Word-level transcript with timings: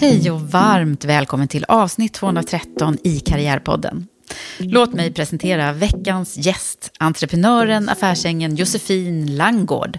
Hej 0.00 0.30
och 0.30 0.40
varmt 0.40 1.04
välkommen 1.04 1.48
till 1.48 1.64
avsnitt 1.68 2.12
213 2.12 2.98
i 3.04 3.20
Karriärpodden. 3.20 4.06
Låt 4.58 4.92
mig 4.92 5.12
presentera 5.12 5.72
veckans 5.72 6.36
gäst, 6.36 6.90
entreprenören, 6.98 7.88
affärsängen 7.88 8.56
Josefin 8.56 9.36
Langgård. 9.36 9.98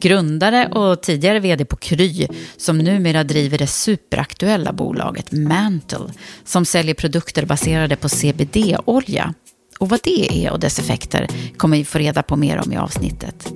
Grundare 0.00 0.66
och 0.66 1.02
tidigare 1.02 1.40
vd 1.40 1.64
på 1.64 1.76
Kry, 1.76 2.28
som 2.56 2.78
numera 2.78 3.24
driver 3.24 3.58
det 3.58 3.66
superaktuella 3.66 4.72
bolaget 4.72 5.32
Mantle, 5.32 6.12
som 6.44 6.64
säljer 6.64 6.94
produkter 6.94 7.46
baserade 7.46 7.96
på 7.96 8.08
CBD-olja. 8.08 9.34
Och 9.78 9.88
vad 9.88 10.00
det 10.02 10.46
är 10.46 10.52
och 10.52 10.60
dess 10.60 10.78
effekter 10.78 11.28
kommer 11.56 11.76
vi 11.76 11.84
få 11.84 11.98
reda 11.98 12.22
på 12.22 12.36
mer 12.36 12.58
om 12.58 12.72
i 12.72 12.76
avsnittet. 12.76 13.52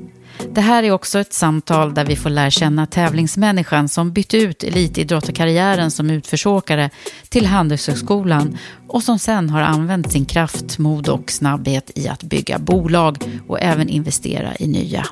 Det 0.54 0.60
här 0.60 0.82
är 0.82 0.90
också 0.90 1.18
ett 1.18 1.32
samtal 1.32 1.94
där 1.94 2.04
vi 2.04 2.16
får 2.16 2.30
lära 2.30 2.50
känna 2.50 2.86
tävlingsmänniskan 2.86 3.88
som 3.88 4.12
bytte 4.12 4.36
ut 4.36 4.64
elitidrottarkarriären 4.64 5.90
som 5.90 6.10
utförsåkare 6.10 6.90
till 7.28 7.46
Handelshögskolan 7.46 8.58
och 8.88 9.02
som 9.02 9.18
sen 9.18 9.50
har 9.50 9.60
använt 9.60 10.12
sin 10.12 10.24
kraft, 10.24 10.78
mod 10.78 11.08
och 11.08 11.30
snabbhet 11.30 11.90
i 11.94 12.08
att 12.08 12.22
bygga 12.22 12.58
bolag 12.58 13.40
och 13.48 13.60
även 13.60 13.88
investera 13.88 14.56
i 14.58 14.66
nya. 14.66 15.06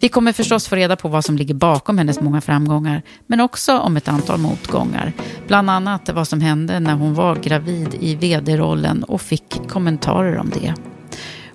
Vi 0.00 0.08
kommer 0.08 0.32
förstås 0.32 0.68
få 0.68 0.76
reda 0.76 0.96
på 0.96 1.08
vad 1.08 1.24
som 1.24 1.36
ligger 1.36 1.54
bakom 1.54 1.98
hennes 1.98 2.20
många 2.20 2.40
framgångar, 2.40 3.02
men 3.26 3.40
också 3.40 3.78
om 3.78 3.96
ett 3.96 4.08
antal 4.08 4.38
motgångar. 4.38 5.12
Bland 5.46 5.70
annat 5.70 6.10
vad 6.12 6.28
som 6.28 6.40
hände 6.40 6.80
när 6.80 6.94
hon 6.94 7.14
var 7.14 7.36
gravid 7.36 7.96
i 8.00 8.14
vd-rollen 8.14 9.04
och 9.04 9.20
fick 9.20 9.68
kommentarer 9.68 10.38
om 10.38 10.50
det. 10.50 10.74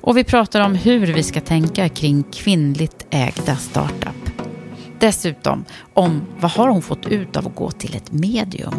Och 0.07 0.17
vi 0.17 0.23
pratar 0.23 0.61
om 0.61 0.75
hur 0.75 1.13
vi 1.13 1.23
ska 1.23 1.41
tänka 1.41 1.89
kring 1.89 2.23
kvinnligt 2.23 3.05
ägda 3.09 3.55
startup. 3.55 4.31
Dessutom 4.99 5.65
om 5.93 6.21
vad 6.39 6.51
har 6.51 6.67
hon 6.67 6.81
fått 6.81 7.07
ut 7.07 7.37
av 7.37 7.47
att 7.47 7.55
gå 7.55 7.71
till 7.71 7.95
ett 7.95 8.11
medium 8.11 8.73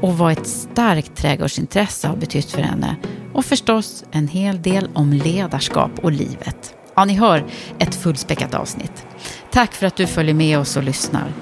och 0.00 0.18
vad 0.18 0.32
ett 0.32 0.46
starkt 0.46 1.16
trädgårdsintresse 1.16 2.08
har 2.08 2.16
betytt 2.16 2.50
för 2.50 2.62
henne. 2.62 2.96
Och 3.32 3.44
förstås 3.44 4.04
en 4.10 4.28
hel 4.28 4.62
del 4.62 4.88
om 4.94 5.12
ledarskap 5.12 5.98
och 6.02 6.12
livet. 6.12 6.74
Ja, 6.94 7.04
ni 7.04 7.14
hör 7.14 7.44
ett 7.78 7.94
fullspäckat 7.94 8.54
avsnitt. 8.54 9.06
Tack 9.50 9.72
för 9.72 9.86
att 9.86 9.96
du 9.96 10.06
följer 10.06 10.34
med 10.34 10.58
oss 10.58 10.76
och 10.76 10.82
lyssnar. 10.82 11.32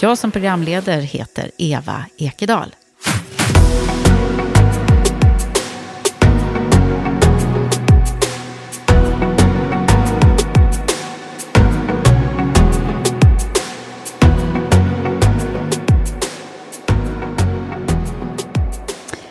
Jag 0.00 0.18
som 0.18 0.30
programledare 0.30 1.00
heter 1.00 1.50
Eva 1.58 2.04
Ekedal. 2.18 2.74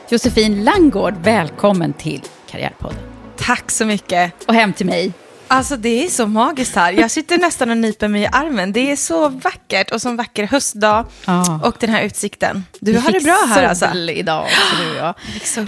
Josefin 0.09 0.63
Langgård, 0.63 1.13
välkommen 1.23 1.93
till 1.93 2.21
Karriärpodden. 2.51 2.97
Tack 3.37 3.71
så 3.71 3.85
mycket. 3.85 4.33
Och 4.47 4.53
hem 4.53 4.73
till 4.73 4.85
mig. 4.85 5.11
Alltså 5.47 5.77
det 5.77 6.03
är 6.05 6.07
så 6.09 6.27
magiskt 6.27 6.75
här. 6.75 6.91
Jag 6.91 7.11
sitter 7.11 7.37
nästan 7.37 7.69
och 7.69 7.77
nyper 7.77 8.07
mig 8.07 8.21
i 8.21 8.25
armen. 8.31 8.71
Det 8.73 8.91
är 8.91 8.95
så 8.95 9.29
vackert 9.29 9.91
och 9.91 10.01
så 10.01 10.09
en 10.09 10.15
vacker 10.15 10.43
höstdag 10.43 11.05
Ja. 11.25 11.59
och 11.63 11.75
den 11.79 11.89
här 11.89 12.03
utsikten. 12.03 12.63
Du 12.79 12.91
Vi 12.91 12.97
har 12.97 13.11
det 13.11 13.19
bra 13.23 13.45
här 13.49 13.63
alltså. 13.63 13.85
idag 13.95 14.43
också, 14.43 14.83
du 14.83 14.89
och 14.91 14.97
jag. 14.97 15.15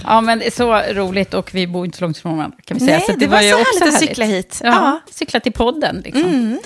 Ja, 0.04 0.20
men 0.20 0.38
det 0.38 0.46
är 0.46 0.50
så 0.50 0.92
roligt 1.00 1.34
och 1.34 1.54
vi 1.54 1.66
bor 1.66 1.84
inte 1.84 1.98
så 1.98 2.04
långt 2.04 2.18
från 2.18 2.36
varandra 2.36 2.58
kan 2.64 2.78
vi 2.78 2.84
säga. 2.84 2.96
Nej, 2.98 3.06
så 3.06 3.12
det 3.16 3.26
var 3.26 3.40
ju 3.40 3.52
så 3.52 3.60
också 3.60 3.78
härligt 3.84 3.94
att 3.94 4.00
cykla 4.00 4.24
hit. 4.24 4.60
Ja, 4.64 4.68
Ja. 4.70 4.86
Mm. 4.88 5.00
cykla 5.10 5.40
till 5.40 5.52
podden 5.52 6.00
liksom. 6.04 6.58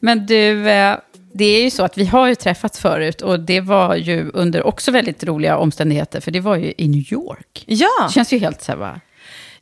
Men 0.00 0.26
du, 0.26 0.70
eh, 0.70 0.96
det 1.34 1.44
är 1.44 1.62
ju 1.62 1.70
så 1.70 1.82
att 1.84 1.98
vi 1.98 2.04
har 2.04 2.28
ju 2.28 2.34
träffats 2.34 2.78
förut 2.78 3.22
och 3.22 3.40
det 3.40 3.60
var 3.60 3.94
ju 3.96 4.30
under 4.34 4.62
också 4.66 4.90
väldigt 4.90 5.24
roliga 5.24 5.56
omständigheter, 5.56 6.20
för 6.20 6.30
det 6.30 6.40
var 6.40 6.56
ju 6.56 6.74
i 6.78 6.88
New 6.88 7.12
York. 7.12 7.64
Ja, 7.66 7.88
Det 8.08 8.12
känns 8.14 8.32
ju 8.32 8.38
helt 8.38 8.62
så 8.62 8.72
här, 8.72 8.78
va? 8.78 9.00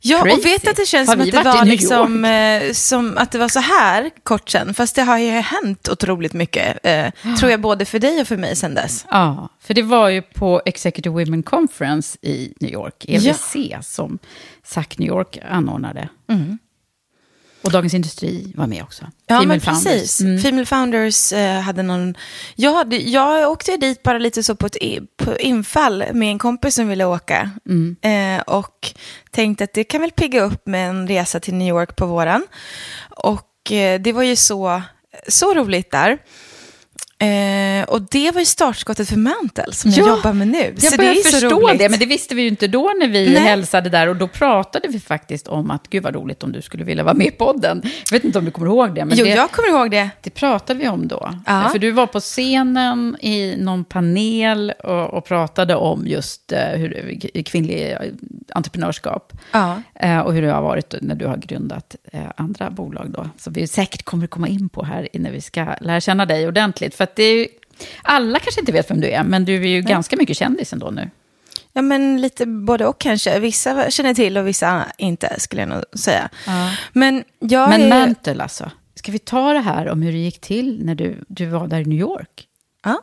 ja 0.03 0.21
crazy. 0.23 0.37
och 0.39 0.45
vet 0.45 0.67
att 0.67 0.75
det 0.75 0.85
känns 0.87 1.11
som 1.11 1.21
att 1.21 1.31
det 1.31 1.43
var 1.43 1.65
liksom, 1.65 2.25
eh, 2.25 2.71
som 2.73 3.17
att 3.17 3.31
det 3.31 3.37
var 3.37 3.47
så 3.47 3.59
här 3.59 4.09
kort 4.23 4.49
sen. 4.49 4.73
Fast 4.73 4.95
det 4.95 5.01
har 5.01 5.17
ju 5.17 5.29
hänt 5.29 5.89
otroligt 5.89 6.33
mycket, 6.33 6.77
eh, 6.83 7.35
tror 7.39 7.51
jag, 7.51 7.61
både 7.61 7.85
för 7.85 7.99
dig 7.99 8.21
och 8.21 8.27
för 8.27 8.37
mig 8.37 8.55
sen 8.55 8.73
dess. 8.73 9.05
Ja, 9.11 9.49
för 9.61 9.73
det 9.73 9.81
var 9.81 10.09
ju 10.09 10.21
på 10.21 10.61
Executive 10.65 11.23
Women 11.25 11.43
Conference 11.43 12.17
i 12.21 12.53
New 12.59 12.71
York, 12.71 13.05
EWC, 13.07 13.55
som 13.81 14.19
SAC 14.63 14.97
New 14.97 15.07
York 15.07 15.37
anordnade. 15.49 16.09
Och 17.61 17.71
Dagens 17.71 17.93
Industri 17.93 18.53
var 18.55 18.67
med 18.67 18.83
också. 18.83 19.05
Ja, 19.27 19.35
Female 19.35 19.47
men 19.47 19.61
Founders. 19.61 19.83
precis. 19.83 20.21
Mm. 20.21 20.41
Female 20.41 20.65
Founders 20.65 21.33
eh, 21.33 21.59
hade 21.61 21.83
någon... 21.83 22.15
Jag, 22.55 22.73
hade, 22.73 22.97
jag 22.97 23.51
åkte 23.51 23.77
dit 23.77 24.03
bara 24.03 24.17
lite 24.17 24.43
så 24.43 24.55
på 24.55 24.65
ett 24.65 24.77
på 25.17 25.37
infall 25.37 26.05
med 26.13 26.29
en 26.29 26.39
kompis 26.39 26.75
som 26.75 26.87
ville 26.87 27.05
åka. 27.05 27.49
Mm. 27.69 27.95
Eh, 28.01 28.41
och 28.41 28.93
tänkte 29.31 29.63
att 29.63 29.73
det 29.73 29.83
kan 29.83 30.01
väl 30.01 30.11
pigga 30.11 30.41
upp 30.41 30.67
med 30.67 30.89
en 30.89 31.07
resa 31.07 31.39
till 31.39 31.53
New 31.53 31.67
York 31.67 31.95
på 31.95 32.05
våren. 32.05 32.43
Och 33.09 33.71
eh, 33.71 34.01
det 34.01 34.13
var 34.13 34.23
ju 34.23 34.35
så, 34.35 34.81
så 35.27 35.53
roligt 35.53 35.91
där. 35.91 36.17
Eh, 37.21 37.83
och 37.83 38.01
det 38.01 38.31
var 38.31 38.39
ju 38.39 38.45
startskottet 38.45 39.09
för 39.09 39.17
Mantle 39.17 39.73
som 39.73 39.91
jag 39.91 40.07
Ja, 40.07 40.15
jobbar 40.15 40.33
med 40.33 40.47
nu. 40.47 40.73
Jag 40.81 40.91
så 40.91 40.97
börjar 40.97 41.13
det 41.13 41.19
är 41.19 41.23
så 41.23 41.29
förstå 41.29 41.73
det, 41.73 41.89
men 41.89 41.99
det 41.99 42.05
visste 42.05 42.35
vi 42.35 42.41
ju 42.41 42.47
inte 42.47 42.67
då 42.67 42.91
när 42.99 43.07
vi 43.07 43.29
Nej. 43.33 43.41
hälsade 43.43 43.89
där. 43.89 44.07
Och 44.07 44.15
då 44.15 44.27
pratade 44.27 44.87
vi 44.87 44.99
faktiskt 44.99 45.47
om 45.47 45.71
att, 45.71 45.89
gud 45.89 46.03
vad 46.03 46.15
roligt 46.15 46.43
om 46.43 46.51
du 46.51 46.61
skulle 46.61 46.83
vilja 46.83 47.03
vara 47.03 47.13
med 47.13 47.27
i 47.27 47.31
podden. 47.31 47.81
Jag 47.83 48.11
vet 48.11 48.23
inte 48.23 48.39
om 48.39 48.45
du 48.45 48.51
kommer 48.51 48.67
ihåg 48.67 48.95
det, 48.95 49.05
men 49.05 49.17
Jo, 49.17 49.25
det, 49.25 49.31
jag 49.31 49.51
kommer 49.51 49.69
ihåg 49.69 49.91
det. 49.91 50.09
det 50.21 50.29
pratade 50.29 50.79
vi 50.79 50.87
om 50.87 51.07
då. 51.07 51.33
Ja. 51.45 51.69
För 51.71 51.79
du 51.79 51.91
var 51.91 52.07
på 52.07 52.19
scenen 52.19 53.17
i 53.21 53.55
någon 53.57 53.83
panel 53.83 54.73
och, 54.83 55.13
och 55.13 55.25
pratade 55.25 55.75
om 55.75 56.07
just 56.07 56.51
eh, 56.51 56.59
hur, 56.59 57.19
kvinnlig 57.43 57.97
entreprenörskap. 58.51 59.33
Ja. 59.51 59.81
Eh, 59.95 60.19
och 60.19 60.33
hur 60.33 60.41
det 60.41 60.51
har 60.51 60.61
varit 60.61 60.93
när 61.01 61.15
du 61.15 61.25
har 61.25 61.37
grundat 61.37 61.95
eh, 62.11 62.23
andra 62.35 62.69
bolag 62.69 63.09
då. 63.09 63.29
Som 63.37 63.53
vi 63.53 63.67
säkert 63.67 64.03
kommer 64.03 64.27
komma 64.27 64.47
in 64.47 64.69
på 64.69 64.83
här 64.83 65.07
när 65.13 65.31
vi 65.31 65.41
ska 65.41 65.75
lära 65.81 66.01
känna 66.01 66.25
dig 66.25 66.47
ordentligt. 66.47 66.95
För 66.95 67.03
att 67.03 67.15
det 67.15 67.23
är 67.23 67.35
ju, 67.35 67.47
alla 68.01 68.39
kanske 68.39 68.61
inte 68.61 68.71
vet 68.71 68.91
vem 68.91 69.01
du 69.01 69.07
är, 69.07 69.23
men 69.23 69.45
du 69.45 69.55
är 69.55 69.67
ju 69.67 69.81
ganska 69.81 70.15
mycket 70.15 70.37
kändis 70.37 70.73
ändå 70.73 70.89
nu. 70.89 71.09
Ja, 71.73 71.81
men 71.81 72.21
lite 72.21 72.45
både 72.45 72.85
och 72.85 72.99
kanske. 72.99 73.39
Vissa 73.39 73.91
känner 73.91 74.13
till 74.13 74.37
och 74.37 74.47
vissa 74.47 74.85
inte, 74.97 75.39
skulle 75.39 75.61
jag 75.61 75.69
nog 75.69 75.83
säga. 75.99 76.29
Men 76.93 77.23
jag 77.39 77.69
Men 77.69 77.81
är... 77.81 77.89
Mantle 77.89 78.43
alltså. 78.43 78.71
ska 78.95 79.11
vi 79.11 79.19
ta 79.19 79.53
det 79.53 79.59
här 79.59 79.89
om 79.89 80.01
hur 80.01 80.11
det 80.11 80.17
gick 80.17 80.41
till 80.41 80.85
när 80.85 80.95
du, 80.95 81.23
du 81.27 81.45
var 81.45 81.67
där 81.67 81.79
i 81.79 81.85
New 81.85 81.99
York? 81.99 82.47
Ja. 82.83 83.01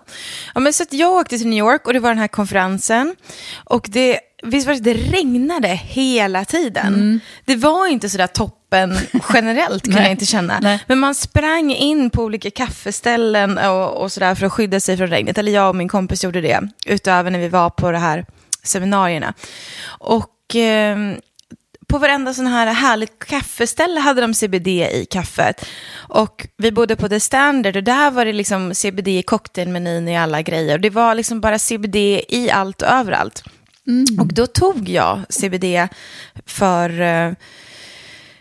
ja, 0.54 0.60
men 0.60 0.72
så 0.72 0.82
att 0.82 0.92
jag 0.92 1.12
åkte 1.12 1.38
till 1.38 1.48
New 1.48 1.58
York 1.58 1.86
och 1.86 1.92
det 1.92 2.00
var 2.00 2.08
den 2.08 2.18
här 2.18 2.28
konferensen. 2.28 3.16
Och 3.64 3.86
det, 3.90 4.20
visst 4.42 4.66
var 4.66 4.74
det, 4.74 4.80
det 4.80 4.94
regnade 4.94 5.68
hela 5.68 6.44
tiden. 6.44 6.86
Mm. 6.86 7.20
Det 7.44 7.56
var 7.56 7.86
inte 7.86 8.08
sådär 8.08 8.26
toppen 8.26 8.98
generellt, 9.34 9.84
kan 9.84 9.94
Nej. 9.94 10.02
jag 10.02 10.10
inte 10.10 10.26
känna. 10.26 10.58
Nej. 10.62 10.84
Men 10.86 10.98
man 10.98 11.14
sprang 11.14 11.70
in 11.70 12.10
på 12.10 12.22
olika 12.22 12.50
kaffeställen 12.50 13.58
och, 13.58 14.02
och 14.02 14.12
sådär 14.12 14.34
för 14.34 14.46
att 14.46 14.52
skydda 14.52 14.80
sig 14.80 14.96
från 14.96 15.08
regnet. 15.08 15.38
Eller 15.38 15.52
jag 15.52 15.68
och 15.68 15.76
min 15.76 15.88
kompis 15.88 16.24
gjorde 16.24 16.40
det, 16.40 16.60
utöver 16.86 17.30
när 17.30 17.38
vi 17.38 17.48
var 17.48 17.70
på 17.70 17.90
de 17.90 17.98
här 17.98 18.26
seminarierna. 18.62 19.34
Och... 19.88 20.54
ehm, 20.54 21.16
på 21.88 21.98
varenda 21.98 22.34
sån 22.34 22.46
här 22.46 22.66
härligt 22.66 23.24
kaffeställe 23.24 24.00
hade 24.00 24.20
de 24.20 24.34
CBD 24.34 24.68
i 24.68 25.06
kaffet. 25.10 25.66
Och 25.94 26.46
vi 26.56 26.72
bodde 26.72 26.96
på 26.96 27.08
The 27.08 27.20
Standard 27.20 27.76
och 27.76 27.84
där 27.84 28.10
var 28.10 28.24
det 28.24 28.32
liksom 28.32 28.74
CBD 28.74 29.08
i 29.08 29.22
cocktailmenyn 29.22 30.08
i 30.08 30.16
alla 30.16 30.42
grejer. 30.42 30.78
Det 30.78 30.90
var 30.90 31.14
liksom 31.14 31.40
bara 31.40 31.58
CBD 31.58 31.96
i 32.28 32.50
allt 32.52 32.82
och 32.82 32.88
överallt. 32.88 33.42
Och 34.20 34.34
då 34.34 34.46
tog 34.46 34.88
jag 34.88 35.20
CBD 35.28 35.88
för... 36.46 37.36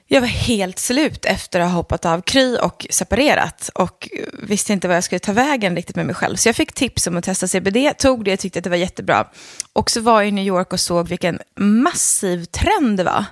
jag 0.07 0.21
var 0.21 0.27
helt 0.27 0.79
slut 0.79 1.25
efter 1.25 1.59
att 1.59 1.69
ha 1.69 1.75
hoppat 1.75 2.05
av 2.05 2.21
Kry 2.21 2.57
och 2.57 2.87
separerat. 2.89 3.69
Och 3.75 4.09
visste 4.33 4.73
inte 4.73 4.87
vad 4.87 4.97
jag 4.97 5.03
skulle 5.03 5.19
ta 5.19 5.33
vägen 5.33 5.75
riktigt 5.75 5.95
med 5.95 6.05
mig 6.05 6.15
själv. 6.15 6.35
Så 6.35 6.49
jag 6.49 6.55
fick 6.55 6.73
tips 6.73 7.07
om 7.07 7.17
att 7.17 7.23
testa 7.23 7.47
CBD, 7.47 7.97
tog 7.97 8.25
det 8.25 8.33
och 8.33 8.39
tyckte 8.39 8.59
att 8.59 8.63
det 8.63 8.69
var 8.69 8.77
jättebra. 8.77 9.27
Och 9.73 9.89
så 9.89 10.01
var 10.01 10.21
jag 10.21 10.27
i 10.27 10.31
New 10.31 10.45
York 10.45 10.73
och 10.73 10.79
såg 10.79 11.07
vilken 11.07 11.39
massiv 11.59 12.45
trend 12.45 12.97
det 12.97 13.03
var. 13.03 13.25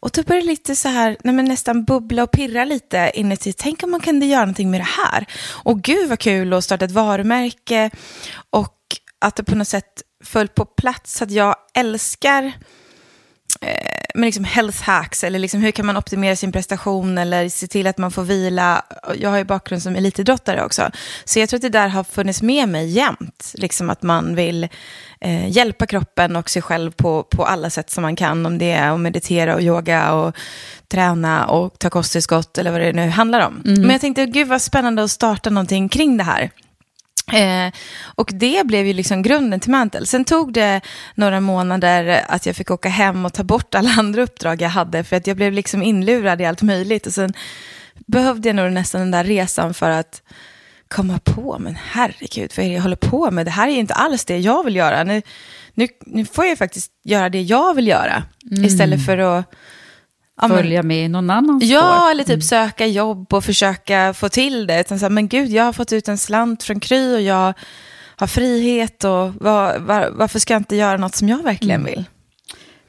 Och 0.00 0.10
då 0.10 0.22
började 0.22 0.46
det 0.46 0.50
lite 0.50 0.76
så 0.76 0.88
här, 0.88 1.16
nej 1.24 1.34
men 1.34 1.44
nästan 1.44 1.84
bubbla 1.84 2.22
och 2.22 2.30
pirra 2.30 2.64
lite 2.64 3.12
inuti. 3.14 3.52
Tänk 3.52 3.82
om 3.82 3.90
man 3.90 4.00
kunde 4.00 4.26
göra 4.26 4.40
någonting 4.40 4.70
med 4.70 4.80
det 4.80 4.88
här. 5.02 5.26
Och 5.50 5.82
gud 5.82 6.08
vad 6.08 6.18
kul 6.18 6.52
att 6.52 6.64
starta 6.64 6.84
ett 6.84 6.90
varumärke. 6.90 7.90
Och 8.50 8.78
att 9.18 9.36
det 9.36 9.44
på 9.44 9.54
något 9.54 9.68
sätt 9.68 10.02
föll 10.24 10.48
på 10.48 10.64
plats. 10.64 11.22
Att 11.22 11.30
jag 11.30 11.56
älskar 11.74 12.52
eh, 13.66 14.04
med 14.14 14.26
liksom 14.26 14.44
health 14.44 14.82
hacks, 14.82 15.24
eller 15.24 15.38
liksom 15.38 15.60
hur 15.60 15.70
kan 15.70 15.86
man 15.86 15.96
optimera 15.96 16.36
sin 16.36 16.52
prestation 16.52 17.18
eller 17.18 17.48
se 17.48 17.66
till 17.66 17.86
att 17.86 17.98
man 17.98 18.10
får 18.10 18.22
vila. 18.22 18.82
Jag 19.14 19.30
har 19.30 19.38
ju 19.38 19.44
bakgrund 19.44 19.82
som 19.82 19.96
elitidrottare 19.96 20.64
också, 20.64 20.90
så 21.24 21.38
jag 21.38 21.48
tror 21.48 21.58
att 21.58 21.62
det 21.62 21.68
där 21.68 21.88
har 21.88 22.04
funnits 22.04 22.42
med 22.42 22.68
mig 22.68 22.88
jämt. 22.88 23.52
Liksom 23.54 23.90
att 23.90 24.02
man 24.02 24.34
vill 24.34 24.68
eh, 25.20 25.48
hjälpa 25.48 25.86
kroppen 25.86 26.36
och 26.36 26.50
sig 26.50 26.62
själv 26.62 26.90
på, 26.90 27.22
på 27.22 27.44
alla 27.44 27.70
sätt 27.70 27.90
som 27.90 28.02
man 28.02 28.16
kan, 28.16 28.46
om 28.46 28.58
det 28.58 28.72
är 28.72 28.90
att 28.90 29.00
meditera 29.00 29.54
och 29.54 29.62
yoga 29.62 30.12
och 30.12 30.36
träna 30.88 31.46
och 31.46 31.78
ta 31.78 31.90
kosttillskott 31.90 32.58
eller 32.58 32.70
vad 32.70 32.80
det 32.80 32.92
nu 32.92 33.08
handlar 33.08 33.46
om. 33.46 33.62
Men 33.64 33.90
jag 33.90 34.00
tänkte, 34.00 34.26
gud 34.26 34.48
vad 34.48 34.62
spännande 34.62 35.04
att 35.04 35.10
starta 35.10 35.50
någonting 35.50 35.88
kring 35.88 36.16
det 36.16 36.24
här. 36.24 36.50
Eh, 37.32 37.72
och 38.14 38.30
det 38.34 38.66
blev 38.66 38.86
ju 38.86 38.92
liksom 38.92 39.22
grunden 39.22 39.60
till 39.60 39.70
Mantel. 39.70 40.06
Sen 40.06 40.24
tog 40.24 40.52
det 40.52 40.80
några 41.14 41.40
månader 41.40 42.24
att 42.28 42.46
jag 42.46 42.56
fick 42.56 42.70
åka 42.70 42.88
hem 42.88 43.24
och 43.24 43.32
ta 43.32 43.42
bort 43.44 43.74
alla 43.74 43.90
andra 43.98 44.22
uppdrag 44.22 44.62
jag 44.62 44.68
hade, 44.68 45.04
för 45.04 45.16
att 45.16 45.26
jag 45.26 45.36
blev 45.36 45.52
liksom 45.52 45.82
inlurad 45.82 46.40
i 46.40 46.44
allt 46.44 46.62
möjligt. 46.62 47.06
Och 47.06 47.12
sen 47.12 47.32
behövde 48.06 48.48
jag 48.48 48.56
nog 48.56 48.72
nästan 48.72 49.00
den 49.00 49.10
där 49.10 49.24
resan 49.24 49.74
för 49.74 49.90
att 49.90 50.22
komma 50.88 51.18
på, 51.18 51.58
men 51.58 51.76
herregud, 51.90 52.52
vad 52.56 52.66
är 52.66 52.68
det 52.68 52.74
jag 52.74 52.82
håller 52.82 52.96
på 52.96 53.30
med? 53.30 53.46
Det 53.46 53.50
här 53.50 53.68
är 53.68 53.72
ju 53.72 53.78
inte 53.78 53.94
alls 53.94 54.24
det 54.24 54.38
jag 54.38 54.64
vill 54.64 54.76
göra. 54.76 55.04
Nu, 55.04 55.22
nu, 55.74 55.88
nu 56.00 56.24
får 56.24 56.46
jag 56.46 56.58
faktiskt 56.58 56.92
göra 57.04 57.28
det 57.28 57.42
jag 57.42 57.74
vill 57.74 57.88
göra, 57.88 58.22
istället 58.64 59.06
för 59.06 59.18
att 59.18 59.54
ja, 60.40 60.48
men- 60.48 60.56
Följa 60.58 60.82
med 60.82 61.04
i 61.04 61.08
någon 61.08 61.30
annans 61.30 61.64
Ja, 61.64 61.80
spår? 62.00 62.10
eller 62.10 62.24
typ 62.24 62.42
söka 62.42 62.86
jobb 62.86 63.34
och 63.34 63.44
försöka 63.44 64.14
få 64.14 64.28
till 64.28 64.66
det. 64.66 64.80
Utan 64.80 64.98
så 64.98 65.04
här, 65.04 65.10
men 65.10 65.28
gud, 65.28 65.50
jag 65.50 65.64
har 65.64 65.72
fått 65.72 65.92
ut 65.92 66.08
en 66.08 66.18
slant 66.18 66.62
från 66.62 66.80
Kry 66.80 67.14
och 67.16 67.20
jag 67.20 67.52
har 68.16 68.26
frihet 68.26 69.04
och 69.04 69.34
var, 69.34 69.78
var, 69.78 70.10
varför 70.12 70.38
ska 70.38 70.54
jag 70.54 70.60
inte 70.60 70.76
göra 70.76 70.96
något 70.96 71.14
som 71.14 71.28
jag 71.28 71.42
verkligen 71.42 71.84
vill? 71.84 72.04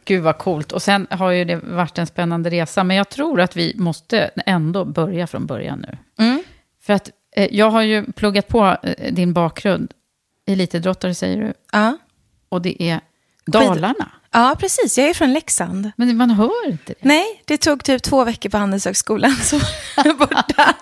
Gud 0.06 0.24
vad 0.24 0.38
coolt. 0.38 0.72
Och 0.72 0.82
sen 0.82 1.08
har 1.10 1.32
ju 1.32 1.46
det 1.46 1.56
varit 1.56 1.98
en 1.98 2.08
spännande 2.08 2.50
resa. 2.50 2.84
Men 2.84 2.98
jag 2.98 3.10
tror 3.10 3.42
att 3.42 3.56
vi 3.56 3.74
måste 3.78 4.32
ändå 4.46 4.86
börja 4.86 5.28
från 5.28 5.46
början 5.46 5.86
nu. 5.88 5.98
Mm. 6.26 6.44
För 6.84 6.94
att 6.94 7.10
eh, 7.36 7.48
jag 7.56 7.70
har 7.72 7.82
ju 7.82 8.12
pluggat 8.12 8.48
på 8.48 8.78
eh, 8.84 9.14
din 9.14 9.34
bakgrund. 9.34 9.92
Elitidrottare 10.48 11.16
säger 11.16 11.42
du. 11.42 11.54
Ja. 11.72 11.98
Och 12.50 12.62
det 12.62 12.84
är 12.84 13.00
Dalarna. 13.46 14.12
Ja, 14.36 14.56
precis. 14.60 14.98
Jag 14.98 15.10
är 15.10 15.14
från 15.14 15.34
Leksand. 15.34 15.92
Men 15.96 16.18
man 16.18 16.30
hör 16.32 16.68
inte 16.68 16.94
det. 16.94 17.08
Nej, 17.08 17.26
det 17.46 17.58
tog 17.58 17.84
typ 17.84 18.04
två 18.04 18.24
veckor 18.24 18.50
på 18.50 18.58
Handelshögskolan, 18.58 19.36
så 19.36 19.58
var 19.58 20.06
jag 20.06 20.18
borta. 20.18 20.74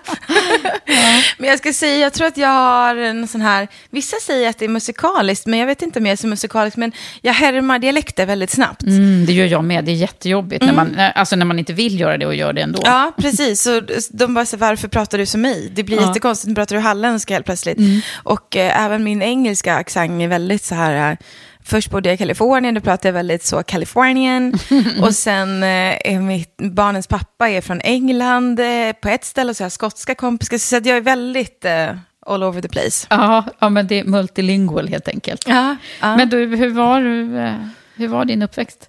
Men 1.38 1.48
jag 1.48 1.58
ska 1.58 1.72
säga, 1.72 1.96
jag 1.98 2.12
tror 2.12 2.26
att 2.26 2.36
jag 2.36 2.48
har 2.48 2.96
en 2.96 3.28
sån 3.28 3.40
här, 3.40 3.68
vissa 3.90 4.16
säger 4.22 4.48
att 4.50 4.58
det 4.58 4.64
är 4.64 4.68
musikaliskt, 4.68 5.46
men 5.46 5.58
jag 5.58 5.66
vet 5.66 5.82
inte 5.82 5.98
om 5.98 6.06
jag 6.06 6.12
är 6.12 6.16
så 6.16 6.26
musikalisk, 6.26 6.76
men 6.76 6.92
jag 7.22 7.32
härmar 7.32 7.78
dialekter 7.78 8.26
väldigt 8.26 8.50
snabbt. 8.50 8.82
Mm, 8.82 9.26
det 9.26 9.32
gör 9.32 9.46
jag 9.46 9.64
med. 9.64 9.84
Det 9.84 9.90
är 9.92 9.96
jättejobbigt 9.96 10.64
när, 10.64 10.72
man, 10.72 10.94
eh, 10.98 11.10
alltså 11.14 11.36
när 11.36 11.46
man 11.46 11.58
inte 11.58 11.72
vill 11.72 12.00
göra 12.00 12.18
det 12.18 12.26
och 12.26 12.34
gör 12.34 12.52
det 12.52 12.62
ändå. 12.62 12.82
Ja, 12.84 13.12
precis. 13.16 13.62
Så 13.62 13.80
de 14.10 14.34
bara 14.34 14.46
så 14.46 14.56
varför 14.56 14.88
pratar 14.88 15.18
du 15.18 15.26
som 15.26 15.40
mig? 15.40 15.70
Det 15.74 15.82
blir 15.82 15.96
Ja. 16.00 16.06
jättekonstigt, 16.08 16.48
nu 16.48 16.54
pratar 16.54 16.76
du 16.76 16.82
halländska 16.82 17.34
helt 17.34 17.46
plötsligt. 17.46 17.78
Och 18.14 18.56
eh, 18.56 18.84
även 18.84 19.04
min 19.04 19.22
engelska 19.22 19.74
accent 19.74 20.22
är 20.22 20.28
väldigt 20.28 20.64
så 20.64 20.74
här, 20.74 21.10
eh, 21.12 21.16
först 21.64 21.90
bodde 21.90 22.08
jag 22.08 22.14
i 22.14 22.18
Kalifornien, 22.18 22.74
då 22.74 22.80
pratade 22.80 23.08
jag 23.08 23.12
väldigt 23.12 23.44
så 23.44 23.62
Kalifornien. 23.62 24.54
och 25.02 25.14
sen 25.14 25.62
eh, 25.62 25.68
är 26.04 26.20
mitt, 26.20 26.56
barnens 26.56 27.06
pappa 27.06 27.48
är 27.48 27.60
från 27.60 27.80
England 27.80 28.60
eh, 28.60 28.92
på 29.02 29.08
ett 29.08 29.24
ställe, 29.24 29.50
och 29.50 29.56
så 29.56 29.62
har 29.62 29.66
jag 29.66 29.72
skotska 29.72 30.14
kompisar, 30.14 30.58
så 30.58 30.74
jag 30.74 30.96
är 30.96 31.00
väldigt 31.00 31.64
eh, 31.64 31.96
all 32.26 32.42
over 32.42 32.62
the 32.62 32.68
place. 32.68 33.06
Ja, 33.10 33.44
ja, 33.58 33.68
men 33.68 33.86
det 33.86 34.00
är 34.00 34.04
multilingual 34.04 34.88
helt 34.88 35.08
enkelt. 35.08 35.44
Ja, 35.48 35.76
ja. 36.00 36.16
Men 36.16 36.28
du, 36.28 36.56
hur 36.56 36.70
var, 36.70 37.00
eh, 37.36 37.54
hur 37.94 38.08
var 38.08 38.24
din 38.24 38.42
uppväxt? 38.42 38.88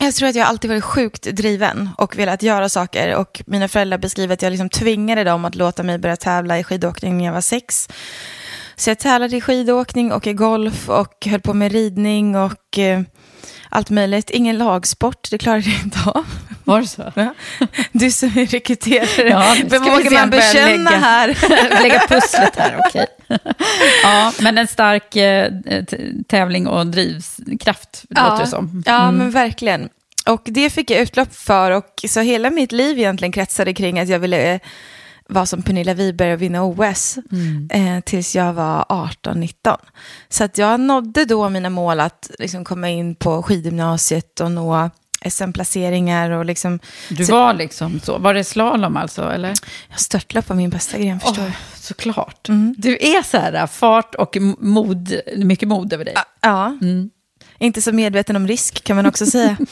Jag 0.00 0.14
tror 0.14 0.28
att 0.28 0.34
jag 0.34 0.46
alltid 0.46 0.70
varit 0.70 0.84
sjukt 0.84 1.22
driven 1.22 1.90
och 1.98 2.18
velat 2.18 2.42
göra 2.42 2.68
saker. 2.68 3.14
Och 3.14 3.42
mina 3.46 3.68
föräldrar 3.68 3.98
beskriver 3.98 4.34
att 4.34 4.42
jag 4.42 4.50
liksom 4.50 4.68
tvingade 4.68 5.24
dem 5.24 5.44
att 5.44 5.54
låta 5.54 5.82
mig 5.82 5.98
börja 5.98 6.16
tävla 6.16 6.58
i 6.58 6.64
skidåkning 6.64 7.18
när 7.18 7.24
jag 7.24 7.32
var 7.32 7.40
sex. 7.40 7.88
Så 8.76 8.90
jag 8.90 8.98
tävlade 8.98 9.36
i 9.36 9.40
skidåkning 9.40 10.12
och 10.12 10.26
i 10.26 10.32
golf 10.32 10.88
och 10.88 11.26
höll 11.26 11.40
på 11.40 11.54
med 11.54 11.72
ridning 11.72 12.36
och 12.36 12.78
eh, 12.78 13.00
allt 13.68 13.90
möjligt. 13.90 14.30
Ingen 14.30 14.58
lagsport, 14.58 15.30
det 15.30 15.38
klarade 15.38 15.70
jag 15.70 15.80
inte 15.84 15.98
av. 16.10 16.24
Var 16.64 16.80
det 16.80 16.86
så? 16.86 17.12
Ja. 17.16 17.34
Du 17.92 18.10
som 18.10 18.28
är 18.28 18.46
rekryterare, 18.46 19.28
Ja, 19.28 19.56
vem 19.66 19.82
vågar 19.82 20.10
man 20.10 20.30
bekänna 20.30 20.90
lägga- 20.90 20.98
här? 21.00 21.36
Lägga 21.82 21.98
pusslet 22.08 22.56
här, 22.56 22.76
okej. 22.88 23.06
Ja, 24.02 24.32
men 24.40 24.58
en 24.58 24.66
stark 24.66 25.16
eh, 25.16 25.52
tävling 26.28 26.66
och 26.66 26.86
drivskraft, 26.86 28.04
låter 28.10 28.38
det 28.44 28.46
som. 28.46 28.82
Ja, 28.86 29.02
Mm. 29.02 29.16
men 29.16 29.30
verkligen. 29.30 29.88
Och 30.26 30.42
det 30.44 30.70
fick 30.70 30.90
jag 30.90 31.00
utlopp 31.00 31.34
för. 31.34 31.70
Och 31.70 31.86
så 32.08 32.20
hela 32.20 32.50
mitt 32.50 32.72
liv 32.72 32.98
egentligen 32.98 33.32
kretsade 33.32 33.74
kring 33.74 34.00
att 34.00 34.08
jag 34.08 34.18
ville 34.18 34.52
eh, 34.54 34.60
vara 35.28 35.46
som 35.46 35.62
Pernilla 35.62 35.94
Wiberg 35.94 36.32
och 36.32 36.42
vinna 36.42 36.62
OS. 36.64 37.18
Mm. 37.32 37.68
Eh, 37.72 38.00
tills 38.00 38.36
jag 38.36 38.52
var 38.52 38.84
18-19. 38.88 39.76
Så 40.28 40.44
att 40.44 40.58
jag 40.58 40.80
nådde 40.80 41.24
då 41.24 41.48
mina 41.48 41.70
mål 41.70 42.00
att 42.00 42.30
liksom 42.38 42.64
komma 42.64 42.88
in 42.90 43.14
på 43.14 43.42
skidgymnasiet 43.42 44.40
och 44.40 44.50
nå 44.50 44.90
SM-placeringar 45.30 46.30
och 46.30 46.44
liksom... 46.44 46.78
Du 47.08 47.24
så- 47.24 47.32
var 47.32 47.54
liksom 47.54 48.00
så. 48.00 48.18
Var 48.18 48.34
det 48.34 48.44
slalom 48.44 48.96
alltså, 48.96 49.30
eller? 49.30 49.54
Jag 49.90 50.00
störtlopp 50.00 50.48
var 50.48 50.56
min 50.56 50.70
bästa 50.70 50.98
gren, 50.98 51.20
förstår 51.20 51.42
du. 51.44 51.52
såklart. 51.74 52.48
Du 52.76 52.92
är 53.00 53.22
så 53.22 53.36
här, 53.38 53.66
fart 53.66 54.14
och 54.14 54.36
mod, 54.58 55.20
mycket 55.36 55.68
mod 55.68 55.92
över 55.92 56.04
dig. 56.04 56.14
Ja. 56.40 56.66
Mm. 56.82 57.10
Inte 57.58 57.82
så 57.82 57.92
medveten 57.92 58.36
om 58.36 58.48
risk 58.48 58.84
kan 58.84 58.96
man 58.96 59.06
också 59.06 59.26
säga. 59.26 59.56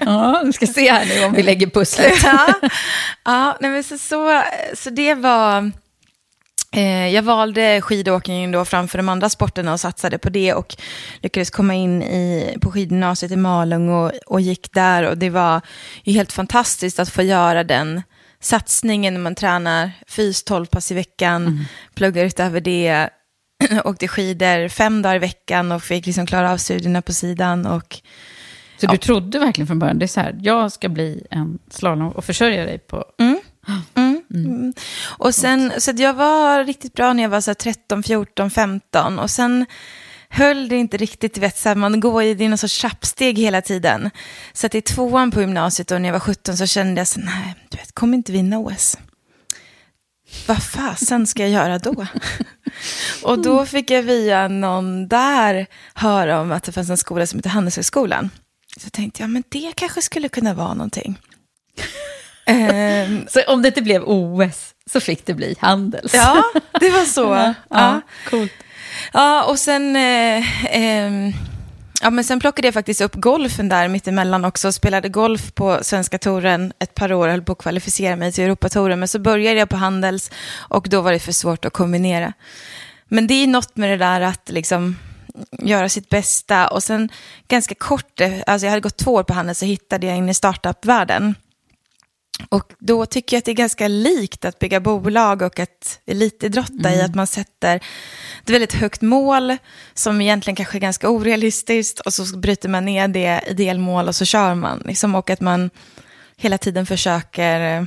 Ja, 0.00 0.42
vi 0.44 0.52
ska 0.52 0.66
se 0.66 0.92
här 0.92 1.06
nu 1.06 1.24
om 1.24 1.32
vi 1.32 1.42
lägger 1.42 1.66
pusslet. 1.66 2.22
ja, 2.24 2.54
ja 3.24 3.56
nej, 3.60 3.70
men 3.70 3.84
så, 3.84 3.98
så, 3.98 4.42
så 4.74 4.90
det 4.90 5.14
var... 5.14 5.72
Eh, 6.72 7.08
jag 7.08 7.22
valde 7.22 7.80
skidåkningen 7.80 8.52
då 8.52 8.64
framför 8.64 8.98
de 8.98 9.08
andra 9.08 9.28
sporterna 9.28 9.72
och 9.72 9.80
satsade 9.80 10.18
på 10.18 10.30
det 10.30 10.54
och 10.54 10.76
lyckades 11.20 11.50
komma 11.50 11.74
in 11.74 12.02
i, 12.02 12.56
på 12.60 12.70
skidgymnasiet 12.70 13.32
i 13.32 13.36
Malung 13.36 13.88
och, 13.88 14.12
och 14.26 14.40
gick 14.40 14.72
där 14.72 15.02
och 15.02 15.18
det 15.18 15.30
var 15.30 15.60
ju 16.04 16.12
helt 16.12 16.32
fantastiskt 16.32 16.98
att 16.98 17.10
få 17.10 17.22
göra 17.22 17.64
den 17.64 18.02
satsningen 18.40 19.14
när 19.14 19.20
man 19.20 19.34
tränar 19.34 19.90
fys 20.06 20.44
12 20.44 20.66
pass 20.66 20.90
i 20.90 20.94
veckan, 20.94 21.66
pluggar 21.94 22.24
utöver 22.24 22.60
det, 22.60 23.08
åkte 23.84 24.08
skidor 24.08 24.68
fem 24.68 25.02
dagar 25.02 25.16
i 25.16 25.18
veckan 25.18 25.72
och 25.72 25.82
fick 25.82 26.06
liksom 26.06 26.26
klara 26.26 26.52
av 26.52 26.56
studierna 26.56 27.02
på 27.02 27.12
sidan 27.12 27.66
och 27.66 28.00
Så 28.78 28.86
du 28.86 28.96
trodde 28.96 29.38
verkligen 29.38 29.66
från 29.66 29.78
början, 29.78 29.98
det 29.98 30.04
är 30.04 30.06
så 30.06 30.20
här, 30.20 30.38
jag 30.42 30.72
ska 30.72 30.88
bli 30.88 31.26
en 31.30 31.58
slalom 31.70 32.08
och 32.08 32.24
försörja 32.24 32.64
dig 32.64 32.78
på... 32.78 33.04
Mm. 33.18 33.40
Och 35.18 35.34
sen, 35.34 35.72
så 35.78 35.92
jag 35.96 36.14
var 36.14 36.64
riktigt 36.64 36.94
bra 36.94 37.12
när 37.12 37.22
jag 37.22 37.30
var 37.30 37.40
så 37.40 37.50
här 37.50 37.54
13, 37.54 38.02
14, 38.02 38.50
15. 38.50 39.18
Och 39.18 39.30
sen 39.30 39.66
höll 40.28 40.68
det 40.68 40.76
inte 40.76 40.96
riktigt, 40.96 41.38
vet, 41.38 41.58
så 41.58 41.68
här, 41.68 41.76
man 41.76 42.00
går 42.00 42.22
i 42.22 42.34
det 42.34 42.44
är 42.44 42.48
någon 42.48 42.58
sorts 42.58 42.80
trappsteg 42.80 43.38
hela 43.38 43.62
tiden. 43.62 44.10
Så 44.52 44.66
att 44.66 44.74
i 44.74 44.80
tvåan 44.80 45.30
på 45.30 45.40
gymnasiet 45.40 45.90
och 45.90 46.00
när 46.00 46.08
jag 46.08 46.12
var 46.12 46.20
17 46.20 46.56
så 46.56 46.66
kände 46.66 47.00
jag 47.00 47.08
så 47.08 47.20
nej, 47.20 47.54
du 47.68 47.76
vet, 47.76 47.94
kommer 47.94 48.16
inte 48.16 48.32
vinna 48.32 48.58
OS. 48.58 48.98
Vad 50.46 50.62
fasen 50.62 51.26
ska 51.26 51.42
jag 51.42 51.50
göra 51.50 51.78
då? 51.78 52.06
och 53.22 53.42
då 53.42 53.66
fick 53.66 53.90
jag 53.90 54.02
via 54.02 54.48
någon 54.48 55.08
där 55.08 55.66
höra 55.94 56.40
om 56.40 56.52
att 56.52 56.62
det 56.62 56.72
fanns 56.72 56.90
en 56.90 56.96
skola 56.96 57.26
som 57.26 57.38
heter 57.38 57.50
Handelshögskolan. 57.50 58.30
Så 58.76 58.90
tänkte 58.90 59.22
jag, 59.22 59.30
men 59.30 59.42
det 59.48 59.72
kanske 59.76 60.02
skulle 60.02 60.28
kunna 60.28 60.54
vara 60.54 60.74
någonting. 60.74 61.18
um, 62.46 63.26
så 63.28 63.42
om 63.46 63.62
det 63.62 63.68
inte 63.68 63.82
blev 63.82 64.02
OS 64.06 64.74
så 64.90 65.00
fick 65.00 65.26
det 65.26 65.34
bli 65.34 65.56
Handels? 65.58 66.14
Ja, 66.14 66.44
det 66.80 66.90
var 66.90 67.04
så. 67.04 67.22
ja, 67.34 67.54
ja, 67.68 68.00
coolt. 68.30 68.52
Ja, 69.12 69.44
och 69.44 69.58
sen... 69.58 69.96
Eh, 69.96 70.64
eh, 70.64 71.34
Ja, 72.04 72.10
men 72.10 72.24
sen 72.24 72.40
plockade 72.40 72.68
jag 72.68 72.74
faktiskt 72.74 73.00
upp 73.00 73.14
golfen 73.14 73.68
där 73.68 73.88
mittemellan 73.88 74.44
också. 74.44 74.72
Spelade 74.72 75.08
golf 75.08 75.54
på 75.54 75.78
Svenska 75.82 76.18
touren 76.18 76.72
ett 76.78 76.94
par 76.94 77.12
år. 77.12 77.28
Höll 77.28 77.42
på 77.42 77.52
att 77.52 77.58
kvalificera 77.58 78.16
mig 78.16 78.32
till 78.32 78.44
Europatouren. 78.44 78.98
Men 78.98 79.08
så 79.08 79.18
började 79.18 79.58
jag 79.58 79.68
på 79.68 79.76
Handels 79.76 80.30
och 80.56 80.86
då 80.90 81.00
var 81.00 81.12
det 81.12 81.18
för 81.18 81.32
svårt 81.32 81.64
att 81.64 81.72
kombinera. 81.72 82.32
Men 83.08 83.26
det 83.26 83.34
är 83.34 83.46
något 83.46 83.76
med 83.76 83.90
det 83.90 83.96
där 83.96 84.20
att 84.20 84.48
liksom 84.48 84.96
göra 85.58 85.88
sitt 85.88 86.08
bästa. 86.08 86.68
Och 86.68 86.82
sen 86.82 87.08
ganska 87.48 87.74
kort, 87.74 88.20
eh, 88.20 88.32
alltså 88.46 88.66
jag 88.66 88.70
hade 88.70 88.80
gått 88.80 88.96
två 88.96 89.14
år 89.14 89.22
på 89.22 89.34
Handels 89.34 89.58
så 89.58 89.64
hittade 89.64 90.06
jag 90.06 90.16
in 90.16 90.28
i 90.28 90.34
startupvärlden. 90.34 91.34
Och 92.48 92.72
då 92.78 93.06
tycker 93.06 93.36
jag 93.36 93.38
att 93.38 93.44
det 93.44 93.50
är 93.50 93.54
ganska 93.54 93.88
likt 93.88 94.44
att 94.44 94.58
bygga 94.58 94.80
bolag 94.80 95.42
och 95.42 95.58
att 95.58 96.00
elitidrotta 96.06 96.88
mm. 96.88 96.94
i 96.94 97.02
att 97.02 97.14
man 97.14 97.26
sätter 97.26 97.76
ett 98.42 98.50
väldigt 98.50 98.72
högt 98.72 99.02
mål 99.02 99.56
som 99.94 100.20
egentligen 100.20 100.56
kanske 100.56 100.78
är 100.78 100.80
ganska 100.80 101.08
orealistiskt 101.08 102.00
och 102.00 102.12
så 102.12 102.36
bryter 102.38 102.68
man 102.68 102.84
ner 102.84 103.08
det 103.08 103.40
i 103.46 103.54
delmål 103.54 104.08
och 104.08 104.14
så 104.14 104.24
kör 104.24 104.54
man. 104.54 104.82
Liksom, 104.86 105.14
och 105.14 105.30
att 105.30 105.40
man 105.40 105.70
hela 106.36 106.58
tiden 106.58 106.86
försöker 106.86 107.78
eh, 107.78 107.84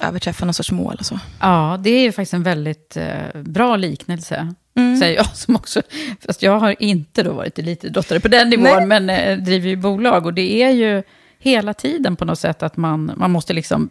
överträffa 0.00 0.44
någon 0.44 0.54
sorts 0.54 0.72
mål 0.72 0.96
och 0.98 1.06
så. 1.06 1.18
Ja, 1.40 1.80
det 1.80 1.90
är 1.90 2.02
ju 2.02 2.12
faktiskt 2.12 2.34
en 2.34 2.42
väldigt 2.42 2.96
eh, 2.96 3.42
bra 3.42 3.76
liknelse. 3.76 4.54
Mm. 4.76 5.00
Säger 5.00 5.16
jag 5.16 5.36
som 5.36 5.56
också, 5.56 5.82
fast 6.26 6.42
jag 6.42 6.58
har 6.58 6.82
inte 6.82 7.22
då 7.22 7.32
varit 7.32 7.58
elitidrottare 7.58 8.20
på 8.20 8.28
den 8.28 8.50
nivån, 8.50 8.64
Nej. 8.64 8.86
men 8.86 9.10
eh, 9.10 9.38
driver 9.38 9.68
ju 9.68 9.76
bolag. 9.76 10.26
Och 10.26 10.34
det 10.34 10.62
är 10.62 10.70
ju 10.70 11.02
hela 11.40 11.74
tiden 11.74 12.16
på 12.16 12.24
något 12.24 12.38
sätt 12.38 12.62
att 12.62 12.76
man, 12.76 13.12
man 13.16 13.30
måste 13.30 13.52
liksom 13.52 13.90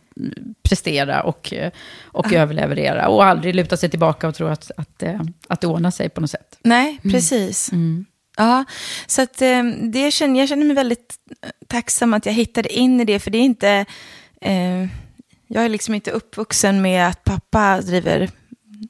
prestera 0.64 1.24
och, 1.24 1.54
och 2.02 2.32
uh. 2.32 2.42
överleverera. 2.42 3.08
Och 3.08 3.26
aldrig 3.26 3.56
luta 3.56 3.78
sig 3.78 3.90
tillbaka 3.90 4.28
och 4.28 4.36
tro 4.36 4.48
att, 4.48 4.72
att, 4.78 5.04
att, 5.04 5.28
att 5.48 5.62
det 5.62 5.68
ordnar 5.68 5.92
sig 5.92 6.10
på 6.10 6.22
något 6.22 6.30
sätt. 6.30 6.60
Nej, 6.64 7.00
mm. 7.04 7.14
precis. 7.14 7.72
Mm. 7.72 8.06
Ja, 8.38 8.66
så 9.08 9.22
att, 9.22 9.42
eh, 9.42 9.64
det 9.82 10.12
känner, 10.12 10.40
jag 10.40 10.50
känner 10.50 10.66
mig 10.66 10.76
väldigt 10.76 11.16
tacksam 11.68 12.14
att 12.14 12.26
jag 12.26 12.34
hittade 12.34 12.74
in 12.74 13.02
i 13.02 13.06
det, 13.06 13.20
för 13.20 13.32
det 13.32 13.38
är 13.38 13.44
inte... 13.44 13.86
Eh, 14.42 14.88
jag 15.52 15.66
är 15.66 15.70
liksom 15.70 15.96
inte 15.96 16.12
uppvuxen 16.12 16.82
med 16.82 17.08
att 17.08 17.24
pappa 17.24 17.82
driver 17.82 18.30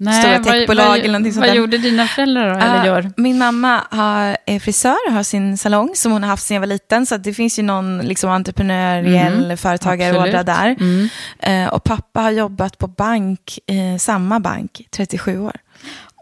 Nej, 0.02 0.22
stora 0.22 0.54
techbolag 0.54 1.00
eller 1.00 1.08
någonting 1.08 1.34
sånt 1.34 1.46
Vad 1.46 1.56
gjorde 1.56 1.78
dina 1.78 2.08
föräldrar 2.08 2.54
då, 2.54 2.60
eller 2.60 2.86
gör? 2.86 3.12
Min 3.18 3.38
mamma 3.38 3.84
har, 3.92 4.38
är 4.46 4.60
frisör 4.60 5.12
har 5.12 5.24
sin 5.24 5.58
salong 5.58 5.92
som 5.96 6.12
hon 6.12 6.24
har 6.24 6.30
haft 6.30 6.46
sedan 6.46 6.56
jag 6.56 6.62
var 6.62 6.68
liten. 6.68 7.06
Så 7.06 7.18
det 7.18 7.34
finns 7.34 7.60
ju 7.60 7.64
någon 7.64 7.98
liksom, 7.98 8.30
entreprenöriell 8.30 9.44
mm, 9.44 9.58
företagarådra 9.58 10.44
där. 10.44 10.76
Mm. 10.80 11.10
Uh, 11.48 11.74
och 11.74 11.84
pappa 11.84 12.22
har 12.22 12.32
jobbat 12.32 12.78
på 12.78 12.88
bank, 12.88 13.60
uh, 13.72 13.98
samma 13.98 14.40
bank, 14.40 14.82
37 14.92 15.40
år. 15.40 15.56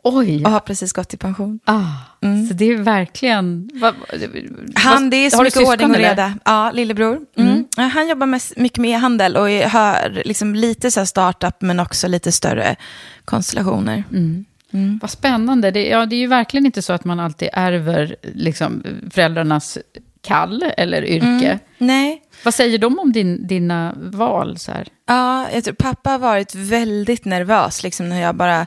Oj. 0.04 0.46
Och 0.46 0.52
har 0.52 0.60
precis 0.60 0.94
gått 0.94 1.14
i 1.14 1.18
pension. 1.18 1.60
Ah, 1.66 1.86
mm. 2.34 2.48
Så 2.48 2.54
det 2.54 2.66
är 2.66 2.78
verkligen... 2.78 3.70
Vad, 3.74 3.94
han, 4.76 5.10
det 5.10 5.18
är 5.18 5.30
så 5.30 5.44
mycket 5.44 5.68
ordning 5.68 5.92
och 5.92 5.98
reda. 5.98 6.34
Ja, 6.46 6.72
lillebror. 6.72 7.20
Mm. 7.38 7.66
Mm. 7.78 7.90
Han 7.90 8.08
jobbar 8.08 8.28
med, 8.28 8.42
mycket 8.56 8.78
med 8.78 8.92
e-handel 8.92 9.36
och 9.36 9.50
har 9.50 10.22
liksom 10.26 10.56
lite 10.56 10.92
så 10.92 11.06
startup 11.06 11.62
men 11.62 11.80
också 11.80 12.08
lite 12.08 12.32
större 12.32 12.76
konstellationer. 13.26 14.04
Mm. 14.12 14.46
Mm. 14.74 15.00
Vad 15.02 15.10
spännande. 15.10 15.72
Det, 15.72 15.88
ja, 15.88 16.06
det 16.06 16.16
är 16.16 16.20
ju 16.20 16.28
verkligen 16.28 16.66
inte 16.66 16.82
så 16.82 16.94
att 16.94 17.06
man 17.06 17.20
alltid 17.20 17.50
ärver 17.54 18.16
liksom, 18.22 18.84
föräldrarnas 19.12 19.78
kall 20.22 20.66
eller 20.78 21.06
yrke. 21.06 21.26
Mm. 21.26 21.60
Nej. 21.78 22.22
Vad 22.44 22.54
säger 22.54 22.78
de 22.78 23.00
om 23.00 23.12
din, 23.12 23.48
dina 23.48 23.94
val? 23.98 24.58
Så 24.58 24.72
här? 24.72 24.88
Ja, 25.08 25.48
jag 25.54 25.64
tror 25.64 25.74
pappa 25.74 26.10
har 26.10 26.20
varit 26.20 26.56
väldigt 26.56 27.26
nervös 27.26 27.84
liksom, 27.84 28.10
när 28.10 28.22
jag 28.22 28.36
bara 28.36 28.66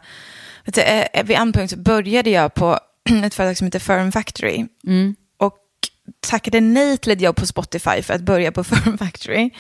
vet 0.65 0.75
du, 0.75 0.81
eh, 0.81 1.25
vid 1.25 1.37
en 1.37 1.53
punkt 1.53 1.75
började 1.75 2.31
jag 2.31 2.55
på 2.55 2.79
ett 3.25 3.35
företag 3.35 3.57
som 3.57 3.65
heter 3.65 3.79
Firm 3.79 4.13
Factory. 4.13 4.67
Mm. 4.87 5.15
Och 5.39 5.57
tackade 6.21 6.61
nej 6.61 6.99
till 6.99 7.13
ett 7.13 7.21
jobb 7.21 7.37
på 7.37 7.47
Spotify 7.47 8.03
för 8.03 8.15
att 8.15 8.21
börja 8.21 8.53
på 8.53 8.65
Firm 8.71 8.99
Factory. 8.99 9.51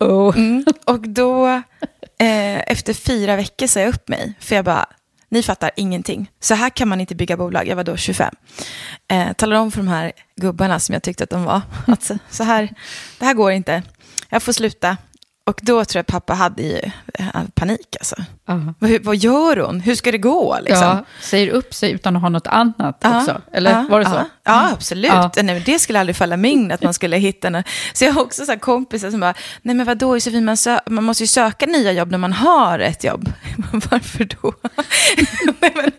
Oh. 0.00 0.36
Mm. 0.36 0.64
Och 0.86 1.08
då, 1.08 1.46
eh, 2.18 2.60
efter 2.66 2.94
fyra 2.94 3.36
veckor 3.36 3.66
sa 3.66 3.80
jag 3.80 3.88
upp 3.88 4.08
mig. 4.08 4.34
För 4.40 4.56
jag 4.56 4.64
bara, 4.64 4.86
ni 5.28 5.42
fattar 5.42 5.70
ingenting. 5.76 6.30
Så 6.40 6.54
här 6.54 6.70
kan 6.70 6.88
man 6.88 7.00
inte 7.00 7.14
bygga 7.14 7.36
bolag. 7.36 7.68
Jag 7.68 7.76
var 7.76 7.84
då 7.84 7.96
25. 7.96 8.34
Eh, 9.08 9.32
talade 9.32 9.60
om 9.60 9.70
för 9.70 9.78
de 9.78 9.88
här 9.88 10.12
gubbarna 10.36 10.80
som 10.80 10.92
jag 10.92 11.02
tyckte 11.02 11.24
att 11.24 11.30
de 11.30 11.44
var, 11.44 11.60
att 11.86 12.10
så 12.30 12.44
här, 12.44 12.74
det 13.18 13.24
här 13.24 13.34
går 13.34 13.52
inte. 13.52 13.82
Jag 14.28 14.42
får 14.42 14.52
sluta. 14.52 14.96
Och 15.44 15.60
då 15.62 15.84
tror 15.84 15.98
jag 15.98 16.06
pappa 16.06 16.34
hade 16.34 16.62
ju 16.62 16.80
eh, 17.14 17.26
panik 17.54 17.96
alltså. 18.00 18.16
Uh. 18.50 18.70
Vad, 18.78 19.04
vad 19.04 19.16
gör 19.16 19.56
hon? 19.56 19.80
Hur 19.80 19.94
ska 19.94 20.12
det 20.12 20.18
gå? 20.18 20.58
Liksom? 20.62 20.86
Ja, 20.86 21.04
säger 21.20 21.48
upp 21.48 21.74
sig 21.74 21.90
utan 21.90 22.16
att 22.16 22.22
ha 22.22 22.28
något 22.28 22.46
annat 22.46 23.02
uh. 23.04 23.18
också? 23.18 23.40
Eller 23.52 23.80
uh. 23.80 23.90
var 23.90 24.00
det 24.00 24.06
så? 24.06 24.24
Ja, 24.44 24.60
mm. 24.60 24.72
absolut. 24.72 25.12
Nej, 25.42 25.62
det 25.66 25.78
skulle 25.78 26.00
aldrig 26.00 26.16
falla 26.16 26.36
mig 26.36 26.50
in 26.50 26.72
att 26.72 26.82
man 26.82 26.94
skulle 26.94 27.16
hitta 27.16 27.48
en... 27.48 27.64
Så 27.92 28.04
jag 28.04 28.12
har 28.12 28.22
också 28.22 28.44
så 28.44 28.58
kompisar 28.58 29.10
som 29.10 29.20
bara, 29.20 29.34
nej 29.62 29.74
men 29.74 29.86
vadå 29.86 30.16
Josefin, 30.16 30.44
man, 30.44 30.54
sö- 30.54 30.90
man 30.90 31.04
måste 31.04 31.22
ju 31.22 31.28
söka 31.28 31.66
nya 31.66 31.92
jobb 31.92 32.10
när 32.10 32.18
man 32.18 32.32
har 32.32 32.78
ett 32.78 33.04
jobb. 33.04 33.32
Varför 33.72 34.24
då? 34.24 34.52
nej, 35.60 35.72
men, 35.74 35.90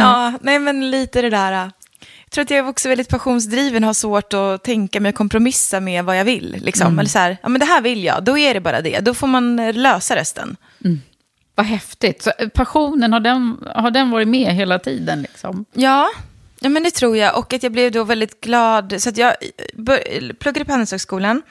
ja, 0.00 0.32
nej 0.40 0.58
men 0.58 0.90
lite 0.90 1.22
det 1.22 1.30
där 1.30 1.70
jag 2.30 2.34
tror 2.34 2.42
att 2.42 2.50
jag 2.50 2.68
också 2.68 2.88
väldigt 2.88 3.08
passionsdriven, 3.08 3.84
har 3.84 3.94
svårt 3.94 4.32
att 4.32 4.64
tänka 4.64 5.00
mig 5.00 5.12
kompromissa 5.12 5.80
med 5.80 6.04
vad 6.04 6.18
jag 6.18 6.24
vill. 6.24 6.56
Liksom. 6.60 6.86
Mm. 6.86 6.98
Eller 6.98 7.10
så 7.10 7.18
här, 7.18 7.36
ja 7.42 7.48
men 7.48 7.60
det 7.60 7.66
här 7.66 7.80
vill 7.80 8.04
jag, 8.04 8.24
då 8.24 8.38
är 8.38 8.54
det 8.54 8.60
bara 8.60 8.80
det. 8.80 9.00
Då 9.00 9.14
får 9.14 9.26
man 9.26 9.58
eh, 9.58 9.74
lösa 9.74 10.16
resten. 10.16 10.56
Mm. 10.84 11.00
Vad 11.54 11.66
häftigt. 11.66 12.22
Så 12.22 12.32
eh, 12.38 12.48
passionen, 12.48 13.12
har 13.12 13.20
den, 13.20 13.56
har 13.74 13.90
den 13.90 14.10
varit 14.10 14.28
med 14.28 14.54
hela 14.54 14.78
tiden? 14.78 15.22
Liksom? 15.22 15.64
Ja, 15.72 16.08
ja, 16.60 16.68
men 16.68 16.82
det 16.82 16.90
tror 16.90 17.16
jag. 17.16 17.38
Och 17.38 17.52
att 17.52 17.62
jag 17.62 17.72
blev 17.72 17.92
då 17.92 18.04
väldigt 18.04 18.40
glad. 18.40 18.94
Så 18.98 19.08
att 19.08 19.16
jag 19.16 19.28
eh, 19.28 20.32
pluggade 20.38 20.64
på 20.64 20.72
Handelshögskolan 20.72 21.42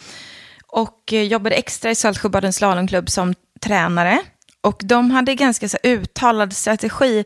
och 0.68 1.14
jobbade 1.14 1.56
extra 1.56 1.92
i 1.92 1.96
Saltsjöbadens 1.96 2.56
slalomklubb 2.56 3.10
som 3.10 3.36
tränare. 3.62 4.20
Och 4.62 4.82
de 4.84 5.12
hade 5.12 5.36
ganska 5.36 5.70
så 5.70 5.78
uttalad 5.84 6.54
strategi 6.54 7.26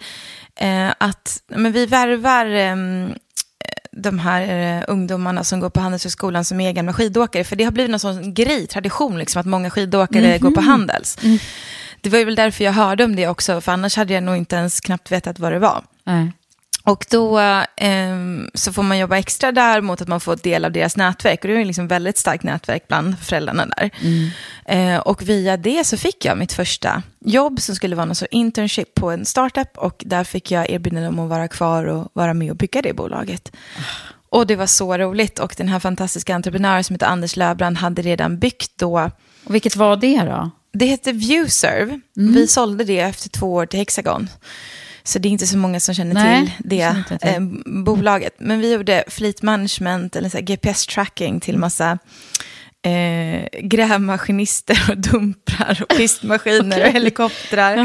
eh, 0.56 0.90
att 0.98 1.44
men 1.48 1.72
vi 1.72 1.86
värvar 1.86 2.46
eh, 2.46 2.76
de 3.96 4.20
här 4.20 4.78
eh, 4.78 4.84
ungdomarna 4.88 5.44
som 5.44 5.60
går 5.60 5.70
på 5.70 5.80
Handelshögskolan 5.80 6.46
som 6.46 6.62
är 6.62 6.72
gamla 6.72 6.94
skidåkare. 6.94 7.44
För 7.44 7.56
det 7.56 7.64
har 7.64 7.72
blivit 7.72 7.92
någon 7.92 8.00
sån 8.00 8.34
grej, 8.34 8.68
tradition, 8.68 9.20
liksom, 9.20 9.40
att 9.40 9.46
många 9.46 9.70
skidåkare 9.70 10.26
mm 10.26 10.38
-hmm. 10.38 10.42
går 10.42 10.52
på 10.52 10.62
Handels. 10.62 11.18
Mm. 11.24 11.38
Det 12.02 12.10
var 12.10 12.26
väl 12.26 12.36
därför 12.36 12.64
jag 12.64 12.72
hörde 12.72 13.04
om 13.04 13.16
det 13.16 13.28
också, 13.28 13.62
för 13.62 13.72
annars 13.72 13.98
hade 13.98 14.14
jag 14.14 14.24
nog 14.24 14.38
inte 14.38 14.56
ens 14.56 14.82
knappt 14.82 15.12
vetat 15.12 15.40
vad 15.40 15.52
det 15.52 15.60
var. 15.60 15.84
Mm. 16.06 16.32
Och 16.86 17.06
då 17.10 17.40
eh, 17.76 18.18
så 18.54 18.74
får 18.74 18.84
man 18.84 18.98
jobba 18.98 19.18
extra 19.18 19.52
där 19.52 19.82
mot 19.82 20.02
att 20.02 20.08
man 20.08 20.20
får 20.20 20.36
del 20.36 20.66
av 20.66 20.72
deras 20.72 20.98
nätverk. 20.98 21.44
Och 21.44 21.48
det 21.48 21.62
är 21.62 21.66
liksom 21.66 21.88
väldigt 21.88 22.18
starkt 22.18 22.44
nätverk 22.44 22.88
bland 22.88 23.20
föräldrarna 23.20 23.66
där. 23.66 23.90
Mm. 24.02 24.30
Eh, 24.66 25.00
och 25.00 25.30
via 25.30 25.58
det 25.58 25.84
så 25.84 25.98
fick 25.98 26.26
jag 26.26 26.38
mitt 26.38 26.54
första 26.54 27.04
jobb 27.20 27.62
som 27.62 27.76
skulle 27.76 27.96
vara 27.96 28.06
någon 28.06 28.16
sorts 28.16 28.32
internship 28.32 28.96
på 28.96 29.12
en 29.12 29.26
startup. 29.26 29.78
Och 29.78 30.04
där 30.06 30.24
fick 30.24 30.52
jag 30.52 30.70
erbjudande 30.70 31.08
om 31.08 31.20
att 31.20 31.30
vara 31.30 31.48
kvar 31.48 31.86
och 31.86 32.12
vara 32.14 32.34
med 32.34 32.52
och 32.52 32.58
bygga 32.58 32.82
det 32.82 32.94
bolaget. 32.94 33.52
Och 34.30 34.48
det 34.48 34.56
var 34.56 34.68
så 34.68 34.98
roligt. 34.98 35.40
Och 35.40 35.54
den 35.58 35.68
här 35.68 35.80
fantastiska 35.80 36.36
entreprenören 36.36 36.84
som 36.84 36.94
heter 36.94 37.08
Anders 37.08 37.36
Löbrand 37.36 37.78
hade 37.78 38.02
redan 38.02 38.40
byggt 38.40 38.72
då. 38.76 39.12
Och 39.44 39.56
vilket 39.56 39.76
var 39.76 39.96
det 39.98 40.22
då? 40.24 40.52
Det 40.74 40.86
hette 40.86 41.12
Viewserve. 41.12 42.00
Mm. 42.18 42.34
Vi 42.34 42.48
sålde 42.48 42.84
det 42.84 43.00
efter 43.00 43.30
två 43.30 43.54
år 43.54 43.66
till 43.66 43.80
Hexagon. 43.80 44.30
Så 45.04 45.20
det 45.20 45.28
är 45.28 45.32
inte 45.32 45.48
så 45.48 45.58
många 45.58 45.80
som 45.80 45.96
känner 45.96 46.14
Nej, 46.14 46.46
till 46.46 46.70
det 46.70 47.04
till. 47.08 47.18
Eh, 47.22 47.40
bolaget. 47.84 48.36
Men 48.38 48.60
vi 48.60 48.74
gjorde 48.74 49.04
fleet 49.08 49.42
management, 49.42 50.16
eller 50.16 50.30
GPS-tracking 50.30 51.40
till 51.40 51.58
massa 51.58 52.00
eh, 52.84 53.46
grävmaskinister 53.62 54.78
och 54.90 54.98
dumprar 54.98 55.80
och 55.82 55.98
pistmaskiner 55.98 56.78
okay. 56.78 56.88
och 56.88 56.94
helikoptrar. 56.94 57.78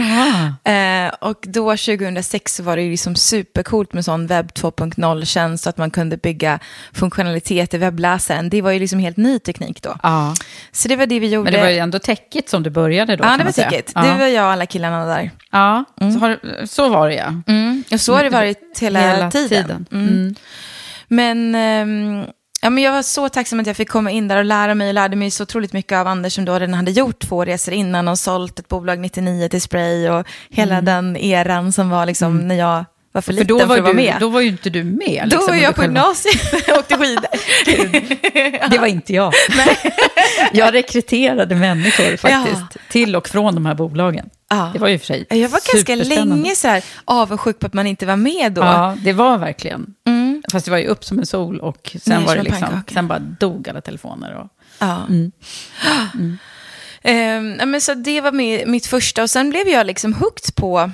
Eh, 0.64 1.12
och 1.20 1.38
då 1.42 1.70
2006 1.70 2.60
var 2.60 2.76
det 2.76 2.82
ju 2.82 2.90
liksom 2.90 3.14
supercoolt 3.14 3.92
med 3.92 4.04
sån 4.04 4.26
webb 4.26 4.50
2.0-tjänst 4.50 5.64
så 5.64 5.70
att 5.70 5.78
man 5.78 5.90
kunde 5.90 6.16
bygga 6.16 6.58
funktionalitet 6.92 7.74
i 7.74 7.78
webbläsaren. 7.78 8.50
Det 8.50 8.62
var 8.62 8.70
ju 8.70 8.78
liksom 8.78 8.98
helt 8.98 9.16
ny 9.16 9.38
teknik 9.38 9.82
då. 9.82 9.96
Ja. 10.02 10.34
Så 10.72 10.88
det 10.88 10.96
var 10.96 11.06
det 11.06 11.20
vi 11.20 11.28
gjorde. 11.28 11.50
Men 11.50 11.52
det 11.52 11.66
var 11.66 11.70
ju 11.70 11.78
ändå 11.78 11.98
täckigt 11.98 12.48
som 12.48 12.62
du 12.62 12.70
började 12.70 13.16
då. 13.16 13.24
Ja, 13.24 13.36
det 13.36 13.44
var 13.44 13.52
täckigt. 13.52 13.92
Ja. 13.94 14.00
Det 14.02 14.18
var 14.18 14.26
jag 14.26 14.44
och 14.44 14.52
alla 14.52 14.66
killarna 14.66 15.06
där. 15.06 15.30
Ja, 15.50 15.84
mm. 16.00 16.12
så, 16.12 16.18
har, 16.18 16.66
så 16.66 16.88
var 16.88 17.08
det 17.08 17.14
ja. 17.14 17.42
Mm. 17.46 17.84
Och 17.92 18.00
så 18.00 18.14
har 18.14 18.24
det 18.24 18.30
varit 18.30 18.78
hela, 18.80 19.00
hela 19.00 19.30
tiden. 19.30 19.48
tiden. 19.48 19.86
Mm. 19.92 20.08
mm. 20.08 20.34
Men... 21.08 21.54
Um, 21.54 22.26
Ja, 22.68 22.70
Ja, 22.70 22.74
men 22.74 22.84
jag 22.84 22.92
var 22.92 23.02
så 23.02 23.28
tacksam 23.28 23.60
att 23.60 23.66
jag 23.66 23.76
fick 23.76 23.88
komma 23.88 24.10
in 24.10 24.28
där 24.28 24.36
och 24.36 24.44
lära 24.44 24.74
mig. 24.74 24.86
Jag 24.86 24.94
lärde 24.94 25.16
mig 25.16 25.30
så 25.30 25.42
otroligt 25.42 25.72
mycket 25.72 25.92
av 25.98 26.06
Anders 26.06 26.32
som 26.32 26.44
då 26.44 26.54
redan 26.58 26.74
hade 26.74 26.90
gjort 26.90 27.18
två 27.18 27.44
resor 27.44 27.74
innan 27.74 28.08
och 28.08 28.18
sålt 28.18 28.58
ett 28.58 28.68
bolag 28.68 28.98
99 28.98 29.48
till 29.48 29.60
Spray 29.62 30.08
och 30.08 30.26
hela 30.50 30.74
Mm. 30.74 30.84
den 30.84 31.16
eran 31.16 31.72
som 31.72 31.90
var 31.90 32.06
liksom 32.06 32.48
när 32.48 32.54
jag 32.54 32.84
var 33.12 33.22
för 33.22 33.22
För 33.22 33.32
liten 33.32 33.46
då 33.48 33.58
för 33.60 33.66
var, 33.66 33.76
att 33.76 33.82
vara 33.82 33.92
du, 33.92 33.96
med. 33.96 34.16
då 34.20 34.28
var 34.28 34.40
ju 34.40 34.48
inte 34.48 34.70
du 34.70 34.84
med. 34.84 35.20
Då 35.22 35.24
liksom, 35.24 35.40
var 35.40 35.48
under 35.52 35.62
jag 35.64 35.74
på 35.74 35.82
gymnasiet 35.82 36.52
och 36.72 36.78
åkte 36.78 36.96
skidor. 36.96 38.70
Det 38.70 38.78
var 38.78 38.86
inte 38.86 39.12
jag. 39.12 39.32
jag 40.52 40.74
rekryterade 40.74 41.54
människor 41.54 42.16
faktiskt 42.16 42.76
till 42.90 43.16
och 43.16 43.28
från 43.28 43.54
de 43.54 43.66
här 43.66 43.74
bolagen. 43.74 44.30
Ja. 44.50 44.70
Det 44.72 44.78
var 44.78 44.88
ju 44.88 44.98
för 44.98 45.06
sig 45.06 45.26
Jag 45.30 45.48
var 45.48 45.72
ganska 45.74 45.94
länge 45.94 46.54
så 46.54 46.68
här 46.68 46.84
avundsjuk 47.04 47.58
på 47.58 47.66
att 47.66 47.74
man 47.74 47.86
inte 47.86 48.06
var 48.06 48.16
med 48.16 48.52
då. 48.52 48.60
Ja, 48.60 48.96
det 49.04 49.12
var 49.12 49.38
verkligen. 49.38 49.86
Mm. 50.06 50.27
Fast 50.52 50.64
det 50.64 50.70
var 50.70 50.78
ju 50.78 50.86
upp 50.86 51.04
som 51.04 51.18
en 51.18 51.26
sol 51.26 51.60
och 51.60 51.96
sen, 52.02 52.20
Ner 52.20 52.26
var 52.26 52.36
det 52.36 52.42
liksom, 52.42 52.82
sen 52.92 53.08
bara 53.08 53.18
dog 53.18 53.68
alla 53.68 53.80
telefoner. 53.80 54.34
Och, 54.34 54.48
Ja. 54.78 55.06
Mm. 55.08 55.32
Ehm, 57.02 57.56
ja, 57.58 57.66
men 57.66 57.80
så 57.80 57.94
det 57.94 58.20
var 58.20 58.32
mi- 58.32 58.66
mitt 58.66 58.86
första 58.86 59.22
och 59.22 59.30
sen 59.30 59.50
blev 59.50 59.68
jag 59.68 59.86
liksom 59.86 60.14
hooked 60.14 60.54
på 60.54 60.90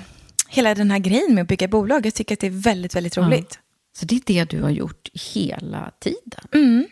hela 0.48 0.74
den 0.74 0.90
här 0.90 0.98
grejen 0.98 1.34
med 1.34 1.42
att 1.42 1.48
bygga 1.48 1.68
bolag. 1.68 2.06
Jag 2.06 2.14
tycker 2.14 2.34
att 2.34 2.40
det 2.40 2.46
är 2.46 2.50
väldigt, 2.62 2.96
väldigt 2.96 3.16
roligt. 3.16 3.58
så 3.98 4.04
det 4.06 4.14
är 4.16 4.20
det 4.26 4.44
du 4.44 4.62
har 4.62 4.70
gjort 4.70 5.08
hela 5.34 5.90
tiden. 6.00 6.44
Mm. 6.54 6.86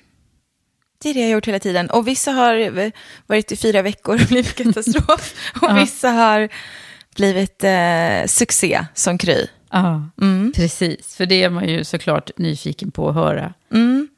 Det 1.03 1.11
är 1.11 1.15
det 1.15 1.21
jag 1.21 1.27
har 1.27 1.33
gjort 1.33 1.49
hela 1.49 1.59
tiden. 1.59 1.91
Och 1.91 2.09
vissa 2.09 2.31
har 2.33 2.93
varit 3.27 3.53
i 3.53 3.57
fyra 3.57 3.83
veckor 3.83 4.15
och 4.23 4.29
blivit 4.29 4.55
katastrof. 4.65 5.35
och 5.63 5.69
Ja. 5.71 5.75
vissa 5.75 6.11
har 6.11 6.49
blivit 7.17 7.65
eh, 7.65 8.27
succé 8.27 8.87
som 8.95 9.19
Kry. 9.19 9.47
Ja, 9.73 10.09
Mm. 10.21 10.53
precis. 10.57 11.17
För 11.17 11.27
det 11.27 11.43
är 11.43 11.51
man 11.51 11.69
ju 11.69 11.85
såklart 11.85 12.31
nyfiken 12.37 12.91
på 12.91 13.09
att 13.09 13.15
höra. 13.15 13.55
Mm. 13.73 14.09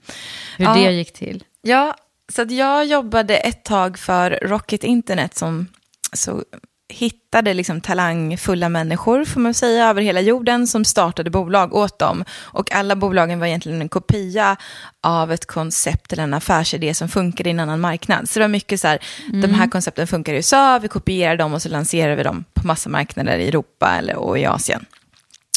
Hur 0.57 0.65
Ja. 0.65 0.75
det 0.75 0.93
gick 0.93 1.13
till. 1.13 1.45
Ja, 1.63 1.95
så 2.33 2.47
jag 2.49 2.87
jobbade 2.87 3.37
ett 3.37 3.65
tag 3.65 3.99
för 3.99 4.39
Rocket 4.43 4.85
Internet 4.85 5.35
som 5.37 5.67
så 6.13 6.43
hittade 6.89 7.55
liksom 7.55 7.81
talangfulla 7.81 8.69
människor, 8.69 9.25
får 9.25 9.41
man 9.41 9.55
säga, 9.55 9.89
över 9.89 10.03
hela 10.03 10.21
jorden 10.21 10.67
som 10.67 10.85
startade 10.85 11.31
bolag 11.31 11.75
åt 11.75 11.99
dem. 11.99 12.25
Och 12.31 12.73
alla 12.73 12.97
bolagen 12.97 13.39
var 13.39 13.47
egentligen 13.47 13.81
en 13.81 13.89
kopia 13.89 14.57
av 15.01 15.33
ett 15.33 15.47
koncept 15.47 16.13
eller 16.13 16.23
en 16.23 16.35
affärsidé 16.35 16.95
som 16.95 17.09
funkade 17.09 17.49
i 17.49 17.53
en 17.53 17.61
annan 17.61 17.81
marknad. 17.81 18.29
Så 18.29 18.39
det 18.39 18.45
var 18.45 18.49
mycket 18.49 18.81
så 18.81 18.89
här, 18.89 18.99
de 19.43 19.55
här 19.55 19.67
koncepten 19.71 20.07
funkar 20.07 20.33
i 20.33 20.37
USA, 20.37 20.79
vi 20.79 20.89
kopierar 20.89 21.37
dem 21.37 21.55
och 21.55 21.63
så 21.63 21.69
lanserar 21.69 22.17
vi 22.17 22.23
dem 22.23 22.45
på 22.55 22.67
massa 22.67 22.89
marknader 22.91 23.39
i 23.39 23.49
Europa 23.49 23.95
eller, 23.99 24.17
och 24.17 24.39
i 24.39 24.45
Asien. 24.47 24.87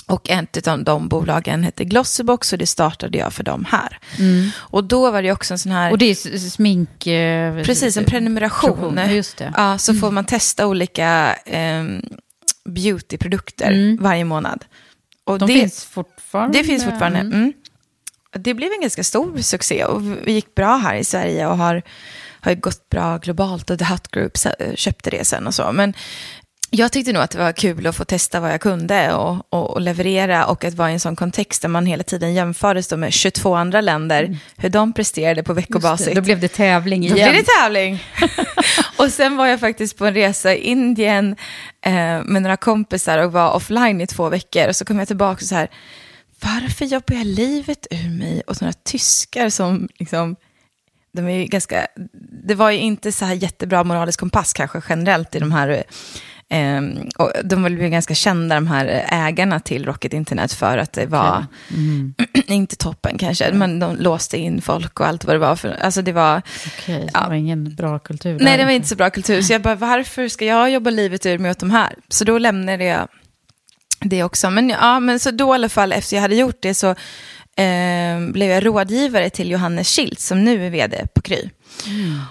Och 0.10 0.30
ett 0.30 0.68
av 0.68 0.84
de 0.84 1.08
bolagen 1.08 1.64
hette 1.64 1.86
Glossybox 1.86 2.54
och 2.54 2.60
det 2.60 2.68
startade 2.68 3.18
jag 3.18 3.34
för 3.34 3.44
dem 3.44 3.66
här. 3.70 4.00
Och 4.56 4.84
då 4.84 5.12
var 5.12 5.22
det 5.22 5.32
också 5.32 5.54
en 5.54 5.58
sån 5.60 5.72
här... 5.72 5.92
Och 5.92 5.98
det 5.98 6.06
är 6.06 6.50
smink... 6.50 7.08
eh, 7.08 7.64
Precis, 7.64 7.98
en 7.98 8.06
prenumeration. 8.06 9.00
Just 9.10 9.38
det. 9.38 9.54
Ja, 9.58 9.78
så 9.78 9.94
får 9.94 10.12
man 10.12 10.26
testa 10.26 10.68
olika 10.68 11.34
ehm, 11.46 12.02
beautyprodukter 12.66 13.98
varje 14.02 14.26
månad. 14.26 14.66
Och 15.24 15.36
Mm. 15.36 15.48
De 15.48 15.54
det, 15.54 15.60
finns 15.60 15.86
fortfarande. 15.86 16.58
det 16.58 16.64
finns 16.64 16.84
fortfarande. 16.86 17.20
Mm. 17.20 17.54
Det 18.32 18.54
blev 18.54 18.72
en 18.72 18.82
ganska 18.82 19.04
stor 19.04 19.38
succé 19.38 19.86
och 19.86 20.02
vi 20.28 20.32
gick 20.32 20.56
bra 20.56 20.76
här 20.78 20.96
i 20.96 21.04
Sverige 21.04 21.48
och 21.48 21.58
har, 21.58 21.82
har 22.42 22.54
gått 22.54 22.90
bra 22.90 23.18
globalt 23.18 23.70
och 23.70 23.80
The 23.80 23.86
Hut 23.86 24.08
Group 24.12 24.34
eh, 24.60 24.74
köpte 24.76 25.10
det 25.10 25.26
sen 25.28 25.48
och 25.48 25.54
så. 25.54 25.72
Men 25.72 25.94
jag 26.70 26.92
tyckte 26.92 27.14
nog 27.14 27.24
att 27.24 27.32
det 27.32 27.38
var 27.38 27.52
kul 27.52 27.88
att 27.88 27.96
få 27.96 28.06
testa 28.06 28.40
vad 28.40 28.52
jag 28.52 28.62
kunde 28.62 29.14
och, 29.14 29.38
och, 29.50 29.70
och 29.70 29.82
leverera 29.82 30.46
och 30.46 30.64
att 30.64 30.74
vara 30.74 30.90
i 30.90 30.94
en 30.94 31.00
sån 31.00 31.16
kontext 31.16 31.62
där 31.62 31.70
man 31.70 31.86
hela 31.86 32.04
tiden 32.04 32.34
jämfördes 32.34 32.88
då 32.88 32.98
med 32.98 33.14
22 33.14 33.56
andra 33.56 33.82
länder, 33.82 34.38
hur 34.58 34.70
de 34.70 34.94
presterade 34.94 35.44
på 35.44 35.52
Mm. 35.52 35.62
Veckobasis. 35.62 36.16
Då 36.16 36.22
blev 36.22 36.40
det 36.40 36.48
tävling 36.48 37.02
Då 37.02 37.16
igen. 37.16 37.32
blir 37.32 37.42
det 37.42 37.48
tävling. 37.62 38.04
och 38.98 39.12
sen 39.12 39.38
var 39.38 39.48
jag 39.48 39.60
faktiskt 39.60 39.98
på 39.98 40.06
en 40.06 40.14
resa 40.14 40.56
i 40.56 40.58
Indien 40.58 41.36
eh, 41.82 42.24
med 42.24 42.42
några 42.42 42.58
kompisar 42.58 43.18
och 43.18 43.32
var 43.32 43.52
offline 43.52 44.02
i 44.02 44.08
två 44.08 44.30
veckor. 44.30 44.68
Och 44.68 44.76
så 44.76 44.86
kom 44.86 45.00
jag 45.00 45.08
tillbaka 45.08 45.40
och 45.42 45.48
så 45.48 45.56
här, 45.56 45.68
varför 46.42 46.86
jobbar 46.86 47.16
jag 47.16 47.26
livet 47.26 47.88
ur 47.92 48.10
mig 48.20 48.42
åt 48.48 48.62
några 48.62 48.74
tyskar 48.74 49.50
som 49.50 49.88
liksom, 50.00 50.36
de 51.14 51.28
är 51.28 51.38
ju 51.38 51.46
ganska, 51.46 51.88
det 52.48 52.56
var 52.56 52.72
ju 52.72 52.78
inte 52.78 53.12
så 53.12 53.26
här 53.26 53.34
jättebra 53.34 53.84
moralisk 53.84 54.20
kompass 54.20 54.54
kanske 54.54 54.82
generellt 54.90 55.36
i 55.36 55.40
de 55.40 55.52
här, 55.52 55.84
eh, 56.50 56.82
och 57.18 57.32
de 57.44 57.64
var 57.64 57.70
ju 57.70 57.90
ganska 57.90 58.14
kända 58.16 58.56
de 58.56 58.68
här 58.68 59.06
ägarna 59.10 59.60
till 59.60 59.86
Rocket 59.86 60.14
Internet 60.14 60.54
för 60.54 60.78
att 60.78 60.94
det 60.94 61.06
var, 61.06 61.46
inte 62.48 62.76
toppen 62.76 63.18
kanske, 63.18 63.52
men 63.54 63.80
de 63.80 63.96
låste 63.96 64.38
in 64.38 64.62
folk 64.62 65.00
och 65.00 65.08
allt 65.08 65.26
vad 65.26 65.36
det 65.36 65.40
var 65.40 65.56
för, 65.56 65.70
alltså 65.82 66.02
det 66.02 66.12
var, 66.12 66.42
Okej, 66.68 67.02
så 67.02 67.10
Ja. 67.14 67.22
det 67.22 67.28
var 67.28 67.36
ingen 67.36 67.76
bra 67.76 68.00
kultur. 68.00 68.38
Nej, 68.42 68.58
det 68.58 68.66
var 68.66 68.72
inte 68.72 68.88
så 68.88 68.96
bra 68.96 69.10
kultur. 69.10 69.42
Så 69.42 69.54
jag 69.54 69.62
bara, 69.62 69.76
varför 69.76 70.28
ska 70.28 70.46
jag 70.46 70.72
jobba 70.72 70.90
livet 70.90 71.26
ur 71.26 71.38
mig 71.38 71.52
åt 71.52 71.60
de 71.60 71.72
här? 71.72 71.94
Så 72.10 72.24
då 72.24 72.38
lämnade 72.38 72.84
jag 72.84 73.08
det 74.00 74.24
också. 74.24 74.50
Men, 74.50 74.70
ja, 74.70 75.00
men 75.00 75.20
så 75.20 75.32
då 75.32 75.54
i 75.54 75.56
alla 75.56 75.70
fall, 75.70 75.94
efter 75.94 76.16
jag 76.16 76.22
hade 76.22 76.36
gjort 76.36 76.58
det 76.62 76.74
så 76.74 76.90
eh, 77.58 78.20
blev 78.32 78.50
jag 78.52 78.66
rådgivare 78.66 79.30
till 79.30 79.52
Johannes 79.52 79.88
Schildt 79.96 80.20
som 80.20 80.44
nu 80.44 80.66
är 80.66 80.70
vd 80.70 81.06
på 81.16 81.22
Kry. 81.22 81.50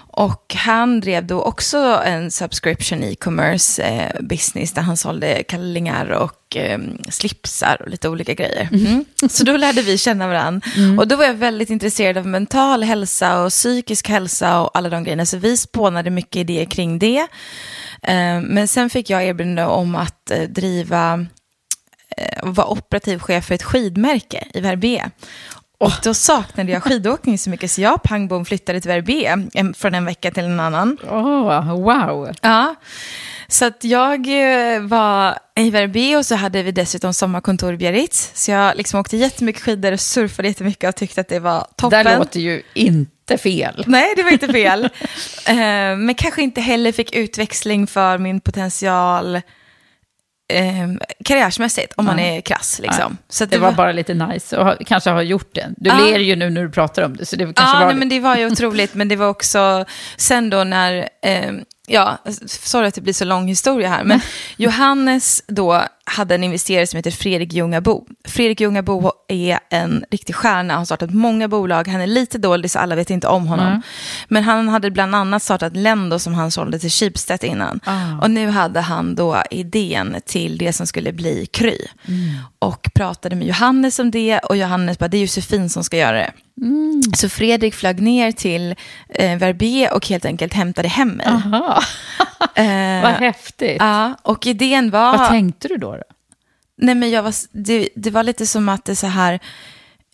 Och 0.07 0.55
han 0.55 0.99
drev 0.99 1.25
då 1.25 1.41
också 1.41 1.77
en 2.05 2.31
subscription 2.31 3.03
e-commerce 3.03 3.83
eh, 3.83 4.21
business 4.21 4.73
där 4.73 4.81
han 4.81 4.97
sålde 4.97 5.43
kallingar 5.43 6.09
och 6.09 6.57
eh, 6.57 6.79
slipsar 7.09 7.81
och 7.81 7.89
lite 7.89 8.09
olika 8.09 8.33
grejer. 8.33 8.69
Mm. 8.71 9.05
Så 9.29 9.43
då 9.43 9.57
lärde 9.57 9.81
vi 9.81 9.97
känna 9.97 10.27
varandra. 10.27 10.69
Och 10.99 11.07
då 11.07 11.15
var 11.15 11.25
jag 11.25 11.33
väldigt 11.33 11.69
intresserad 11.69 12.17
av 12.17 12.27
mental 12.27 12.83
hälsa 12.83 13.43
och 13.43 13.49
psykisk 13.49 14.09
hälsa 14.09 14.61
och 14.61 14.77
alla 14.77 14.89
de 14.89 15.03
grejerna. 15.03 15.25
Så 15.25 15.37
vi 15.37 15.57
spånade 15.57 16.09
mycket 16.09 16.35
idéer 16.35 16.65
kring 16.65 16.99
det. 16.99 17.27
Eh, 18.03 18.41
men 18.41 18.67
sen 18.67 18.89
fick 18.89 19.09
jag 19.09 19.23
erbjudande 19.23 19.63
om 19.63 19.95
att 19.95 20.31
eh, 20.31 20.41
driva 20.41 21.25
eh, 22.17 22.43
och 22.43 22.55
vara 22.55 22.67
operativ 22.67 23.19
chef 23.19 23.45
för 23.45 23.55
ett 23.55 23.63
skidmärke 23.63 24.47
i 24.53 24.59
Verbier. 24.59 25.11
Och 25.79 25.91
då 26.03 26.13
saknade 26.13 26.71
jag 26.71 26.83
skidåkning 26.83 27.37
så 27.37 27.49
mycket 27.49 27.71
så 27.71 27.81
jag 27.81 28.03
pang 28.03 28.27
bom 28.27 28.45
flyttade 28.45 28.81
till 28.81 28.89
Verbier 28.91 29.47
en- 29.53 29.73
från 29.73 29.95
en 29.95 30.05
vecka 30.05 30.31
till 30.31 30.43
en 30.43 30.59
annan. 30.59 30.97
Åh, 31.09 31.75
wow. 31.81 32.31
Ja, 32.41 32.75
så 33.47 33.65
att 33.65 33.83
jag 33.83 34.27
eh, 34.75 34.81
var 34.81 35.37
i 35.59 35.69
Verbier 35.69 36.17
och 36.17 36.25
så 36.25 36.35
hade 36.35 36.63
vi 36.63 36.71
dessutom 36.71 37.13
sommarkontor 37.13 37.73
i 37.73 37.77
Biarritz. 37.77 38.31
Så 38.33 38.51
jag 38.51 38.77
liksom 38.77 38.99
åkte 38.99 39.17
jättemycket 39.17 39.61
skidor 39.61 39.91
och 39.91 39.99
surfade 39.99 40.47
jättemycket 40.47 40.89
och 40.89 40.95
tyckte 40.95 41.21
att 41.21 41.27
det 41.27 41.39
var 41.39 41.67
toppen. 41.75 42.05
Det 42.05 42.17
låter 42.17 42.39
ju 42.39 42.61
inte 42.73 43.37
fel. 43.37 43.83
Nej, 43.87 44.13
det 44.15 44.23
var 44.23 44.31
inte 44.31 44.47
fel. 44.47 44.89
Eh, 45.47 45.95
men 45.97 46.15
kanske 46.15 46.41
inte 46.41 46.61
heller 46.61 46.91
fick 46.91 47.15
utväxling 47.15 47.87
för 47.87 48.17
min 48.17 48.39
potential 48.39 49.41
eh, 50.53 50.87
karriärsmässigt, 51.25 51.93
om 51.95 52.05
man 52.05 52.19
är 52.19 52.41
krass. 52.41 52.79
Liksom. 52.83 53.17
Så 53.29 53.43
att 53.43 53.51
Det 53.51 53.57
var 53.57 53.71
bara 53.71 53.91
lite 53.91 54.13
nice 54.13 54.57
och 54.57 54.65
ha- 54.65 54.75
kanske 54.85 55.09
ha 55.09 55.21
gjort 55.21 55.55
det. 55.55 55.69
Du 55.77 55.89
Ja. 55.89 55.97
ler 55.97 56.19
ju 56.19 56.35
nu 56.35 56.49
när 56.49 56.63
du 56.63 56.69
pratar 56.71 57.03
om 57.03 57.17
det, 57.17 57.25
så 57.25 57.35
det 57.35 57.43
kanske 57.43 57.63
Ja, 57.63 57.73
var 57.73 57.79
nej, 57.85 57.93
det. 57.93 57.99
men 57.99 58.09
det 58.09 58.19
var 58.19 58.37
ju 58.37 58.45
otroligt, 58.51 58.93
men 58.93 59.07
det 59.07 59.15
var 59.15 59.27
också 59.27 59.85
sen 60.17 60.49
då 60.49 60.63
när, 60.63 61.09
eh, 61.23 61.51
ja, 61.87 62.17
sorry 62.45 62.87
att 62.87 62.95
det 62.95 63.01
blir 63.01 63.13
så 63.13 63.25
lång 63.25 63.47
historia 63.47 63.89
här, 63.89 64.03
men 64.03 64.19
Johannes 64.57 65.43
då 65.47 65.83
hade 66.07 66.35
en 66.35 66.43
investerare 66.43 66.87
som 66.87 66.97
heter 66.97 67.11
Fredrik 67.11 67.53
Ljungabo. 67.53 68.05
Fredrik 68.27 68.61
Ljungabo 68.61 69.11
är 69.27 69.59
en 69.69 70.05
riktig 70.11 70.35
stjärna, 70.35 70.77
har 70.77 70.85
startat 70.85 71.13
många 71.13 71.47
bolag, 71.47 71.87
han 71.87 72.01
är 72.01 72.07
lite 72.07 72.37
dålig 72.37 72.71
så 72.71 72.79
alla 72.79 72.95
vet 72.95 73.09
inte 73.09 73.27
om 73.27 73.47
honom. 73.47 73.81
Men 74.27 74.43
han 74.43 74.69
hade 74.69 74.91
bland 74.91 75.15
annat 75.15 75.43
startat 75.43 75.75
Lendo 75.75 76.19
som 76.19 76.33
han 76.33 76.51
sålde 76.51 76.79
till 76.79 76.89
Schibsted 76.89 77.43
innan. 77.43 77.79
Ah. 77.83 78.21
Och 78.21 78.31
nu 78.31 78.47
hade 78.49 78.81
han 78.81 79.15
då 79.15 79.43
idén 79.51 80.15
till 80.25 80.57
det 80.57 80.73
som 80.73 80.87
skulle 80.87 81.13
bli 81.13 81.45
Kry. 81.45 81.77
Och 82.59 82.89
pratade 82.95 83.35
med 83.35 83.47
Johannes 83.47 83.99
om 83.99 84.11
det 84.11 84.39
och 84.39 84.57
Johannes 84.57 84.99
bara, 84.99 85.07
det 85.07 85.17
är 85.17 85.21
Josefin 85.21 85.69
som 85.69 85.83
ska 85.83 85.97
göra 85.97 86.17
det. 86.17 86.31
Så 87.17 87.29
Fredrik 87.29 87.75
flög 87.75 88.01
ner 88.01 88.31
till 88.31 88.75
eh, 89.09 89.37
Verbier 89.37 89.93
och 89.93 90.07
helt 90.07 90.25
enkelt 90.25 90.53
hämtade 90.53 90.87
hem 90.87 91.09
mig. 91.09 91.27
Eh, 92.55 93.03
vad 93.03 93.11
häftigt. 93.11 93.77
ja, 93.79 94.15
och 94.21 94.47
idén 94.47 94.89
var... 94.89 95.17
Vad 95.17 95.27
tänkte 95.27 95.67
du 95.67 95.77
då? 95.77 95.96
Nej, 96.77 96.95
men 96.95 97.09
jag 97.09 97.23
var, 97.23 97.33
det, 97.51 97.89
det 97.95 98.11
var 98.11 98.23
lite 98.23 98.47
som 98.47 98.69
att 98.69 98.85
det 98.85 98.95
så 98.95 99.07
här... 99.07 99.39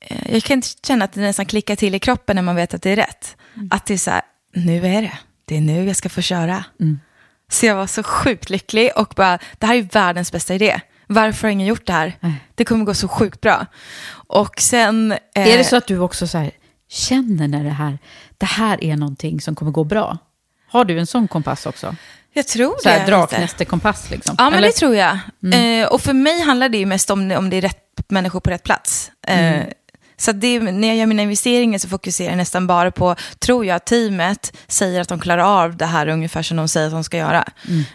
Eh, 0.01 0.33
jag 0.33 0.43
kan 0.43 0.53
inte 0.57 0.67
känna 0.87 1.05
att 1.05 1.13
det 1.13 1.21
nästan 1.21 1.45
klickar 1.45 1.75
till 1.75 1.95
i 1.95 1.99
kroppen 1.99 2.35
när 2.35 2.43
man 2.43 2.55
vet 2.55 2.73
att 2.73 2.81
det 2.81 2.89
är 2.91 2.95
rätt. 2.95 3.35
Att 3.69 3.85
det 3.85 3.93
är 3.93 3.97
så 3.97 4.11
här, 4.11 4.21
nu 4.53 4.87
är 4.87 5.01
det. 5.01 5.13
Det 5.45 5.57
är 5.57 5.61
nu 5.61 5.85
jag 5.85 5.95
ska 5.95 6.09
få 6.09 6.21
köra. 6.21 6.63
Så 7.51 7.65
jag 7.65 7.75
var 7.75 7.87
så 7.87 8.03
sjukt 8.03 8.49
lycklig 8.49 8.91
och 8.95 9.13
bara, 9.15 9.39
det 9.57 9.65
här 9.65 9.75
är 9.75 9.81
världens 9.81 10.31
bästa 10.31 10.55
idé. 10.55 10.81
Varför 11.07 11.47
har 11.47 11.51
ingen 11.51 11.67
gjort 11.67 11.85
det 11.87 11.93
här? 11.93 12.13
Det 12.55 12.65
kommer 12.65 12.85
gå 12.85 12.93
så 12.93 13.07
sjukt 13.07 13.41
bra. 13.41 13.65
Och 14.27 14.61
sen... 14.61 15.11
eh, 15.11 15.17
Är 15.33 15.57
det 15.57 15.63
så 15.63 15.75
att 15.75 15.87
du 15.87 15.99
också 15.99 16.27
så 16.27 16.37
här, 16.37 16.51
känner 16.89 17.47
när 17.47 17.63
det 17.63 17.69
här, 17.69 17.99
det 18.37 18.45
här 18.45 18.83
är 18.83 18.95
någonting 18.97 19.41
som 19.41 19.55
kommer 19.55 19.71
gå 19.71 19.83
bra? 19.83 20.17
Har 20.67 20.85
du 20.85 20.99
en 20.99 21.07
sån 21.07 21.27
kompass 21.27 21.65
också? 21.65 21.95
Jag 22.33 22.47
tror 22.47 22.75
Så 22.77 22.83
det. 22.83 22.89
här 22.89 22.99
lite. 22.99 23.11
draknästekompass 23.11 24.09
liksom? 24.09 24.35
Ja, 24.37 24.43
men 24.49 24.53
Eller? 24.57 24.67
det 24.67 24.73
tror 24.73 24.95
jag. 24.95 25.17
Eh, 25.53 25.87
och 25.87 26.01
för 26.01 26.13
mig 26.13 26.41
handlar 26.41 26.69
det 26.69 26.77
ju 26.77 26.85
mest 26.85 27.09
om, 27.09 27.31
om 27.31 27.49
det 27.49 27.57
är 27.57 27.61
rätt 27.61 27.77
människor 28.07 28.39
på 28.39 28.49
rätt 28.49 28.63
plats. 28.63 29.11
Eh, 29.27 29.61
Så 30.17 30.31
att 30.31 30.41
det, 30.41 30.59
när 30.59 30.87
jag 30.87 30.97
gör 30.97 31.05
mina 31.05 31.21
investeringar 31.21 31.79
så 31.79 31.89
fokuserar 31.89 32.29
jag 32.29 32.37
nästan 32.37 32.67
bara 32.67 32.91
på, 32.91 33.15
tror 33.39 33.65
jag 33.65 33.85
teamet 33.85 34.57
säger 34.67 35.01
att 35.01 35.07
de 35.09 35.19
klarar 35.19 35.63
av 35.63 35.77
det 35.77 35.85
här 35.85 36.07
ungefär 36.07 36.41
som 36.43 36.57
de 36.57 36.67
säger 36.67 36.87
att 36.87 36.93
de 36.93 37.03
ska 37.03 37.17
göra. 37.17 37.43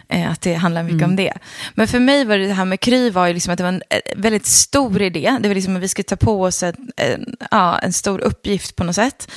Eh, 0.09 0.31
att 0.31 0.41
det 0.41 0.53
handlar 0.53 0.83
mycket 0.83 1.03
om 1.07 1.15
det. 1.15 1.33
Men 1.75 1.87
för 1.87 1.99
mig 1.99 2.25
var 2.25 2.37
det, 2.37 2.47
det 2.47 2.53
här 2.53 2.65
med 2.65 2.79
Kry 2.79 3.09
var 3.09 3.27
ju 3.27 3.33
liksom 3.33 3.51
att 3.53 3.57
det 3.57 3.63
var 3.63 3.69
en 3.73 3.83
eh, 3.89 3.99
väldigt 4.15 4.45
stor 4.45 5.01
idé. 5.01 5.37
Det 5.39 5.47
var 5.47 5.55
liksom 5.55 5.75
att 5.75 5.81
vi 5.81 5.87
skulle 5.87 6.03
ta 6.03 6.15
på 6.15 6.41
oss 6.43 6.63
en, 6.63 6.75
en, 6.97 7.35
ja, 7.51 7.79
en 7.79 7.93
stor 7.93 8.19
uppgift 8.19 8.75
på 8.75 8.83
något 8.83 8.95
sätt. 8.95 9.31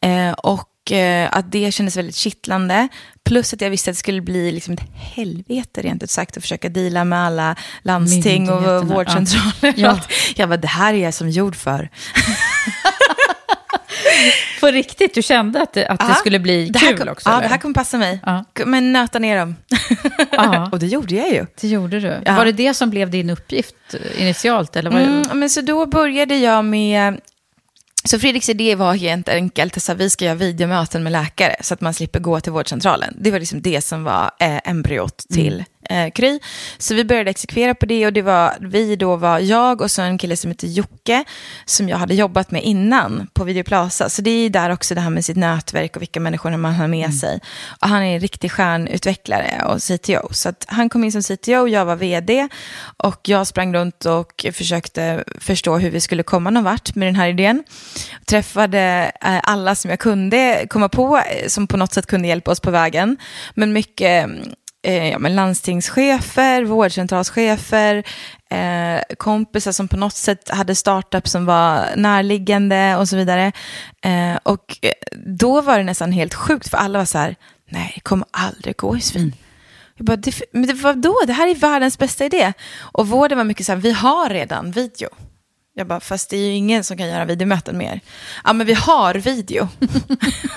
Eh, 0.00 0.32
och 0.32 0.68
eh, 0.90 1.36
att 1.36 1.52
det 1.52 1.72
kändes 1.72 1.96
väldigt 1.96 2.16
kittlande. 2.16 2.88
Plus 3.24 3.54
att 3.54 3.60
jag 3.60 3.70
visste 3.70 3.90
att 3.90 3.94
det 3.94 3.98
skulle 3.98 4.20
bli 4.20 4.52
liksom 4.52 4.74
ett 4.74 4.82
helvete 4.94 5.82
rent 5.82 6.02
ut 6.02 6.10
sagt 6.10 6.36
att 6.36 6.42
försöka 6.42 6.68
deala 6.68 7.04
med 7.04 7.18
alla 7.18 7.56
landsting 7.82 8.50
och 8.50 8.88
vårdcentraler. 8.88 9.52
ja. 9.62 9.72
Ja. 9.76 10.00
Jag 10.36 10.48
bara, 10.48 10.56
det 10.56 10.68
här 10.68 10.94
är 10.94 10.98
jag 10.98 11.14
som 11.14 11.30
gjord 11.30 11.56
för. 11.56 11.88
På 14.60 14.66
riktigt, 14.66 15.14
du 15.14 15.22
kände 15.22 15.62
att 15.62 15.72
det, 15.72 15.86
att 15.86 16.08
det 16.08 16.14
skulle 16.14 16.38
bli 16.38 16.68
det 16.68 16.78
kul 16.78 16.98
kom, 16.98 17.08
också? 17.08 17.28
Ja, 17.28 17.32
eller? 17.32 17.42
det 17.42 17.48
här 17.48 17.58
kommer 17.58 17.74
passa 17.74 17.98
mig. 17.98 18.20
Ja. 18.26 18.44
Men 18.66 18.92
nöta 18.92 19.18
ner 19.18 19.38
dem. 19.38 19.56
Och 20.72 20.78
det 20.78 20.86
gjorde 20.86 21.14
jag 21.14 21.30
ju. 21.30 21.46
Det 21.60 21.68
gjorde 21.68 22.00
du. 22.00 22.20
Ja. 22.24 22.36
Var 22.36 22.44
det 22.44 22.52
det 22.52 22.74
som 22.74 22.90
blev 22.90 23.10
din 23.10 23.30
uppgift 23.30 23.74
eh, 23.94 24.22
initialt? 24.22 24.76
Eller 24.76 24.90
var 24.90 24.98
det... 24.98 25.04
Mm, 25.04 25.38
men 25.38 25.50
så 25.50 25.60
då 25.60 25.86
började 25.86 26.36
jag 26.36 26.64
med... 26.64 27.20
Så 28.04 28.18
Fredriks 28.18 28.48
idé 28.48 28.74
var 28.74 28.94
helt 28.94 29.28
enkelt 29.28 29.90
att 29.90 29.96
vi 29.96 30.10
ska 30.10 30.24
göra 30.24 30.34
videomöten 30.34 31.02
med 31.02 31.12
läkare 31.12 31.56
så 31.60 31.74
att 31.74 31.80
man 31.80 31.94
slipper 31.94 32.20
gå 32.20 32.40
till 32.40 32.52
vårdcentralen. 32.52 33.16
Det 33.20 33.30
var 33.30 33.38
liksom 33.38 33.62
det 33.62 33.80
som 33.80 34.04
var 34.04 34.30
eh, 34.40 34.60
embryot 34.64 35.24
till 35.32 35.54
mm 35.54 35.64
eh, 35.92 36.10
Kry. 36.10 36.38
Så 36.78 36.94
vi 36.94 37.04
började 37.04 37.30
exekvera 37.30 37.74
på 37.74 37.86
det 37.86 38.06
och 38.06 38.12
det 38.12 38.22
var, 38.22 38.52
vi 38.60 38.96
då 38.96 39.16
var 39.16 39.38
jag 39.38 39.80
och 39.80 39.90
så 39.90 40.02
en 40.02 40.18
kille 40.18 40.36
som 40.36 40.50
heter 40.50 40.66
Jocke 40.66 41.24
som 41.64 41.88
jag 41.88 41.96
hade 41.96 42.14
jobbat 42.14 42.50
med 42.50 42.62
innan 42.62 43.28
på 43.34 43.44
Videoplaza. 43.44 44.08
Så 44.08 44.22
det 44.22 44.30
är 44.30 44.50
där 44.50 44.70
också 44.70 44.94
det 44.94 45.00
här 45.00 45.10
med 45.10 45.24
sitt 45.24 45.36
nätverk 45.36 45.96
och 45.96 46.02
vilka 46.02 46.20
människor 46.20 46.56
man 46.56 46.74
har 46.74 46.88
med 46.88 47.14
sig. 47.14 47.40
Och 47.80 47.88
han 47.88 48.02
är 48.02 48.14
en 48.14 48.20
riktig 48.20 48.52
stjärnutvecklare 48.52 49.64
och 49.64 49.82
CTO. 49.82 50.34
Så 50.34 50.48
att 50.48 50.64
han 50.68 50.88
kom 50.88 51.04
in 51.04 51.12
som 51.12 51.22
CTO, 51.22 51.68
jag 51.68 51.84
var 51.84 51.96
vd 51.96 52.48
och 52.96 53.20
jag 53.28 53.46
sprang 53.46 53.74
runt 53.74 54.04
och 54.04 54.46
försökte 54.52 55.24
förstå 55.40 55.78
hur 55.78 55.90
vi 55.90 56.00
skulle 56.00 56.22
komma 56.22 56.50
någon 56.50 56.64
vart 56.64 56.94
med 56.94 57.08
den 57.08 57.16
här 57.16 57.28
idén. 57.28 57.64
Träffade 58.26 59.12
eh, 59.20 59.40
alla 59.42 59.74
som 59.74 59.90
jag 59.90 59.98
kunde 59.98 60.66
komma 60.70 60.88
på 60.88 61.16
eh, 61.16 61.48
som 61.48 61.66
på 61.66 61.76
något 61.76 61.92
sätt 61.92 62.06
kunde 62.06 62.28
hjälpa 62.28 62.50
oss 62.50 62.60
på 62.60 62.70
vägen. 62.70 63.16
Men 63.54 63.72
mycket 63.72 64.26
eh, 64.82 65.08
ja, 65.08 65.18
men 65.18 65.34
landstingschefer, 65.34 66.64
vårdcentralschefer, 66.64 68.04
eh, 68.50 69.16
kompisar 69.16 69.72
som 69.72 69.88
på 69.88 69.96
något 69.96 70.14
sätt 70.14 70.48
hade 70.48 70.74
startup 70.74 71.28
som 71.28 71.46
var 71.46 71.86
närliggande 71.96 72.96
och 72.96 73.08
så 73.08 73.16
vidare. 73.16 73.52
Eh, 74.02 74.36
och 74.42 74.78
eh, 74.82 74.92
då 75.26 75.60
var 75.60 75.78
det 75.78 75.84
nästan 75.84 76.12
helt 76.12 76.34
sjukt 76.34 76.68
för 76.68 76.76
alla 76.76 76.98
var 76.98 77.06
så 77.06 77.18
här, 77.18 77.36
nej 77.70 77.92
det 77.94 78.00
kommer 78.00 78.26
aldrig 78.30 78.76
gå 78.76 78.96
i 78.96 79.00
svin. 79.00 79.34
Jag 79.96 80.06
bara, 80.06 80.16
det, 80.16 80.40
men 80.52 80.66
det 80.66 80.72
var 80.74 80.94
då, 80.94 81.16
det 81.26 81.32
här 81.32 81.48
är 81.48 81.54
världens 81.54 81.98
bästa 81.98 82.24
idé. 82.24 82.52
Och 82.78 83.08
vården 83.08 83.38
var 83.38 83.44
mycket 83.44 83.66
så 83.66 83.72
här, 83.72 83.80
vi 83.80 83.92
har 83.92 84.28
redan 84.28 84.70
video. 84.70 85.08
Jag 85.74 85.86
bara, 85.86 86.00
fast 86.00 86.30
det 86.30 86.36
är 86.36 86.46
ju 86.46 86.52
ingen 86.52 86.84
som 86.84 86.96
kan 86.96 87.08
göra 87.08 87.24
videomöten 87.24 87.78
mer. 87.78 88.00
Ja, 88.44 88.52
men 88.52 88.66
vi 88.66 88.74
har 88.74 89.14
video. 89.14 89.68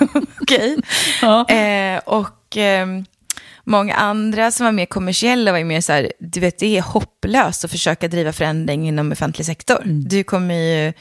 Okej. 0.40 0.76
Ja. 1.22 1.48
Eh, 1.48 1.98
och 1.98 2.56
ehm, 2.56 3.04
många 3.66 3.94
andra 3.94 4.50
som 4.50 4.64
var 4.64 4.72
mer 4.72 4.86
kommersiella 4.86 5.52
var 5.52 5.58
ju 5.58 5.64
mer 5.64 5.80
så 5.80 5.92
här, 5.92 6.12
du 6.18 6.40
vet 6.40 6.58
det 6.58 6.76
är 6.78 6.82
hopplöst 6.82 7.64
att 7.64 7.70
försöka 7.70 8.08
driva 8.08 8.32
förändring 8.32 8.88
inom 8.88 9.12
offentlig 9.12 9.46
sektor. 9.46 9.82
Du 9.84 10.24
kommer 10.24 10.54
ju, 10.54 10.92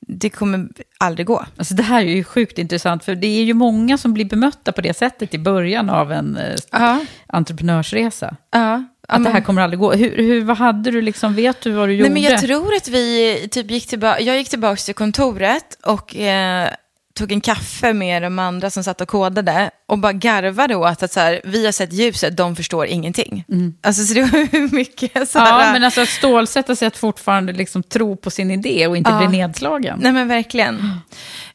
det 0.00 0.30
kommer 0.30 0.68
aldrig 0.98 1.26
gå. 1.26 1.44
Alltså 1.56 1.74
det 1.74 1.82
här 1.82 2.00
är 2.00 2.08
ju 2.16 2.24
sjukt 2.24 2.58
intressant, 2.58 3.04
för 3.04 3.14
det 3.14 3.26
är 3.26 3.44
ju 3.44 3.54
många 3.54 3.98
som 3.98 4.14
blir 4.14 4.24
bemötta 4.24 4.72
på 4.72 4.80
det 4.80 4.96
sättet 4.96 5.34
i 5.34 5.38
början 5.38 5.90
av 5.90 6.12
en 6.12 6.36
eh, 6.36 6.56
Ja. 6.70 7.00
entreprenörsresa. 7.26 8.36
Ja. 8.50 8.84
Att 9.08 9.24
det 9.24 9.30
här 9.30 9.40
kommer 9.40 9.62
aldrig 9.62 9.78
gå. 9.80 9.92
Hur, 9.92 10.16
hur, 10.16 10.44
vad 10.44 10.56
hade 10.56 10.90
du 10.90 11.02
liksom, 11.02 11.34
vet 11.34 11.60
du 11.60 11.70
vad 11.72 11.88
du 11.88 11.92
gjorde? 11.92 12.10
Nej, 12.10 12.22
men 12.22 12.32
jag 12.32 12.40
tror 12.40 12.74
att 12.74 12.88
vi 12.88 13.48
typ 13.50 13.70
gick 13.70 13.86
tillbaka, 13.86 14.20
jag 14.20 14.36
gick 14.36 14.48
tillbaka 14.48 14.76
till 14.76 14.94
kontoret 14.94 15.78
och 15.82 16.16
eh, 16.16 16.68
tog 17.14 17.32
en 17.32 17.40
kaffe 17.40 17.92
med 17.92 18.22
de 18.22 18.38
andra 18.38 18.70
som 18.70 18.84
satt 18.84 19.00
och 19.00 19.08
kodade 19.08 19.70
och 19.88 19.98
bara 19.98 20.12
garvade 20.12 20.74
åt 20.74 21.02
att 21.02 21.12
så 21.12 21.20
här, 21.20 21.40
vi 21.44 21.64
har 21.64 21.72
sett 21.72 21.92
ljuset, 21.92 22.36
de 22.36 22.56
förstår 22.56 22.86
ingenting. 22.86 23.44
Alltså 23.82 24.04
så 24.04 24.14
det 24.14 24.22
var 24.22 24.74
mycket 24.74 25.28
så 25.28 25.38
här, 25.38 25.50
Mm. 25.54 25.66
Ja, 25.66 25.72
men 25.72 25.84
alltså 25.84 26.00
att 26.00 26.08
stålsätta 26.08 26.76
sig 26.76 26.88
att 26.88 26.96
fortfarande 26.96 27.52
liksom 27.52 27.82
tro 27.82 28.16
på 28.16 28.30
sin 28.30 28.50
idé 28.50 28.86
och 28.86 28.96
inte 28.96 29.10
Ja. 29.10 29.18
bli 29.28 29.38
nedslagen. 29.38 29.98
Nej 30.02 30.12
men 30.12 30.28
verkligen. 30.28 31.00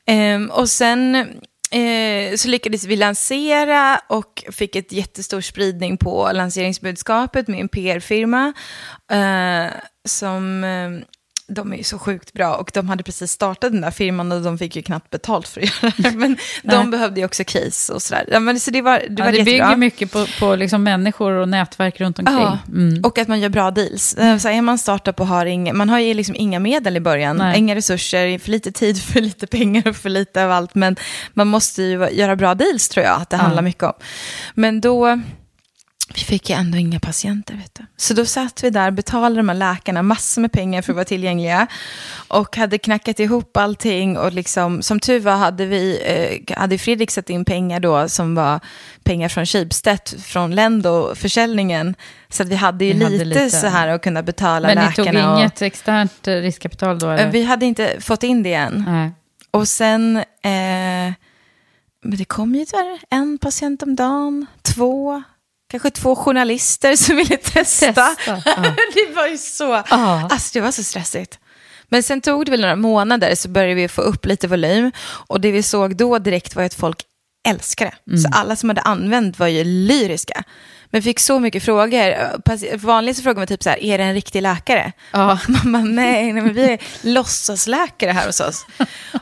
Ehm, 0.07 0.49
och 0.49 0.69
sen 0.69 1.15
eh, 1.71 2.35
så 2.35 2.47
lyckades 2.47 2.83
vi 2.85 2.95
lansera 2.95 3.99
och 4.09 4.43
fick 4.51 4.75
ett 4.75 4.91
jättestor 4.91 5.41
spridning 5.41 5.97
på 5.97 6.29
lanseringsbudskapet 6.33 7.47
med 7.47 7.59
en 7.59 7.67
PR-firma. 7.69 8.53
Eh, 9.11 9.71
som, 10.07 10.63
eh, 10.63 11.05
de 11.47 11.73
är 11.73 11.77
ju 11.77 11.83
så 11.83 11.99
sjukt 11.99 12.33
bra 12.33 12.55
och 12.55 12.71
de 12.73 12.89
hade 12.89 13.03
precis 13.03 13.31
startat 13.31 13.71
den 13.71 13.81
där 13.81 13.91
firman 13.91 14.31
och 14.31 14.41
de 14.41 14.57
fick 14.57 14.75
ju 14.75 14.81
knappt 14.81 15.09
betalt 15.09 15.47
för 15.47 15.61
att 15.61 15.83
göra 15.83 15.93
det. 15.97 16.11
Men 16.17 16.37
de 16.63 16.91
behövde 16.91 17.19
ju 17.19 17.25
också 17.25 17.43
case 17.43 17.93
och 17.93 18.01
sådär. 18.01 18.25
Ja, 18.31 18.39
men 18.39 18.59
så 18.59 18.71
det 18.71 18.81
var, 18.81 18.99
det 18.99 19.05
Ja, 19.17 19.25
var 19.25 19.31
det 19.31 19.37
jättebra. 19.37 19.65
bygger 19.67 19.75
mycket 19.77 20.11
på, 20.11 20.25
på 20.39 20.55
liksom 20.55 20.83
människor 20.83 21.31
och 21.31 21.49
nätverk 21.49 22.01
runt 22.01 22.19
omkring. 22.19 22.37
Ja, 22.37 22.57
Mm. 22.67 23.03
och 23.03 23.17
att 23.17 23.27
man 23.27 23.39
gör 23.39 23.49
bra 23.49 23.71
deals. 23.71 24.13
Eh, 24.13 24.37
Så 24.37 24.49
är 24.49 24.61
man 24.61 24.77
startup 24.77 25.19
och 25.19 25.27
har 25.27 25.45
inga, 25.45 25.73
man 25.73 25.89
har 25.89 25.99
ju 25.99 26.13
liksom 26.13 26.35
inga 26.35 26.59
medel 26.59 26.97
i 26.97 26.99
början, 26.99 27.37
Nej. 27.37 27.57
inga 27.57 27.75
resurser, 27.75 28.39
för 28.39 28.51
lite 28.51 28.71
tid, 28.71 29.01
för 29.01 29.21
lite 29.21 29.47
pengar 29.47 29.87
och 29.87 29.95
för 29.95 30.09
lite 30.09 30.45
av 30.45 30.51
allt. 30.51 30.75
Men 30.75 30.95
man 31.33 31.47
måste 31.47 31.83
ju 31.83 32.09
göra 32.11 32.35
bra 32.35 32.55
deals 32.55 32.89
tror 32.89 33.05
jag 33.05 33.21
att 33.21 33.29
det 33.29 33.35
Ja. 33.37 33.41
handlar 33.41 33.61
mycket 33.61 33.83
om. 33.83 33.93
Men 34.53 34.81
då, 34.81 35.21
vi 36.13 36.19
fick 36.21 36.49
ju 36.49 36.55
ändå 36.55 36.77
inga 36.77 36.99
patienter. 36.99 37.55
Vet 37.55 37.75
du. 37.75 37.85
Så 37.97 38.13
då 38.13 38.25
satt 38.25 38.63
vi 38.63 38.69
där, 38.69 38.91
betalade 38.91 39.35
de 39.35 39.49
här 39.49 39.55
läkarna 39.55 40.01
massor 40.03 40.41
med 40.41 40.51
pengar 40.51 40.81
för 40.81 40.91
att 40.91 40.95
vara 40.95 41.05
tillgängliga. 41.05 41.67
Och 42.27 42.57
hade 42.57 42.77
knackat 42.77 43.19
ihop 43.19 43.57
allting. 43.57 44.17
Och 44.17 44.33
liksom, 44.33 44.81
som 44.81 44.99
tur 44.99 45.19
var 45.19 45.35
hade, 45.35 45.65
vi, 45.65 46.01
eh, 46.47 46.57
hade 46.57 46.77
Fredrik 46.77 47.11
satt 47.11 47.29
in 47.29 47.45
pengar 47.45 47.79
då 47.79 48.09
som 48.09 48.35
var 48.35 48.59
pengar 49.03 49.29
från 49.29 49.45
Schibsted, 49.45 49.99
från 50.23 50.55
Lendo-försäljningen. 50.55 51.95
Så 52.29 52.43
vi 52.43 52.55
hade 52.55 52.85
ju 52.85 52.93
Ni 52.93 53.03
hade 53.03 53.25
lite, 53.25 53.43
lite. 53.43 53.49
så 53.57 53.67
här 53.67 53.87
att 53.87 54.01
kunna 54.01 54.23
betala 54.23 54.67
Men 54.67 54.77
ni 54.77 54.83
läkarna. 54.85 55.21
tog 55.21 55.31
och, 55.31 55.39
inget 55.39 55.61
externt 55.61 56.27
eh, 56.27 56.33
riskkapital 56.35 56.99
då? 56.99 57.07
Eh, 57.07 57.13
Eller? 57.21 57.31
Vi 57.31 57.43
hade 57.43 57.65
inte 57.65 57.95
fått 58.01 58.23
in 58.23 58.43
det 58.43 58.53
än. 58.53 58.83
Nej. 58.87 59.11
Och 59.51 59.67
sen, 59.67 60.17
eh, 60.17 60.23
men 62.03 62.17
det 62.17 62.25
kom 62.25 62.55
ju 62.55 62.65
tyvärr 62.65 62.99
en 63.09 63.37
patient 63.37 63.83
om 63.83 63.95
dagen, 63.95 64.45
två, 64.61 65.23
kanske 65.71 65.89
två 65.89 66.15
journalister 66.15 66.95
som 66.95 67.15
ville 67.15 67.37
testa. 67.37 67.85
Testa, 67.93 68.17
ja. 68.45 68.55
det 68.93 69.15
var 69.15 69.27
ju 69.27 69.37
så, 69.37 69.63
Ja. 69.89 70.27
alltså 70.31 70.49
det 70.53 70.61
var 70.61 70.71
så 70.71 70.83
stressigt. 70.83 71.39
Men 71.89 72.03
sen 72.03 72.21
tog 72.21 72.45
det 72.45 72.51
väl 72.51 72.61
några 72.61 72.75
månader 72.75 73.35
så 73.35 73.49
började 73.49 73.73
vi 73.73 73.87
få 73.87 74.01
upp 74.01 74.25
lite 74.25 74.47
volym. 74.47 74.91
Och 75.27 75.41
det 75.41 75.51
vi 75.51 75.63
såg 75.63 75.95
då 75.97 76.19
direkt 76.19 76.55
var 76.55 76.63
att 76.63 76.73
folk 76.73 76.97
älskade 77.47 77.91
det. 78.05 78.17
Så 78.17 78.29
alla 78.31 78.55
som 78.55 78.69
hade 78.69 78.81
använt 78.81 79.39
var 79.39 79.47
ju 79.47 79.63
lyriska. 79.63 80.43
Men 80.89 81.01
fick 81.01 81.19
så 81.19 81.39
mycket 81.39 81.63
frågor. 81.63 82.77
Vanligast 82.77 83.23
frågar 83.23 83.37
man 83.39 83.47
typ 83.47 83.63
så 83.63 83.69
här, 83.69 83.83
är 83.83 83.97
det 83.97 84.03
en 84.03 84.13
riktig 84.13 84.41
läkare? 84.41 84.91
Ja. 85.11 85.39
Bara, 85.47 85.83
nej, 85.83 86.33
nej, 86.33 86.43
men 86.43 86.53
vi 86.53 86.63
är 86.71 86.79
låtsasläkare 87.01 88.11
här 88.11 88.25
hos 88.25 88.39
oss. 88.39 88.65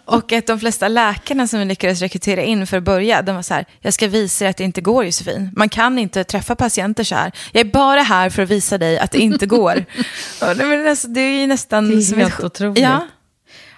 Och 0.05 0.31
att 0.31 0.47
de 0.47 0.59
flesta 0.59 0.87
läkarna 0.87 1.47
som 1.47 1.59
vi 1.59 1.65
lyckades 1.65 1.99
rekrytera 2.01 2.41
in 2.43 2.67
för 2.67 2.77
att 2.77 2.83
börja, 2.83 3.21
de 3.21 3.35
var 3.35 3.41
så 3.43 3.53
här, 3.53 3.65
jag 3.81 3.93
ska 3.93 4.07
visa 4.07 4.43
dig 4.45 4.49
att 4.49 4.57
det 4.57 4.63
inte 4.63 4.81
går 4.81 5.05
Josefin. 5.05 5.49
Man 5.55 5.69
kan 5.69 5.99
inte 5.99 6.23
träffa 6.23 6.55
patienter 6.55 7.03
så 7.03 7.15
här. 7.15 7.31
Jag 7.51 7.67
är 7.67 7.71
bara 7.71 8.01
här 8.01 8.29
för 8.29 8.43
att 8.43 8.49
visa 8.49 8.77
dig 8.77 8.99
att 8.99 9.11
det 9.11 9.19
inte 9.19 9.45
går. 9.45 9.85
Och 10.41 10.55
det, 10.55 10.65
men 10.65 10.87
alltså, 10.87 11.07
det 11.07 11.21
är 11.21 11.39
ju 11.41 11.47
nästan... 11.47 11.89
Det 11.89 11.95
är 11.95 12.01
som 12.01 12.17
helt 12.19 12.39
ett- 12.39 12.43
otroligt. 12.45 12.83
Ja. 12.83 13.07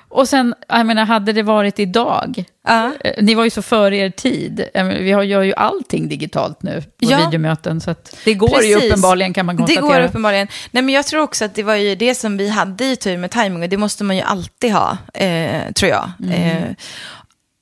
Och 0.09 0.29
sen, 0.29 0.53
jag 0.67 0.85
menar, 0.85 1.05
hade 1.05 1.33
det 1.33 1.43
varit 1.43 1.79
idag, 1.79 2.43
Ja. 2.67 2.91
eh, 3.03 3.13
ni 3.23 3.35
var 3.35 3.43
ju 3.43 3.49
så 3.49 3.61
före 3.61 3.97
er 3.97 4.09
tid, 4.09 4.69
Jag 4.73 4.85
menar, 4.85 4.99
vi 5.01 5.11
har, 5.11 5.23
gör 5.23 5.41
ju 5.43 5.53
allting 5.53 6.07
digitalt 6.09 6.63
nu 6.63 6.81
på 6.81 6.87
Ja. 6.99 7.17
videomöten, 7.25 7.81
så 7.81 7.95
det 8.25 8.33
går 8.33 8.63
ju 8.63 8.73
Precis. 8.75 8.91
uppenbarligen 8.91 9.33
kan 9.33 9.45
man 9.45 9.55
Det 9.55 9.59
konstatera. 9.61 9.99
går 9.99 10.07
uppenbarligen. 10.07 10.47
Nej, 10.71 10.83
men 10.83 10.93
jag 10.95 11.05
tror 11.05 11.21
också 11.21 11.45
att 11.45 11.55
det 11.55 11.63
var 11.63 11.75
ju 11.75 11.95
det 11.95 12.15
som 12.15 12.37
vi 12.37 12.49
hade 12.49 12.85
i 12.85 12.95
tur 12.95 13.17
med 13.17 13.31
timing 13.31 13.63
och 13.63 13.69
det 13.69 13.77
måste 13.77 14.03
man 14.03 14.15
ju 14.15 14.21
alltid 14.21 14.71
ha, 14.73 14.97
eh, 15.13 15.71
tror 15.71 15.91
jag. 15.91 16.11
Mm. 16.23 16.31
Eh, 16.31 16.69
I 16.71 16.75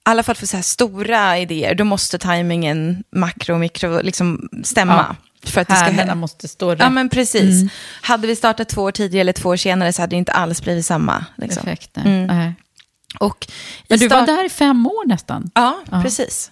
alla 0.10 0.24
fall 0.24 0.36
för 0.36 0.48
så 0.48 0.56
här 0.58 0.64
stora 0.64 1.38
idéer, 1.40 1.76
då 1.76 1.84
måste 1.84 2.18
timingen 2.18 3.04
makro 3.16 3.54
och 3.54 3.60
mikro 3.60 4.02
liksom 4.02 4.50
stämma. 4.64 5.16
För 5.44 5.62
att 5.62 5.68
det 5.68 5.76
ska 5.76 6.16
måste 6.16 6.48
stå 6.48 6.72
rätt 6.72 6.80
Ja, 6.80 6.90
men 6.90 7.10
precis. 7.10 7.72
Hade 8.02 8.28
vi 8.28 8.36
startat 8.36 8.70
två 8.70 8.82
år 8.82 8.92
tidigare 8.92 9.22
eller 9.22 9.34
två 9.34 9.50
år 9.50 9.56
senare 9.56 9.94
så 9.94 10.02
hade 10.02 10.16
det 10.16 10.18
inte 10.18 10.32
alls 10.32 10.62
blivit 10.62 10.86
samma. 10.86 11.26
Liksom. 11.38 11.62
effekt. 11.68 11.90
nej. 11.94 12.06
Mm. 12.24 12.38
Nej. 12.38 12.54
Och 13.20 13.48
Men 13.88 14.00
du 14.00 14.08
var 14.08 14.18
start- 14.18 14.28
där 14.28 14.46
i 14.46 14.50
fem 14.50 14.88
år 14.88 15.08
nästan. 15.08 15.52
Ja, 15.56 15.80
Ja. 15.92 16.02
precis. 16.02 16.52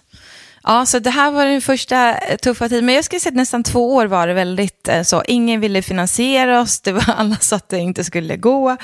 Ja, 0.64 0.86
så 0.86 0.98
det 0.98 1.10
här 1.10 1.30
var 1.30 1.46
den 1.46 1.60
första 1.60 2.14
eh, 2.18 2.36
tuffa 2.36 2.68
tiden. 2.68 2.86
Men 2.86 2.94
jag 2.94 3.04
skulle 3.04 3.20
säga 3.20 3.30
att 3.30 3.36
nästan 3.36 3.62
två 3.62 3.94
år 3.94 4.06
var 4.06 4.26
det 4.26 4.34
väldigt 4.34 4.88
eh, 4.88 5.02
så. 5.02 5.22
Ingen 5.26 5.60
ville 5.60 5.82
finansiera 5.82 6.60
oss, 6.60 6.80
det 6.80 6.92
var 6.92 7.10
alla 7.16 7.36
sa 7.36 7.56
att 7.56 7.68
det 7.68 7.78
inte 7.78 8.04
skulle 8.04 8.36
gå. 8.36 8.76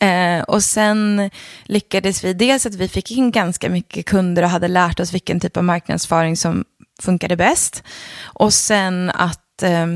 Mm. 0.00 0.38
Eh, 0.38 0.44
och 0.44 0.64
sen 0.64 1.30
lyckades 1.64 2.24
vi 2.24 2.32
dels 2.32 2.66
att 2.66 2.74
vi 2.74 2.88
fick 2.88 3.10
in 3.10 3.30
ganska 3.30 3.70
mycket 3.70 4.06
kunder 4.06 4.42
och 4.42 4.50
hade 4.50 4.68
lärt 4.68 5.00
oss 5.00 5.14
vilken 5.14 5.40
typ 5.40 5.56
av 5.56 5.64
marknadsföring 5.64 6.36
som 6.36 6.64
funkade 7.02 7.36
bäst. 7.36 7.82
Och 8.22 8.54
sen 8.54 9.10
att 9.10 9.62
eh, 9.62 9.86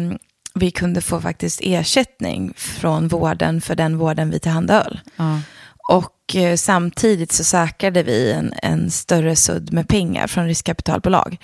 vi 0.54 0.70
kunde 0.70 1.00
få 1.00 1.20
faktiskt 1.20 1.60
ersättning 1.62 2.52
från 2.56 3.08
vården 3.08 3.60
för 3.60 3.74
den 3.74 3.98
vården 3.98 4.30
vi 4.30 4.38
tillhandahöll. 4.38 5.00
Ja. 5.16 5.40
Och 5.88 6.36
eh, 6.36 6.56
samtidigt 6.56 7.32
så 7.32 7.44
säkrade 7.44 8.02
vi 8.02 8.32
en, 8.32 8.54
en 8.62 8.90
större 8.90 9.36
sudd 9.36 9.72
med 9.72 9.88
pengar 9.88 10.26
från 10.26 10.46
riskkapitalbolag. 10.46 11.38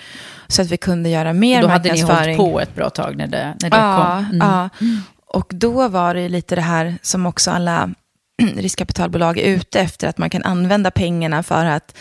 Så 0.48 0.62
att 0.62 0.70
vi 0.70 0.76
kunde 0.76 1.08
göra 1.08 1.32
mer 1.32 1.62
då 1.62 1.68
hade 1.68 1.92
ni 1.92 2.00
hållit 2.00 2.36
på 2.36 2.60
ett 2.60 2.74
bra 2.74 2.90
tag 2.90 3.16
när 3.16 3.26
det, 3.26 3.54
när 3.60 3.70
det 3.70 3.76
ja, 3.76 4.16
kom. 4.16 4.24
Mm. 4.24 4.48
Ja, 4.48 4.68
och 5.26 5.52
då 5.54 5.88
var 5.88 6.14
det 6.14 6.28
lite 6.28 6.54
det 6.54 6.62
här 6.62 6.98
som 7.02 7.26
också 7.26 7.50
alla 7.50 7.90
riskkapitalbolag 8.56 9.38
är 9.38 9.44
ute 9.44 9.80
efter, 9.80 10.08
att 10.08 10.18
man 10.18 10.30
kan 10.30 10.42
använda 10.42 10.90
pengarna 10.90 11.42
för 11.42 11.64
att 11.64 11.96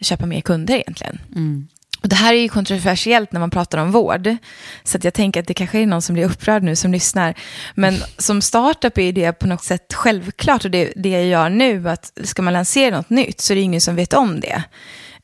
köpa 0.00 0.26
mer 0.26 0.40
kunder 0.40 0.74
egentligen. 0.74 1.20
Mm. 1.36 1.68
Och 2.02 2.08
det 2.08 2.16
här 2.16 2.34
är 2.34 2.38
ju 2.38 2.48
kontroversiellt 2.48 3.32
när 3.32 3.40
man 3.40 3.50
pratar 3.50 3.78
om 3.78 3.90
vård. 3.90 4.36
Så 4.84 4.98
jag 5.02 5.14
tänker 5.14 5.40
att 5.40 5.46
det 5.46 5.54
kanske 5.54 5.78
är 5.78 5.86
någon 5.86 6.02
som 6.02 6.14
blir 6.14 6.24
upprörd 6.24 6.62
nu 6.62 6.76
som 6.76 6.92
lyssnar. 6.92 7.34
Men 7.74 7.94
som 8.18 8.42
startup 8.42 8.98
är 8.98 9.12
det 9.12 9.32
på 9.32 9.46
något 9.46 9.64
sätt 9.64 9.94
självklart. 9.94 10.64
Och 10.64 10.70
det, 10.70 10.92
det 10.96 11.08
jag 11.08 11.24
gör 11.24 11.48
nu, 11.48 11.88
att 11.88 12.12
ska 12.24 12.42
man 12.42 12.52
lansera 12.52 12.96
något 12.96 13.10
nytt 13.10 13.40
så 13.40 13.52
är 13.52 13.54
det 13.54 13.60
ingen 13.60 13.80
som 13.80 13.96
vet 13.96 14.12
om 14.12 14.40
det. 14.40 14.62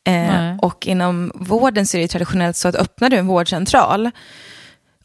Eh, 0.06 0.56
och 0.56 0.86
inom 0.86 1.32
vården 1.34 1.86
så 1.86 1.96
är 1.96 2.00
det 2.02 2.08
traditionellt 2.08 2.56
så 2.56 2.68
att 2.68 2.74
öppnar 2.74 3.10
du 3.10 3.16
en 3.16 3.26
vårdcentral 3.26 4.10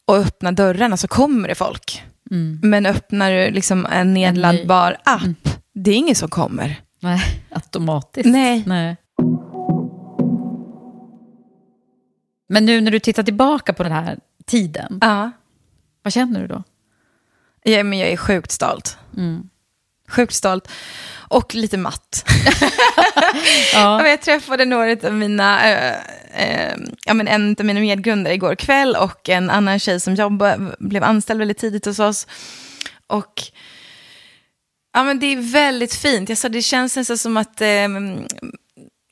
och 0.05 0.17
öppnar 0.17 0.51
dörrarna 0.51 0.97
så 0.97 1.07
kommer 1.07 1.47
det 1.47 1.55
folk. 1.55 2.03
Mm. 2.31 2.59
Men 2.63 2.85
öppnar 2.85 3.31
du 3.31 3.51
liksom 3.51 3.85
en 3.85 4.13
nedladdbar 4.13 4.97
app, 5.03 5.21
mm. 5.21 5.35
det 5.73 5.91
är 5.91 5.95
ingen 5.95 6.15
som 6.15 6.29
kommer. 6.29 6.81
Nej, 7.01 7.21
automatiskt. 7.49 8.29
Nej. 8.29 8.63
Nej. 8.65 8.97
Men 12.49 12.65
nu 12.65 12.81
när 12.81 12.91
du 12.91 12.99
tittar 12.99 13.23
tillbaka 13.23 13.73
på 13.73 13.83
den 13.83 13.91
här 13.91 14.19
tiden, 14.45 14.97
ja. 15.01 15.31
vad 16.03 16.13
känner 16.13 16.41
du 16.41 16.47
då? 16.47 16.63
Ja, 17.63 17.83
men 17.83 17.99
jag 17.99 18.09
är 18.09 18.17
sjukt 18.17 18.51
stolt. 18.51 18.97
Mm. 19.17 19.49
Sjukt 20.09 20.33
stolt. 20.33 20.67
Och 21.17 21.55
lite 21.55 21.77
matt. 21.77 22.25
ja. 23.73 24.07
jag 24.07 24.21
träffade 24.21 24.65
några 24.65 25.07
av 25.07 25.13
mina, 25.13 25.71
äh, 25.71 25.95
äh, 26.33 26.77
ja, 27.05 27.13
men 27.13 27.27
en 27.27 27.55
av 27.59 27.65
mina 27.65 27.79
medgrundare 27.79 28.33
igår 28.33 28.55
kväll 28.55 28.95
och 28.95 29.29
en 29.29 29.49
annan 29.49 29.79
tjej 29.79 29.99
som 29.99 30.15
jobbar, 30.15 30.75
blev 30.79 31.03
anställd 31.03 31.39
väldigt 31.39 31.57
tidigt 31.57 31.85
hos 31.85 31.99
oss. 31.99 32.27
Och 33.07 33.41
ja, 34.93 35.03
men 35.03 35.19
det 35.19 35.25
är 35.25 35.51
väldigt 35.51 35.93
fint. 35.93 36.29
Jag 36.29 36.37
sa, 36.37 36.49
det 36.49 36.61
känns 36.61 36.95
nästan 36.95 37.17
som 37.17 37.37
att 37.37 37.61
äh, 37.61 37.67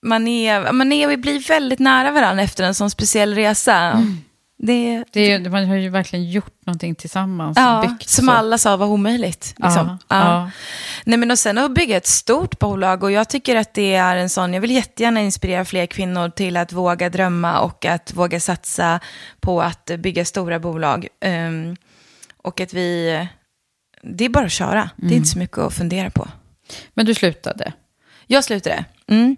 man, 0.02 0.28
är, 0.28 0.72
man 0.72 0.92
är, 0.92 1.08
vi 1.08 1.18
blir 1.18 1.48
väldigt 1.48 1.80
nära 1.80 2.12
varandra 2.12 2.44
efter 2.44 2.64
en 2.64 2.76
sån 2.76 2.90
speciell 2.90 3.36
resa. 3.36 3.76
Mm. 3.76 4.18
Det, 4.60 5.04
det, 5.12 5.50
man 5.50 5.66
har 5.66 5.76
ju 5.76 5.90
verkligen 5.90 6.30
gjort 6.30 6.66
någonting 6.66 6.96
tillsammans. 6.96 7.58
Ja, 7.58 7.98
som 8.00 8.26
så. 8.26 8.32
alla 8.32 8.58
sa 8.58 8.78
var 8.78 8.88
omöjligt. 8.88 9.56
Liksom. 9.58 9.88
Ja, 9.88 9.98
ja. 10.08 10.18
ja. 10.18 10.52
Nej, 11.06 11.18
men 11.18 11.32
och 11.32 11.40
sen 11.40 11.58
att 11.58 11.72
bygga 11.72 11.98
ett 11.98 12.08
stort 12.08 12.60
bolag 12.60 13.04
och 13.04 13.12
jag 13.12 13.30
tycker 13.30 13.56
att 13.56 13.74
det 13.74 13.96
är 13.96 14.16
en 14.16 14.30
sån, 14.30 14.54
jag 14.54 14.62
vill 14.62 14.72
jättegärna 14.72 15.22
inspirera 15.22 15.66
fler 15.66 15.86
kvinnor 15.86 16.30
till 16.30 16.58
att 16.58 16.74
våga 16.74 17.10
drömma 17.10 17.60
och 17.60 17.86
att 17.86 18.14
våga 18.14 18.40
satsa 18.40 19.00
på 19.40 19.62
att 19.62 19.92
bygga 20.00 20.26
stora 20.26 20.60
bolag. 20.60 21.08
Um, 21.26 21.76
och 22.38 22.62
att 22.62 22.74
vi, 22.74 23.28
det 24.04 24.26
är 24.26 24.30
bara 24.30 24.46
att 24.46 24.52
köra, 24.52 24.82
mm. 24.82 24.90
det 24.96 25.06
är 25.06 25.18
inte 25.18 25.18
mm. 25.18 25.26
så 25.26 25.40
mycket 25.40 25.58
att 25.58 25.74
fundera 25.74 26.10
på. 26.10 26.28
Men 26.94 27.06
du 27.06 27.14
slutade? 27.14 27.74
Jag 28.28 28.44
slutade. 28.44 28.86
Mm. 29.08 29.38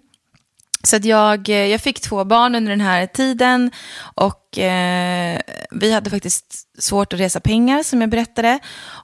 Så 0.84 0.96
att 0.96 1.06
jag, 1.06 1.50
eh, 1.50 1.56
jag 1.56 1.82
fick 1.82 2.00
två 2.00 2.26
barn 2.26 2.56
under 2.56 2.70
den 2.70 2.82
här 2.82 3.06
tiden 3.06 3.72
och 4.16 4.58
eh, 4.58 5.40
vi 5.72 5.94
hade 5.94 6.10
faktiskt 6.10 6.46
svårt 6.80 7.14
att 7.14 7.20
resa 7.20 7.40
pengar 7.40 7.84
som 7.84 8.02
jag 8.02 8.10
berättade. 8.10 8.60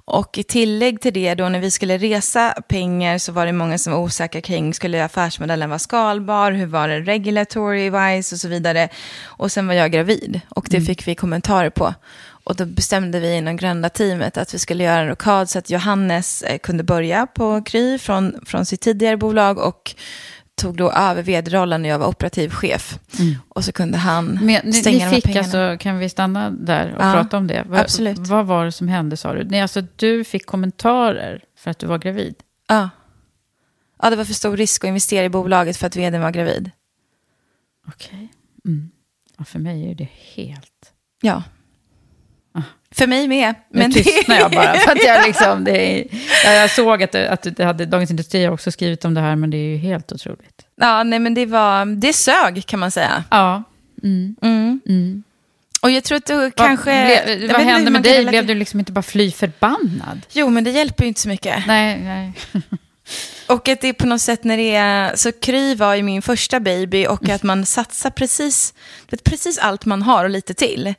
Och 0.05 0.38
i 0.38 0.43
tillägg 0.43 1.01
till 1.01 1.13
det 1.13 1.35
då 1.35 1.49
när 1.49 1.59
vi 1.59 1.71
skulle 1.71 1.97
resa 1.97 2.49
pengar 2.67 3.17
så 3.17 3.31
var 3.31 3.45
det 3.45 3.51
många 3.51 3.77
som 3.77 3.93
var 3.93 3.99
osäkra 3.99 4.41
kring, 4.41 4.73
skulle 4.73 5.05
affärsmodellen 5.05 5.69
vara 5.69 5.79
skalbar, 5.79 6.51
hur 6.51 6.65
var 6.65 6.88
det 6.88 6.99
regulatory 6.99 7.89
wise 7.89 8.35
och 8.35 8.39
så 8.39 8.47
vidare. 8.47 8.89
Och 9.23 9.51
sen 9.51 9.67
var 9.67 9.73
jag 9.73 9.91
gravid 9.91 10.41
och 10.49 10.67
det 10.69 10.77
mm. 10.77 10.88
fick 10.88 11.07
vi 11.07 11.15
kommentarer 11.15 11.69
på. 11.69 11.93
Och 12.45 12.55
då 12.55 12.65
bestämde 12.65 13.19
vi 13.19 13.35
inom 13.35 13.57
gröna 13.57 13.89
teamet 13.89 14.38
att 14.38 14.53
vi 14.53 14.59
skulle 14.59 14.83
göra 14.83 14.99
en 14.99 15.07
rokad 15.07 15.49
så 15.49 15.59
att 15.59 15.69
Johannes 15.69 16.41
eh, 16.41 16.57
kunde 16.57 16.83
börja 16.83 17.27
på 17.27 17.61
Kry 17.61 17.97
från, 17.97 18.45
från 18.45 18.65
sitt 18.65 18.81
tidigare 18.81 19.17
bolag 19.17 19.57
och 19.57 19.95
tog 20.55 20.77
då 20.77 20.91
över 20.91 21.23
vd-rollen 21.23 21.81
när 21.81 21.89
jag 21.89 21.99
var 21.99 22.07
operativ 22.07 22.49
chef. 22.49 22.99
Mm. 23.19 23.35
Och 23.49 23.65
så 23.65 23.71
kunde 23.71 23.97
han 23.97 24.39
Men, 24.41 24.73
stänga 24.73 24.97
ni, 24.97 25.05
ni 25.05 25.15
fick 25.15 25.23
de 25.23 25.33
här 25.33 25.43
pengarna. 25.43 25.67
Alltså, 25.69 25.83
kan 25.83 25.97
vi 25.97 26.09
stanna 26.09 26.49
där 26.49 26.95
och 26.95 27.03
ja, 27.03 27.13
prata 27.13 27.37
om 27.37 27.47
det? 27.47 27.63
Va, 27.67 27.79
absolut. 27.79 28.17
Vad 28.17 28.45
var 28.45 28.65
det 28.65 28.71
som 28.71 28.87
hände 28.87 29.17
sa 29.17 29.33
du? 29.33 29.43
Nej, 29.43 29.61
alltså, 29.61 29.81
du 29.95 30.23
fick 30.23 30.45
kommentarer 30.45 31.43
för 31.57 31.71
att 31.71 31.79
du 31.79 31.87
var 31.87 31.97
gravid? 31.97 32.35
Ja. 32.67 32.89
Ja, 34.01 34.09
det 34.09 34.15
var 34.15 34.25
för 34.25 34.33
stor 34.33 34.57
risk 34.57 34.83
att 34.83 34.87
investera 34.87 35.25
i 35.25 35.29
bolaget 35.29 35.77
för 35.77 35.87
att 35.87 35.95
vdn 35.95 36.21
var 36.21 36.31
gravid. 36.31 36.71
Okej. 37.87 38.07
Okay. 38.07 38.27
Mm. 38.73 38.91
Ja, 39.37 39.45
för 39.45 39.59
mig 39.59 39.91
är 39.91 39.95
det 39.95 40.09
helt... 40.35 40.93
Ja. 41.21 41.43
För 42.97 43.08
mig 43.08 43.27
med. 43.27 43.55
Men 43.69 43.89
nu 43.89 44.03
tystnar 44.03 44.36
jag 44.36 44.51
bara. 44.51 44.73
För 44.73 44.91
att 44.91 45.03
jag, 45.03 45.27
liksom, 45.27 45.63
det 45.63 46.01
är, 46.45 46.53
jag 46.53 46.69
såg 46.69 47.03
att, 47.03 47.12
det, 47.12 47.29
att 47.29 47.47
det 47.58 47.63
hade, 47.63 47.86
Dagens 47.86 48.10
Industri 48.10 48.47
också 48.47 48.71
skrivit 48.71 49.05
om 49.05 49.13
det 49.13 49.21
här, 49.21 49.36
men 49.36 49.49
det 49.49 49.58
är 49.58 49.69
ju 49.69 49.77
helt 49.77 50.12
otroligt. 50.12 50.65
Ja, 50.75 51.03
nej 51.03 51.19
men 51.19 51.34
det 51.34 51.45
var, 51.45 51.86
det 51.86 52.13
sög 52.13 52.65
kan 52.65 52.79
man 52.79 52.91
säga. 52.91 53.23
Ja. 53.31 53.63
Mm. 54.03 54.36
Mm. 54.41 54.81
Mm. 54.88 55.23
Och 55.81 55.91
jag 55.91 56.03
tror 56.03 56.17
att 56.17 56.25
du 56.25 56.51
kanske... 56.51 57.23
Ble, 57.25 57.47
vad 57.53 57.62
hände 57.62 57.91
med 57.91 58.03
dig? 58.03 58.25
Blev 58.25 58.45
du 58.45 58.55
liksom 58.55 58.79
inte 58.79 58.91
bara 58.91 59.01
fly 59.01 59.31
förbannad? 59.31 60.21
Jo, 60.31 60.49
men 60.49 60.63
det 60.63 60.71
hjälper 60.71 61.03
ju 61.03 61.08
inte 61.08 61.21
så 61.21 61.29
mycket. 61.29 61.67
Nej, 61.67 61.99
nej. 61.99 62.34
och 63.47 63.69
att 63.69 63.81
det 63.81 63.88
är 63.88 63.93
på 63.93 64.08
något 64.08 64.21
sätt 64.21 64.43
när 64.43 64.58
det 64.58 64.75
är... 64.75 65.15
Så 65.15 65.31
Kry 65.31 65.75
var 65.75 65.95
ju 65.95 66.03
min 66.03 66.21
första 66.21 66.60
baby 66.60 67.05
och 67.08 67.29
att 67.29 67.43
man 67.43 67.65
satsar 67.65 68.10
precis, 68.10 68.73
precis 69.23 69.58
allt 69.58 69.86
man 69.86 70.01
har 70.01 70.23
och 70.23 70.29
lite 70.29 70.53
till. 70.53 70.93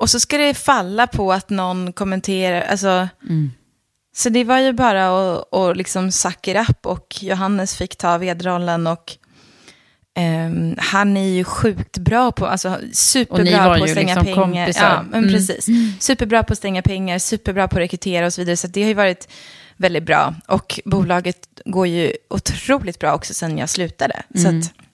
Och 0.00 0.10
så 0.10 0.20
ska 0.20 0.38
det 0.38 0.54
falla 0.54 1.06
på 1.06 1.32
att 1.32 1.50
någon 1.50 1.92
kommenterar, 1.92 2.60
alltså. 2.60 3.08
Mm. 3.28 3.50
Så 4.16 4.28
det 4.28 4.44
var 4.44 4.58
ju 4.58 4.72
bara 4.72 5.32
att, 5.32 5.54
att 5.54 5.76
liksom 5.76 6.12
suck 6.12 6.48
it 6.48 6.56
up 6.68 6.86
och 6.86 7.22
Johannes 7.22 7.76
fick 7.76 7.96
ta 7.96 8.18
vedrollen 8.18 8.86
och 8.86 9.16
um, 10.18 10.74
han 10.78 11.16
är 11.16 11.28
ju 11.28 11.44
sjukt 11.44 11.98
bra 11.98 12.32
på, 12.32 12.46
alltså 12.46 12.78
superbra 12.92 13.64
på 13.64 13.84
att 13.84 13.90
stänga 13.90 14.14
liksom 14.14 14.24
pengar. 14.24 14.64
Kompisar. 14.64 14.94
Ja, 14.94 15.02
men 15.02 15.24
mm. 15.24 15.34
precis. 15.34 15.66
Superbra 16.00 16.42
på 16.42 16.52
att 16.52 16.58
stänga 16.58 16.82
pengar, 16.82 17.18
superbra 17.18 17.68
på 17.68 17.76
att 17.76 17.82
rekrytera 17.82 18.26
och 18.26 18.34
så 18.34 18.40
vidare. 18.40 18.56
Så 18.56 18.66
det 18.66 18.82
har 18.82 18.88
ju 18.88 18.94
varit 18.94 19.28
väldigt 19.76 20.04
bra. 20.04 20.34
Och 20.46 20.80
bolaget 20.84 21.48
går 21.64 21.86
ju 21.86 22.12
otroligt 22.30 22.98
bra 22.98 23.14
också 23.14 23.34
sen 23.34 23.58
jag 23.58 23.68
slutade. 23.68 24.22
Mm. 24.34 24.42
Så 24.42 24.58
att, 24.58 24.74
Eh, 24.74 24.89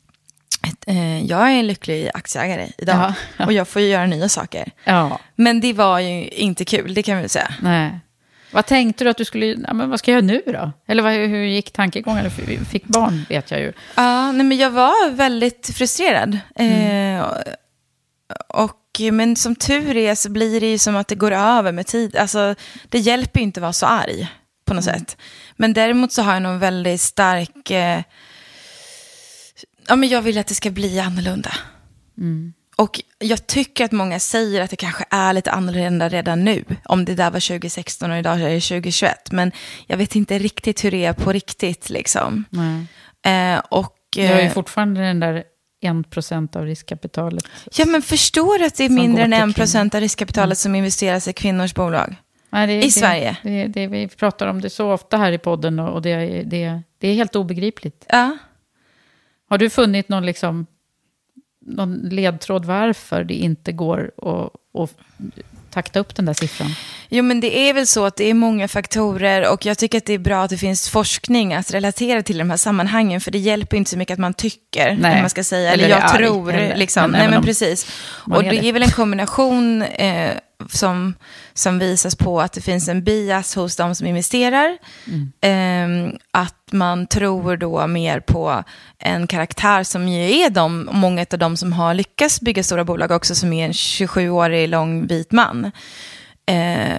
jag 1.26 1.52
är 1.52 1.58
en 1.58 1.66
lycklig 1.66 2.10
aktieägare 2.14 2.68
idag 2.78 2.96
ja, 2.96 3.14
ja. 3.36 3.44
och 3.46 3.52
jag 3.52 3.68
får 3.68 3.82
ju 3.82 3.88
göra 3.88 4.06
nya 4.06 4.28
saker. 4.28 4.70
Ja. 4.84 5.20
Men 5.34 5.60
det 5.60 5.72
var 5.72 5.98
ju 5.98 6.28
inte 6.28 6.64
kul, 6.64 6.94
det 6.94 7.02
kan 7.02 7.22
vi 7.22 7.28
säga. 7.28 7.54
Nej. 7.60 8.00
Vad 8.50 8.66
tänkte 8.66 9.04
du 9.04 9.10
att 9.10 9.16
du 9.16 9.24
skulle, 9.24 9.46
ja, 9.46 9.72
men 9.72 9.90
vad 9.90 9.98
ska 9.98 10.10
jag 10.10 10.24
göra 10.24 10.26
nu 10.26 10.52
då? 10.52 10.72
Eller 10.86 11.02
vad, 11.02 11.12
hur 11.12 11.44
gick 11.44 11.72
tankegången? 11.72 12.18
Eller 12.18 12.64
fick 12.64 12.84
barn 12.84 13.26
vet 13.28 13.50
jag 13.50 13.60
ju. 13.60 13.72
Ja, 13.94 14.32
nej, 14.32 14.46
men 14.46 14.58
jag 14.58 14.70
var 14.70 15.10
väldigt 15.10 15.70
frustrerad. 15.74 16.38
Mm. 16.56 17.16
Eh, 17.16 17.26
och, 18.48 19.00
men 19.12 19.36
som 19.36 19.56
tur 19.56 19.96
är 19.96 20.14
så 20.14 20.30
blir 20.30 20.60
det 20.60 20.70
ju 20.70 20.78
som 20.78 20.96
att 20.96 21.08
det 21.08 21.14
går 21.14 21.32
över 21.32 21.72
med 21.72 21.86
tid. 21.86 22.16
Alltså, 22.16 22.54
det 22.88 22.98
hjälper 22.98 23.40
ju 23.40 23.44
inte 23.44 23.60
att 23.60 23.62
vara 23.62 23.72
så 23.72 23.86
arg 23.86 24.28
på 24.64 24.74
något 24.74 24.86
mm. 24.86 24.98
sätt. 24.98 25.16
Men 25.56 25.72
däremot 25.72 26.12
så 26.12 26.22
har 26.22 26.32
jag 26.32 26.42
nog 26.42 26.58
väldigt 26.58 27.00
stark... 27.00 27.70
Eh, 27.70 28.00
ja, 29.88 29.96
men 29.96 30.08
jag 30.08 30.22
vill 30.22 30.38
att 30.38 30.46
det 30.46 30.54
ska 30.54 30.70
bli 30.70 31.00
annorlunda. 31.00 31.50
Mm. 32.18 32.52
Och 32.76 33.00
jag 33.18 33.46
tycker 33.46 33.84
att 33.84 33.92
många 33.92 34.18
säger 34.18 34.60
att 34.60 34.70
det 34.70 34.76
kanske 34.76 35.04
är 35.10 35.32
lite 35.32 35.50
annorlunda 35.50 36.08
redan 36.08 36.44
nu. 36.44 36.64
Om 36.84 37.04
det 37.04 37.14
där 37.14 37.30
var 37.30 37.48
2016 37.48 38.10
och 38.10 38.18
idag 38.18 38.40
är 38.40 38.48
det 38.48 38.60
2021. 38.60 39.32
Men 39.32 39.52
jag 39.86 39.96
vet 39.96 40.16
inte 40.16 40.38
riktigt 40.38 40.84
hur 40.84 40.90
det 40.90 41.04
är 41.04 41.12
på 41.12 41.32
riktigt. 41.32 41.90
Liksom. 41.90 42.44
Eh, 43.26 43.58
och, 43.68 43.96
eh, 44.16 44.30
jag 44.30 44.40
är 44.40 44.50
fortfarande 44.50 45.00
den 45.00 45.20
där 45.20 45.44
1% 45.82 46.56
av 46.56 46.64
riskkapitalet. 46.64 47.44
Ja, 47.76 47.86
men 47.86 48.02
förstår 48.02 48.58
du 48.58 48.66
att 48.66 48.74
det 48.74 48.84
är 48.84 48.88
mindre 48.90 49.22
än 49.22 49.34
1% 49.34 49.94
av 49.94 50.00
riskkapitalet 50.00 50.46
mm. 50.46 50.56
som 50.56 50.74
investeras 50.74 51.28
i 51.28 51.32
kvinnors 51.32 51.74
bolag? 51.74 52.16
Nej, 52.50 52.66
det, 52.66 52.72
I 52.72 52.80
det, 52.80 52.90
Sverige? 52.90 53.36
Det, 53.42 53.66
det, 53.66 53.86
vi 53.86 54.08
pratar 54.08 54.46
om 54.46 54.60
det 54.60 54.70
så 54.70 54.92
ofta 54.92 55.16
här 55.16 55.32
i 55.32 55.38
podden 55.38 55.78
och 55.78 56.02
det, 56.02 56.42
det, 56.42 56.82
det 56.98 57.08
är 57.08 57.14
helt 57.14 57.36
obegripligt. 57.36 58.06
Ja. 58.08 58.36
Har 59.48 59.58
du 59.58 59.70
funnit 59.70 60.08
någon 60.08 60.26
liksom 60.26 60.66
någon 61.66 61.94
ledtråd 61.94 62.64
varför 62.64 63.24
det 63.24 63.34
inte 63.34 63.72
går 63.72 64.10
att, 64.16 64.52
att 64.82 64.94
takta 65.70 66.00
upp 66.00 66.16
den 66.16 66.24
där 66.24 66.34
siffran? 66.34 66.70
Jo, 67.08 67.24
men 67.24 67.40
det 67.40 67.58
är 67.58 67.74
väl 67.74 67.86
så 67.86 68.04
att 68.04 68.16
det 68.16 68.30
är 68.30 68.34
många 68.34 68.68
faktorer 68.68 69.52
och 69.52 69.66
jag 69.66 69.78
tycker 69.78 69.98
att 69.98 70.04
det 70.04 70.12
är 70.12 70.18
bra 70.18 70.42
att 70.42 70.50
det 70.50 70.58
finns 70.58 70.88
forskning 70.88 71.54
att 71.54 71.74
relatera 71.74 72.22
till 72.22 72.38
de 72.38 72.50
här 72.50 72.56
sammanhangen, 72.56 73.20
för 73.20 73.30
det 73.30 73.38
hjälper 73.38 73.76
inte 73.76 73.90
så 73.90 73.98
mycket 73.98 74.14
att 74.14 74.18
man 74.18 74.34
tycker, 74.34 74.96
Nej. 75.00 75.20
man 75.20 75.30
ska 75.30 75.44
säga, 75.44 75.72
eller, 75.72 75.84
eller 75.84 76.00
jag 76.00 76.14
tror, 76.14 76.52
eller, 76.52 76.76
liksom. 76.76 77.10
Nej, 77.10 77.28
men 77.28 77.42
precis. 77.42 77.86
Och 78.14 78.42
det. 78.42 78.50
det 78.50 78.68
är 78.68 78.72
väl 78.72 78.82
en 78.82 78.90
kombination 78.90 79.82
eh, 79.82 80.30
som, 80.68 81.14
som 81.54 81.78
visas 81.78 82.16
på 82.16 82.40
att 82.40 82.52
det 82.52 82.60
finns 82.60 82.88
en 82.88 83.04
bias 83.04 83.54
hos 83.54 83.76
de 83.76 83.94
som 83.94 84.06
investerar. 84.06 84.78
Mm. 85.06 86.10
Eh, 86.10 86.18
att 86.30 86.72
man 86.72 87.06
tror 87.06 87.56
då 87.56 87.86
mer 87.86 88.20
på 88.20 88.64
en 88.98 89.26
karaktär 89.26 89.82
som 89.82 90.08
ju 90.08 90.40
är 90.40 90.50
de, 90.50 90.88
många 90.92 91.26
av 91.32 91.38
de 91.38 91.56
som 91.56 91.72
har 91.72 91.94
lyckats 91.94 92.40
bygga 92.40 92.62
stora 92.62 92.84
bolag 92.84 93.10
också, 93.10 93.34
som 93.34 93.52
är 93.52 93.64
en 93.64 93.72
27-årig 93.72 94.68
lång 94.68 95.06
vit 95.06 95.32
man. 95.32 95.70
Eh, 96.46 96.98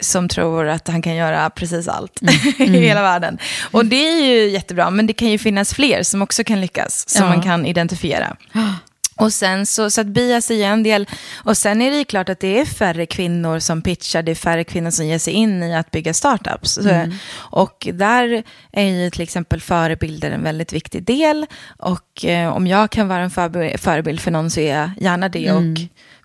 som 0.00 0.28
tror 0.28 0.68
att 0.68 0.88
han 0.88 1.02
kan 1.02 1.14
göra 1.14 1.50
precis 1.50 1.88
allt 1.88 2.22
mm. 2.22 2.34
i 2.58 2.68
mm. 2.68 2.82
hela 2.82 3.02
världen. 3.02 3.38
Och 3.70 3.86
det 3.86 4.08
är 4.08 4.24
ju 4.24 4.48
jättebra, 4.48 4.90
men 4.90 5.06
det 5.06 5.12
kan 5.12 5.28
ju 5.28 5.38
finnas 5.38 5.74
fler 5.74 6.02
som 6.02 6.22
också 6.22 6.44
kan 6.44 6.60
lyckas, 6.60 7.08
som 7.08 7.24
ja. 7.24 7.28
man 7.28 7.42
kan 7.42 7.66
identifiera. 7.66 8.36
Och 9.16 9.32
sen 9.32 9.66
så, 9.66 9.90
så 9.90 10.00
att 10.00 10.06
bias 10.06 10.50
är 10.50 10.66
en 10.66 10.82
del. 10.82 11.08
Och 11.34 11.56
sen 11.56 11.82
är 11.82 11.90
det 11.90 11.96
ju 11.96 12.04
klart 12.04 12.28
att 12.28 12.40
det 12.40 12.60
är 12.60 12.64
färre 12.64 13.06
kvinnor 13.06 13.58
som 13.58 13.82
pitchar, 13.82 14.22
det 14.22 14.30
är 14.30 14.34
färre 14.34 14.64
kvinnor 14.64 14.90
som 14.90 15.06
ger 15.06 15.18
sig 15.18 15.32
in 15.32 15.62
i 15.62 15.74
att 15.74 15.90
bygga 15.90 16.14
startups. 16.14 16.78
Mm. 16.78 17.12
Och 17.34 17.88
där 17.92 18.42
är 18.72 18.84
ju 18.84 19.10
till 19.10 19.22
exempel 19.22 19.60
förebilder 19.60 20.30
en 20.30 20.42
väldigt 20.42 20.72
viktig 20.72 21.04
del. 21.04 21.46
Och 21.78 22.24
eh, 22.24 22.56
om 22.56 22.66
jag 22.66 22.90
kan 22.90 23.08
vara 23.08 23.22
en 23.22 23.30
förebild 23.78 24.20
för 24.20 24.30
någon 24.30 24.50
så 24.50 24.60
är 24.60 24.76
jag 24.76 24.90
gärna 25.00 25.28
det. 25.28 25.46
Mm. 25.46 25.72
Och 25.72 25.78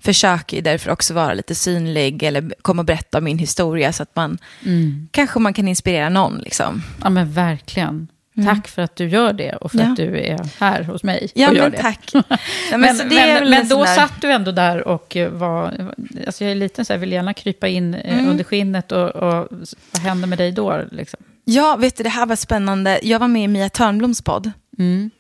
försöker 0.04 0.62
därför 0.62 0.92
också 0.92 1.14
vara 1.14 1.34
lite 1.34 1.56
synlig 1.56 2.24
eller 2.24 2.54
komma 2.62 2.82
och 2.82 2.86
berätta 2.86 3.22
min 3.22 3.38
historia 3.38 3.94
så 3.94 4.04
att 4.04 4.16
man 4.16 4.38
mm. 4.66 5.08
kanske 5.12 5.40
man 5.40 5.54
kan 5.54 5.68
inspirera 5.68 6.10
någon. 6.10 6.38
Liksom. 6.38 6.84
Ja 7.04 7.10
men 7.10 7.32
verkligen. 7.32 8.08
Mm. 8.38 8.56
Tack 8.56 8.68
för 8.68 8.82
att 8.82 8.96
du 8.96 9.08
gör 9.08 9.34
det 9.34 9.56
och 9.56 9.72
för 9.72 9.80
ja. 9.80 9.90
att 9.90 9.96
du 9.96 10.20
är 10.20 10.40
här 10.60 10.84
hos 10.84 11.04
mig 11.04 11.32
ja, 11.36 11.50
och 11.50 11.56
gör 11.56 11.64
men 11.64 11.72
det. 11.72 11.78
Tack. 11.78 12.10
Ja, 12.14 12.78
men, 12.78 12.98
men, 12.98 13.08
men, 13.08 13.50
men 13.50 13.68
då 13.68 13.84
där... 13.84 13.96
satt 13.96 14.22
du 14.22 14.32
ändå 14.32 14.52
där 14.52 14.88
och 14.88 15.18
var... 15.32 15.94
Alltså 16.26 16.44
jag 16.44 16.52
är 16.52 16.56
liten 16.56 16.86
så 16.86 16.94
här, 16.94 16.98
vill 16.98 17.12
gärna 17.12 17.34
krypa 17.34 17.68
in 17.68 17.94
eh, 17.94 18.14
mm. 18.14 18.30
under 18.30 18.44
skinnet 18.44 18.92
och, 18.92 19.10
och 19.10 19.48
vad 19.92 20.02
händer 20.02 20.28
med 20.28 20.38
dig 20.38 20.52
då? 20.52 20.82
Liksom? 20.92 21.20
Ja, 21.46 21.76
vet 21.76 21.98
du, 21.98 22.04
det 22.04 22.10
här 22.10 22.26
var 22.26 22.36
spännande. 22.36 23.00
Jag 23.04 23.20
var 23.20 23.28
med 23.28 23.44
i 23.44 23.48
Mia 23.48 23.70
Törnbloms 23.70 24.22
podd. 24.22 24.52
Mm. 24.80 25.12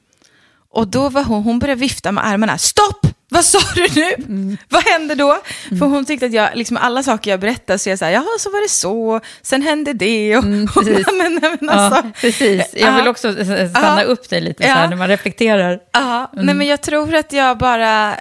Och 0.70 0.88
då 0.88 1.10
var 1.10 1.24
hon, 1.24 1.44
hon 1.44 1.60
började 1.60 1.82
vifta 1.82 2.12
med 2.12 2.28
armarna. 2.28 2.58
Stopp! 2.58 3.08
Vad 3.34 3.46
sa 3.46 3.60
du 3.76 3.88
nu? 3.96 4.14
Mm. 4.14 4.58
Vad 4.70 4.84
hände 4.84 5.16
då? 5.16 5.30
Mm. 5.68 5.80
För 5.80 5.86
hon 5.86 6.06
tyckte 6.06 6.26
att 6.26 6.34
jag, 6.34 6.50
liksom 6.56 6.78
alla 6.78 7.04
saker 7.04 7.32
jag 7.32 7.40
berättade, 7.40 7.80
så 7.80 7.90
jag 7.90 8.00
sa, 8.00 8.10
jaha, 8.10 8.38
så 8.40 8.50
var 8.52 8.62
det 8.62 8.70
så, 8.70 9.20
sen 9.42 9.62
hände 9.62 9.94
det. 9.94 10.38
Och, 10.38 10.44
mm, 10.44 10.68
precis. 10.68 11.08
men, 11.18 11.40
men 11.60 11.70
alltså, 11.70 12.02
ja, 12.06 12.12
precis. 12.22 12.70
Jag 12.74 12.96
vill 12.96 13.08
också 13.08 13.34
stanna 13.70 14.04
upp 14.04 14.30
dig 14.30 14.42
lite 14.42 14.64
så 14.64 14.70
här, 14.70 14.88
när 14.88 14.96
man 14.96 15.08
reflekterar. 15.08 15.80
Ja, 15.92 16.32
nej 16.34 16.56
men 16.56 16.68
jag 16.68 16.82
tror 16.82 17.16
att 17.16 17.34
jag 17.34 17.58
bara, 17.58 18.16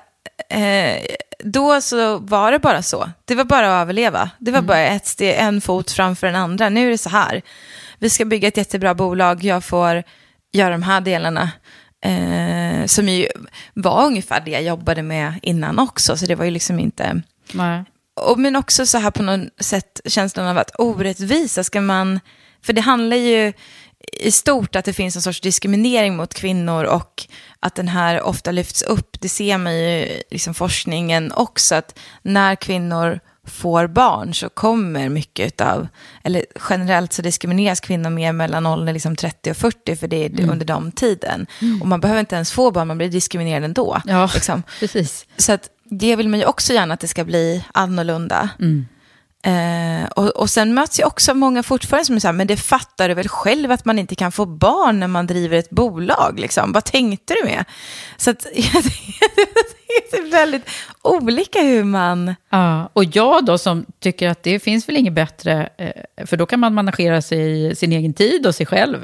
eh, 0.49 0.97
då 1.45 1.81
så 1.81 2.19
var 2.19 2.53
det 2.53 2.59
bara 2.59 2.83
så. 2.83 3.11
Det 3.25 3.35
var 3.35 3.45
bara 3.45 3.77
att 3.77 3.83
överleva. 3.83 4.31
Det 4.39 4.51
var 4.51 4.59
mm. 4.59 4.67
bara 4.67 4.81
ett 4.81 5.07
steg, 5.07 5.35
en 5.39 5.61
fot 5.61 5.91
framför 5.91 6.27
den 6.27 6.37
andra. 6.37 6.69
Nu 6.69 6.87
är 6.87 6.91
det 6.91 6.99
så 6.99 7.11
här, 7.11 7.43
vi 7.99 8.11
ska 8.11 8.25
bygga 8.25 8.49
ett 8.49 8.57
jättebra 8.57 8.95
bolag, 8.95 9.45
jag 9.45 9.65
får 9.65 10.03
göra 10.53 10.71
de 10.71 10.83
här 10.83 11.01
delarna. 11.01 11.51
Eh, 12.03 12.87
som 12.87 13.09
ju 13.09 13.29
var 13.75 14.07
ungefär 14.07 14.41
det 14.41 14.51
jag 14.51 14.63
jobbade 14.63 15.03
med 15.03 15.35
innan 15.43 15.79
också, 15.79 16.17
så 16.17 16.27
det 16.27 16.35
var 16.35 16.45
ju 16.45 16.51
liksom 16.51 16.79
inte... 16.79 17.23
Nej. 17.53 17.85
Och, 18.21 18.39
men 18.39 18.57
också 18.57 18.87
så 18.87 18.99
här 18.99 19.11
på 19.11 19.23
något 19.23 19.49
sätt 19.61 20.01
känslan 20.05 20.47
av 20.47 20.59
att 20.59 20.71
orättvisa 20.79 21.65
ska 21.65 21.81
man... 21.81 22.21
För 22.63 22.73
det 22.73 22.81
handlar 22.81 23.17
ju 23.17 23.53
i 24.13 24.31
stort 24.31 24.77
att 24.77 24.85
det 24.85 24.93
finns 24.93 25.17
en 25.17 25.23
sorts 25.23 25.41
diskriminering 25.41 26.17
mot 26.17 26.35
kvinnor 26.35 26.85
och 26.85 27.27
att 27.61 27.75
den 27.75 27.89
här 27.89 28.23
ofta 28.23 28.51
lyfts 28.51 28.83
upp. 28.83 29.21
Det 29.21 29.29
ser 29.29 29.59
man 29.59 29.75
ju 29.75 29.81
i 29.81 30.23
liksom 30.31 30.55
forskningen 30.55 31.33
också, 31.33 31.75
att 31.75 31.99
när 32.23 32.55
kvinnor 32.55 33.21
får 33.51 33.87
barn 33.87 34.35
så 34.35 34.49
kommer 34.49 35.09
mycket 35.09 35.61
av, 35.61 35.89
eller 36.25 36.45
generellt 36.71 37.13
så 37.13 37.23
diskrimineras 37.23 37.81
kvinnor 37.81 38.11
mer 38.11 38.33
mellan 38.33 38.67
åldern 38.67 38.95
liksom 38.95 39.17
30 39.17 39.51
och 39.51 39.57
40 39.57 39.97
för 39.97 40.09
det 40.09 40.25
är 40.25 40.31
mm. 40.31 40.51
under 40.51 40.67
de 40.67 40.93
tiden. 40.93 41.47
Mm. 41.61 41.83
Och 41.83 41.89
man 41.89 42.01
behöver 42.01 42.21
inte 42.21 42.35
ens 42.35 42.53
få 42.53 42.71
barn, 42.71 42.89
man 42.89 42.99
blir 42.99 43.09
diskriminerad 43.09 43.65
ändå. 43.65 44.01
Ja, 44.05 44.31
liksom. 44.35 44.63
precis. 44.81 45.27
Så 45.37 45.53
att 45.53 45.69
det 45.85 46.17
vill 46.17 46.29
man 46.29 46.41
ju 46.41 46.47
också 46.47 46.73
gärna 46.73 46.95
att 46.95 47.01
det 47.01 47.09
ska 47.09 47.25
bli 47.25 47.65
annorlunda. 47.75 48.49
Mm. 48.59 48.87
Eh, 49.43 50.09
och, 50.17 50.29
och 50.29 50.51
sen 50.51 50.75
möts 50.75 50.99
jag 50.99 51.07
också 51.07 51.35
många 51.35 51.63
fortfarande 51.63 52.05
som 52.05 52.19
här, 52.29 52.33
men 52.33 52.47
det 52.47 52.57
fattar 52.57 53.09
du 53.09 53.15
väl 53.15 53.29
själv 53.29 53.71
att 53.73 53.85
man 53.85 53.99
inte 53.99 54.15
kan 54.15 54.33
få 54.33 54.47
barn 54.47 55.01
när 55.01 55.07
man 55.07 55.27
driver 55.27 55.59
ett 55.59 55.71
bolag, 55.71 56.41
liksom. 56.41 56.73
Vad 56.73 56.85
tänkte 56.85 57.35
du 57.35 57.49
med? 57.49 57.65
Så 58.17 58.31
att, 58.31 58.41
det 60.11 60.17
är 60.17 60.31
väldigt 60.31 60.71
olika 61.03 61.61
hur 61.61 61.85
man... 61.85 62.35
Ja, 62.51 62.91
och 62.93 63.05
jag 63.05 63.45
då 63.45 63.59
som 63.59 63.87
tycker 64.01 64.29
att 64.29 64.43
det 64.43 64.61
finns 64.61 64.89
väl 64.89 64.97
inget 64.97 65.13
bättre, 65.13 65.69
eh, 65.79 66.27
för 66.27 66.37
då 66.37 66.47
kan 66.47 66.61
man 66.61 66.75
managera 66.75 67.23
sig 67.23 67.77
sin 67.77 67.93
egen 67.93 68.15
tid 68.15 68.47
och 68.47 68.55
sig 68.55 68.67
själv. 68.67 69.01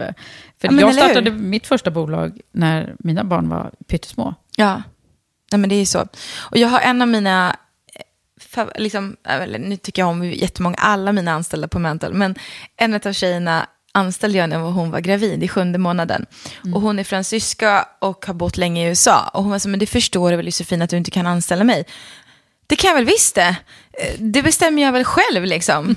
För 0.60 0.72
ja, 0.72 0.80
jag 0.80 0.94
startade 0.94 1.30
mitt 1.30 1.66
första 1.66 1.90
bolag 1.90 2.40
när 2.52 2.94
mina 2.98 3.24
barn 3.24 3.48
var 3.48 3.70
pyttesmå. 3.86 4.34
Ja, 4.56 4.82
ja 5.50 5.58
men 5.58 5.70
det 5.70 5.74
är 5.74 5.80
ju 5.80 5.86
så. 5.86 6.06
Och 6.38 6.56
jag 6.56 6.68
har 6.68 6.80
en 6.80 7.02
av 7.02 7.08
mina 7.08 7.56
liksom, 8.74 9.16
nu 9.58 9.76
tycker 9.76 10.02
jag 10.02 10.08
om 10.08 10.24
jättemånga, 10.24 10.76
alla 10.76 11.12
mina 11.12 11.32
anställda 11.32 11.68
på 11.68 11.78
Mental, 11.78 12.14
men 12.14 12.34
en 12.76 12.94
av 12.94 13.12
tjejerna 13.12 13.66
anställde 13.96 14.38
jag 14.38 14.48
när 14.48 14.56
hon 14.58 14.90
var 14.90 15.00
gravid 15.00 15.44
i 15.44 15.48
sjunde 15.48 15.78
månaden. 15.78 16.26
Mm. 16.64 16.74
Och 16.74 16.80
hon 16.80 16.98
är 16.98 17.04
fransyska 17.04 17.88
och 17.98 18.26
har 18.26 18.34
bott 18.34 18.56
länge 18.56 18.86
i 18.86 18.88
USA. 18.88 19.30
Och 19.34 19.42
hon 19.42 19.50
var 19.50 19.58
så, 19.58 19.68
men 19.68 19.80
det 19.80 19.86
förstår 19.86 20.30
du 20.30 20.36
väl 20.36 20.46
Josefin 20.46 20.82
att 20.82 20.90
du 20.90 20.96
inte 20.96 21.10
kan 21.10 21.26
anställa 21.26 21.64
mig. 21.64 21.84
Det 22.66 22.76
kan 22.76 22.88
jag 22.88 22.94
väl 22.94 23.04
visst 23.04 23.34
det. 23.34 23.56
Eh, 23.92 24.14
det 24.18 24.42
bestämmer 24.42 24.82
jag 24.82 24.92
väl 24.92 25.04
själv 25.04 25.44
liksom. 25.44 25.96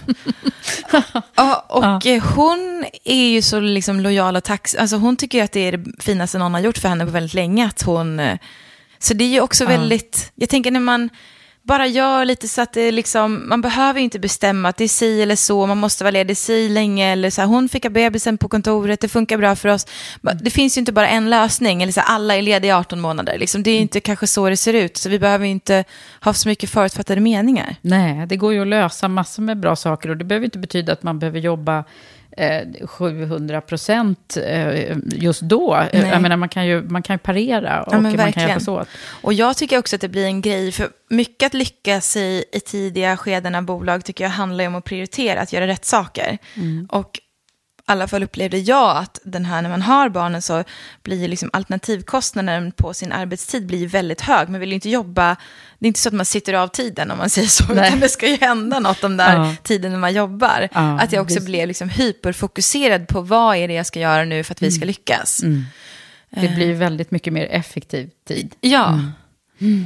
och, 1.36 1.78
och 1.78 2.06
ja. 2.06 2.20
hon 2.36 2.86
är 3.04 3.30
ju 3.30 3.42
så 3.42 3.60
liksom 3.60 4.00
lojal 4.00 4.36
och 4.36 4.44
tacksam. 4.44 4.82
Alltså 4.82 4.96
hon 4.96 5.18
tycker 5.18 5.44
att 5.44 5.52
det 5.52 5.60
är 5.60 5.72
det 5.72 6.04
finaste 6.04 6.38
någon 6.38 6.54
har 6.54 6.62
gjort 6.62 6.78
för 6.78 6.90
henne 6.90 7.06
på 7.06 7.12
väldigt 7.12 7.34
länge. 7.34 7.68
Att 7.68 7.82
hon, 7.82 8.20
eh, 8.20 8.38
så 9.00 9.14
det 9.14 9.24
är 9.24 9.30
ju 9.30 9.42
också 9.42 9.64
ja. 9.64 9.70
väldigt, 9.70 10.32
jag 10.36 10.50
tänker 10.50 10.72
när 10.72 10.80
man 10.80 11.10
bara 11.64 11.88
gör 11.88 12.26
lite 12.26 12.48
så 12.48 12.62
att 12.62 12.74
det 12.74 12.92
liksom, 12.92 13.50
man 13.50 13.62
behöver 13.62 14.00
inte 14.02 14.20
bestämma 14.20 14.70
att 14.70 14.78
det 14.78 14.84
är 14.84 14.88
si 14.88 15.22
eller 15.22 15.36
så, 15.36 15.66
man 15.66 15.78
måste 15.78 16.04
vara 16.04 16.12
ledig 16.12 16.38
si 16.38 16.70
länge 16.70 17.12
eller 17.12 17.30
så 17.30 17.42
här, 17.42 17.48
hon 17.48 17.70
fick 17.70 17.90
bebisen 17.90 18.38
på 18.38 18.48
kontoret, 18.50 19.02
det 19.02 19.08
funkar 19.08 19.38
bra 19.38 19.56
för 19.56 19.70
oss. 19.70 19.88
Det 20.42 20.50
finns 20.50 20.78
ju 20.78 20.80
inte 20.80 20.92
bara 20.92 21.08
en 21.08 21.30
lösning, 21.30 21.84
eller 21.84 21.94
så 21.94 22.00
här, 22.00 22.16
alla 22.16 22.36
är 22.36 22.42
lediga 22.42 22.70
i 22.70 22.80
18 22.80 23.00
månader, 23.00 23.38
liksom. 23.38 23.64
det 23.64 23.72
är 23.72 23.80
inte 23.80 24.00
kanske 24.00 24.28
så 24.28 24.50
det 24.50 24.58
ser 24.58 24.74
ut, 24.74 24.98
så 24.98 25.10
vi 25.10 25.20
behöver 25.20 25.46
inte 25.46 25.84
ha 26.22 26.34
så 26.34 26.50
mycket 26.50 26.70
förutfattade 26.70 27.22
meningar. 27.22 27.76
Nej, 27.82 28.28
det 28.28 28.36
går 28.36 28.54
ju 28.54 28.62
att 28.62 28.68
lösa 28.68 29.08
massor 29.08 29.44
med 29.44 29.60
bra 29.60 29.76
saker 29.76 30.10
och 30.10 30.18
det 30.18 30.26
behöver 30.26 30.46
inte 30.46 30.60
betyda 30.60 30.94
att 30.94 31.04
man 31.04 31.20
behöver 31.20 31.40
jobba 31.40 31.84
700 32.86 33.56
eh, 33.58 33.62
procent 33.62 34.38
eh, 34.46 34.98
just 35.06 35.42
då. 35.42 35.86
Nej. 35.94 36.08
Jag 36.12 36.22
menar, 36.22 36.38
man 36.38 36.50
kan 36.50 36.68
ju, 36.68 36.82
man 36.84 37.02
kan 37.02 37.14
ju 37.14 37.18
parera 37.18 37.84
och 37.84 37.94
ja, 37.94 38.02
man 38.02 38.18
kan 38.18 38.32
hjälpas 38.32 38.68
åt. 38.68 38.88
Och 39.22 39.34
jag 39.34 39.58
tycker 39.58 39.78
också 39.78 39.96
att 39.96 40.02
det 40.02 40.10
blir 40.10 40.26
en 40.26 40.42
grej, 40.42 40.72
för 40.72 40.90
mycket 41.10 41.46
att 41.46 41.54
lyckas 41.54 42.18
i, 42.18 42.44
i 42.52 42.60
tidiga 42.60 43.18
skeden 43.18 43.56
av 43.56 43.64
bolag 43.64 44.06
tycker 44.06 44.24
jag 44.24 44.32
handlar 44.32 44.68
om 44.68 44.76
att 44.76 44.84
prioritera, 44.84 45.42
att 45.42 45.54
göra 45.54 45.68
rätt 45.68 45.86
saker. 45.86 46.38
Mm. 46.56 46.88
Och 46.92 47.20
alla 47.90 48.08
fall 48.08 48.24
upplevde 48.24 48.58
jag 48.58 48.98
att 48.98 49.20
den 49.24 49.46
här, 49.46 49.62
när 49.62 49.70
man 49.70 49.82
har 49.82 50.10
barnen 50.10 50.42
så 50.42 50.64
blir 51.04 51.28
liksom 51.28 51.50
alternativkostnaden 51.54 52.72
på 52.72 52.94
sin 52.94 53.12
arbetstid 53.12 53.66
blir 53.66 53.88
väldigt 53.88 54.22
hög. 54.22 54.50
Man 54.50 54.60
vill 54.60 54.70
ju 54.70 54.76
inte 54.76 54.90
jobba, 54.90 55.36
det 55.80 55.86
är 55.86 55.88
inte 55.88 56.00
så 56.00 56.10
att 56.10 56.16
man 56.16 56.26
sitter 56.26 56.54
av 56.54 56.68
tiden 56.68 57.12
om 57.12 57.18
man 57.18 57.30
säger 57.30 57.48
så, 57.48 57.74
Nej. 57.74 57.88
utan 57.88 58.00
det 58.00 58.10
ska 58.10 58.28
ju 58.28 58.38
hända 58.38 58.80
något 58.80 59.02
de 59.02 59.18
där 59.18 59.36
ja. 59.36 59.56
tiden 59.64 59.92
när 59.92 60.00
man 60.00 60.14
jobbar. 60.14 60.70
Ja, 60.74 61.00
att 61.00 61.14
jag 61.14 61.22
också 61.22 61.40
det... 61.40 61.46
blev 61.46 61.68
liksom 61.68 61.90
hyperfokuserad 61.90 63.08
på 63.08 63.22
vad 63.22 63.56
är 63.56 63.68
det 63.68 63.74
jag 63.74 63.86
ska 63.86 64.00
göra 64.00 64.26
nu 64.26 64.44
för 64.44 64.54
att 64.54 64.62
vi 64.62 64.72
ska 64.72 64.80
mm. 64.80 64.88
lyckas. 64.88 65.44
Mm. 65.44 65.66
Det 66.30 66.48
blir 66.56 66.74
väldigt 66.74 67.12
mycket 67.12 67.34
mer 67.34 67.48
effektiv 67.52 68.10
tid. 68.28 68.56
Ja. 68.62 69.00
Mm. 69.62 69.86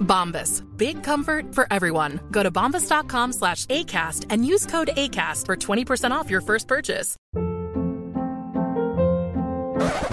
Bombas. 0.00 0.64
Big 0.76 1.02
comfort 1.02 1.54
for 1.54 1.66
everyone. 1.70 2.20
Go 2.30 2.42
to 2.42 2.50
bombas.com 2.50 3.32
slash 3.32 3.66
ACAST 3.66 4.26
and 4.30 4.44
use 4.44 4.66
code 4.66 4.90
ACAST 4.96 5.46
for 5.46 5.56
20% 5.56 6.10
off 6.10 6.30
your 6.30 6.40
first 6.40 6.66
purchase. 6.66 7.16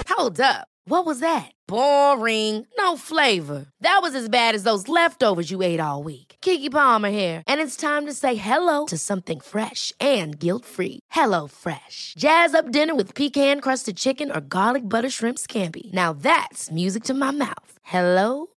Hold 0.10 0.40
up. 0.40 0.68
What 0.88 1.06
was 1.06 1.20
that? 1.20 1.52
Boring. 1.68 2.68
No 2.78 2.96
flavor. 2.96 3.66
That 3.82 4.00
was 4.04 4.14
as 4.14 4.30
bad 4.30 4.54
as 4.54 4.64
those 4.64 4.88
leftovers 4.88 5.50
you 5.50 5.64
ate 5.64 5.80
all 5.80 6.04
week. 6.04 6.36
Kiki 6.42 6.70
Palmer 6.70 7.10
here, 7.10 7.42
and 7.48 7.60
it's 7.60 7.76
time 7.76 8.06
to 8.06 8.14
say 8.14 8.36
hello 8.36 8.86
to 8.86 8.98
something 8.98 9.40
fresh 9.40 9.92
and 10.00 10.40
guilt-free. 10.40 11.00
Hello 11.12 11.48
Fresh. 11.48 12.14
Jazz 12.18 12.54
up 12.54 12.72
dinner 12.72 12.96
with 12.96 13.16
pecan-crusted 13.16 13.98
chicken 13.98 14.32
or 14.32 14.42
garlic 14.42 14.84
butter 14.88 15.10
shrimp 15.10 15.38
scampi. 15.38 15.92
Now 15.92 16.14
that's 16.14 16.72
music 16.72 17.04
to 17.06 17.14
my 17.14 17.32
mouth. 17.32 17.72
Hello 17.84 18.48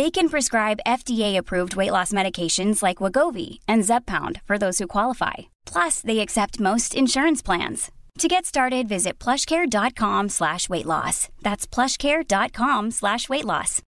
They 0.00 0.10
can 0.10 0.30
prescribe 0.30 0.86
FDA-approved 0.86 1.76
weight 1.76 1.92
loss 1.92 2.12
medications 2.12 2.82
like 2.82 3.02
Wagovi 3.04 3.58
and 3.68 3.84
Zepbound 3.84 4.40
for 4.46 4.56
those 4.58 4.78
who 4.78 4.86
qualify. 4.86 5.36
Plus, 5.72 6.00
they 6.00 6.20
accept 6.20 6.58
most 6.58 6.94
insurance 6.94 7.42
plans. 7.44 7.90
To 8.18 8.28
get 8.28 8.46
started, 8.46 8.88
visit 8.88 9.24
plushcare.com 9.24 10.28
slash 10.28 10.68
weight 10.70 10.86
loss. 10.86 11.28
That's 11.42 11.66
plushcare.com 11.74 12.90
slash 12.90 13.28
weight 13.28 13.44
loss. 13.44 13.82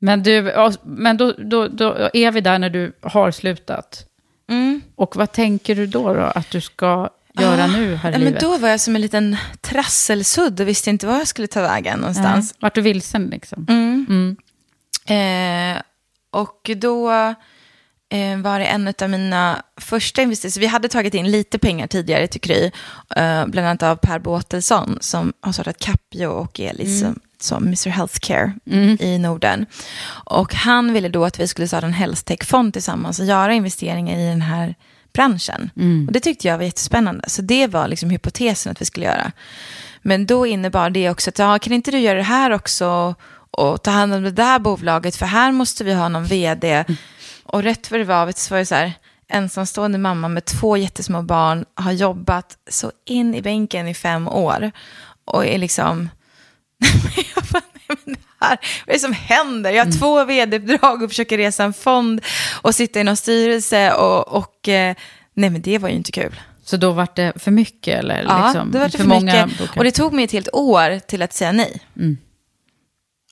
Men, 0.00 0.22
du, 0.22 0.52
men 0.82 1.16
då, 1.16 1.32
då, 1.32 1.68
då 1.68 2.10
är 2.14 2.32
vi 2.32 2.40
där 2.40 2.58
när 2.58 2.70
du 2.70 2.92
har 3.02 3.30
slutat. 3.30 4.06
Mm. 4.48 4.82
Och 4.96 5.16
vad 5.16 5.32
tänker 5.32 5.74
du 5.74 5.86
då, 5.86 6.14
då 6.14 6.20
att 6.20 6.50
du 6.50 6.60
ska 6.60 7.10
göra 7.38 7.66
nu 7.66 7.94
här 7.96 8.10
i 8.10 8.14
Ah, 8.14 8.18
men 8.18 8.24
livet? 8.26 8.40
då 8.40 8.58
var 8.58 8.68
jag 8.68 8.80
som 8.80 8.94
en 8.96 9.02
liten 9.02 9.36
trasselsudd 9.60 10.60
och 10.60 10.68
visste 10.68 10.90
inte 10.90 11.06
var 11.06 11.18
jag 11.18 11.28
skulle 11.28 11.46
ta 11.48 11.62
vägen 11.62 11.98
någonstans. 11.98 12.52
Nej, 12.52 12.58
Vart 12.60 12.74
du 12.74 12.80
vilsen 12.80 13.26
liksom? 13.26 13.66
Mm. 13.68 14.36
Eh, 15.06 15.82
och 16.32 16.70
då 16.76 17.10
eh, 18.12 18.38
var 18.42 18.58
det 18.58 18.64
en 18.64 18.94
av 19.02 19.10
mina 19.10 19.62
första 19.80 20.22
investeringar. 20.22 20.60
Vi 20.60 20.66
hade 20.66 20.88
tagit 20.88 21.14
in 21.14 21.30
lite 21.30 21.58
pengar 21.58 21.86
tidigare 21.86 22.26
till 22.26 22.40
Kry. 22.40 22.70
Eh, 23.16 23.46
bland 23.46 23.58
annat 23.68 23.82
av 23.82 23.96
Per 23.96 24.18
Båtelsson 24.18 24.98
som 25.00 25.32
har 25.40 25.52
startat 25.52 25.78
Capio 25.78 26.26
och 26.26 26.60
Elis 26.60 27.00
som, 27.00 27.20
som 27.40 27.62
Mr 27.64 27.88
Healthcare 27.88 28.52
i 29.00 29.18
Norden. 29.18 29.66
Och 30.24 30.54
han 30.54 30.92
ville 30.92 31.08
då 31.08 31.24
att 31.24 31.40
vi 31.40 31.48
skulle 31.48 31.68
starta 31.68 31.86
en 31.86 31.92
Healthtech-fond 31.92 32.72
tillsammans 32.72 33.18
och 33.20 33.26
göra 33.26 33.54
investeringar 33.54 34.18
i 34.18 34.26
den 34.28 34.42
här 34.42 34.74
branschen. 35.14 35.70
Och 36.06 36.12
det 36.12 36.20
tyckte 36.20 36.48
jag 36.48 36.58
var 36.58 36.64
jättespännande. 36.64 37.28
Så 37.28 37.42
det 37.42 37.66
var 37.66 37.88
liksom 37.88 38.10
hypotesen 38.10 38.72
att 38.72 38.80
vi 38.80 38.84
skulle 38.84 39.06
göra. 39.06 39.32
Men 40.02 40.26
då 40.26 40.46
innebar 40.46 40.90
det 40.90 41.10
också 41.10 41.30
att, 41.30 41.38
ja, 41.38 41.58
kan 41.58 41.72
inte 41.72 41.90
du 41.90 41.98
göra 41.98 42.18
det 42.18 42.24
här 42.24 42.50
också 42.50 43.14
och 43.50 43.82
ta 43.82 43.90
hand 43.90 44.14
om 44.14 44.22
det 44.22 44.30
där 44.30 44.58
bolaget, 44.58 45.16
för 45.16 45.26
här 45.26 45.52
måste 45.52 45.84
vi 45.84 45.94
ha 45.94 46.08
någon 46.08 46.24
vd. 46.24 46.84
Och 47.44 47.62
rätt 47.62 47.86
för 47.86 47.98
det 47.98 48.04
var, 48.04 48.32
så 48.36 48.54
var 48.54 48.58
det 48.58 48.66
så 48.66 48.74
här, 48.74 48.92
ensamstående 49.28 49.98
mamma 49.98 50.28
med 50.28 50.44
två 50.44 50.76
jättesmå 50.76 51.22
barn, 51.22 51.64
har 51.74 51.92
jobbat 51.92 52.56
så 52.70 52.92
in 53.04 53.34
i 53.34 53.42
bänken 53.42 53.88
i 53.88 53.94
fem 53.94 54.28
år. 54.28 54.70
Och 55.24 55.46
är 55.46 55.58
liksom, 55.58 56.08
jag 57.34 57.44
bara, 57.44 57.62
nej, 57.72 57.98
men 58.04 58.14
det 58.14 58.20
här, 58.40 58.58
vad 58.86 58.88
är 58.88 58.92
det 58.92 58.98
som 58.98 59.12
händer? 59.12 59.70
Jag 59.70 59.84
har 59.84 59.92
två 59.92 60.24
vd-uppdrag 60.24 61.02
och 61.02 61.10
försöker 61.10 61.38
resa 61.38 61.64
en 61.64 61.72
fond 61.72 62.20
och 62.62 62.74
sitta 62.74 63.00
i 63.00 63.04
någon 63.04 63.16
styrelse 63.16 63.92
och, 63.92 64.28
och 64.28 64.68
eh, 64.68 64.96
nej 65.34 65.50
men 65.50 65.62
det 65.62 65.78
var 65.78 65.88
ju 65.88 65.94
inte 65.94 66.12
kul. 66.12 66.40
Så 66.64 66.76
då 66.76 66.90
var 66.90 67.08
det 67.14 67.32
för 67.36 67.50
mycket 67.50 67.98
eller 67.98 68.22
Ja, 68.22 68.46
liksom, 68.46 68.70
det 68.70 68.78
var 68.78 68.88
det 68.88 68.98
för, 68.98 69.04
många 69.04 69.46
mycket. 69.46 69.58
bokar? 69.58 69.78
Och 69.78 69.84
det 69.84 69.90
tog 69.90 70.12
mig 70.12 70.24
ett 70.24 70.32
helt 70.32 70.48
år 70.52 70.98
till 70.98 71.22
att 71.22 71.32
säga 71.32 71.52
nej. 71.52 71.80
Mm. 71.96 72.18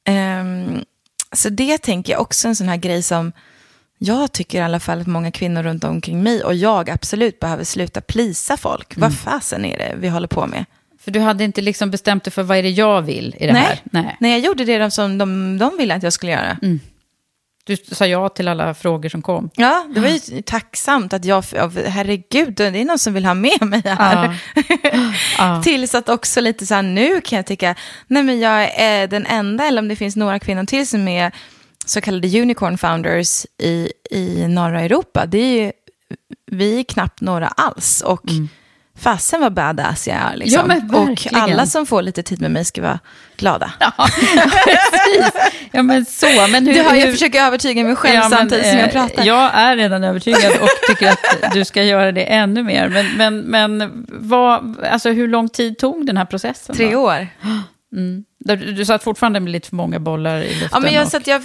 Ehm, 0.05 0.85
så 1.33 1.49
det 1.49 1.79
tänker 1.79 2.13
jag 2.13 2.23
också 2.23 2.49
en 2.49 2.57
sån 2.57 2.69
här 2.69 2.77
grej 2.77 3.03
som 3.03 3.33
jag 3.99 4.33
tycker 4.33 4.59
i 4.59 4.63
alla 4.63 4.81
fall 4.81 5.01
att 5.01 5.07
många 5.07 5.31
kvinnor 5.31 5.63
runt 5.63 5.85
omkring 5.85 6.23
mig 6.23 6.45
och 6.45 6.55
jag 6.55 6.91
absolut 6.91 7.41
behöver 7.41 7.65
sluta 7.65 8.01
plisa 8.01 8.57
folk. 8.57 8.97
Mm. 8.97 9.09
Vad 9.09 9.19
fasen 9.19 9.65
är 9.65 9.79
det 9.79 9.95
vi 9.97 10.09
håller 10.09 10.29
på 10.29 10.47
med? 10.47 10.65
För 11.05 11.11
du 11.11 11.21
hade 11.21 11.45
inte 11.45 11.61
liksom 11.61 11.91
bestämt 11.91 12.25
dig 12.25 12.33
för 12.33 12.43
vad 12.43 12.59
är 12.59 12.63
det 12.63 12.71
jag 12.71 13.03
vill 13.03 13.37
i 13.39 13.47
det 13.47 13.53
här? 13.53 13.79
Nej. 13.85 14.17
Nej, 14.21 14.31
jag 14.31 14.41
gjorde 14.41 14.65
det 14.65 14.79
de 14.79 14.91
som 14.91 15.19
de, 15.19 15.59
de 15.59 15.77
ville 15.77 15.95
att 15.95 16.03
jag 16.03 16.13
skulle 16.13 16.33
göra. 16.33 16.57
Du 17.65 17.77
sa 17.77 18.07
ja 18.07 18.29
till 18.29 18.49
alla 18.49 18.75
frågor 18.75 19.09
som 19.09 19.23
kom. 19.23 19.51
Ja, 19.57 19.87
det 19.95 20.01
var 20.01 20.09
ju 20.09 20.43
tacksamt 20.43 21.13
att 21.13 21.25
jag, 21.25 21.45
herregud, 21.87 22.55
det 22.55 22.65
är 22.65 22.85
någon 22.85 22.99
som 22.99 23.15
vill 23.15 23.25
ha 23.25 23.35
med 23.35 23.63
mig 23.63 23.83
här. 23.85 24.43
Ja. 25.39 25.63
Tills 25.63 25.95
att 25.95 26.09
också 26.09 26.41
lite 26.41 26.67
så 26.67 26.75
här, 26.75 26.83
nu 26.83 27.21
kan 27.21 27.37
jag 27.37 27.47
tycka, 27.47 27.75
nej 28.07 28.23
men 28.23 28.41
jag 28.41 28.81
är 28.81 29.07
den 29.07 29.27
enda, 29.27 29.65
eller 29.65 29.83
om 29.83 29.89
det 29.89 29.97
finns 29.97 30.17
några 30.17 30.39
kvinnor 30.39 30.65
till 30.65 30.87
som 30.87 31.09
är 31.09 31.33
så 31.87 32.01
kallade 32.01 32.41
unicorn 32.41 32.79
founders 32.79 33.47
i, 33.59 33.93
i 34.11 34.49
norra 34.49 34.81
Europa. 34.81 35.27
Det 35.27 35.39
är 35.39 35.65
ju, 35.65 35.73
vi 36.47 36.79
är 36.81 36.85
knappt 36.85 37.21
några 37.21 37.47
alls. 37.49 38.01
Och 38.07 38.23
fasen 39.03 39.41
vad 39.41 39.53
badass 39.55 40.09
jag 40.09 40.17
är. 40.17 40.37
Liksom. 40.37 40.71
Mm. 40.71 40.87
Ja, 40.93 40.99
men 40.99 41.11
och 41.11 41.19
alla 41.51 41.67
som 41.67 41.87
får 41.87 42.03
lite 42.03 42.23
tid 42.23 42.41
med 42.41 42.51
mig 42.51 42.65
ska 42.65 42.83
vara 42.83 42.99
glada. 43.37 43.73
Precis. 44.65 45.33
Ja, 45.73 45.83
men 45.83 46.05
så. 46.05 46.27
Men 46.51 46.67
hur, 46.67 46.75
Du 46.75 46.83
hör, 46.83 46.95
jag 46.95 47.07
hur- 47.07 47.13
försöker 47.13 47.43
övertyga 47.43 47.85
mig 47.85 47.97
själv 47.97 48.15
Ja, 48.15 48.21
men, 48.29 48.31
samtidigt 48.39 48.67
som 48.67 48.79
jag 48.79 48.87
eh, 48.89 48.93
pratar. 48.93 49.25
Jag 49.25 49.51
är 49.55 49.77
redan 49.77 50.05
övertygad 50.05 50.53
och 50.61 50.69
tycker 50.89 51.11
att 51.11 51.53
du 51.55 51.65
ska 51.65 51.83
göra 51.83 52.13
det 52.13 52.25
ännu 52.25 52.63
mer. 52.63 52.89
Men, 52.89 53.07
men, 53.17 53.39
men 53.41 54.07
vad, 54.09 54.85
alltså, 54.85 55.11
hur 55.11 55.29
lång 55.29 55.49
tid 55.49 55.79
tog 55.79 56.07
den 56.07 56.17
här 56.17 56.25
processen? 56.25 56.77
Tre 56.77 56.91
då? 56.93 56.99
år. 56.99 57.29
Du, 57.91 58.25
du 58.57 58.85
satt 58.85 59.03
fortfarande 59.03 59.41
med 59.41 59.53
lite 59.53 59.69
för 59.69 59.77
många 59.77 60.01
bollar 60.01 60.39
i 60.39 60.49
luften. 60.49 60.69
Ja, 60.73 60.81
men 60.81 60.93
jag, 60.93 61.05
och- 61.05 61.11
så 61.11 61.17
att 61.17 61.27
jag, 61.27 61.43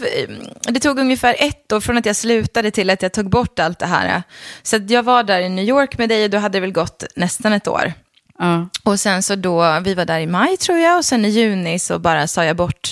det 0.61 0.79
tog 0.79 0.99
ungefär 0.99 1.35
ett 1.39 1.71
år 1.71 1.79
från 1.79 1.97
att 1.97 2.05
jag 2.05 2.15
slutade 2.15 2.71
till 2.71 2.89
att 2.89 3.01
jag 3.01 3.13
tog 3.13 3.29
bort 3.29 3.59
allt 3.59 3.79
det 3.79 3.85
här. 3.85 4.23
Så 4.63 4.77
jag 4.87 5.03
var 5.03 5.23
där 5.23 5.39
i 5.41 5.49
New 5.49 5.65
York 5.65 5.97
med 5.97 6.09
dig 6.09 6.23
och 6.23 6.29
då 6.29 6.37
hade 6.37 6.55
det 6.57 6.61
väl 6.61 6.71
gått 6.71 7.03
nästan 7.15 7.53
ett 7.53 7.67
år. 7.67 7.93
ja. 8.39 8.69
Och 8.83 8.99
sen 8.99 9.23
så 9.23 9.35
då, 9.35 9.79
vi 9.83 9.93
var 9.93 10.05
där 10.05 10.19
i 10.19 10.27
maj 10.27 10.57
tror 10.57 10.77
jag, 10.77 10.97
och 10.97 11.05
sen 11.05 11.25
i 11.25 11.29
juni 11.29 11.79
så 11.79 11.99
bara 11.99 12.27
sa 12.27 12.45
jag 12.45 12.55
bort 12.55 12.91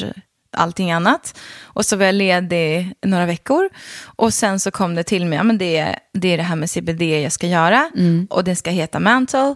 allting 0.57 0.91
annat. 0.91 1.39
Och 1.63 1.85
så 1.85 1.95
var 1.95 2.05
jag 2.05 2.15
ledig 2.15 2.93
några 3.05 3.25
veckor. 3.25 3.69
Och 4.05 4.33
sen 4.33 4.59
så 4.59 4.71
kom 4.71 4.95
det 4.95 5.03
till 5.03 5.25
mig, 5.25 5.37
ja, 5.37 5.43
men 5.43 5.57
det, 5.57 5.95
det 6.13 6.33
är 6.33 6.37
det 6.37 6.43
här 6.43 6.55
med 6.55 6.69
CBD 6.69 7.01
jag 7.01 7.31
ska 7.31 7.47
göra. 7.47 7.91
Och 8.29 8.43
det 8.43 8.55
ska 8.55 8.69
heta 8.69 8.99
Mantle. 8.99 9.55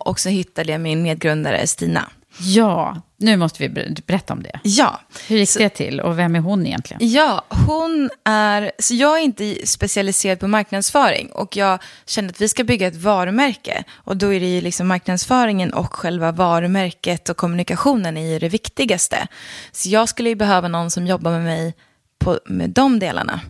Och 0.00 0.20
så 0.20 0.28
hittade 0.28 0.72
jag 0.72 0.80
min 0.80 1.02
medgrundare 1.02 1.66
Stina. 1.66 2.08
Ja, 2.38 3.02
nu 3.16 3.36
måste 3.36 3.62
vi 3.62 3.68
ber- 3.68 4.02
berätta 4.06 4.32
om 4.32 4.42
det. 4.42 4.60
Ja. 4.62 5.00
Hur 5.28 5.36
gick 5.36 5.58
det 5.58 5.68
till 5.68 6.00
och 6.00 6.18
vem 6.18 6.34
är 6.34 6.40
hon 6.40 6.66
egentligen? 6.66 7.10
Ja, 7.12 7.44
hon 7.48 8.10
är... 8.24 8.72
Så 8.78 8.94
jag 8.94 9.18
är 9.18 9.22
inte 9.22 9.66
specialiserad 9.66 10.40
på 10.40 10.48
marknadsföring 10.48 11.28
och 11.32 11.56
jag 11.56 11.82
kände 12.06 12.30
att 12.30 12.40
vi 12.40 12.48
ska 12.48 12.64
bygga 12.64 12.86
ett 12.86 12.96
varumärke. 12.96 13.84
Och 13.96 14.16
då 14.16 14.34
är 14.34 14.40
det 14.40 14.46
ju 14.46 14.60
liksom 14.60 14.88
marknadsföringen 14.88 15.72
och 15.72 15.94
själva 15.94 16.32
varumärket 16.32 17.28
och 17.28 17.36
kommunikationen 17.36 18.16
är 18.16 18.32
ju 18.32 18.38
det 18.38 18.48
viktigaste. 18.48 19.26
Så 19.72 19.88
jag 19.88 20.08
skulle 20.08 20.28
ju 20.28 20.34
behöva 20.34 20.68
någon 20.68 20.90
som 20.90 21.06
jobbar 21.06 21.30
med 21.30 21.42
mig 21.44 21.74
på, 22.18 22.38
med 22.46 22.70
de 22.70 22.98
delarna. 22.98 23.40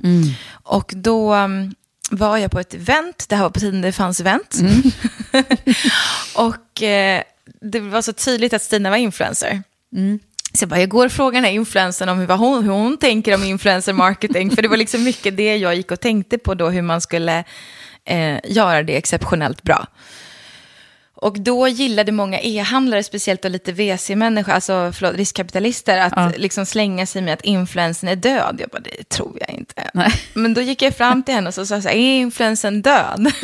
Och 0.53 0.93
då 0.97 1.35
um, 1.35 1.75
var 2.11 2.37
jag 2.37 2.51
på 2.51 2.61
ett 2.61 2.75
event, 2.75 3.27
det 3.29 3.37
här 3.37 3.43
var 3.43 3.51
på 3.51 3.61
tiden 3.61 3.81
det 3.81 3.93
fanns 3.93 4.21
event. 4.21 4.55
och 6.37 6.83
eh, 6.83 7.23
det 7.61 7.81
var 7.81 8.03
så 8.03 8.13
tydligt 8.13 8.53
att 8.53 8.63
Stina 8.63 8.91
var 8.91 8.97
influencer. 8.97 9.63
Så 10.55 10.63
jag 10.63 10.69
bara, 10.69 10.81
jag 10.81 10.89
går 10.89 11.07
och 11.07 11.13
frågar 11.13 11.33
den 11.41 11.45
här 11.45 11.53
influencern 11.53 12.09
om 12.09 12.19
hur, 12.19 12.27
hon, 12.29 12.65
hur 12.65 12.71
hon 12.73 12.97
tänker 12.99 13.35
om 13.35 13.45
influencer 13.45 13.93
marketing. 13.93 14.51
För 14.51 14.63
det 14.63 14.69
var 14.69 14.77
liksom 14.77 15.05
mycket 15.05 15.37
det 15.37 15.57
jag 15.57 15.75
gick 15.75 15.91
och 15.91 16.01
tänkte 16.01 16.39
på 16.39 16.55
då, 16.55 16.69
hur 16.69 16.83
man 16.83 17.01
skulle 17.01 17.45
eh, 18.05 18.37
göra 18.45 18.83
det 18.83 18.97
exceptionellt 18.97 19.63
bra. 19.63 19.87
Och 21.15 21.41
då 21.41 21.69
gillade 21.69 22.13
många 22.13 22.41
e-handlare, 22.41 23.03
speciellt 23.03 23.45
och 23.45 23.51
lite 23.51 23.73
VC-människor, 23.73 24.53
alltså 24.53 24.93
förlåt, 24.95 25.15
riskkapitalister, 25.17 25.99
att 25.99 26.13
Ja. 26.17 26.33
liksom 26.37 26.67
slänga 26.67 27.07
sig 27.07 27.23
med 27.23 27.35
att 27.35 27.41
influensen 27.45 28.09
är 28.09 28.17
död. 28.17 28.57
Jag 28.59 28.69
bara, 28.69 28.81
det 28.81 29.09
tror 29.09 29.37
jag 29.41 29.51
inte. 29.59 29.91
Nej. 29.95 30.13
Men 30.35 30.55
då 30.55 30.61
gick 30.61 30.83
jag 30.83 30.97
fram 30.97 31.23
till 31.23 31.35
henne 31.35 31.49
och 31.49 31.55
så 31.55 31.67
sa 31.67 31.75
jag 31.75 31.85
är 31.87 31.95
influensen 31.97 32.83
död? 32.83 33.33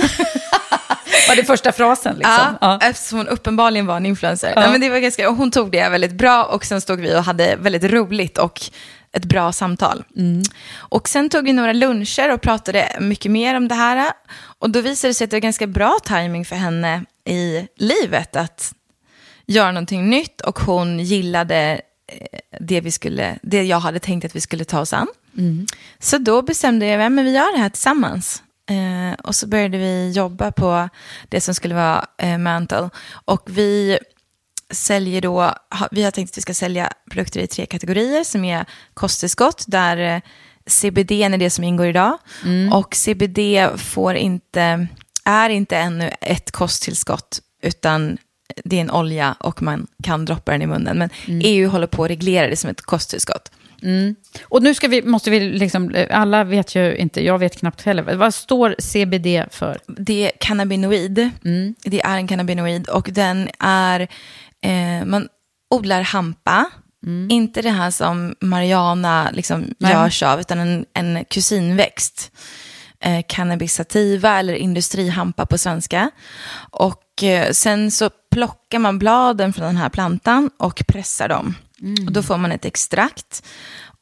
Var 1.29 1.37
det 1.37 1.45
första 1.45 1.73
frasen 1.73 2.15
liksom? 2.15 2.57
Ja, 2.61 2.79
eftersom 2.83 3.19
hon 3.19 3.29
uppenbarligen 3.29 3.87
var 3.87 3.97
en 3.97 4.07
influencer. 4.07 4.53
Nej, 4.57 4.71
men 4.71 4.81
det 4.81 4.91
var 4.91 4.99
ganska, 4.99 5.31
och 5.31 5.37
hon 5.37 5.51
tog 5.51 5.73
det 5.73 5.89
väldigt 5.89 6.13
bra 6.13 6.45
och 6.45 6.65
sen 6.65 6.81
stod 6.81 7.01
vi 7.01 7.17
och 7.17 7.25
hade 7.25 7.57
väldigt 7.57 7.85
roligt 7.85 8.39
och 8.39 8.61
ett 9.13 9.25
bra 9.25 9.53
samtal. 9.53 10.05
Och 10.77 11.09
sen 11.09 11.29
tog 11.29 11.45
vi 11.45 11.53
några 11.53 11.73
luncher 11.73 12.33
och 12.33 12.41
pratade 12.41 12.97
mycket 13.01 13.31
mer 13.31 13.55
om 13.55 13.69
det 13.69 13.75
här. 13.75 14.13
Och 14.59 14.71
då 14.71 14.81
visade 14.81 15.11
det 15.11 15.15
sig 15.15 15.25
att 15.25 15.31
det 15.31 15.37
var 15.37 15.41
ganska 15.41 15.67
bra 15.67 15.99
timing 16.05 16.45
för 16.45 16.57
henne 16.57 17.05
i 17.25 17.67
livet 17.77 18.37
att 18.37 18.73
göra 19.47 19.73
någonting 19.73 20.11
nytt 20.11 20.41
och 20.41 20.59
hon 20.59 21.01
gillade 21.01 21.81
eh, 22.13 22.39
det, 22.61 22.81
vi 22.81 22.91
skulle, 22.91 23.39
det 23.43 23.63
jag 23.63 23.81
hade 23.81 23.99
tänkt 23.99 24.25
att 24.25 24.37
vi 24.37 24.41
skulle 24.41 24.65
ta 24.65 24.81
oss 24.81 24.93
an. 24.93 25.07
Så 25.99 26.19
då 26.19 26.43
bestämde 26.43 26.87
jag, 26.87 27.13
men 27.13 27.25
vi 27.25 27.33
gör 27.33 27.53
det 27.57 27.63
här 27.63 27.69
tillsammans. 27.69 28.43
Eh, 28.67 29.15
och 29.23 29.35
så 29.35 29.47
började 29.47 29.79
vi 29.79 30.13
jobba 30.13 30.53
på 30.53 30.89
det 31.29 31.41
som 31.41 31.55
skulle 31.55 31.75
vara 31.75 32.07
eh, 32.19 32.39
Mantle. 32.39 32.91
Och 33.25 33.43
vi 33.47 33.99
säljer 34.71 35.21
då, 35.21 35.41
ha, 35.41 35.89
vi 35.91 36.03
har 36.03 36.11
tänkt 36.11 36.31
att 36.31 36.39
vi 36.39 36.43
ska 36.43 36.55
sälja 36.55 36.93
produkter 37.11 37.41
i 37.41 37.47
tre 37.47 37.67
kategorier 37.67 38.25
som 38.25 38.45
är 38.45 38.67
kosttillskott, 38.95 39.65
där 39.67 39.97
eh, 39.97 40.21
CBD 40.67 41.13
är 41.13 41.39
det 41.39 41.51
som 41.51 41.65
ingår 41.65 41.87
idag. 41.87 42.19
Och 42.73 42.95
CBD 42.95 43.39
får 43.77 44.15
inte, 44.15 44.87
är 45.25 45.51
inte 45.51 45.77
ännu 45.77 46.11
ett 46.21 46.51
kosttillskott, 46.51 47.41
utan 47.63 48.19
det 48.65 48.77
är 48.77 48.81
en 48.81 48.91
olja 48.91 49.37
och 49.41 49.63
man 49.63 49.87
kan 50.03 50.25
droppa 50.25 50.53
den 50.53 50.63
i 50.63 50.67
munnen. 50.67 50.99
Men 50.99 51.11
EU 51.27 51.69
håller 51.69 51.87
på 51.87 52.05
att 52.05 52.11
reglera 52.11 52.47
det 52.47 52.57
som 52.57 52.71
ett 52.71 52.81
kosttillskott. 52.81 53.51
Och 54.43 54.63
nu 54.63 54.75
ska 54.75 54.89
vi, 54.89 55.03
måste 55.03 55.31
vi 55.31 55.41
liksom, 55.41 56.07
alla 56.11 56.45
vet 56.45 56.75
ju 56.75 56.97
inte, 56.97 57.25
jag 57.25 57.39
vet 57.39 57.57
knappt 57.57 57.83
heller, 57.83 58.15
vad 58.17 58.35
står 58.35 58.75
CBD 58.79 59.55
för? 59.55 59.79
Det 59.87 60.27
är 60.27 60.33
cannabinoid. 60.41 61.31
Mm. 61.45 61.75
Det 61.85 62.01
är 62.01 62.17
en 62.17 62.29
cannabinoid 62.29 62.89
och 62.89 63.09
den 63.13 63.49
är, 63.61 64.01
eh, 64.63 65.05
man 65.05 65.29
odlar 65.71 66.03
hampa. 66.03 66.67
Inte 67.31 67.63
det 67.63 67.71
här 67.71 67.91
som 67.91 68.35
Mariana 68.41 69.31
liksom 69.33 69.57
Mm. 69.57 69.75
Nej. 69.79 69.93
görs 69.93 70.23
av, 70.23 70.41
utan 70.41 70.59
en, 70.59 70.85
en 70.95 71.25
kusinväxt. 71.25 72.33
Eh, 73.01 73.25
cannabis 73.29 73.75
sativa 73.75 74.39
eller 74.39 74.55
industrihampa 74.55 75.47
på 75.47 75.59
svenska. 75.59 76.11
Och 76.71 77.23
eh, 77.23 77.51
sen 77.53 77.91
så 77.91 78.11
plockar 78.31 78.79
man 78.79 78.99
bladen 78.99 79.53
från 79.53 79.67
den 79.67 79.77
här 79.77 79.89
plantan 79.89 80.51
och 80.59 80.83
pressar 80.89 81.29
dem. 81.29 81.55
Och 82.07 82.13
då 82.13 82.23
får 82.23 82.37
man 82.39 82.53
ett 82.53 82.65
extrakt. 82.65 83.47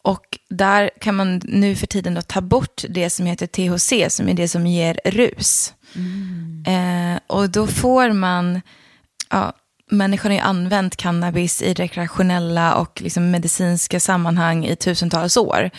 Och 0.03 0.39
där 0.51 0.91
kan 1.01 1.15
man 1.15 1.41
nu 1.45 1.75
för 1.75 1.87
tiden 1.87 2.15
då 2.15 2.23
ta 2.23 2.41
bort 2.41 2.85
det 2.89 3.11
som 3.11 3.27
heter 3.27 3.47
THC, 3.47 4.15
som 4.15 4.29
är 4.29 4.35
det 4.35 4.49
som 4.49 4.67
ger 4.67 5.01
rus. 5.05 5.75
Eh, 6.67 7.21
och 7.27 7.51
då 7.51 7.67
får 7.67 8.13
man, 8.13 8.61
ja, 9.31 9.53
människan 9.97 10.31
har 10.31 10.37
ju 10.39 10.45
använt 10.45 10.97
cannabis 10.97 11.63
i 11.63 11.75
rekreationella 11.75 12.75
och 12.75 13.01
liksom 13.03 13.31
medicinska 13.31 14.01
sammanhang 14.01 14.65
i 14.67 14.77
tusentals 14.77 15.37
år. 15.37 15.71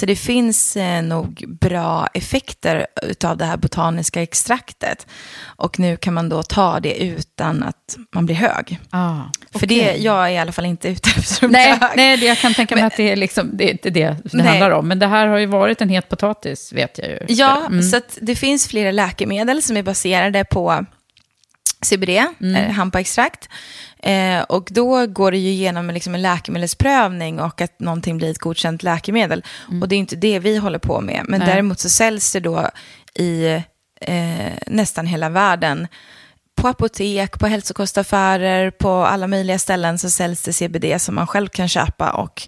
Så 0.00 0.06
det 0.06 0.16
finns 0.16 0.76
eh, 0.76 1.02
nog 1.02 1.44
bra 1.60 2.06
effekter 2.14 2.86
av 3.24 3.36
det 3.36 3.44
här 3.44 3.56
botaniska 3.56 4.22
extraktet. 4.22 5.06
Och 5.44 5.78
nu 5.78 5.96
kan 5.96 6.14
man 6.14 6.28
då 6.28 6.42
ta 6.42 6.80
det 6.80 7.02
utan 7.02 7.62
att 7.62 7.96
man 8.14 8.26
blir 8.26 8.36
hög. 8.36 8.78
Ah, 8.90 9.16
För 9.54 9.66
det, 9.66 9.96
jag 9.96 10.26
är 10.26 10.30
i 10.30 10.38
alla 10.38 10.52
fall 10.52 10.64
inte 10.66 10.88
ute 10.88 11.10
efter 11.10 11.34
att 11.46 11.50
bli 11.50 11.58
Nej, 11.58 11.70
hög. 11.70 11.90
nej, 11.96 12.16
det- 12.16 12.26
jag 12.26 12.38
kan 12.38 12.54
tänka 12.54 12.74
mig 12.74 12.84
att 12.84 12.96
det 12.96 13.10
är, 13.12 13.16
liksom, 13.16 13.50
det 13.56 13.70
inte 13.70 13.90
det 13.90 14.16
det 14.24 14.30
Nej. 14.32 14.46
handlar 14.46 14.70
om. 14.70 14.88
Men 14.88 14.98
det 14.98 15.06
här 15.06 15.26
har 15.26 15.38
ju 15.38 15.46
varit 15.46 15.80
en 15.80 15.88
het 15.88 16.08
potatis, 16.08 16.72
vet 16.72 16.98
jag 16.98 17.08
ju. 17.08 17.18
Ja, 17.28 17.62
Mm. 17.66 17.82
så 17.82 18.00
det 18.20 18.34
finns 18.36 18.66
flera 18.68 18.90
läkemedel 18.90 19.62
som 19.62 19.76
är 19.76 19.82
baserade 19.82 20.44
på 20.44 20.86
CBD, 21.82 22.24
Mm. 22.40 22.54
eh, 22.54 22.70
hampaextrakt. 22.70 23.48
Eh, 24.02 24.40
och 24.42 24.68
då 24.70 25.06
går 25.06 25.30
det 25.30 25.38
ju 25.38 25.50
igenom 25.50 25.90
liksom 25.90 26.14
en 26.14 26.22
läkemedelsprövning 26.22 27.40
och 27.40 27.60
att 27.60 27.80
någonting 27.80 28.16
blir 28.18 28.30
ett 28.30 28.38
godkänt 28.38 28.82
läkemedel. 28.82 29.44
Och 29.82 29.88
det 29.88 29.94
är 29.94 29.98
inte 29.98 30.16
det 30.16 30.38
vi 30.38 30.56
håller 30.56 30.78
på 30.78 31.00
med. 31.00 31.14
Men 31.28 31.34
Mm. 31.34 31.38
Nej. 31.38 31.48
däremot 31.48 31.78
så 31.78 31.88
säljs 31.88 32.32
det 32.32 32.40
då 32.40 32.68
i 33.14 33.46
eh, 34.00 34.52
nästan 34.66 35.06
hela 35.06 35.28
världen. 35.28 35.88
På 36.56 36.68
apotek, 36.68 37.38
på 37.38 37.46
hälsokostaffärer, 37.46 38.70
på 38.70 38.90
alla 38.90 39.26
möjliga 39.26 39.58
ställen 39.58 39.98
så 39.98 40.10
säljs 40.10 40.42
det 40.42 40.52
CBD 40.52 40.98
som 41.00 41.14
man 41.14 41.26
själv 41.26 41.48
kan 41.48 41.68
köpa 41.68 42.10
och 42.10 42.42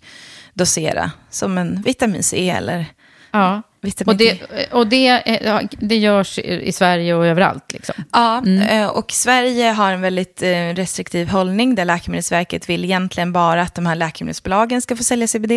dosera. 0.54 1.10
Som 1.30 1.58
en 1.58 1.82
vitamin 1.82 2.22
C 2.22 2.50
eller 2.50 2.86
Ja. 3.34 3.62
Och, 4.06 4.16
det, 4.16 4.40
och 4.72 4.86
det, 4.86 5.22
ja, 5.44 5.62
det 5.70 5.96
görs 5.96 6.38
i 6.38 6.72
Sverige 6.72 7.14
och 7.14 7.26
överallt. 7.26 7.72
Liksom. 7.72 7.94
Ja, 8.12 8.46
eh, 8.46 8.86
och 8.86 9.12
Sverige 9.12 9.70
har 9.70 9.92
en 9.92 10.00
väldigt 10.00 10.42
eh, 10.42 10.48
restriktiv 10.48 11.28
hållning 11.28 11.74
där 11.74 11.84
Läkemedelsverket 11.84 12.68
vill 12.68 12.84
egentligen 12.84 13.32
bara 13.32 13.62
att 13.62 13.74
de 13.74 13.86
här 13.86 13.94
läkemedelsbolagen 13.94 14.82
ska 14.82 14.96
få 14.96 15.04
sälja 15.04 15.26
CBD. 15.26 15.52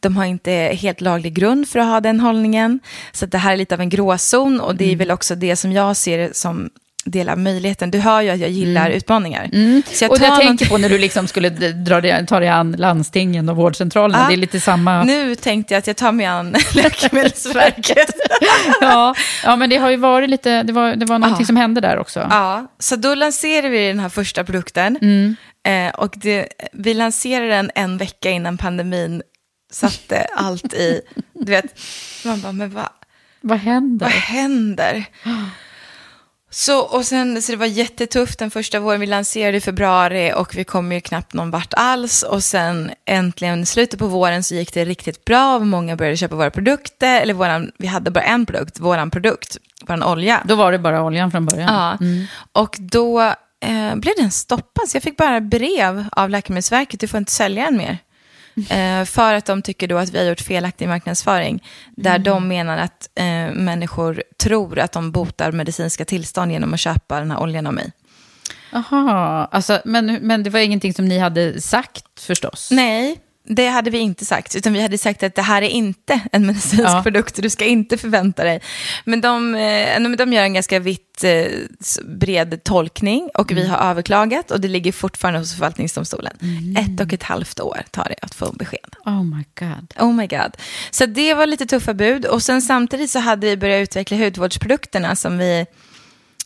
De 0.00 0.16
har 0.16 0.24
inte 0.24 0.52
helt 0.52 1.00
laglig 1.00 1.34
grund 1.34 1.68
för 1.68 1.78
att 1.78 1.86
ha 1.86 2.00
den 2.00 2.20
hållningen. 2.20 2.80
Så 3.12 3.26
det 3.26 3.38
här 3.38 3.52
är 3.52 3.56
lite 3.56 3.74
av 3.74 3.80
en 3.80 3.88
gråzon 3.88 4.60
och 4.60 4.76
det 4.76 4.92
är 4.92 4.96
väl 4.96 5.10
också 5.10 5.34
det 5.34 5.56
som 5.56 5.72
jag 5.72 5.96
ser 5.96 6.30
som 6.32 6.70
del 7.10 7.28
av 7.28 7.38
möjligheten. 7.38 7.90
Du 7.90 7.98
hör 7.98 8.20
ju 8.22 8.30
att 8.30 8.38
jag 8.38 8.50
gillar 8.50 8.90
utmaningar. 8.90 9.48
Så 9.94 10.04
jag 10.04 10.10
och 10.10 10.18
jag 10.20 10.28
någon- 10.28 10.38
tänker 10.38 10.66
på 10.66 10.78
när 10.78 10.88
du 10.88 10.98
liksom 10.98 11.26
skulle 11.28 11.48
dra 11.48 12.00
dig, 12.00 12.26
ta 12.26 12.40
dig 12.40 12.48
an 12.48 12.72
landstingen 12.78 13.48
och 13.48 13.56
vårdcentralerna, 13.56 14.22
Ja. 14.22 14.28
det 14.28 14.34
är 14.34 14.36
lite 14.36 14.60
samma... 14.60 15.04
Nu 15.04 15.34
tänkte 15.34 15.74
jag 15.74 15.78
att 15.78 15.86
jag 15.86 15.96
tar 15.96 16.12
mig 16.12 16.26
an 16.26 16.56
Läkemedelsverket. 16.74 18.14
ja, 18.80 19.14
ja, 19.44 19.56
men 19.56 19.70
det 19.70 19.76
har 19.76 19.90
ju 19.90 19.96
varit 19.96 20.30
lite, 20.30 20.62
det 20.62 20.72
var, 20.72 20.96
det 20.96 21.06
var 21.06 21.18
någonting 21.18 21.42
Ja. 21.44 21.46
som 21.46 21.56
hände 21.56 21.80
där 21.80 21.98
också. 21.98 22.26
Ja, 22.30 22.66
så 22.78 22.96
då 22.96 23.14
lanserade 23.14 23.68
vi 23.68 23.86
den 23.88 24.00
här 24.00 24.08
första 24.08 24.44
produkten. 24.44 24.98
Mm. 25.02 25.36
Eh, 25.68 25.94
och 25.94 26.12
det, 26.16 26.48
vi 26.72 26.94
lanserade 26.94 27.48
den 27.48 27.70
en 27.74 27.98
vecka 27.98 28.30
innan 28.30 28.56
pandemin 28.58 29.22
satte 29.72 30.26
allt 30.36 30.74
i, 30.74 31.00
du 31.34 31.50
vet, 31.52 31.80
man 32.24 32.40
bara, 32.40 32.52
men 32.52 32.70
vad, 32.70 32.88
Vad 33.40 33.58
händer? 33.58 34.06
vad 34.06 34.12
händer? 34.14 35.04
Så, 36.50 36.80
och 36.80 37.04
sen, 37.04 37.42
så 37.42 37.52
det 37.52 37.58
var 37.58 37.66
jättetufft 37.66 38.38
den 38.38 38.50
första 38.50 38.80
våren, 38.80 39.00
vi 39.00 39.06
lanserade 39.06 39.56
i 39.56 39.60
februari 39.60 40.32
och 40.36 40.56
vi 40.56 40.64
kom 40.64 40.92
ju 40.92 41.00
knappt 41.00 41.32
någon 41.32 41.50
vart 41.50 41.74
alls. 41.74 42.22
Och 42.22 42.44
sen 42.44 42.90
äntligen 43.06 43.62
i 43.62 43.66
slutet 43.66 43.98
på 43.98 44.06
våren 44.06 44.42
så 44.44 44.54
gick 44.54 44.74
det 44.74 44.84
riktigt 44.84 45.24
bra, 45.24 45.58
många 45.58 45.96
började 45.96 46.16
köpa 46.16 46.36
våra 46.36 46.50
produkter, 46.50 47.20
eller 47.20 47.34
våran, 47.34 47.72
vi 47.78 47.86
hade 47.86 48.10
bara 48.10 48.24
en 48.24 48.46
produkt, 48.46 48.80
våran 48.80 49.10
produkt, 49.10 49.56
våran 49.86 50.02
olja. 50.02 50.42
Då 50.44 50.54
var 50.54 50.72
det 50.72 50.78
bara 50.78 51.02
oljan 51.02 51.30
från 51.30 51.46
början. 51.46 51.74
Ja, 51.74 51.98
och 52.52 52.76
då 52.78 53.20
eh, 53.60 53.94
blev 53.94 54.14
den 54.16 54.30
stoppad. 54.30 54.88
Så 54.88 54.96
jag 54.96 55.02
fick 55.02 55.16
bara 55.16 55.40
brev 55.40 56.04
av 56.12 56.30
Läkemedelsverket, 56.30 57.00
du 57.00 57.08
får 57.08 57.18
inte 57.18 57.32
sälja 57.32 57.64
den 57.64 57.76
mer. 57.76 57.98
Eh, 58.70 59.04
för 59.04 59.34
att 59.34 59.44
de 59.44 59.62
tycker 59.62 59.88
då 59.88 59.98
att 59.98 60.10
vi 60.10 60.18
har 60.18 60.24
gjort 60.24 60.40
felaktig 60.40 60.88
marknadsföring. 60.88 61.64
Där 61.96 62.18
de 62.18 62.48
menar 62.48 62.78
att 62.78 63.08
eh, 63.14 63.54
människor 63.54 64.22
tror 64.36 64.78
att 64.78 64.92
de 64.92 65.12
botar 65.12 65.52
medicinska 65.52 66.04
tillstånd 66.04 66.52
genom 66.52 66.74
att 66.74 66.80
köpa 66.80 67.18
den 67.18 67.30
här 67.30 67.40
oljan 67.40 67.66
av 67.66 67.74
mig. 67.74 67.92
Aha, 68.72 69.48
alltså, 69.52 69.80
men, 69.84 70.18
men 70.22 70.42
det 70.42 70.50
var 70.50 70.60
ingenting 70.60 70.94
som 70.94 71.04
ni 71.04 71.18
hade 71.18 71.60
sagt 71.60 72.20
förstås? 72.20 72.68
Nej, 72.70 73.18
det 73.48 73.66
hade 73.68 73.90
vi 73.90 73.98
inte 73.98 74.24
sagt, 74.24 74.56
utan 74.56 74.72
vi 74.72 74.82
hade 74.82 74.98
sagt 74.98 75.22
att 75.22 75.34
det 75.34 75.42
här 75.42 75.62
är 75.62 75.68
inte 75.68 76.20
en 76.32 76.46
medicinsk 76.46 76.84
Ja. 76.84 77.02
produkt, 77.02 77.42
du 77.42 77.50
ska 77.50 77.64
inte 77.64 77.98
förvänta 77.98 78.44
dig. 78.44 78.60
Men 79.04 79.20
de, 79.20 79.54
eh, 79.54 80.00
de, 80.16 80.32
gör 80.32 80.42
en 80.42 80.54
ganska 80.54 80.78
vitt 80.78 81.24
eh, 81.24 81.44
bred 82.04 82.64
tolkning 82.64 83.30
och 83.34 83.52
Mm. 83.52 83.62
vi 83.62 83.68
har 83.70 83.78
överklagat 83.90 84.50
och 84.50 84.60
det 84.60 84.68
ligger 84.68 84.92
fortfarande 84.92 85.40
hos 85.40 85.52
förvaltningsdomstolen. 85.54 86.36
Mm. 86.42 86.76
Ett 86.76 87.00
och 87.00 87.12
ett 87.12 87.22
halvt 87.22 87.60
år 87.60 87.82
tar 87.90 88.04
det 88.08 88.16
att 88.22 88.34
få 88.34 88.52
besked. 88.52 88.96
Oh 89.04 89.24
my 89.24 89.44
god. 89.60 89.94
Oh 89.98 90.12
my 90.14 90.26
god. 90.26 90.56
Så 90.90 91.06
det 91.06 91.34
var 91.34 91.46
lite 91.46 91.66
tuffa 91.66 91.94
bud. 91.94 92.24
Och 92.26 92.42
sen 92.42 92.62
samtidigt 92.62 93.10
så 93.10 93.18
hade 93.18 93.46
vi 93.46 93.56
börjat 93.56 93.82
utveckla 93.82 94.16
hudvårdsprodukterna 94.16 95.16
som 95.16 95.38
vi 95.38 95.66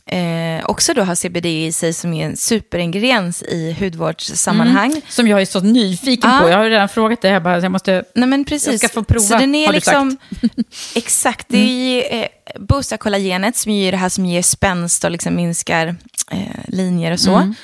eh, 0.07 0.65
också 0.65 0.95
då 0.95 1.03
har 1.03 1.15
CBD 1.15 1.47
i 1.47 1.73
sig 1.73 1.93
som 1.93 2.13
är 2.15 2.27
en 2.27 2.37
superingrediens 2.37 3.43
i 3.43 3.77
hudvårdssammanhang. 3.81 5.01
Som 5.09 5.29
jag 5.29 5.41
är 5.41 5.47
så 5.47 5.61
nyfiken 5.61 6.31
Ja. 6.31 6.39
på. 6.43 6.49
Jag 6.49 6.57
har 6.57 6.65
ju 6.65 6.71
redan 6.71 6.89
frågat 6.89 7.23
dig. 7.23 7.33
Jag, 7.33 7.43
bara, 7.43 7.61
jag 7.61 7.73
måste... 7.73 8.05
Nej 8.15 8.29
men 8.29 8.45
precis. 8.45 8.69
Jag 8.69 8.79
ska 8.79 8.89
få 8.89 9.05
prova, 9.05 9.21
Så 9.27 9.39
den 9.39 9.55
är 9.55 9.67
har 9.67 9.73
du 9.73 9.77
liksom, 9.77 10.17
exakt, 10.95 11.47
det 11.49 11.59
är 11.59 11.95
ju, 11.95 12.01
eh, 12.21 12.27
boostar 12.61 12.97
kollagenet 12.97 13.57
som 13.57 13.73
är 13.73 13.93
det 13.93 13.99
här 13.99 14.09
som 14.09 14.27
ger 14.27 14.43
spänst 14.43 15.05
och 15.05 15.11
liksom 15.11 15.35
minskar 15.35 15.87
eh, 16.31 16.39
linjer 16.69 17.13
och 17.13 17.21
så. 17.21 17.35
Mm. 17.37 17.55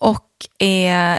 Och 0.00 0.66
eh, 0.66 1.18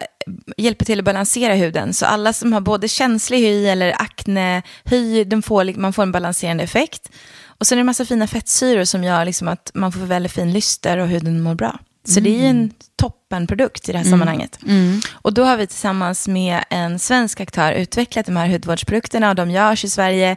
hjälper 0.57 0.85
till 0.85 0.99
att 0.99 1.05
balansera 1.05 1.53
huden. 1.53 1.93
Så 1.93 2.05
alla 2.05 2.33
som 2.33 2.53
har 2.53 2.61
både 2.61 2.87
känslig 2.87 3.39
hy 3.39 3.67
eller 3.67 3.95
aknehy, 4.01 5.23
de 5.23 5.41
får, 5.41 5.79
man 5.79 5.93
får 5.93 6.03
en 6.03 6.11
balanserande 6.11 6.63
effekt. 6.63 7.09
Och 7.61 7.67
sen 7.67 7.75
är 7.75 7.79
det 7.79 7.81
en 7.81 7.85
massa 7.85 8.05
fina 8.05 8.27
fettsyror 8.27 8.83
som 8.83 9.03
gör 9.03 9.25
liksom 9.25 9.47
att 9.47 9.71
man 9.73 9.91
får 9.91 9.99
väldigt 9.99 10.31
fin 10.31 10.53
lyster 10.53 10.97
och 10.97 11.07
huden 11.07 11.41
mår 11.41 11.55
bra. 11.55 11.79
Så 12.07 12.19
det 12.19 12.29
är 12.29 12.39
ju 12.39 12.45
en 12.45 12.71
toppenprodukt 12.95 13.89
i 13.89 13.91
det 13.91 13.97
här 13.97 14.05
sammanhanget. 14.05 14.59
Och 15.11 15.33
då 15.33 15.43
har 15.43 15.57
vi 15.57 15.67
tillsammans 15.67 16.27
med 16.27 16.63
en 16.69 16.99
svensk 16.99 17.39
aktör 17.41 17.71
utvecklat 17.71 18.25
de 18.25 18.35
här 18.35 18.47
hudvårdsprodukterna 18.47 19.29
och 19.29 19.35
de 19.35 19.51
görs 19.51 19.85
i 19.85 19.89
Sverige 19.89 20.35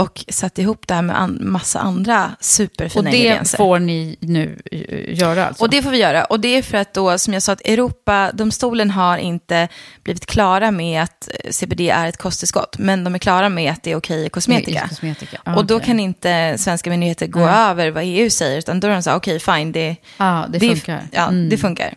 och 0.00 0.24
satt 0.28 0.58
ihop 0.58 0.86
det 0.86 0.94
här 0.94 1.02
med 1.02 1.20
an- 1.20 1.38
massa 1.40 1.78
andra 1.80 2.30
superfina 2.40 3.00
Och 3.00 3.04
det 3.12 3.16
ingredienser. 3.18 3.58
får 3.58 3.78
ni 3.78 4.16
nu 4.20 4.58
eh, 4.72 5.18
göra 5.18 5.46
alltså? 5.46 5.64
Och 5.64 5.70
det 5.70 5.82
får 5.82 5.90
vi 5.90 5.98
göra. 5.98 6.24
Och 6.24 6.40
det 6.40 6.48
är 6.48 6.62
för 6.62 6.78
att 6.78 6.94
då, 6.94 7.18
som 7.18 7.32
jag 7.34 7.42
sa, 7.42 7.52
att 7.52 7.60
Europadomstolen 7.64 8.90
har 8.90 9.18
inte 9.18 9.68
blivit 10.02 10.26
klara 10.26 10.70
med 10.70 11.02
att 11.02 11.28
eh, 11.44 11.50
CBD 11.50 11.80
är 11.80 12.06
ett 12.08 12.16
kosttillskott. 12.16 12.78
Men 12.78 13.04
de 13.04 13.14
är 13.14 13.18
klara 13.18 13.48
med 13.48 13.72
att 13.72 13.82
det 13.82 13.90
är 13.92 13.96
okej 13.96 14.26
i 14.26 14.28
kosmetika. 14.28 14.82
I 14.84 14.88
kosmetika. 14.88 15.38
Ah, 15.44 15.54
och 15.54 15.66
då 15.66 15.76
okej. 15.76 15.86
kan 15.86 16.00
inte 16.00 16.54
svenska 16.58 16.90
myndigheter 16.90 17.26
gå 17.26 17.40
Nej. 17.46 17.70
över 17.70 17.90
vad 17.90 18.02
EU 18.06 18.30
säger. 18.30 18.58
Utan 18.58 18.80
då 18.80 18.88
är 18.88 18.92
de 18.92 19.02
så 19.02 19.10
här, 19.10 19.16
okej 19.16 19.40
fine, 19.40 19.72
det, 19.72 19.96
Ja, 20.16 20.46
det 20.48 20.60
funkar. 20.60 21.02
Ja, 21.12 21.28
Mm. 21.28 21.48
det 21.48 21.58
funkar. 21.58 21.94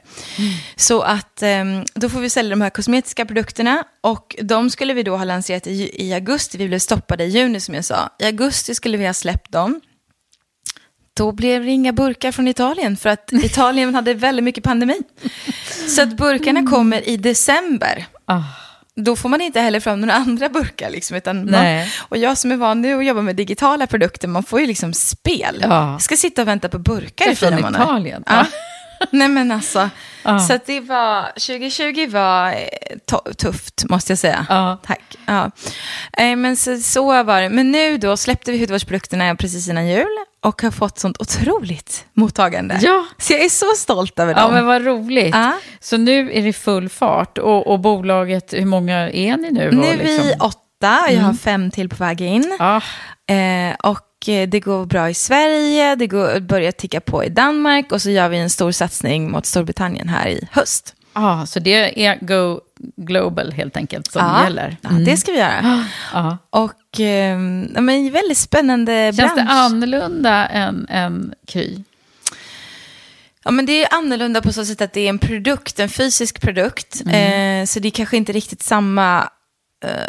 Så 0.75 1.01
att 1.01 1.41
ehm, 1.43 1.85
då 1.93 2.09
får 2.09 2.19
vi 2.19 2.29
sälja 2.29 2.49
de 2.49 2.61
här 2.61 2.69
kosmetiska 2.69 3.25
produkterna. 3.25 3.83
Och 4.03 4.35
de 4.41 4.69
skulle 4.69 4.93
vi 4.93 5.03
då 5.03 5.17
ha 5.17 5.23
lanserat 5.23 5.67
i, 5.67 6.05
i 6.07 6.13
augusti. 6.13 6.57
Vi 6.57 6.67
blev 6.67 6.79
stoppade 6.79 7.23
i 7.23 7.27
juni 7.27 7.59
som 7.59 7.75
jag 7.75 7.85
sa. 7.85 8.09
I 8.19 8.25
augusti 8.25 8.75
skulle 8.75 8.97
vi 8.97 9.05
ha 9.05 9.13
släppt 9.13 9.51
dem. 9.51 9.81
Då 11.13 11.31
blev 11.31 11.65
det 11.65 11.71
inga 11.71 11.93
burkar 11.93 12.31
från 12.31 12.47
Italien 12.47 12.97
för 12.97 13.09
att 13.09 13.33
Italien 13.43 13.95
hade 13.95 14.13
väldigt 14.13 14.43
mycket 14.43 14.63
pandemi. 14.63 15.01
Så 15.87 16.01
att 16.01 16.17
burkarna 16.17 16.65
kommer 16.65 17.09
i 17.09 17.17
december. 17.17 18.05
Ah. 18.25 18.41
Då 18.95 19.15
får 19.15 19.29
man 19.29 19.41
inte 19.41 19.59
heller 19.59 19.79
fram 19.79 20.01
några 20.01 20.13
andra 20.13 20.49
burkar. 20.49 20.89
Liksom, 20.89 21.17
utan 21.17 21.51
man, 21.51 21.65
och 21.99 22.17
jag 22.17 22.37
som 22.37 22.51
är 22.51 22.55
van 22.55 22.81
nu 22.81 22.97
att 22.97 23.05
jobba 23.05 23.21
med 23.21 23.35
digitala 23.35 23.87
produkter, 23.87 24.27
man 24.27 24.43
får 24.43 24.59
ju 24.59 24.67
liksom 24.67 24.93
spel. 24.93 25.59
Ja. 25.61 25.91
Jag 25.91 26.01
ska 26.01 26.17
sitta 26.17 26.41
och 26.41 26.47
vänta 26.47 26.69
på 26.69 26.79
burkar 26.79 27.31
i 27.31 27.35
fyra 27.35 27.51
månader. 27.51 27.85
Italien? 27.85 28.23
Ja. 28.27 28.45
Nej 29.11 29.27
men 29.27 29.51
alltså, 29.51 29.89
Ja. 30.25 30.39
så 30.39 30.59
det 30.65 30.79
var, 30.79 31.25
2020 31.27 32.07
var 32.09 32.49
eh, 32.51 33.33
tufft 33.37 33.83
måste 33.89 34.11
jag 34.11 34.19
säga. 34.19 34.45
Ja. 34.49 34.77
Tack. 34.85 35.01
Ja. 35.25 35.51
Eh, 36.17 36.35
Men 36.35 36.55
så, 36.57 36.77
så 36.77 37.23
var 37.23 37.41
det. 37.41 37.49
Men 37.49 37.71
nu 37.71 37.97
då 37.97 38.17
släppte 38.17 38.51
vi 38.51 38.59
hudvårdsprodukterna 38.59 39.35
precis 39.35 39.67
innan 39.69 39.87
jul 39.87 40.07
och 40.43 40.61
har 40.61 40.71
fått 40.71 40.99
sånt 40.99 41.17
otroligt 41.21 42.05
mottagande. 42.13 42.79
Ja. 42.81 43.05
Så 43.17 43.33
jag 43.33 43.41
är 43.45 43.49
så 43.49 43.65
stolt 43.77 44.19
över 44.19 44.33
Ja, 44.33 44.41
dem. 44.41 44.53
men 44.53 44.65
vad 44.65 44.85
roligt. 44.85 45.35
Ja. 45.35 45.53
Så 45.79 45.97
nu 45.97 46.31
är 46.33 46.41
det 46.43 46.53
full 46.53 46.89
fart. 46.89 47.37
Och, 47.37 47.67
och 47.67 47.79
bolaget, 47.79 48.53
hur 48.53 48.65
många 48.65 48.97
är 49.11 49.37
ni 49.37 49.51
nu? 49.51 49.71
Nu 49.71 49.87
är 49.87 49.97
liksom? 49.97 50.27
vi 50.27 50.33
åtta, 50.39 50.99
jag 51.11 51.21
har 51.21 51.33
fem 51.33 51.71
till 51.71 51.89
på 51.89 51.95
väg 51.95 52.21
in. 52.21 52.55
Ah, 52.59 52.81
Eh, 53.29 53.75
och 53.83 53.99
det 54.25 54.59
går 54.59 54.85
bra 54.85 55.09
i 55.09 55.13
Sverige, 55.13 55.95
det 55.95 56.07
går, 56.07 56.39
börjar 56.39 56.71
ticka 56.71 57.01
på 57.01 57.23
i 57.23 57.29
Danmark 57.29 57.91
och 57.91 58.01
så 58.01 58.09
gör 58.09 58.29
vi 58.29 58.37
en 58.37 58.49
stor 58.49 58.71
satsning 58.71 59.31
mot 59.31 59.45
Storbritannien 59.45 60.09
här 60.09 60.27
i 60.27 60.47
höst. 60.51 60.95
ah, 61.13 61.45
så 61.45 61.59
det 61.59 62.05
är 62.05 62.17
Go 62.21 62.59
Global 62.95 63.51
helt 63.51 63.77
enkelt 63.77 64.11
som 64.11 64.21
ja, 64.25 64.43
gäller? 64.43 64.77
Ja, 64.81 64.89
det 64.89 65.17
ska 65.17 65.31
vi 65.31 65.37
göra. 65.37 65.85
Ja. 66.13 66.37
Och 66.49 66.99
eh, 66.99 67.39
ja, 67.75 67.81
men 67.81 68.11
väldigt 68.11 68.37
spännande 68.37 68.91
Känns 68.93 69.17
bransch. 69.17 69.35
det 69.35 69.41
annorlunda 69.51 70.47
än, 70.47 70.87
än 70.89 71.33
Kry? 71.47 71.77
Ja, 73.43 73.51
men 73.51 73.65
det 73.65 73.83
är 73.83 73.93
annorlunda 73.93 74.41
på 74.41 74.53
så 74.53 74.65
sätt 74.65 74.81
att 74.81 74.93
det 74.93 75.01
är 75.01 75.09
en 75.09 75.19
produkt, 75.19 75.79
en 75.79 75.89
fysisk 75.89 76.41
produkt. 76.41 77.01
Eh, 77.01 77.65
så 77.65 77.79
det 77.79 77.87
är 77.87 77.91
kanske 77.91 78.17
inte 78.17 78.31
riktigt 78.31 78.63
samma 78.63 79.17
eh, 79.21 79.27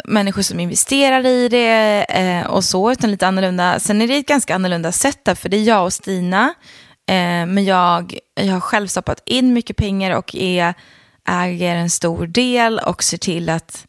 människor 0.05 0.41
som 0.41 0.59
investerar 0.59 1.25
i 1.25 1.49
det 1.49 2.05
eh, 2.09 2.47
och 2.47 2.63
så, 2.63 2.91
utan 2.91 3.11
lite 3.11 3.27
annorlunda. 3.27 3.79
Sen 3.79 4.01
är 4.01 4.07
det 4.07 4.17
ett 4.17 4.27
ganska 4.27 4.55
annorlunda 4.55 4.91
setup, 4.91 5.37
för 5.37 5.49
det 5.49 5.57
är 5.57 5.63
jag 5.63 5.83
och 5.83 5.93
Stina. 5.93 6.53
Eh, 7.07 7.45
men 7.45 7.65
jag, 7.65 8.19
jag 8.35 8.53
har 8.53 8.59
själv 8.59 8.87
stoppat 8.87 9.21
in 9.25 9.53
mycket 9.53 9.77
pengar 9.77 10.17
och 10.17 10.35
är, 10.35 10.73
äger 11.27 11.75
en 11.75 11.89
stor 11.89 12.27
del 12.27 12.79
och 12.79 13.03
ser 13.03 13.17
till 13.17 13.49
att 13.49 13.85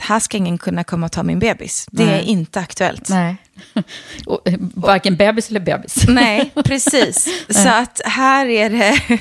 här 0.00 0.20
ska 0.20 0.36
ingen 0.36 0.58
kunna 0.58 0.84
komma 0.84 1.06
och 1.06 1.12
ta 1.12 1.22
min 1.22 1.38
bebis. 1.38 1.86
Det 1.90 2.02
är 2.02 2.06
Nej. 2.06 2.24
inte 2.24 2.60
aktuellt. 2.60 3.08
Nej. 3.08 3.36
Och, 4.26 4.48
eh, 4.48 4.54
varken 4.74 5.16
bebis 5.16 5.50
eller 5.50 5.60
bebis. 5.60 6.04
Nej, 6.08 6.52
precis. 6.64 7.44
Så 7.48 7.68
att 7.68 8.00
här 8.04 8.46
är 8.46 8.70
det... 8.70 9.18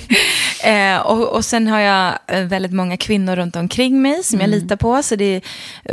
eh, 0.70 1.02
och, 1.02 1.28
och 1.28 1.46
sen 1.46 1.68
har 1.68 1.80
jag 1.80 2.20
eh, 2.28 2.44
väldigt 2.44 2.74
många 2.74 2.98
kvinnor 2.98 3.36
runt 3.36 3.56
omkring 3.56 4.02
mig 4.02 4.24
som 4.24 4.40
jag 4.40 4.50
litar 4.50 4.76
på. 4.76 5.04
Så 5.04 5.16
det 5.16 5.36
är 5.36 5.42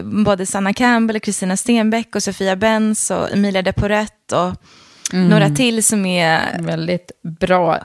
både 0.03 0.47
Sanna 0.47 0.73
Campbell, 0.73 1.17
och 1.17 1.23
Kristina 1.23 1.57
Stenbeck 1.57 2.17
och 2.17 2.23
Sofia 2.23 2.57
Benz 2.57 3.11
och 3.11 3.33
Emilia 3.33 3.63
Deporet 3.63 4.33
och 4.33 4.55
några 5.13 5.51
till 5.51 5.85
som 5.85 6.07
är 6.07 6.63
Väldigt 6.63 7.11
bra 7.23 7.81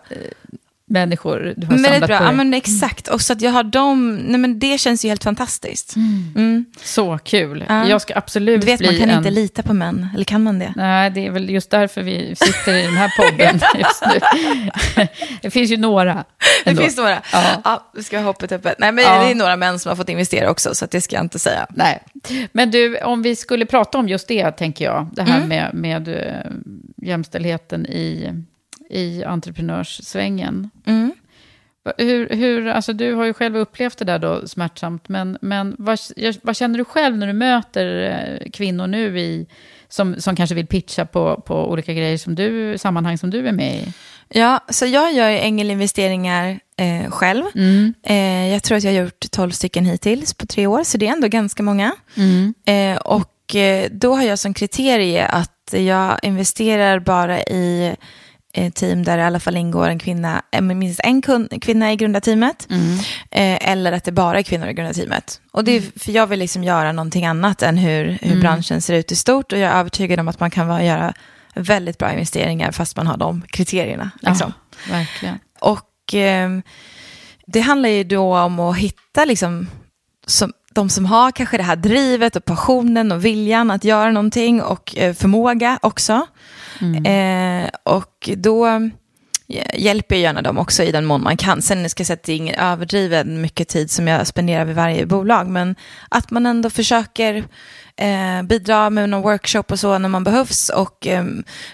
människor 0.90 1.54
du 1.58 1.66
har 1.68 1.74
väldigt 1.74 1.92
samlat 1.92 2.08
bra. 2.08 2.18
på 2.18 2.24
Ja, 2.24 2.28
dig. 2.28 2.36
men 2.38 2.54
exakt. 2.54 3.08
Och 3.08 3.22
så 3.22 3.34
att 3.34 3.42
jag 3.42 3.52
har 3.52 3.64
dem... 3.64 4.16
Nej, 4.18 4.40
men 4.40 4.60
det 4.60 4.78
känns 4.80 5.06
ju 5.06 5.10
helt 5.10 5.24
fantastiskt. 5.24 5.96
Mm. 6.36 6.66
Så 6.84 7.18
kul. 7.24 7.66
Ja. 7.70 7.88
Jag 7.88 8.02
ska 8.02 8.14
absolut 8.16 8.62
Du 8.62 8.66
vet, 8.68 8.80
bli 8.80 8.88
man 8.88 9.00
kan 9.00 9.10
en... 9.10 9.18
inte 9.18 9.32
lita 9.32 9.64
på 9.64 9.74
män. 9.74 10.08
Eller 10.16 10.24
kan 10.24 10.44
man 10.44 10.60
det? 10.60 10.74
Nej, 10.76 11.10
det 11.12 11.26
är 11.28 11.32
väl 11.32 11.50
just 11.50 11.70
därför 11.70 12.02
vi 12.02 12.36
sitter 12.36 12.74
i 12.74 12.82
den 12.86 12.94
här 12.98 13.12
podden 13.18 13.60
just 13.80 14.04
nu. 14.14 15.08
Det 15.42 15.50
finns 15.52 15.72
ju 15.72 15.78
några. 15.78 16.14
Det 16.64 16.70
ändå. 16.70 16.82
finns 16.82 16.98
några. 16.98 17.22
Ja. 17.34 17.44
Ja, 17.64 17.92
vi 17.96 18.04
ska 18.04 18.18
ha 18.18 18.24
hoppet 18.26 18.52
öppet. 18.52 18.76
Nej, 18.80 18.92
men 18.92 19.04
Ja. 19.04 19.24
det 19.24 19.32
är 19.32 19.36
några 19.36 19.56
män 19.56 19.80
som 19.80 19.90
har 19.90 19.96
fått 19.96 20.10
investera 20.10 20.50
också, 20.52 20.76
så 20.76 20.86
det 20.92 21.02
ska 21.02 21.16
jag 21.16 21.26
inte 21.26 21.40
säga. 21.40 21.68
Nej. 21.70 22.00
Men 22.52 22.72
du, 22.72 22.98
om 22.98 23.22
vi 23.22 23.36
skulle 23.36 23.66
prata 23.66 23.98
om 23.98 24.10
just 24.10 24.28
det, 24.28 24.52
tänker 24.52 24.86
jag. 24.86 25.08
Det 25.14 25.22
här 25.24 25.38
Mm. 25.38 25.50
med, 25.50 25.74
med 25.74 26.08
eh, 26.08 26.52
jämställdheten 27.08 27.86
i, 27.86 28.34
i 28.90 29.24
entreprenörssvängen. 29.24 30.70
Mm. 30.86 31.12
Hur, 31.98 32.30
hur, 32.30 32.68
alltså 32.68 32.94
du 32.94 33.14
har 33.14 33.26
ju 33.26 33.34
själv 33.34 33.58
upplevt 33.58 33.98
det 33.98 34.06
där 34.06 34.20
då 34.20 34.48
smärtsamt, 34.48 35.10
men, 35.10 35.38
men 35.42 35.76
vad, 35.80 36.00
vad 36.42 36.56
känner 36.56 36.78
du 36.78 36.86
själv 36.86 37.18
när 37.18 37.28
du 37.28 37.34
möter 37.34 38.12
eh, 38.12 38.50
kvinnor 38.52 38.88
nu 38.88 39.20
i, 39.20 39.48
som, 39.90 40.22
som 40.22 40.36
kanske 40.36 40.56
vill 40.56 40.68
pitcha 40.68 41.06
på, 41.06 41.42
på 41.46 41.70
olika 41.70 41.94
grejer 41.94 42.18
som 42.18 42.36
du, 42.36 42.78
sammanhang 42.78 43.18
som 43.18 43.30
du 43.30 43.48
är 43.48 43.52
med 43.52 43.76
i? 43.76 43.94
Ja, 44.30 44.60
så 44.70 44.86
jag 44.86 45.14
gör 45.14 45.30
ängelinvesteringar 45.30 46.60
eh, 46.78 47.12
själv. 47.12 47.44
Eh, 48.04 48.48
jag 48.48 48.64
tror 48.64 48.78
att 48.78 48.84
jag 48.84 48.92
har 48.92 49.02
gjort 49.02 49.32
12 49.32 49.52
stycken 49.52 49.86
hittills 49.86 50.34
på 50.34 50.46
tre 50.46 50.68
år, 50.68 50.84
så 50.84 50.98
det 50.98 51.08
är 51.08 51.12
ändå 51.12 51.28
ganska 51.28 51.64
många. 51.64 51.92
Eh, 52.66 52.98
och 52.98 53.56
eh, 53.56 53.88
då 53.92 54.16
har 54.16 54.24
jag 54.24 54.40
som 54.40 54.54
kriterie 54.54 55.26
att 55.26 55.74
jag 55.74 56.20
investerar 56.24 57.00
bara 57.00 57.40
i 57.40 57.96
team 58.74 59.04
där 59.04 59.18
det 59.18 59.24
i 59.24 59.26
alla 59.26 59.40
fall 59.40 59.58
ingår 59.58 59.90
en 59.90 60.00
kvinna, 60.00 60.42
eh, 60.52 60.62
minst 60.62 61.00
en 61.04 61.22
kvinna 61.62 61.92
i 61.92 61.96
grundarteamet. 61.96 62.68
Eh, 63.32 63.70
eller 63.72 63.92
att 63.92 64.04
det 64.04 64.12
bara 64.12 64.40
är 64.40 64.44
kvinnor 64.44 64.68
i 64.68 64.74
grundarteamet. 64.74 65.42
Och 65.52 65.64
det 65.64 65.72
är 65.72 66.00
för 66.00 66.12
jag 66.12 66.28
vill 66.28 66.40
liksom 66.40 66.64
göra 66.64 66.92
någonting 66.92 67.26
annat 67.26 67.62
än 67.62 67.78
hur, 67.78 68.18
hur 68.22 68.42
branschen 68.42 68.82
ser 68.82 68.94
ut 68.94 69.12
i 69.12 69.16
stort. 69.16 69.52
Och 69.52 69.60
jag 69.60 69.72
är 69.72 69.80
övertygad 69.80 70.20
om 70.20 70.28
att 70.28 70.40
man 70.40 70.52
kan 70.52 70.68
vara, 70.68 70.84
göra 70.84 71.14
väldigt 71.54 71.98
bra 71.98 72.12
investeringar 72.12 72.72
fast 72.72 72.98
man 72.98 73.08
har 73.08 73.18
de 73.18 73.42
kriterierna. 73.48 74.12
Liksom. 74.20 74.54
Ja, 74.88 74.94
verkligen. 74.94 75.40
Och 75.60 76.14
eh, 76.14 76.50
det 77.46 77.60
handlar 77.60 77.90
ju 77.90 78.04
då 78.04 78.38
om 78.38 78.60
att 78.60 78.78
hitta 78.78 79.26
liksom, 79.26 79.68
som, 80.28 80.54
de 80.74 80.90
som 80.90 81.06
har 81.06 81.32
kanske 81.32 81.58
det 81.58 81.64
här 81.64 81.76
drivet 81.76 82.36
och 82.36 82.46
passionen 82.46 83.12
och 83.12 83.26
viljan 83.26 83.72
att 83.72 83.84
göra 83.84 84.12
någonting 84.12 84.62
och 84.62 84.98
eh, 84.98 85.14
förmåga 85.14 85.80
också. 85.82 86.28
Mm. 86.82 87.06
Eh, 87.66 87.70
och 87.84 88.30
då 88.38 88.68
eh, 88.68 88.80
hjälper 89.74 90.16
jag 90.16 90.22
gärna 90.22 90.42
dem 90.42 90.58
också 90.58 90.84
i 90.84 90.92
den 90.92 91.06
mån 91.06 91.24
man 91.24 91.38
kan. 91.38 91.62
Sen 91.62 91.90
ska 91.90 92.02
jag 92.02 92.08
säga 92.08 92.16
att 92.16 92.24
det 92.24 92.34
är 92.34 92.38
ingen 92.38 92.56
överdriven 92.56 93.42
mycket 93.42 93.68
tid 93.68 93.92
som 93.92 94.08
jag 94.08 94.28
spenderar 94.28 94.66
vid 94.66 94.76
varje 94.76 95.06
bolag, 95.06 95.48
men 95.48 95.76
att 96.10 96.32
man 96.32 96.46
ändå 96.46 96.70
försöker 96.70 97.44
eh, 98.00 98.44
bidra 98.44 98.90
med 98.90 99.10
någon 99.10 99.22
workshop 99.22 99.64
och 99.68 99.80
så 99.80 99.98
när 99.98 100.10
man 100.10 100.24
behövs. 100.24 100.70
Och 100.70 101.08
eh, 101.08 101.26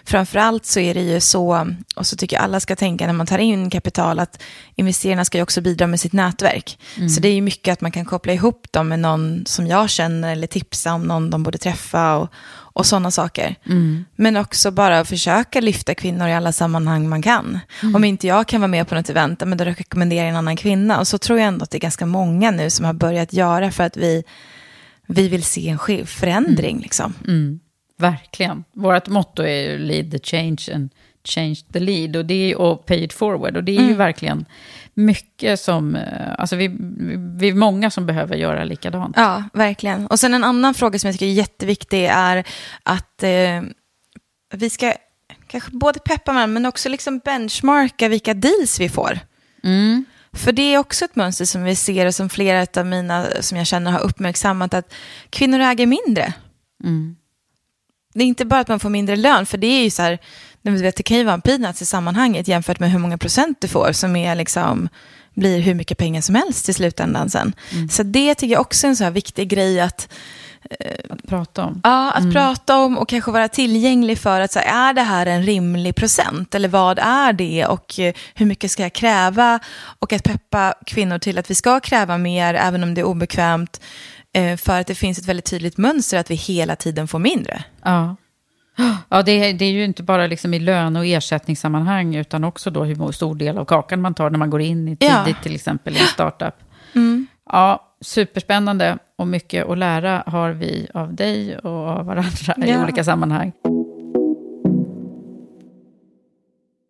framförallt 0.06 0.66
så 0.66 0.80
är 0.80 0.94
det 0.94 1.02
ju 1.02 1.20
så, 1.20 1.68
och 1.96 2.08
så 2.08 2.18
tycker 2.18 2.36
jag 2.36 2.44
alla 2.44 2.60
ska 2.60 2.76
tänka 2.76 3.06
när 3.06 3.14
man 3.14 3.28
tar 3.28 3.38
in 3.38 3.70
kapital, 3.70 4.20
att 4.20 4.44
investerarna 4.76 5.26
ska 5.26 5.38
ju 5.38 5.42
också 5.42 5.62
bidra 5.62 5.88
med 5.88 6.00
sitt 6.00 6.14
nätverk. 6.14 6.80
Mm. 6.98 7.10
Så 7.10 7.22
det 7.22 7.28
är 7.28 7.34
ju 7.34 7.42
mycket 7.42 7.74
att 7.74 7.82
man 7.82 7.92
kan 7.92 8.06
koppla 8.06 8.34
ihop 8.34 8.68
dem 8.72 8.88
med 8.88 9.00
någon 9.00 9.44
som 9.46 9.68
jag 9.68 9.90
känner 9.90 10.32
eller 10.32 10.48
tipsa 10.48 10.94
om 10.94 11.02
någon 11.02 11.30
de 11.30 11.44
borde 11.44 11.58
träffa 11.58 12.16
och, 12.16 12.30
och 12.54 12.86
sådana 12.86 13.12
saker. 13.12 13.56
Mm. 13.66 14.06
Men 14.16 14.38
också 14.38 14.72
bara 14.72 15.06
försöka 15.06 15.62
lyfta 15.62 15.96
kvinnor 15.96 16.28
i 16.28 16.34
alla 16.34 16.52
sammanhang 16.52 17.10
man 17.10 17.22
kan. 17.22 17.60
Mm. 17.84 17.96
Om 17.96 18.04
inte 18.04 18.28
jag 18.28 18.48
kan 18.48 18.62
vara 18.62 18.68
med 18.68 18.88
på 18.88 18.96
något 18.96 19.10
event, 19.10 19.44
men 19.46 19.58
då 19.58 19.64
rekommenderar 19.64 20.22
jag 20.22 20.30
en 20.30 20.36
annan 20.36 20.56
kvinna. 20.56 21.00
Och 21.00 21.08
så 21.08 21.18
tror 21.18 21.40
jag 21.40 21.48
ändå 21.48 21.64
att 21.64 21.72
det 21.72 21.78
är 21.78 21.80
ganska 21.80 22.06
många 22.06 22.52
nu 22.52 22.70
som 22.70 22.86
har 22.86 22.94
börjat 22.94 23.34
göra 23.34 23.72
för 23.72 23.84
att 23.84 23.98
vi 23.98 24.24
vi 25.08 25.28
vill 25.28 25.44
se 25.44 25.70
en 25.70 26.06
förändring. 26.06 26.72
Mm. 26.72 26.84
Liksom. 26.84 27.14
Mm. 27.28 27.60
Verkligen. 27.98 28.64
Vårt 28.74 29.08
motto 29.08 29.44
är 29.44 29.72
ju 29.72 29.78
lead 29.78 30.12
the 30.12 30.20
change 30.20 30.70
and 30.74 30.90
change 31.24 31.56
the 31.74 31.80
lead. 31.80 32.16
Och, 32.16 32.26
det 32.26 32.52
är, 32.52 32.58
och 32.58 32.86
pay 32.86 33.04
it 33.04 33.14
forward. 33.14 33.58
Och 33.58 33.64
det 33.64 33.72
är 33.72 33.78
mm. 33.78 33.90
ju 33.90 33.96
verkligen 33.96 34.46
mycket 34.94 35.60
som... 35.60 35.96
Eh, 35.96 36.34
alltså 36.38 36.56
vi, 36.56 36.68
vi 37.38 37.50
är 37.50 37.54
många 37.54 37.92
som 37.92 38.06
behöver 38.06 38.36
göra 38.36 38.64
likadant. 38.64 39.16
Ja, 39.18 39.44
verkligen. 39.54 40.08
Och 40.08 40.20
sen 40.20 40.34
en 40.34 40.44
annan 40.44 40.74
fråga 40.74 41.00
som 41.00 41.08
jag 41.08 41.14
tycker 41.14 41.26
är 41.26 41.32
jätteviktig 41.32 42.06
är 42.06 42.44
att 42.84 43.24
eh, 43.24 43.62
vi 44.54 44.70
ska 44.70 44.94
kanske 45.48 45.72
både 45.72 46.00
peppa 46.00 46.34
varandra 46.34 46.54
men 46.54 46.66
också 46.66 46.90
liksom 46.90 47.20
benchmarka 47.20 48.08
vilka 48.08 48.34
deals 48.34 48.80
vi 48.80 48.90
får. 48.90 49.20
Mm. 49.64 50.06
För 50.36 50.52
det 50.52 50.74
är 50.74 50.78
också 50.78 51.06
ett 51.06 51.16
mönster 51.16 51.46
som 51.46 51.64
vi 51.64 51.76
ser 51.76 52.06
och 52.06 52.16
som 52.16 52.30
flera 52.30 52.68
av 52.78 52.86
mina 52.86 53.26
som 53.40 53.58
jag 53.58 53.68
känner 53.68 53.92
har 53.92 54.00
uppmärksammat 54.00 54.74
att 54.74 54.94
kvinnor 55.30 55.60
äger 55.60 55.86
mindre. 55.86 56.34
Mm. 56.84 57.16
Det 58.14 58.24
är 58.24 58.28
inte 58.28 58.46
bara 58.46 58.60
att 58.60 58.68
man 58.68 58.80
får 58.80 58.90
mindre 58.90 59.16
lön, 59.16 59.46
för 59.46 59.58
det 59.58 59.68
är 59.68 59.84
ju 59.84 59.90
så 59.90 60.02
här, 60.02 60.20
vet, 60.62 60.96
det 60.96 61.04
kan 61.04 61.18
ju 61.18 61.24
vara 61.24 61.34
en 61.34 61.42
peanuts 61.42 61.82
i 61.82 61.86
sammanhanget 61.86 62.48
jämfört 62.48 62.80
med 62.80 62.92
hur 62.92 63.00
många 63.00 63.18
procent 63.18 63.62
du 63.62 63.68
får 63.68 63.92
som 63.92 64.16
är 64.16 64.36
liksom, 64.36 64.90
blir 65.34 65.60
hur 65.60 65.74
mycket 65.74 65.98
pengar 65.98 66.22
som 66.22 66.36
helst 66.36 66.70
i 66.70 66.74
slutändan 66.74 67.30
sen. 67.30 67.54
Mm. 67.72 67.90
Så 67.90 68.04
det 68.04 68.36
tycker 68.36 68.54
jag 68.54 68.62
också 68.62 68.88
är 68.88 68.90
en 68.90 68.96
så 68.96 69.04
här 69.04 69.12
viktig 69.12 69.50
grej 69.50 69.82
att 69.82 70.10
att 71.10 71.28
prata 71.28 71.64
om. 71.64 71.82
Ja, 71.84 72.12
att 72.12 72.20
mm. 72.20 72.34
prata 72.34 72.78
om 72.78 72.98
och 72.98 73.10
kanske 73.10 73.32
vara 73.32 73.48
tillgänglig 73.48 74.18
för 74.18 74.40
att 74.40 74.52
så 74.52 74.60
är 74.60 74.94
det 74.94 75.02
här 75.02 75.26
en 75.26 75.44
rimlig 75.44 75.96
procent? 75.96 76.56
Eller 76.56 76.70
vad 76.70 77.00
är 77.00 77.34
det 77.34 77.66
och 77.66 78.00
eh, 78.00 78.14
hur 78.34 78.46
mycket 78.46 78.72
ska 78.72 78.84
jag 78.84 78.94
kräva? 78.94 79.60
Och 80.00 80.14
att 80.14 80.24
peppa 80.24 80.74
kvinnor 80.86 81.18
till 81.18 81.38
att 81.38 81.50
vi 81.50 81.56
ska 81.56 81.80
kräva 81.80 82.18
mer 82.18 82.54
även 82.54 82.84
om 82.84 82.94
det 82.94 83.02
är 83.02 83.06
obekvämt. 83.06 83.82
Eh, 84.34 84.58
för 84.58 84.80
att 84.80 84.88
det 84.88 84.96
finns 84.96 85.18
ett 85.18 85.26
väldigt 85.26 85.46
tydligt 85.46 85.78
mönster 85.78 86.18
att 86.18 86.32
vi 86.32 86.36
hela 86.36 86.76
tiden 86.76 87.08
får 87.08 87.20
mindre. 87.20 87.64
Ja. 87.84 88.16
Ja, 89.10 89.22
det 89.22 89.32
är, 89.32 89.54
det 89.54 89.66
är 89.66 89.72
ju 89.72 89.84
inte 89.84 90.04
bara 90.04 90.28
liksom 90.28 90.54
i 90.54 90.60
lön 90.60 90.96
och 90.96 91.06
ersättningssammanhang, 91.06 92.16
utan 92.16 92.44
också 92.44 92.70
då 92.70 92.84
hur 92.84 93.12
stor 93.12 93.36
del 93.36 93.58
av 93.58 93.66
kakan 93.66 94.02
man 94.02 94.14
tar 94.14 94.30
när 94.30 94.40
man 94.40 94.50
går 94.50 94.62
in 94.62 94.88
i 94.88 94.96
tidigt, 94.96 95.16
ja. 95.28 95.36
till 95.44 95.56
exempel 95.56 95.96
i 95.98 96.00
en 96.00 96.08
startup. 96.08 96.56
Ja, 97.52 97.98
superspännande 98.02 98.98
och 99.16 99.28
mycket 99.28 99.70
att 99.70 99.78
lära 99.78 100.24
har 100.26 100.52
vi 100.52 100.88
av 100.94 101.14
dig 101.14 101.58
och 101.58 101.72
av 101.72 102.06
varandra 102.06 102.54
ja. 102.58 102.66
i 102.66 102.84
olika 102.84 103.04
sammanhang. 103.04 103.52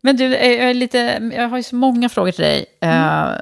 Men 0.02 0.18
du, 0.18 0.24
jag, 0.24 0.70
är 0.70 0.74
lite, 0.74 1.32
jag 1.36 1.50
har 1.50 1.58
ju 1.58 1.64
så 1.64 1.76
många 1.76 2.10
frågor 2.10 2.32
till 2.32 2.44
dig. 2.44 2.66
Mm. 2.82 3.38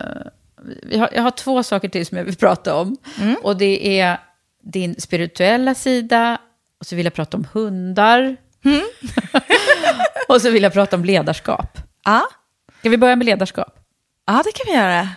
Jag, 0.92 1.00
har, 1.00 1.10
jag 1.16 1.22
har 1.22 1.32
två 1.32 1.64
saker 1.64 1.90
till 1.90 2.06
som 2.06 2.18
jag 2.18 2.26
vill 2.26 2.36
prata 2.36 2.76
om. 2.76 2.98
Mm. 3.22 3.36
Och 3.44 3.58
det 3.58 4.00
är 4.00 4.18
din 4.64 4.96
spirituella 5.02 5.76
sida, 5.76 6.38
och 6.80 6.86
så 6.86 6.96
vill 6.96 7.06
jag 7.06 7.14
prata 7.14 7.38
om 7.38 7.48
hundar. 7.54 8.36
Mm. 8.66 8.82
och 10.28 10.42
så 10.42 10.50
vill 10.50 10.64
jag 10.64 10.74
prata 10.74 10.96
om 10.96 11.06
ledarskap. 11.06 11.78
Ja. 12.06 12.22
Ska 12.80 12.90
vi 12.90 12.98
börja 12.98 13.16
med 13.16 13.26
ledarskap? 13.26 13.80
Ja, 14.26 14.42
det 14.46 14.52
kan 14.52 14.74
vi 14.74 14.80
göra. 14.80 15.10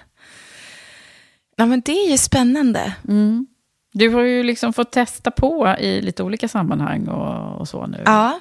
Ja, 1.57 1.67
men 1.67 1.83
det 1.85 1.93
är 1.93 2.11
ju 2.11 2.19
spännande. 2.19 2.95
Mm. 3.09 3.47
Du 3.93 4.09
har 4.09 4.23
ju 4.23 4.43
liksom 4.43 4.73
fått 4.73 4.93
testa 4.93 5.31
på 5.31 5.77
i 5.79 6.01
lite 6.01 6.23
olika 6.23 6.49
sammanhang 6.49 7.09
och, 7.09 7.61
och 7.61 7.69
så 7.69 7.87
nu. 7.87 8.03
Ja. 8.05 8.41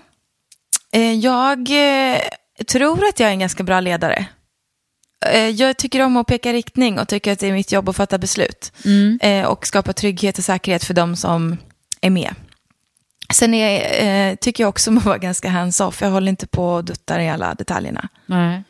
Eh, 0.91 1.13
jag 1.13 1.59
eh, 1.59 2.19
tror 2.67 3.05
att 3.05 3.19
jag 3.19 3.29
är 3.29 3.33
en 3.33 3.39
ganska 3.39 3.63
bra 3.63 3.79
ledare. 3.79 4.25
Eh, 5.25 5.49
jag 5.49 5.77
tycker 5.77 6.01
om 6.01 6.17
att 6.17 6.27
peka 6.27 6.53
riktning 6.53 6.99
och 6.99 7.07
tycker 7.07 7.31
att 7.31 7.39
det 7.39 7.47
är 7.47 7.53
mitt 7.53 7.71
jobb 7.71 7.89
att 7.89 7.95
fatta 7.95 8.17
beslut. 8.17 8.71
Mm. 8.85 9.45
Och 9.45 9.67
skapa 9.67 9.93
trygghet 9.93 10.37
och 10.37 10.43
säkerhet 10.43 10.83
för 10.83 10.93
de 10.93 11.15
som 11.15 11.57
är 12.01 12.09
med. 12.09 12.35
Sen 13.33 13.53
är, 13.53 14.35
tycker 14.35 14.63
jag 14.63 14.69
också 14.69 14.89
om 14.89 14.97
att 14.97 15.05
vara 15.05 15.17
ganska 15.17 15.49
hands-off. 15.49 16.01
Jag 16.01 16.09
håller 16.09 16.29
inte 16.29 16.47
på 16.47 16.73
och 16.73 16.85
duttar 16.85 17.19
i 17.19 17.29
alla 17.29 17.53
detaljerna. 17.53 18.09
Nej. 18.25 18.63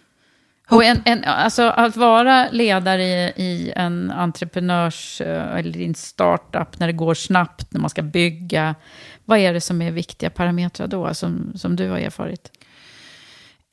Och 0.70 0.84
en, 0.84 1.02
en, 1.06 1.24
alltså 1.24 1.64
att 1.64 1.96
vara 1.96 2.50
ledare 2.52 3.04
i, 3.04 3.34
i 3.36 3.74
en 3.76 4.12
entreprenörs 4.12 5.22
eh, 5.22 5.56
eller 5.56 5.78
i 5.78 5.86
en 5.86 5.96
startup 5.96 6.80
när 6.80 6.88
det 6.88 6.94
går 6.94 7.14
snabbt, 7.14 7.74
när 7.74 7.82
man 7.82 7.90
ska 7.90 8.02
bygga. 8.02 8.76
Vad 9.26 9.40
är 9.40 9.54
det 9.54 9.62
som 9.62 9.82
är 9.82 9.92
viktiga 9.92 10.30
parametrar 10.30 10.88
då, 10.88 11.14
som, 11.14 11.54
som 11.56 11.76
du 11.76 11.90
har 11.90 11.98
erfarit? 11.98 12.52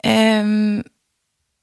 Um, 0.04 0.84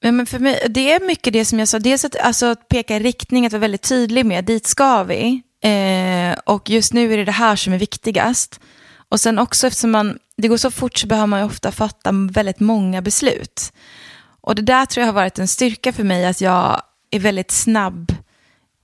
men 0.02 0.26
för 0.26 0.40
mig, 0.40 0.68
det 0.70 0.92
är 0.92 1.08
mycket 1.08 1.34
det 1.34 1.46
som 1.46 1.60
jag 1.60 1.68
sa. 1.68 1.80
Dels 1.80 2.06
att, 2.06 2.16
alltså, 2.16 2.46
att 2.46 2.68
peka 2.68 2.96
i 2.96 3.00
riktning, 3.00 3.46
att 3.46 3.52
vara 3.52 3.60
väldigt 3.60 3.90
tydlig 3.90 4.26
med 4.26 4.46
dit 4.46 4.68
ska 4.68 5.04
vi. 5.04 5.42
Eh, 5.64 6.40
och 6.46 6.70
just 6.70 6.94
nu 6.94 7.14
är 7.14 7.18
det 7.18 7.26
det 7.26 7.32
här 7.32 7.56
som 7.56 7.74
är 7.74 7.78
viktigast. 7.78 8.60
Och 9.10 9.20
sen 9.20 9.40
också 9.40 9.68
eftersom 9.68 9.92
man, 9.92 10.20
det 10.38 10.48
går 10.48 10.58
så 10.58 10.72
fort 10.72 10.98
så 10.98 11.08
behöver 11.08 11.28
man 11.28 11.40
ju 11.40 11.46
ofta 11.46 11.72
fatta 11.72 12.12
väldigt 12.32 12.60
många 12.60 13.02
beslut. 13.02 13.74
Och 14.42 14.56
det 14.56 14.62
där 14.62 14.86
tror 14.86 15.02
jag 15.02 15.08
har 15.08 15.14
varit 15.14 15.40
en 15.40 15.48
styrka 15.48 15.94
för 15.94 16.04
mig, 16.04 16.26
att 16.26 16.42
jag 16.42 16.82
är 17.12 17.20
väldigt 17.20 17.52
snabb. 17.52 18.16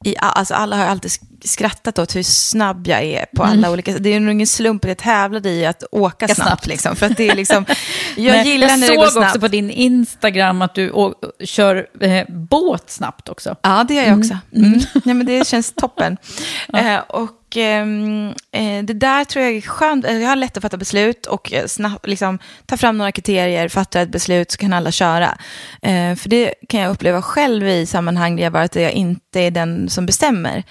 I, 0.05 0.15
alltså 0.19 0.53
alla 0.53 0.75
har 0.77 0.85
alltid 0.85 1.11
skrattat 1.43 1.99
åt 1.99 2.15
hur 2.15 2.23
snabb 2.23 2.87
jag 2.87 3.03
är 3.03 3.25
på 3.35 3.43
alla 3.43 3.53
mm. 3.53 3.71
olika 3.71 3.97
Det 3.97 4.09
är 4.09 4.19
nog 4.19 4.31
ingen 4.31 4.47
slump 4.47 4.83
att 4.85 4.89
jag 4.89 4.97
tävlade 4.97 5.49
i 5.49 5.65
att 5.65 5.83
åka 5.91 6.27
snabbt. 6.27 6.41
snabbt. 6.41 6.67
Liksom, 6.67 6.95
för 6.95 7.05
att 7.05 7.17
det 7.17 7.29
är 7.29 7.35
liksom, 7.35 7.65
jag 8.15 8.35
Men 8.35 8.45
gillar 8.45 8.67
jag 8.67 8.79
när 8.79 8.87
det 8.87 8.95
går 8.95 9.03
snabbt. 9.03 9.15
Jag 9.15 9.23
såg 9.23 9.23
också 9.23 9.39
på 9.39 9.47
din 9.47 9.69
Instagram 9.69 10.61
att 10.61 10.75
du 10.75 10.91
å, 10.91 11.13
kör 11.43 11.87
eh, 12.01 12.25
båt 12.29 12.89
snabbt 12.89 13.29
också. 13.29 13.55
Ja, 13.61 13.85
det 13.87 13.93
gör 13.93 14.03
jag 14.03 14.17
också. 14.19 14.37
Mm. 14.55 14.73
Mm. 14.73 14.79
Ja, 14.93 15.13
men 15.13 15.25
det 15.25 15.47
känns 15.47 15.73
toppen. 15.73 16.17
Ja. 16.67 16.79
Eh, 16.79 16.99
och 16.99 17.44
Ehm, 17.57 18.33
eh, 18.51 18.83
det 18.83 18.93
där 18.93 19.23
tror 19.23 19.45
jag 19.45 19.55
är 19.55 19.61
skönt. 19.61 20.05
Jag 20.05 20.27
har 20.27 20.35
lätt 20.35 20.57
att 20.57 20.61
fatta 20.61 20.77
beslut 20.77 21.25
och 21.25 21.53
eh, 21.53 21.65
snabbt, 21.65 22.07
liksom, 22.07 22.39
ta 22.65 22.77
fram 22.77 22.97
några 22.97 23.11
kriterier, 23.11 23.69
fatta 23.69 24.01
ett 24.01 24.09
beslut 24.09 24.51
så 24.51 24.57
kan 24.57 24.73
alla 24.73 24.91
köra. 24.91 25.37
Eh, 25.81 26.15
för 26.15 26.29
det 26.29 26.53
kan 26.69 26.79
jag 26.79 26.91
uppleva 26.91 27.21
själv 27.21 27.67
i 27.67 27.85
sammanhang 27.85 28.35
där 28.35 28.43
jag 28.43 28.51
varit 28.51 28.75
att 28.75 28.81
jag 28.81 28.91
inte 28.91 29.39
är 29.39 29.51
den 29.51 29.89
som 29.89 30.05
bestämmer. 30.05 30.63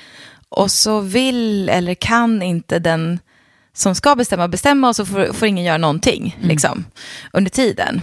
Och 0.49 0.71
så 0.71 1.01
vill 1.01 1.69
eller 1.69 1.95
kan 1.95 2.43
inte 2.43 2.79
den 2.79 3.19
som 3.73 3.95
ska 3.95 4.15
bestämma 4.15 4.49
bestämma 4.49 4.89
och 4.89 4.97
så 4.97 5.07
får, 5.07 5.33
får 5.33 5.49
ingen 5.49 5.65
göra 5.65 5.79
någonting 5.79 6.35
mm. 6.37 6.49
liksom, 6.49 6.85
under 7.33 7.51
tiden. 7.51 8.03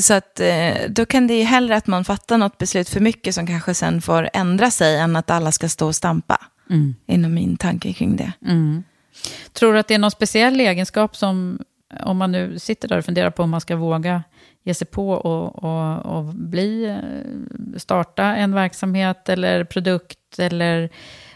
Så 0.00 0.14
att, 0.14 0.40
eh, 0.40 0.74
då 0.88 1.06
kan 1.06 1.26
det 1.26 1.34
ju 1.34 1.44
hellre 1.44 1.76
att 1.76 1.86
man 1.86 2.04
fattar 2.04 2.38
något 2.38 2.58
beslut 2.58 2.88
för 2.88 3.00
mycket 3.00 3.34
som 3.34 3.46
kanske 3.46 3.74
sen 3.74 4.02
får 4.02 4.30
ändra 4.32 4.70
sig 4.70 4.98
än 4.98 5.16
att 5.16 5.30
alla 5.30 5.52
ska 5.52 5.68
stå 5.68 5.86
och 5.86 5.96
stampa 5.96 6.38
mm. 6.70 6.94
inom 7.06 7.34
min 7.34 7.56
tanke 7.56 7.92
kring 7.92 8.16
det. 8.16 8.32
Mm. 8.46 8.84
Tror 9.52 9.72
du 9.72 9.78
att 9.78 9.88
det 9.88 9.94
är 9.94 9.98
någon 9.98 10.10
speciell 10.10 10.60
egenskap 10.60 11.16
som, 11.16 11.58
om 12.00 12.16
man 12.16 12.32
nu 12.32 12.58
sitter 12.58 12.88
där 12.88 12.98
och 12.98 13.04
funderar 13.04 13.30
på 13.30 13.42
om 13.42 13.50
man 13.50 13.60
ska 13.60 13.76
våga 13.76 14.22
ge 14.62 14.74
sig 14.74 14.86
på 14.86 15.10
och, 15.10 15.64
och, 15.64 16.16
och 16.16 16.24
bli, 16.24 16.84
eh, 16.84 17.78
starta 17.78 18.24
en 18.24 18.54
verksamhet 18.54 19.28
eller 19.28 19.64
produkt 19.64 20.38
eller 20.38 20.90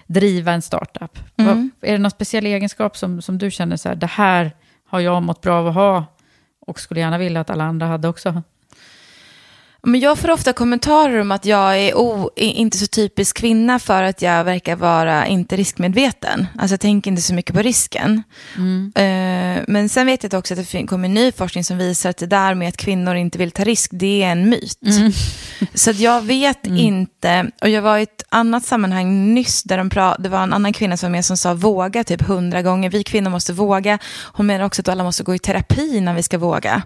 driva 0.07 0.53
en 0.53 0.63
startup? 0.63 1.19
Mm. 1.37 1.71
Vad, 1.81 1.91
är 1.91 1.93
det 1.93 1.99
någon 1.99 2.11
speciell 2.11 2.47
egenskap 2.47 2.97
som, 2.97 3.23
som 3.23 3.39
du 3.39 3.51
känner 3.51 3.77
så 3.77 3.89
här, 3.89 3.97
det 3.97 4.07
här 4.07 4.53
har 4.89 5.01
jag 5.01 5.23
mått 5.23 5.41
bra 5.41 5.59
av 5.59 5.69
att 5.69 5.75
ha 5.75 6.05
och 6.61 6.81
skulle 6.81 7.01
gärna 7.01 7.19
vilja 7.19 7.41
att 7.41 7.51
alla 7.51 7.65
andra 7.65 7.87
hade 7.87 8.09
också? 8.09 8.43
Men 9.87 10.01
jag 10.01 10.19
får 10.19 10.31
ofta 10.31 10.53
kommentarer 10.53 11.21
om 11.21 11.33
att 11.33 11.45
jag 11.45 11.79
är 11.79 11.97
o, 11.97 12.31
inte 12.37 12.79
så 12.79 12.87
typisk 12.87 13.37
kvinna 13.37 13.79
för 13.79 14.03
att 14.03 14.23
jag 14.23 14.45
verkar 14.45 14.77
vara 14.77 15.27
inte 15.27 15.57
riskmedveten. 15.57 16.47
Alltså 16.59 16.73
jag 16.73 16.81
tänker 16.81 17.11
inte 17.11 17.23
så 17.23 17.35
mycket 17.35 17.55
på 17.55 17.63
risken. 17.63 18.23
Mm. 18.57 18.93
Uh, 18.99 19.65
men 19.69 19.89
sen 19.89 20.07
vet 20.07 20.23
jag 20.23 20.35
också 20.35 20.55
att 20.55 20.71
det 20.71 20.87
kommer 20.87 21.09
ny 21.09 21.33
forskning 21.33 21.65
som 21.65 21.79
visar 21.79 22.11
att 22.11 22.17
det 22.17 22.27
där 22.27 22.55
med 22.55 22.69
att 22.69 22.77
kvinnor 22.77 23.15
inte 23.15 23.39
vill 23.39 23.51
ta 23.51 23.65
risk, 23.65 23.91
det 23.95 24.23
är 24.23 24.33
en 24.33 24.49
myt. 24.49 24.83
Mm. 24.87 25.13
så 25.75 25.91
att 25.91 25.99
jag 25.99 26.23
vet 26.23 26.67
mm. 26.67 26.79
inte, 26.79 27.51
och 27.63 27.69
jag 27.69 27.83
var 27.83 27.99
i 27.99 28.03
ett 28.03 28.23
annat 28.29 28.65
sammanhang 28.65 29.35
nyss 29.35 29.63
där 29.63 29.79
de 29.79 29.91
pra, 29.91 30.17
det 30.19 30.29
var 30.29 30.43
en 30.43 30.53
annan 30.53 30.73
kvinna 30.73 30.97
som 30.97 31.07
var 31.07 31.13
med 31.13 31.25
som 31.25 31.37
sa 31.37 31.55
våga 31.55 32.05
typ 32.05 32.23
hundra 32.23 32.63
gånger. 32.63 32.91
Vi 32.91 33.05
kvinnor 33.05 33.31
måste 33.31 33.53
våga. 33.53 33.99
Hon 34.33 34.47
menar 34.47 34.65
också 34.65 34.83
att 34.83 34.89
alla 34.89 35.05
måste 35.05 35.23
gå 35.23 35.35
i 35.35 35.39
terapi 35.39 36.01
när 36.01 36.15
vi 36.15 36.23
ska 36.23 36.39
våga. 36.39 36.83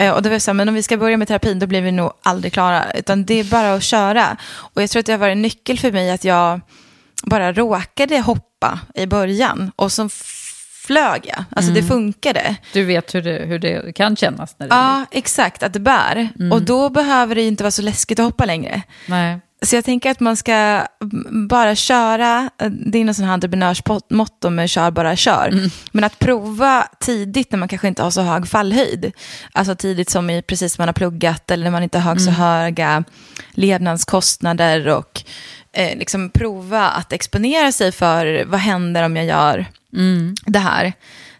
Uh, 0.00 0.10
och 0.10 0.22
då 0.22 0.30
var 0.30 0.38
så 0.38 0.50
här, 0.50 0.54
men 0.54 0.68
om 0.68 0.74
vi 0.74 0.82
ska 0.82 0.96
börja 0.96 1.16
med 1.16 1.28
terapin 1.28 1.58
då 1.58 1.66
blir 1.66 1.82
vi 1.82 1.92
nog 1.92 2.12
all 2.22 2.39
aldrig 2.40 2.52
klara. 2.52 2.90
Utan 2.90 3.24
det 3.24 3.34
är 3.34 3.44
bara 3.44 3.74
att 3.74 3.82
köra. 3.82 4.36
Och 4.52 4.82
jag 4.82 4.90
tror 4.90 5.00
att 5.00 5.06
det 5.06 5.12
har 5.12 5.18
varit 5.18 5.32
en 5.32 5.42
nyckel 5.42 5.78
för 5.78 5.92
mig 5.92 6.10
att 6.10 6.24
jag 6.24 6.60
bara 7.24 7.52
råkade 7.52 8.20
hoppa 8.20 8.80
i 8.94 9.06
början. 9.06 9.70
Och 9.76 9.92
så 9.92 10.08
flög 10.86 11.20
jag. 11.24 11.44
Alltså 11.50 11.72
det 11.72 11.82
funkade. 11.82 12.56
Du 12.72 12.84
vet 12.84 13.14
hur 13.14 13.22
det, 13.22 13.46
hur 13.46 13.58
det 13.58 13.92
kan 13.96 14.16
kännas 14.16 14.54
när 14.58 14.68
det 14.68 14.74
Ja, 14.74 15.04
exakt. 15.10 15.62
Att 15.62 15.72
det 15.72 15.80
bär. 15.80 16.28
Och 16.52 16.62
då 16.62 16.88
behöver 16.88 17.34
det 17.34 17.42
inte 17.42 17.62
vara 17.62 17.70
så 17.70 17.82
läskigt 17.82 18.18
att 18.18 18.24
hoppa 18.24 18.44
längre. 18.44 18.82
Nej. 19.06 19.40
Så 19.62 19.76
jag 19.76 19.84
tänker 19.84 20.10
att 20.10 20.20
man 20.20 20.36
ska 20.36 20.86
bara 21.48 21.74
köra, 21.74 22.50
det 22.70 22.98
är 22.98 23.04
någon 23.04 23.14
sån 23.14 23.24
här 23.24 23.32
entreprenörsmotto 23.32 24.50
med 24.50 24.70
kör 24.70 24.90
bara 24.90 25.16
kör. 25.16 25.70
Men 25.92 26.04
att 26.04 26.18
prova 26.18 26.88
tidigt 27.00 27.52
när 27.52 27.58
man 27.58 27.68
kanske 27.68 27.88
inte 27.88 28.02
har 28.02 28.10
så 28.10 28.20
hög 28.20 28.48
fallhöjd. 28.48 29.12
Alltså 29.52 29.74
tidigt 29.74 30.10
som 30.10 30.30
i 30.30 30.42
precis 30.42 30.78
man 30.78 30.88
har 30.88 30.92
pluggat 30.92 31.50
eller 31.50 31.64
när 31.64 31.70
man 31.70 31.82
inte 31.82 31.98
har 31.98 32.16
så 32.16 32.30
höga 32.30 33.04
levnadskostnader 33.50 34.88
och 34.88 35.22
eh, 35.72 35.98
liksom 35.98 36.30
prova 36.30 36.88
att 36.88 37.12
exponera 37.12 37.72
sig 37.72 37.92
för 37.92 38.44
vad 38.44 38.60
händer 38.60 39.02
om 39.02 39.16
jag 39.16 39.26
gör 39.26 39.66
det 40.46 40.58
här. 40.58 40.92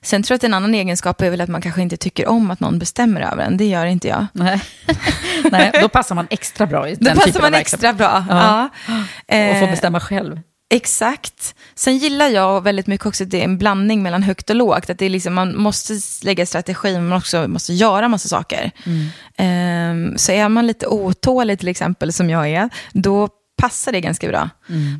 Sen 0.03 0.23
tror 0.23 0.35
jag 0.35 0.39
att 0.39 0.45
en 0.45 0.55
annan 0.55 0.75
egenskap 0.75 1.23
är 1.23 1.31
väl 1.31 1.41
att 1.41 1.49
man 1.49 1.63
kanske 1.63 1.83
inte 1.83 1.97
tycker 1.97 2.29
om 2.29 2.51
att 2.51 2.61
någon 2.61 2.79
bestämmer 2.79 3.21
över 3.21 3.45
en. 3.45 3.57
Det 3.57 3.65
gör 3.65 3.87
inte 3.87 4.09
jag. 4.09 4.27
Nej. 4.33 4.63
Nej, 5.51 5.71
då 5.83 5.89
passar 5.89 6.15
man 6.15 6.27
extra 6.31 6.67
bra 6.67 6.89
i 6.89 6.95
Då 6.95 7.05
den 7.05 7.15
passar 7.15 7.27
typen 7.27 7.43
man 7.43 7.55
extra 7.55 7.93
bra. 7.93 8.25
Ja. 8.29 8.69
Och 8.87 8.95
få 9.27 9.35
Eh, 9.35 9.71
bestämma 9.71 10.01
själv. 10.01 10.41
Exakt. 10.73 11.55
Sen 11.75 11.99
gillar 11.99 12.29
jag 12.29 12.65
väldigt 12.65 12.87
mycket 12.87 13.07
också 13.07 13.25
att 13.25 13.31
det 13.31 13.41
är 13.41 13.45
en 13.45 13.59
blandning 13.59 14.03
mellan 14.03 14.23
högt 14.23 14.51
och 14.51 14.57
lågt. 14.57 14.91
Att 14.91 14.99
det 14.99 15.07
är 15.07 15.11
liksom, 15.11 15.35
man 15.35 15.57
måste 15.57 15.95
lägga 16.23 16.47
strategi, 16.47 16.93
men 16.93 17.09
man 17.09 17.19
också 17.19 17.49
måste 17.49 17.73
göra 17.73 18.09
massa 18.09 18.29
saker. 18.29 18.71
Ehm, 19.37 20.19
så 20.19 20.33
är 20.33 20.49
man 20.49 20.67
lite 20.67 20.87
otålig 20.87 21.59
till 21.59 21.69
exempel, 21.69 22.13
som 22.13 22.31
jag 22.31 22.49
är, 22.49 22.69
då 22.93 23.29
passar 23.61 23.93
det 23.93 24.01
ganska 24.01 24.29
bra. 24.29 24.49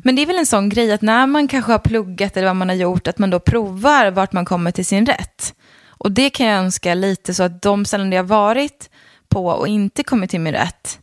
Men 0.03 0.15
det 0.15 0.21
är 0.21 0.25
väl 0.25 0.37
en 0.37 0.45
sån 0.45 0.69
grej 0.69 0.91
att 0.91 1.01
när 1.01 1.27
man 1.27 1.47
kanske 1.47 1.71
har 1.71 1.79
pluggat 1.79 2.37
eller 2.37 2.47
vad 2.47 2.55
man 2.55 2.69
har 2.69 2.75
gjort, 2.75 3.07
att 3.07 3.17
man 3.17 3.29
då 3.29 3.39
provar 3.39 4.11
vart 4.11 4.33
man 4.33 4.45
kommer 4.45 4.71
till 4.71 4.85
sin 4.85 5.05
rätt. 5.05 5.53
Och 5.87 6.11
det 6.11 6.29
kan 6.29 6.47
jag 6.47 6.59
önska 6.59 6.93
lite 6.93 7.33
så 7.33 7.43
att 7.43 7.61
de 7.61 7.85
ställen 7.85 8.11
jag 8.11 8.23
varit 8.23 8.89
på 9.29 9.45
och 9.47 9.67
inte 9.67 10.03
kommit 10.03 10.29
till 10.29 10.39
min 10.39 10.53
rätt, 10.53 10.99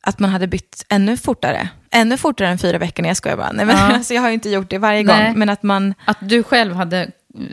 att 0.00 0.18
man 0.18 0.30
hade 0.30 0.46
bytt 0.46 0.84
ännu 0.88 1.16
fortare. 1.16 1.68
Ännu 1.90 2.16
fortare 2.16 2.48
än 2.48 2.58
fyra 2.58 2.78
veckor, 2.78 3.02
när 3.02 3.10
jag 3.10 3.16
skojar 3.16 3.36
bara. 3.36 3.52
Nej, 3.52 3.66
men, 3.66 3.76
Ja. 3.76 3.82
alltså, 3.94 4.14
jag 4.14 4.22
har 4.22 4.28
ju 4.28 4.34
inte 4.34 4.50
gjort 4.50 4.70
det 4.70 4.78
varje 4.78 5.02
gång, 5.02 5.16
Nej. 5.16 5.32
men 5.36 5.48
att 5.48 5.62
man, 5.62 5.94
Att 6.04 6.18
du 6.20 6.42
själv 6.42 6.74
hade 6.74 7.10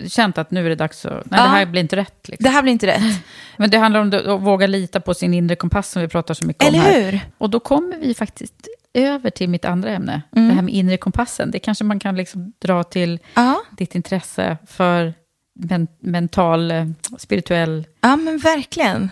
känt 0.08 0.38
att 0.38 0.52
nu 0.52 0.66
är 0.66 0.70
det 0.70 0.76
dags 0.76 1.06
att... 1.06 1.12
Nej, 1.12 1.40
Ja. 1.40 1.44
det 1.44 1.50
här 1.50 1.66
blir 1.66 1.82
inte 1.82 1.96
rätt. 1.96 2.28
Liksom. 2.28 2.44
det 2.44 2.50
här 2.50 2.62
blir 2.62 2.72
inte 2.72 2.88
rätt. 2.88 3.02
Men 3.58 3.70
det 3.70 3.78
handlar 3.78 4.00
om 4.00 4.08
att 4.36 4.42
våga 4.42 4.68
lita 4.68 5.00
på 5.00 5.14
sin 5.14 5.34
inre 5.34 5.56
kompass 5.56 5.90
som 5.90 6.02
vi 6.02 6.08
pratar 6.08 6.34
så 6.34 6.46
mycket 6.46 6.64
Eller 6.68 6.80
om 6.80 6.86
här. 6.86 7.02
hur? 7.12 7.20
Och 7.38 7.50
då 7.50 7.60
kommer 7.60 7.98
vi 7.98 8.14
faktiskt 8.14 8.68
över 8.94 9.30
till 9.30 9.50
mitt 9.50 9.66
andra 9.66 9.92
ämne. 9.92 10.22
Mm. 10.36 10.48
Det 10.50 10.56
här 10.56 10.62
med 10.62 10.74
inre 10.74 10.98
kompassen. 10.98 11.52
Det 11.52 11.60
kanske 11.60 11.84
man 11.84 12.00
kan 12.00 12.16
liksom 12.16 12.54
dra 12.62 12.84
till 12.84 13.20
Ja, 13.34 13.62
ditt 13.78 13.96
intresse 13.96 14.58
för 14.68 15.14
men, 15.60 15.88
mental, 16.00 16.72
eh, 16.72 16.86
spirituell... 17.18 17.88
ja 18.02 18.16
men 18.16 18.38
verkligen. 18.38 19.12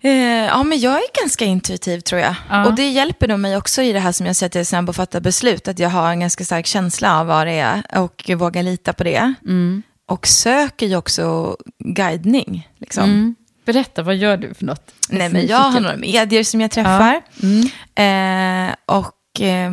Eh, 0.00 0.10
ja, 0.46 0.62
men 0.62 0.80
jag 0.80 0.92
är 0.96 1.22
ganska 1.22 1.44
intuitiv 1.44 2.00
tror 2.00 2.20
jag. 2.20 2.34
Ja. 2.50 2.66
Och 2.66 2.74
det 2.74 2.88
hjälper 2.88 3.28
nog 3.28 3.40
mig 3.40 3.56
också 3.56 3.82
i 3.82 3.92
det 3.92 4.00
här 4.00 4.12
som 4.12 4.26
jag 4.26 4.36
säger 4.36 4.48
att 4.48 4.54
jag 4.54 4.60
är 4.60 4.64
snabb 4.64 4.90
att 4.90 4.96
fatta 4.96 5.20
beslut. 5.20 5.68
Att 5.68 5.78
jag 5.78 5.88
har 5.90 6.10
en 6.10 6.20
ganska 6.20 6.44
stark 6.44 6.66
känsla 6.66 7.20
av 7.20 7.26
vad 7.26 7.46
det 7.46 7.52
är 7.58 7.82
och 7.98 8.30
vågar 8.36 8.62
lita 8.62 8.92
på 8.92 9.04
det. 9.04 9.34
Mm. 9.44 9.82
Och 10.06 10.26
söker 10.26 10.86
ju 10.86 10.96
också 10.96 11.56
guidning. 11.78 12.68
Liksom. 12.78 13.04
Mm. 13.04 13.34
Berätta, 13.72 14.02
vad 14.02 14.16
gör 14.16 14.36
du 14.36 14.54
för 14.54 14.64
något? 14.64 14.90
Nej, 15.08 15.28
men 15.28 15.46
jag 15.46 15.56
har 15.58 15.80
några 15.80 15.96
medier 15.96 16.42
som 16.44 16.60
jag 16.60 16.70
träffar. 16.70 17.20
Mm. 17.42 18.68
Eh, 18.68 18.74
och 18.86 19.40
eh, 19.40 19.72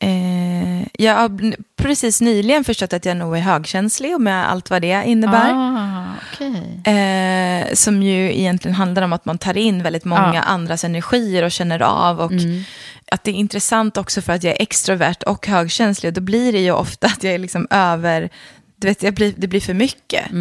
eh, 0.00 0.86
jag 0.98 1.14
har 1.14 1.54
precis 1.76 2.20
nyligen 2.20 2.64
förstått 2.64 2.92
att 2.92 3.04
jag 3.04 3.16
nog 3.16 3.36
är 3.36 3.40
högkänslig 3.40 4.14
och 4.14 4.20
med 4.20 4.50
allt 4.50 4.70
vad 4.70 4.82
det 4.82 5.02
innebär. 5.06 5.52
Ah, 5.54 6.04
okej. 6.32 6.94
Eh, 6.94 7.74
som 7.74 8.02
ju 8.02 8.38
egentligen 8.38 8.74
handlar 8.74 9.02
om 9.02 9.12
att 9.12 9.24
man 9.24 9.38
tar 9.38 9.56
in 9.56 9.82
väldigt 9.82 10.04
många 10.04 10.32
Ja. 10.34 10.40
andras 10.40 10.84
energier 10.84 11.42
och 11.42 11.52
känner 11.52 11.82
av. 11.82 12.20
Och 12.20 12.32
Mm. 12.32 12.62
att 13.10 13.24
det 13.24 13.30
är 13.30 13.34
intressant 13.34 13.96
också 13.96 14.22
för 14.22 14.32
att 14.32 14.42
jag 14.44 14.52
är 14.56 14.62
extrovert 14.62 15.22
och 15.26 15.46
högkänslig. 15.46 16.08
Och 16.10 16.14
då 16.14 16.20
blir 16.20 16.52
det 16.52 16.60
ju 16.60 16.70
ofta 16.72 17.06
att 17.06 17.22
jag 17.24 17.34
är 17.34 17.38
liksom 17.38 17.66
över, 17.70 18.30
du 18.76 18.86
vet, 18.88 19.02
jag 19.02 19.14
blir, 19.14 19.34
det 19.36 19.46
blir 19.48 19.60
för 19.60 19.74
mycket. 19.74 20.26
Eh, 20.32 20.36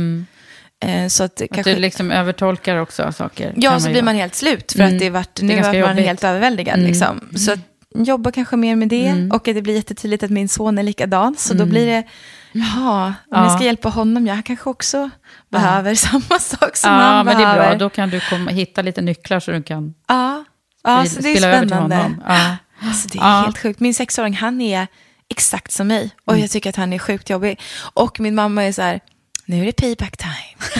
så 1.10 1.24
att, 1.24 1.42
Att 1.42 1.50
kanske, 1.54 1.74
du 1.74 1.80
liksom 1.80 2.12
övertolkar 2.12 2.78
också 2.78 3.12
saker. 3.12 3.54
ja, 3.58 3.80
så 3.80 3.90
blir 3.90 4.04
man 4.04 4.16
helt 4.16 4.36
slut 4.36 4.72
för 4.72 4.80
Mm. 4.80 4.94
att 4.94 5.00
det 5.00 5.06
är 5.06 5.10
vart, 5.12 5.36
Det 5.36 5.42
är 5.42 5.46
nu 5.46 5.62
man 5.62 5.76
jobbigt. 5.78 6.06
helt 6.06 6.24
överväldigad. 6.24 6.76
Mm. 6.80 6.88
Liksom. 6.88 7.30
Så 7.38 7.52
att, 7.52 7.60
jobba 7.96 8.32
kanske 8.32 8.56
mer 8.58 8.76
med 8.76 8.88
det 8.88 9.08
Mm. 9.08 9.32
och 9.32 9.42
det 9.44 9.62
blir 9.62 9.76
jättetydligt 9.76 10.24
att 10.24 10.30
min 10.32 10.50
son 10.50 10.78
är 10.78 10.84
likadan. 10.84 11.36
Så 11.38 11.54
då 11.54 11.66
blir 11.66 11.86
det, 11.86 12.04
jaha, 12.52 13.06
om 13.08 13.14
Ja. 13.32 13.44
jag 13.44 13.52
ska 13.52 13.64
hjälpa 13.64 13.90
honom, 13.90 14.28
jag 14.28 14.46
kanske 14.46 14.70
också 14.70 15.10
behöver 15.50 15.96
samma 16.08 16.40
sak 16.40 16.76
som 16.76 16.92
Ja, 16.92 16.98
han 17.00 17.26
men 17.26 17.38
det 17.38 17.44
är 17.44 17.46
behöver. 17.56 17.70
bra. 17.70 17.78
Då 17.78 17.90
kan 17.90 18.10
du 18.10 18.20
komma, 18.20 18.52
hitta 18.52 18.82
lite 18.82 19.02
nycklar 19.02 19.40
så 19.40 19.52
du 19.52 19.64
kan 19.64 19.94
Ja, 20.08 20.44
ja 20.84 21.06
så 21.06 21.22
det 21.22 21.30
är 21.34 21.38
spännande. 21.38 22.16
Ja. 22.28 22.56
Alltså, 22.82 23.08
det 23.08 23.18
är 23.18 23.22
Ja. 23.24 23.42
helt 23.42 23.58
sjukt. 23.58 23.80
Min 23.80 23.94
sexåring, 23.94 24.34
han 24.34 24.62
är 24.62 24.88
exakt 25.30 25.72
som 25.72 25.88
mig. 25.88 26.10
Och 26.26 26.34
Mm. 26.34 26.42
jag 26.42 26.52
tycker 26.52 26.70
att 26.70 26.76
han 26.76 26.94
är 26.94 27.00
sjukt 27.00 27.30
jobbig. 27.30 27.60
Och 27.94 28.20
min 28.20 28.36
mamma 28.36 28.64
är 28.64 28.72
så 28.72 28.82
här, 28.82 29.00
nu 29.46 29.62
är 29.62 29.66
det 29.66 29.72
payback 29.72 30.18
time. 30.18 30.76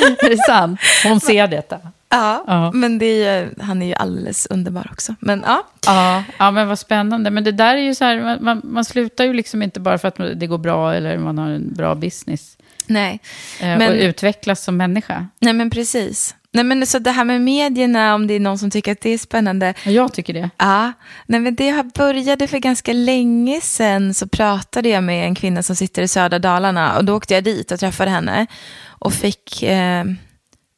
Är 0.22 0.30
det 0.30 0.38
sant? 0.48 0.80
Hon 1.04 1.20
ser 1.20 1.46
detta. 1.46 1.78
Ja, 2.08 2.44
Ja. 2.46 2.70
men 2.72 2.98
det 2.98 3.06
är 3.06 3.40
ju, 3.42 3.48
han 3.60 3.82
är 3.82 3.86
ju 3.86 3.94
alldeles 3.94 4.46
underbar 4.46 4.88
också. 4.92 5.14
Men 5.20 5.42
ja, 5.46 5.66
Ja, 5.86 6.24
ja, 6.38 6.50
men 6.50 6.68
vad 6.68 6.78
spännande. 6.78 7.30
Men 7.30 7.44
det 7.44 7.52
där 7.52 7.74
är 7.76 7.80
ju 7.80 7.94
så 7.94 8.04
här, 8.04 8.38
man, 8.40 8.60
man, 8.64 8.84
slutar 8.84 9.24
ju 9.24 9.32
liksom 9.32 9.62
inte 9.62 9.80
bara 9.80 9.98
för 9.98 10.08
att 10.08 10.16
det 10.40 10.46
går 10.46 10.58
bra 10.58 10.94
eller 10.94 11.18
man 11.18 11.38
har 11.38 11.50
en 11.50 11.74
bra 11.74 11.94
business. 11.94 12.56
nej. 12.86 13.20
Eh, 13.60 13.66
Men- 13.78 13.82
Och 13.92 13.96
utvecklas 13.96 14.60
som 14.64 14.76
människa. 14.76 15.26
Nej, 15.38 15.52
men 15.52 15.70
precis. 15.70 16.34
Nej, 16.54 16.64
men 16.64 16.86
så 16.86 16.98
det 16.98 17.10
här 17.10 17.24
med 17.24 17.40
medierna, 17.40 18.14
om 18.14 18.26
det 18.26 18.34
är 18.34 18.40
någon 18.40 18.58
som 18.58 18.70
tycker 18.70 18.92
att 18.92 19.00
det 19.00 19.10
är 19.10 19.18
spännande. 19.18 19.74
Jag 19.84 20.12
tycker 20.12 20.32
det. 20.32 20.50
Ja, 20.56 20.92
nej, 21.26 21.40
men 21.40 21.54
det 21.54 21.94
började 21.94 22.46
för 22.46 22.58
ganska 22.58 22.92
länge 22.92 23.60
sedan 23.60 24.14
så 24.14 24.28
pratade 24.28 24.88
jag 24.88 25.04
med 25.04 25.26
en 25.26 25.34
kvinna 25.34 25.62
som 25.62 25.76
sitter 25.76 26.02
i 26.02 26.08
södra 26.08 26.38
Dalarna 26.38 26.96
och 26.96 27.04
då 27.04 27.16
åkte 27.16 27.34
jag 27.34 27.44
dit 27.44 27.72
och 27.72 27.80
träffade 27.80 28.10
henne 28.10 28.46
och 28.86 29.12
fick 29.12 29.62
eh, 29.62 30.04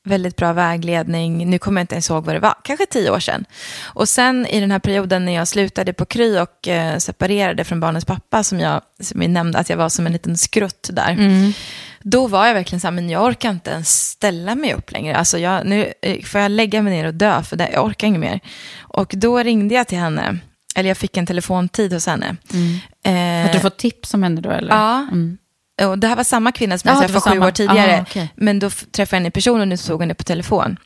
väldigt 0.07 0.37
bra 0.37 0.53
vägledning. 0.53 1.51
Nu 1.51 1.59
kommer 1.59 1.81
jag 1.81 1.83
inte 1.83 1.95
ens 1.95 2.11
ihåg 2.11 2.25
vad 2.25 2.35
det 2.35 2.41
var, 2.41 2.55
kanske 2.65 2.87
tio 2.87 3.11
år 3.11 3.21
sedan. 3.21 3.45
Och 3.85 4.09
sen 4.09 4.47
i 4.47 4.61
den 4.61 4.71
här 4.71 4.79
perioden 4.79 5.25
när 5.25 5.33
jag 5.33 5.49
slutade 5.49 5.93
på 5.93 6.05
Kry 6.05 6.39
och 6.39 6.69
eh, 6.69 6.99
separerade 6.99 7.65
från 7.65 7.81
barnens 7.81 8.05
pappa 8.05 8.43
som 8.43 8.61
jag, 8.61 8.81
som 9.01 9.23
jag 9.23 9.31
nämnde 9.31 9.59
att 9.59 9.71
jag 9.71 9.77
var 9.77 9.89
som 9.89 10.07
en 10.07 10.13
liten 10.13 10.37
skrutt 10.39 10.89
där. 10.93 11.17
Då 12.03 12.27
var 12.27 12.47
jag 12.47 12.55
verkligen 12.55 12.81
så 12.81 12.87
här, 12.87 12.93
men 12.93 13.11
jag 13.11 13.25
orkar 13.25 13.51
inte 13.51 13.71
ens 13.71 14.01
ställa 14.11 14.55
mig 14.55 14.75
upp 14.75 14.93
längre. 14.93 15.17
Alltså 15.17 15.39
jag, 15.39 15.67
nu 15.67 15.93
eh, 16.03 16.23
får 16.25 16.41
jag 16.41 16.51
lägga 16.51 16.83
mig 16.83 16.93
ner 16.97 17.07
och 17.07 17.15
dö, 17.15 17.43
för 17.43 17.57
det, 17.57 17.71
jag 17.73 17.85
orkar 17.85 18.07
inget 18.07 18.21
mer. 18.21 18.41
Och 18.79 19.13
då 19.17 19.39
ringde 19.39 19.75
jag 19.75 19.89
till 19.89 19.99
henne, 19.99 20.39
eller 20.77 20.89
jag 20.91 20.97
fick 20.97 21.17
en 21.17 21.27
telefontid 21.27 21.93
hos 21.93 22.07
henne. 22.07 22.37
Eh, 23.05 23.13
Har 23.47 23.53
du 23.53 23.61
fått 23.61 23.77
tips 23.79 24.15
om 24.15 24.23
henne 24.23 24.41
då? 24.41 24.51
Eller? 24.51 24.69
Ja. 24.75 24.99
Mm. 25.13 25.39
Och 25.85 25.99
det 25.99 26.09
här 26.09 26.17
var 26.17 26.25
samma 26.25 26.53
kvinna 26.53 26.79
som 26.79 26.89
Ja, 26.89 26.95
jag 26.95 27.03
det 27.03 27.09
träffade 27.13 27.37
sju 27.41 27.47
år 27.47 27.51
tidigare. 27.51 27.99
Ah, 27.99 28.03
okej. 28.03 28.33
Men 28.37 28.59
då 28.59 28.71
träffade 28.71 29.17
jag 29.17 29.21
henne 29.21 29.29
i 29.29 29.31
person 29.31 29.61
och 29.61 29.69
nu 29.69 29.77
såg 29.77 30.01
henne 30.01 30.15
på 30.15 30.25
telefon. 30.25 30.77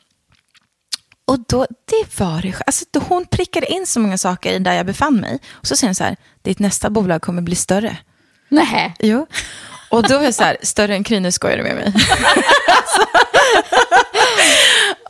Och 1.25 1.39
då, 1.47 1.67
det 1.85 2.19
var 2.19 2.41
det, 2.41 2.55
alltså 2.65 2.85
då 2.91 2.99
hon 2.99 3.25
prickade 3.25 3.73
in 3.73 3.87
så 3.87 3.99
många 3.99 4.17
saker 4.17 4.53
i 4.53 4.59
där 4.59 4.73
jag 4.73 4.85
befann 4.85 5.15
mig. 5.15 5.39
Och 5.51 5.67
så 5.67 5.75
säger 5.75 5.89
hon 5.89 5.95
så 5.95 6.03
här, 6.03 6.15
ditt 6.41 6.59
nästa 6.59 6.89
bolag 6.89 7.21
kommer 7.21 7.41
bli 7.41 7.55
större. 7.55 7.97
Nej. 8.49 8.95
Jo. 8.99 9.27
Och 9.91 10.03
då 10.07 10.17
var 10.17 10.23
jag 10.23 10.33
så 10.33 10.43
här, 10.43 10.57
större 10.61 10.95
än 10.95 11.03
Kry, 11.03 11.19
nu 11.19 11.31
skojar 11.31 11.57
du 11.57 11.63
med 11.63 11.75
mig. 11.75 11.93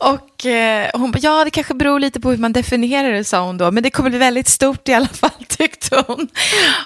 och 0.00 0.46
eh, 0.46 0.90
hon 0.94 1.10
bara, 1.10 1.18
ja 1.18 1.44
det 1.44 1.50
kanske 1.50 1.74
beror 1.74 2.00
lite 2.00 2.20
på 2.20 2.30
hur 2.30 2.36
man 2.36 2.52
definierar 2.52 3.12
det, 3.12 3.24
sa 3.24 3.46
hon 3.46 3.58
då. 3.58 3.70
Men 3.70 3.82
det 3.82 3.90
kommer 3.90 4.10
bli 4.10 4.18
väldigt 4.18 4.48
stort 4.48 4.88
i 4.88 4.94
alla 4.94 5.08
fall, 5.08 5.30
tyckte 5.48 6.04
hon. 6.06 6.28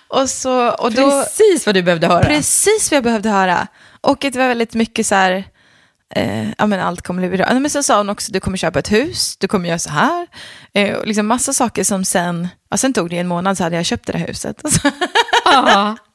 Och, 0.09 0.31
så, 0.31 0.69
och 0.69 0.93
då, 0.93 1.11
Precis 1.11 1.67
vad 1.67 1.75
du 1.75 1.83
behövde 1.83 2.07
höra. 2.07 2.25
Precis 2.25 2.91
vad 2.91 2.97
jag 2.97 3.05
behövde 3.05 3.31
höra. 3.31 3.67
Och 4.01 4.19
det 4.21 4.37
var 4.37 4.49
väldigt 4.49 4.75
mycket 4.75 5.07
så 5.07 5.15
här, 5.15 5.45
eh, 6.15 6.49
ja 6.59 6.67
men 6.67 6.81
allt 6.81 7.03
kommer 7.03 7.29
bli 7.29 7.37
bra. 7.39 7.55
Men 7.55 7.71
sen 7.71 7.83
sa 7.83 7.97
hon 7.97 8.11
också, 8.11 8.33
du 8.33 8.41
kommer 8.41 8.57
köpa 8.57 8.79
ett 8.79 8.93
hus, 8.93 9.37
du 9.37 9.49
kommer 9.49 9.69
göra 9.69 9.79
så 9.79 9.91
här. 9.91 10.27
Eh, 10.75 10.95
och 10.97 11.07
liksom 11.07 11.27
massa 11.27 11.53
saker 11.53 11.85
som 11.85 12.05
sen, 12.05 12.49
ja, 12.71 12.77
sen 12.77 12.93
tog 12.93 13.11
det 13.11 13.19
en 13.19 13.29
månad 13.29 13.57
så 13.57 13.65
hade 13.65 13.77
jag 13.77 13.87
köpt 13.87 14.07
det 14.07 14.13
där 14.13 14.27
huset. 14.27 14.63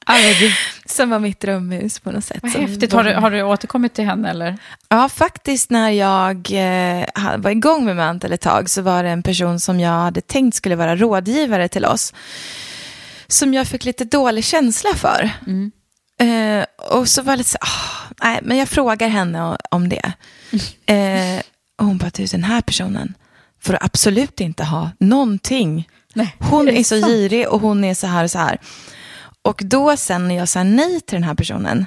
Ja, 0.05 0.13
det, 0.13 0.51
som 0.85 1.09
var 1.09 1.19
mitt 1.19 1.39
drömhus 1.39 1.99
på 1.99 2.11
något 2.11 2.25
sätt. 2.25 2.39
vad 2.41 2.51
häftigt. 2.51 2.93
Har 2.93 3.03
du, 3.03 3.13
har 3.13 3.31
du 3.31 3.43
återkommit 3.43 3.93
till 3.93 4.05
henne 4.05 4.29
eller? 4.29 4.57
Ja, 4.89 5.09
faktiskt 5.09 5.69
när 5.69 5.89
jag 5.89 6.35
eh, 6.51 7.05
var 7.37 7.51
igång 7.51 7.85
med 7.85 7.95
Mantel 7.95 8.33
ett 8.33 8.41
tag 8.41 8.69
så 8.69 8.81
var 8.81 9.03
det 9.03 9.09
en 9.09 9.23
person 9.23 9.59
som 9.59 9.79
jag 9.79 9.91
hade 9.91 10.21
tänkt 10.21 10.55
skulle 10.55 10.75
vara 10.75 10.95
rådgivare 10.95 11.67
till 11.67 11.85
oss. 11.85 12.13
Som 13.27 13.53
jag 13.53 13.67
fick 13.67 13.85
lite 13.85 14.03
dålig 14.03 14.43
känsla 14.43 14.89
för. 14.95 15.29
Eh, 16.21 16.65
och 16.91 17.07
så 17.09 17.21
var 17.21 17.37
det 17.37 17.43
så, 17.43 17.57
ah, 17.61 18.13
nej, 18.23 18.39
men 18.41 18.57
jag 18.57 18.69
frågar 18.69 19.07
henne 19.07 19.57
om 19.71 19.89
det. 19.89 20.11
Eh, 20.85 21.41
och 21.79 21.85
hon 21.85 21.97
bara, 21.97 22.11
du 22.13 22.25
den 22.25 22.43
här 22.43 22.61
personen, 22.61 23.13
får 23.61 23.73
du 23.73 23.79
absolut 23.81 24.41
inte 24.41 24.63
ha 24.63 24.89
någonting. 24.99 25.87
Nej, 26.13 26.35
Hon 26.39 26.67
är 26.67 26.71
är 26.71 26.83
så 26.83 26.95
girig 26.95 27.47
och 27.49 27.61
hon 27.61 27.83
är 27.83 27.93
så 27.93 28.07
här 28.07 28.23
och 28.23 28.31
så 28.31 28.39
här. 28.39 28.57
Och 29.41 29.61
då 29.65 29.97
sen 29.97 30.27
när 30.27 30.35
jag 30.35 30.49
sa 30.49 30.63
nej 30.63 31.01
till 31.01 31.15
den 31.15 31.23
här 31.23 31.33
personen, 31.35 31.85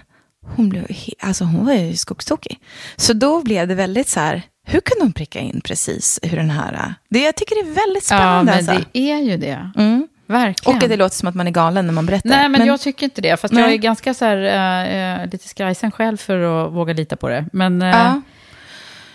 hon, 0.56 0.68
blev, 0.68 0.86
alltså 1.20 1.44
hon 1.44 1.66
var 1.66 1.72
ju 1.72 1.96
skogstokig. 1.96 2.58
Så 2.96 3.12
då 3.12 3.42
blev 3.42 3.68
det 3.68 3.74
väldigt 3.74 4.08
så 4.08 4.20
här, 4.20 4.42
hur 4.66 4.80
kunde 4.80 5.04
hon 5.04 5.12
pricka 5.12 5.38
in 5.40 5.60
precis 5.64 6.20
hur 6.22 6.36
den 6.36 6.50
här... 6.50 6.94
Det, 7.10 7.20
jag 7.22 7.36
tycker 7.36 7.54
det 7.54 7.70
är 7.70 7.74
väldigt 7.86 8.10
Ja, 8.10 8.16
spännande. 8.16 8.52
men 8.52 8.68
alltså. 8.68 8.88
det 8.92 9.12
är 9.12 9.18
ju 9.18 9.36
det. 9.36 9.70
mm. 9.76 10.03
Verkligen. 10.26 10.76
Och 10.76 10.82
att 10.82 10.90
det 10.90 10.96
låter 10.96 11.16
som 11.16 11.28
att 11.28 11.34
man 11.34 11.46
är 11.46 11.50
galen 11.50 11.86
när 11.86 11.92
man 11.92 12.06
berättar. 12.06 12.28
Nej, 12.30 12.48
men, 12.48 12.66
jag 12.66 12.80
tycker 12.80 13.04
inte 13.04 13.20
det. 13.20 13.36
Fast 13.40 13.54
jag 13.54 13.62
Nej. 13.62 13.74
är 13.74 13.78
ganska 13.78 14.14
så 14.14 14.24
här, 14.24 15.20
eh, 15.22 15.26
lite 15.30 15.48
skrajsen 15.48 15.90
själv 15.90 16.16
för 16.16 16.66
att 16.66 16.72
våga 16.72 16.92
lita 16.92 17.16
på 17.16 17.28
det. 17.28 17.44
Men 17.52 17.82
eh, 17.82 17.88
Ja. 17.88 18.20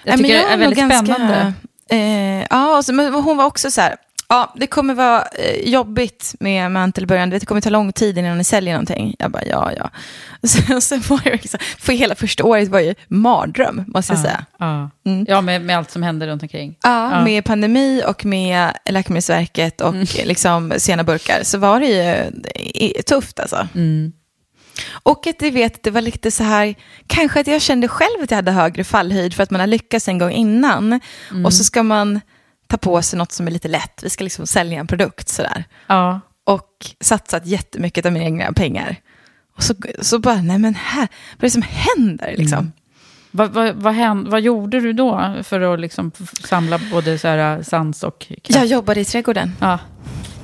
jag 0.03 0.17
tycker 0.17 0.33
det 0.33 0.43
är 0.53 0.57
väldigt 0.57 0.79
ganska, 0.79 1.13
spännande. 1.13 1.53
Eh, 1.89 2.45
ja, 2.49 2.77
och 2.77 2.85
så, 2.85 2.93
men 2.93 3.13
hon 3.13 3.37
var 3.37 3.45
också 3.45 3.71
så 3.71 3.81
här, 3.81 3.95
ja, 4.29 4.53
det 4.55 4.67
kommer 4.67 4.93
vara 4.93 5.21
eh, 5.23 5.69
jobbigt 5.69 6.35
med 6.39 6.71
mantel 6.71 7.03
i 7.03 7.07
början, 7.07 7.29
det 7.29 7.45
kommer 7.45 7.61
ta 7.61 7.69
lång 7.69 7.91
tid 7.93 8.17
innan 8.17 8.37
ni 8.37 8.43
säljer 8.43 8.73
någonting. 8.73 9.15
Jag 9.19 9.31
bara, 9.31 9.45
ja, 9.45 9.71
ja. 9.77 9.89
Så, 10.47 10.81
så 10.81 10.95
var 10.97 11.21
det 11.23 11.31
liksom, 11.31 11.59
för 11.77 11.93
hela 11.93 12.15
första 12.15 12.43
året 12.43 12.67
var 12.69 12.79
ju 12.79 12.95
mardröm, 13.07 13.83
måste 13.87 14.13
jag 14.13 14.21
säga. 14.21 14.45
Ja, 14.59 14.89
Mm. 15.05 15.25
ja 15.29 15.41
med, 15.41 15.61
med 15.61 15.77
allt 15.77 15.91
som 15.91 16.03
händer 16.03 16.27
runt 16.27 16.41
omkring. 16.43 16.75
Ja, 16.83 17.11
Ja. 17.11 17.23
med 17.23 17.45
pandemi 17.45 18.03
och 18.07 18.25
med 18.25 18.71
Läkemedelsverket 18.89 19.81
och 19.81 19.95
liksom 20.25 20.73
sena 20.77 21.03
burkar 21.03 21.39
så 21.43 21.57
var 21.57 21.79
det 21.79 21.87
ju 21.87 22.31
tufft 23.03 23.39
alltså. 23.39 23.67
Mm. 23.75 24.11
Och 25.03 25.27
att 25.27 25.39
du 25.39 25.49
vet, 25.49 25.83
det 25.83 25.91
var 25.91 26.01
lite 26.01 26.31
så 26.31 26.43
här, 26.43 26.75
kanske 27.07 27.39
att 27.39 27.47
jag 27.47 27.61
kände 27.61 27.87
själv 27.87 28.23
att 28.23 28.31
jag 28.31 28.35
hade 28.35 28.51
högre 28.51 28.83
fallhöjd 28.83 29.33
för 29.33 29.43
att 29.43 29.51
man 29.51 29.59
har 29.59 29.67
lyckats 29.67 30.07
en 30.07 30.17
gång 30.17 30.31
innan. 30.31 30.99
Mm. 31.31 31.45
Och 31.45 31.53
så 31.53 31.63
ska 31.63 31.83
man 31.83 32.21
ta 32.69 32.77
på 32.77 33.01
sig 33.01 33.17
något 33.19 33.31
som 33.31 33.47
är 33.47 33.51
lite 33.51 33.67
lätt, 33.67 34.03
vi 34.03 34.09
ska 34.09 34.23
liksom 34.23 34.47
sälja 34.47 34.79
en 34.79 34.87
produkt 34.87 35.29
sådär. 35.29 35.63
Ja. 35.87 36.19
Och 36.43 36.69
satsat 37.01 37.45
jättemycket 37.45 38.05
av 38.05 38.11
mina 38.11 38.25
egna 38.25 38.53
pengar. 38.53 38.95
Och 39.57 39.63
så, 39.63 39.73
så 40.01 40.19
bara, 40.19 40.41
nej 40.41 40.59
men 40.59 40.75
här, 40.75 41.07
vad 41.37 41.43
är 41.43 41.47
det 41.47 41.49
som 41.49 41.63
händer 41.67 42.35
liksom? 42.37 42.71
Vad, 43.31 43.51
vad, 43.51 43.75
vad, 43.75 43.93
hän- 43.93 44.29
vad 44.29 44.41
gjorde 44.41 44.79
du 44.79 44.93
då 44.93 45.35
för 45.43 45.73
att 45.73 45.79
liksom 45.79 46.11
samla 46.43 46.79
både 46.91 47.17
så 47.19 47.27
här, 47.27 47.63
sans 47.63 48.03
och 48.03 48.19
kraft? 48.19 48.49
Jag 48.55 48.65
jobbade 48.65 48.99
i 49.01 49.05
trädgården. 49.05 49.55
Ja. 49.59 49.79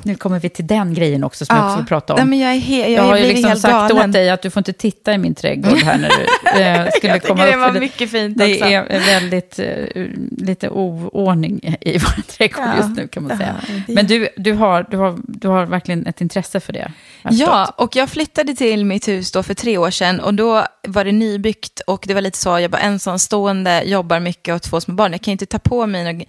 Nu 0.06 0.16
kommer 0.16 0.39
vi 0.39 0.49
till 0.49 0.68
den 0.68 0.93
grejen 0.93 1.24
också 1.24 1.45
som 1.45 1.56
jag 1.58 1.66
också 1.66 1.78
vill 1.78 1.86
prata 1.86 2.14
om. 2.14 2.18
Nej, 2.20 2.28
men 2.28 2.39
jag, 2.39 2.51
är 2.51 2.60
he- 2.60 2.80
jag, 2.82 2.91
Jag 2.91 3.03
har 3.03 3.18
ju 3.18 3.28
liksom 3.28 3.56
sagt 3.56 3.72
galen. 3.89 4.10
åt 4.10 4.14
dig 4.14 4.30
att 4.30 4.41
du 4.41 4.49
får 4.49 4.60
inte 4.60 4.74
titta 4.74 5.14
i 5.14 5.18
min 5.18 5.36
trädgård 5.36 5.78
här 5.78 5.97
när 5.97 6.10
du 6.10 6.62
eh, 6.62 6.88
skulle 6.97 7.14
Jag 7.14 7.24
komma 7.24 7.45
det 7.45 7.51
upp. 7.53 7.60
var 7.60 7.72
för 7.72 7.80
mycket 7.80 8.12
fint 8.12 8.38
Det 8.38 8.51
också. 8.53 8.66
är 8.66 8.99
väldigt, 9.06 9.60
eh, 9.60 10.06
lite 10.38 10.70
oordning 10.70 11.78
i 11.82 11.97
vår 11.97 12.22
trädgård 12.22 12.66
Ja. 12.66 12.78
just 12.78 12.97
nu 12.97 13.08
kan 13.08 13.24
man 13.24 13.32
Ja, 13.32 13.38
säga. 13.38 13.56
det- 13.88 13.93
Men 13.93 14.08
du, 14.08 14.28
du, 14.38 14.53
har, 14.53 14.86
du, 14.91 14.97
har, 14.97 15.18
du 15.28 15.47
har 15.47 15.66
verkligen 15.66 16.08
ett 16.08 16.22
intresse 16.22 16.60
för 16.60 16.74
det. 16.74 16.91
Ja, 17.30 17.74
och 17.78 17.95
jag 17.95 18.10
flyttade 18.10 18.56
till 18.56 18.86
mitt 18.86 19.08
hus 19.08 19.32
då 19.32 19.43
för 19.43 19.53
tre 19.53 19.78
år 19.78 19.89
sedan 19.91 20.20
och 20.20 20.34
då 20.34 20.64
var 20.88 21.06
det 21.06 21.12
nybyggt 21.12 21.80
och 21.88 22.03
det 22.08 22.14
var 22.14 22.22
lite 22.22 22.38
så, 22.38 22.60
jag 22.60 22.70
var 22.70 22.80
ensamstående, 22.80 23.84
jobbar 23.86 24.20
mycket 24.20 24.56
och 24.56 24.62
två 24.62 24.82
små 24.82 24.95
barn. 24.95 25.12
Jag 25.12 25.22
kan 25.22 25.32
inte 25.32 25.45
ta 25.45 25.60
på 25.60 25.86
mig 25.88 26.14
något 26.14 26.28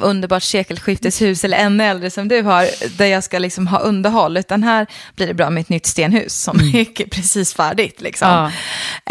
underbart 0.00 0.42
sekelskifteshus 0.42 1.44
eller 1.44 1.58
ännu 1.58 1.84
äldre 1.84 2.10
som 2.10 2.28
du 2.28 2.42
har, 2.42 2.96
där 2.98 3.06
jag 3.06 3.24
ska 3.24 3.38
liksom 3.38 3.66
ha 3.66 3.78
underhåll, 3.78 4.36
utan 4.36 4.62
här 4.62 4.86
blir 5.16 5.26
det 5.26 5.34
bra 5.34 5.50
med 5.50 5.60
ett 5.60 5.68
nytt 5.68 5.86
stenhus 5.86 6.42
som 6.42 6.60
är 6.60 7.08
precis 7.08 7.54
färdigt. 7.54 8.00
Liksom. 8.00 8.28
Ja. 8.28 8.46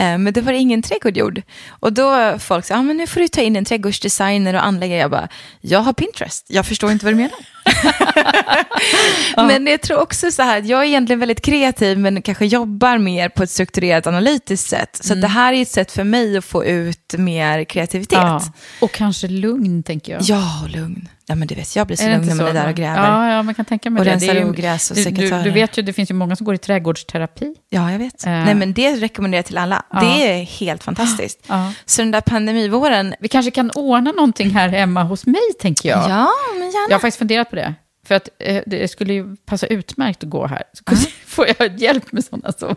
Eh, 0.03 0.17
Men 0.17 0.33
det 0.33 0.41
var 0.41 0.53
ingen 0.53 0.81
trädgård 0.81 1.17
gjord. 1.17 1.41
Och 1.69 1.93
då 1.93 2.39
folk 2.39 2.65
sa, 2.65 2.75
ah, 2.75 2.81
men 2.81 2.97
nu 2.97 3.07
får 3.07 3.19
du 3.19 3.27
ta 3.27 3.41
in 3.41 3.55
en 3.55 3.65
trädgårdsdesigner 3.65 4.53
och 4.53 4.65
anläggare. 4.65 4.99
Jag 4.99 5.11
bara, 5.11 5.27
jag 5.61 5.79
har 5.79 5.93
Pinterest, 5.93 6.45
jag 6.49 6.65
förstår 6.65 6.91
inte 6.91 7.05
vad 7.05 7.13
du 7.13 7.17
menar. 7.17 7.54
Men 9.35 9.67
jag 9.67 9.81
tror 9.81 9.99
också 9.99 10.31
så 10.31 10.43
här, 10.43 10.61
jag 10.61 10.81
är 10.81 10.85
egentligen 10.85 11.19
väldigt 11.19 11.41
kreativ 11.41 11.99
men 11.99 12.21
kanske 12.21 12.45
jobbar 12.45 12.97
mer 12.97 13.29
på 13.29 13.43
ett 13.43 13.49
strukturerat 13.49 14.07
analytiskt 14.07 14.69
sätt. 14.69 14.99
Så 15.01 15.13
att 15.13 15.21
det 15.21 15.27
här 15.27 15.53
är 15.53 15.61
ett 15.61 15.71
sätt 15.71 15.91
för 15.91 16.03
mig 16.03 16.37
att 16.37 16.45
få 16.45 16.65
ut 16.65 17.15
mer 17.17 17.63
kreativitet. 17.63 18.17
Ja. 18.17 18.41
Och 18.81 18.91
kanske 18.91 19.27
lugn, 19.27 19.83
tänker 19.83 20.13
jag. 20.13 20.21
Ja, 20.21 20.67
lugn. 20.67 21.09
Ja, 21.27 21.35
men 21.35 21.47
du 21.47 21.55
vet, 21.55 21.75
jag 21.75 21.87
blir 21.87 21.97
så 21.97 22.03
lugn 22.09 22.27
när 22.27 22.35
man 22.35 22.47
är 22.47 22.53
där 22.53 22.69
och 22.69 22.75
gräver. 22.75 23.07
Ja, 23.07 23.31
ja, 23.31 23.43
man 23.43 23.53
kan 23.55 23.65
tänka 23.65 23.89
mig 23.89 23.99
Och 23.99 24.05
det. 24.05 24.11
rensar 24.11 24.45
ogräs 24.49 24.91
och 24.91 24.97
du, 24.97 25.03
du, 25.11 25.29
du 25.43 25.51
vet 25.51 25.77
ju, 25.77 25.81
det 25.81 25.93
finns 25.93 26.09
ju 26.09 26.13
många 26.13 26.35
som 26.35 26.45
går 26.45 26.55
i 26.55 26.57
trädgårdsterapi. 26.57 27.55
Ja, 27.69 27.91
jag 27.91 27.99
vet. 27.99 28.25
Eh. 28.25 28.31
Nej, 28.31 28.55
men 28.55 28.73
det 28.73 28.95
rekommenderar 28.95 29.37
jag 29.39 29.45
till 29.45 29.57
alla. 29.57 29.83
Ja. 29.91 29.99
Det 29.99 30.31
är 30.39 30.43
helt 30.43 30.83
fantastiskt. 30.83 31.39
Ja. 31.47 31.73
Så 31.85 32.01
den 32.01 32.11
där 32.11 32.21
pandemivåren, 32.21 33.15
Vi 33.19 33.27
kanske 33.27 33.51
kan 33.51 33.71
ordna 33.71 34.11
någonting 34.11 34.49
här 34.49 34.69
hemma 34.69 35.03
hos 35.03 35.25
mig, 35.25 35.41
tänker 35.59 35.89
jag. 35.89 36.09
ja, 36.09 36.29
men 36.53 36.61
gärna. 36.71 36.85
Jag 36.89 36.95
har 36.95 36.99
faktiskt 36.99 37.17
funderat 37.17 37.49
på 37.49 37.55
det. 37.55 37.73
För 38.05 38.15
att 38.15 38.29
eh, 38.39 38.63
det 38.65 38.87
skulle 38.87 39.13
ju 39.13 39.35
passa 39.35 39.67
utmärkt 39.67 40.23
att 40.23 40.29
gå 40.29 40.47
här. 40.47 40.63
Så 40.73 40.83
får 41.25 41.47
jag 41.59 41.79
hjälp 41.81 42.11
med 42.11 42.25
sådana 42.25 42.51
som, 42.51 42.75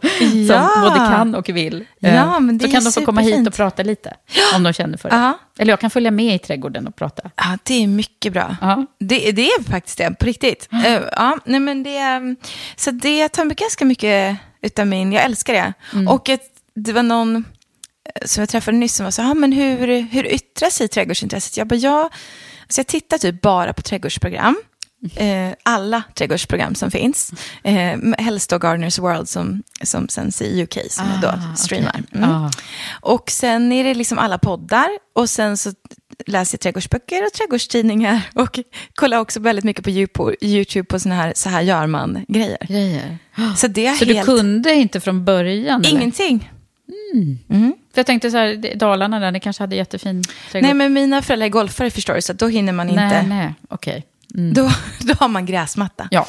Ja. 0.48 0.68
som 0.72 0.82
både 0.82 0.94
kan 0.96 1.34
och 1.34 1.48
vill. 1.48 1.84
Eh, 2.02 2.14
Ja, 2.14 2.40
men 2.40 2.58
det 2.58 2.64
så 2.64 2.72
kan 2.72 2.84
de 2.84 2.92
få 2.92 3.00
komma 3.04 3.20
hit 3.20 3.46
och 3.48 3.54
prata 3.54 3.82
lite, 3.82 4.14
om 4.54 4.62
de 4.62 4.72
känner 4.72 4.98
för 4.98 5.10
det. 5.10 5.16
Ja. 5.16 5.38
Eller 5.58 5.72
jag 5.72 5.80
kan 5.80 5.90
följa 5.90 6.10
med 6.10 6.34
i 6.34 6.38
trädgården 6.38 6.86
och 6.86 6.96
prata. 6.96 7.30
Ja, 7.36 7.58
det 7.62 7.82
är 7.82 7.86
mycket 7.86 8.32
bra. 8.32 8.56
Ja. 8.60 8.86
Det, 8.98 9.32
det 9.32 9.46
är 9.46 9.62
faktiskt 9.62 9.98
det, 9.98 10.14
på 10.18 10.26
riktigt. 10.26 10.68
Eh, 10.86 11.00
ja, 11.12 11.38
nej, 11.44 11.60
men 11.60 11.82
det, 11.82 11.96
mm, 11.98 12.36
så 12.76 12.90
det 12.90 13.28
tar 13.28 13.44
ganska 13.44 13.84
mycket 13.84 14.36
utav 14.62 14.86
min, 14.86 15.12
jag 15.12 15.24
älskar 15.24 15.52
det. 15.54 15.72
Mm. 15.92 16.08
Och 16.08 16.28
ett, 16.28 16.42
det 16.74 16.92
var 16.92 17.02
någon 17.02 17.36
eh, 17.36 17.42
som 18.26 18.40
jag 18.42 18.48
träffade 18.48 18.76
nyss 18.76 18.94
som 18.94 19.04
var 19.04 19.10
så 19.10 19.22
här, 19.22 19.30
ah, 19.30 19.34
men 19.34 19.52
hur, 19.52 20.00
hur 20.00 20.26
yttrar 20.26 20.70
sig 20.70 20.88
trädgårdsintresset? 20.88 21.56
Jag 21.56 21.66
bara, 21.66 21.76
ja, 21.76 22.10
alltså 22.62 22.78
jag 22.78 22.86
tittar 22.86 23.18
typ 23.18 23.40
bara 23.40 23.72
på 23.72 23.82
trädgårdsprogram. 23.82 24.56
Eh, 25.16 25.52
alla 25.62 26.02
trädgårdsprogram 26.14 26.74
som 26.74 26.90
finns. 26.90 27.32
Eh, 27.62 27.98
helst 28.18 28.50
då 28.50 28.58
Gardeners 28.58 28.98
World 28.98 29.28
som, 29.28 29.62
som 29.82 30.08
sänds 30.08 30.42
i 30.42 30.62
UK, 30.62 30.78
som 30.90 31.04
jag 31.12 31.20
då 31.20 31.28
Ah, 31.28 31.54
streamar. 31.56 32.02
Mm. 32.14 32.30
Ah. 32.30 32.50
Och 33.00 33.30
sen 33.30 33.72
är 33.72 33.84
det 33.84 33.94
liksom 33.94 34.18
alla 34.18 34.38
poddar 34.38 34.88
och 35.14 35.30
sen 35.30 35.56
så 35.56 35.72
läser 36.26 36.54
jag 36.56 36.60
trädgårdsböcker 36.60 37.26
och 37.26 37.32
trädgårdstidningar 37.32 38.20
och 38.34 38.58
kollar 38.94 39.18
också 39.18 39.40
väldigt 39.40 39.64
mycket 39.64 40.12
på 40.12 40.34
YouTube 40.40 40.84
på 40.86 41.00
såna 41.00 41.14
här, 41.14 41.32
så 41.36 41.48
här 41.48 41.62
gör 41.62 41.86
man-grejer. 41.86 42.66
Grejer. 42.68 43.18
Så 43.56 43.66
det 43.68 43.86
är 43.86 43.94
Så 43.94 44.04
helt... 44.04 44.18
du 44.18 44.24
kunde 44.24 44.74
inte 44.74 45.00
från 45.00 45.24
början? 45.24 45.84
Ingenting. 45.86 46.50
För 47.94 48.00
jag 48.00 48.06
tänkte 48.06 48.30
så 48.30 48.36
här, 48.36 48.74
Dalarna 48.76 49.20
där, 49.20 49.30
ni 49.30 49.40
kanske 49.40 49.62
hade 49.62 49.76
jättefin 49.76 50.22
trädgård? 50.50 50.62
Nej, 50.66 50.74
men 50.74 50.92
mina 50.92 51.22
föräldrar 51.22 51.46
är 51.46 51.50
golfare 51.50 51.90
förstår 51.90 52.14
du, 52.14 52.22
så 52.22 52.32
då 52.32 52.46
hinner 52.48 52.72
man 52.72 52.88
inte. 52.88 53.02
nej, 53.02 53.26
nej. 53.26 53.54
okej. 53.68 54.04
Mm. 54.34 54.54
Då, 54.54 54.70
då 55.00 55.14
har 55.20 55.28
man 55.28 55.46
gräsmatta. 55.46 56.08
Ja, 56.10 56.26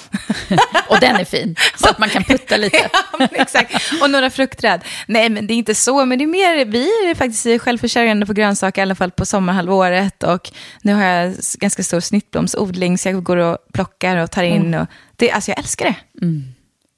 och 0.89 0.99
den 0.99 1.15
är 1.15 1.25
fin, 1.25 1.55
så 1.75 1.89
att 1.89 1.99
man 1.99 2.09
kan 2.09 2.23
putta 2.23 2.57
lite. 2.57 2.89
Ja, 3.19 3.27
exakt. 3.31 3.75
Och 4.01 4.09
några 4.09 4.29
fruktträd. 4.29 4.81
Nej, 5.07 5.29
men 5.29 5.47
det 5.47 5.53
är 5.53 5.55
inte 5.55 5.75
så. 5.75 6.05
Men 6.05 6.17
det 6.17 6.23
är 6.25 6.27
mer, 6.27 6.65
vi 6.65 6.83
är 6.83 7.15
faktiskt 7.15 7.61
självförsörjande 7.61 8.25
på 8.25 8.33
grönsaker, 8.33 8.81
i 8.81 8.83
alla 8.83 8.95
fall 8.95 9.11
på 9.11 9.25
sommarhalvåret. 9.25 10.23
Och 10.23 10.51
nu 10.81 10.93
har 10.93 11.03
jag 11.03 11.33
ganska 11.59 11.83
stor 11.83 11.99
snittblomsodling, 11.99 12.97
så 12.97 13.09
jag 13.09 13.23
går 13.23 13.37
och 13.37 13.57
plockar 13.73 14.17
och 14.17 14.31
tar 14.31 14.43
in. 14.43 14.73
Och 14.73 14.87
det, 15.15 15.31
alltså 15.31 15.51
jag 15.51 15.59
älskar 15.59 15.85
det. 15.85 15.95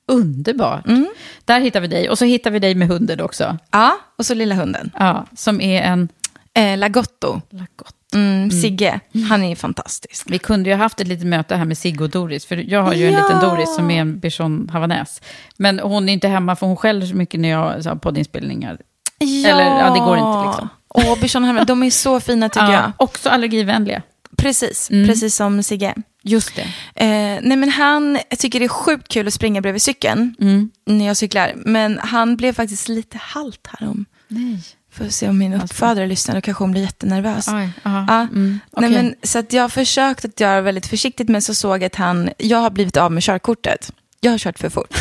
Underbart. 0.07 0.87
Mm. 0.87 1.07
Där 1.45 1.59
hittar 1.59 1.81
vi 1.81 1.87
dig. 1.87 2.09
Och 2.09 2.17
så 2.17 2.25
hittar 2.25 2.51
vi 2.51 2.59
dig 2.59 2.75
med 2.75 2.87
hunden 2.87 3.21
också. 3.21 3.57
Ja, 3.71 3.97
och 4.17 4.25
så 4.25 4.33
lilla 4.33 4.55
hunden. 4.55 4.91
Ja, 4.99 5.25
som 5.35 5.61
är 5.61 5.81
en... 5.81 6.09
Eh, 6.53 6.77
Lagotto. 6.77 7.41
Lagott. 7.49 7.95
Mm, 8.13 8.51
Sigge, 8.51 8.99
han 9.29 9.43
är 9.43 9.49
ju 9.49 9.55
fantastisk. 9.55 10.23
Vi 10.31 10.39
kunde 10.39 10.69
ju 10.69 10.75
ha 10.75 10.83
haft 10.83 11.01
ett 11.01 11.07
litet 11.07 11.27
möte 11.27 11.55
här 11.55 11.65
med 11.65 11.77
Sigge 11.77 12.03
och 12.03 12.09
Doris, 12.09 12.45
för 12.45 12.55
jag 12.57 12.83
har 12.83 12.93
ju 12.93 13.07
en 13.07 13.13
Ja. 13.13 13.19
liten 13.27 13.39
Doris 13.49 13.75
som 13.75 13.91
är 13.91 14.01
en 14.01 14.19
bichon 14.19 14.69
havanäs. 14.73 15.21
Men 15.57 15.79
hon 15.79 16.09
är 16.09 16.13
inte 16.13 16.27
hemma 16.27 16.55
för 16.55 16.67
hon 16.67 16.75
skäller 16.77 17.05
så 17.05 17.15
mycket 17.15 17.39
när 17.39 17.49
jag 17.49 17.57
har 17.83 17.95
poddinspelningar. 17.95 18.77
Eller, 19.19 19.63
ja, 19.79 19.93
det 19.93 19.99
går 19.99 20.17
inte, 20.17 20.47
liksom. 20.47 20.69
Åh, 20.89 21.19
Bichon 21.21 21.43
Hammarby, 21.43 21.65
de 21.65 21.83
är 21.83 21.89
så 21.91 22.19
fina 22.19 22.49
tycker 22.49 22.65
Ja, 22.65 22.71
jag. 22.73 22.91
också 22.97 23.29
allergivänliga. 23.29 24.01
Precis, 24.37 24.89
Mm. 24.91 25.07
precis 25.07 25.35
som 25.35 25.63
Sigge. 25.63 25.93
Just 26.23 26.55
det. 26.55 26.61
Eh, 27.05 27.39
nej 27.41 27.57
men 27.57 27.69
han 27.69 28.17
jag 28.29 28.39
tycker 28.39 28.59
det 28.59 28.65
är 28.65 28.69
sjukt 28.69 29.07
kul 29.07 29.27
att 29.27 29.33
springa 29.33 29.61
bredvid 29.61 29.81
cykeln 29.81 30.35
Mm. 30.39 30.69
när 30.85 31.07
jag 31.07 31.17
cyklar. 31.17 31.53
Men 31.55 31.99
han 32.03 32.35
blev 32.37 32.53
faktiskt 32.53 32.87
lite 32.89 33.17
halt 33.21 33.67
härom. 33.79 34.05
Nej. 34.27 34.59
Får 34.91 35.05
se 35.05 35.29
om 35.29 35.37
min 35.37 35.53
uppfödare 35.53 36.07
lyssnar, 36.07 36.35
då 36.35 36.41
kanske 36.41 36.63
hon 36.63 36.71
blir 36.71 36.81
jättenervös. 36.81 37.47
Oj. 37.47 37.69
Ja. 37.83 38.21
Mm, 38.21 38.59
Nej, 38.77 38.89
okej. 38.89 39.03
men, 39.03 39.15
så 39.23 39.43
jag 39.49 39.63
har 39.63 39.69
försökt 39.69 40.25
att 40.25 40.39
göra 40.39 40.61
väldigt 40.61 40.87
försiktigt, 40.87 41.29
men 41.29 41.41
så 41.41 41.53
såg 41.53 41.75
jag 41.75 41.83
att 41.83 41.95
han, 41.95 42.29
jag 42.37 42.57
har 42.57 42.69
blivit 42.69 42.97
av 42.97 43.11
med 43.11 43.23
körkortet. 43.23 43.91
Jag 44.19 44.31
har 44.31 44.37
kört 44.37 44.59
för 44.59 44.69
fort. 44.69 44.97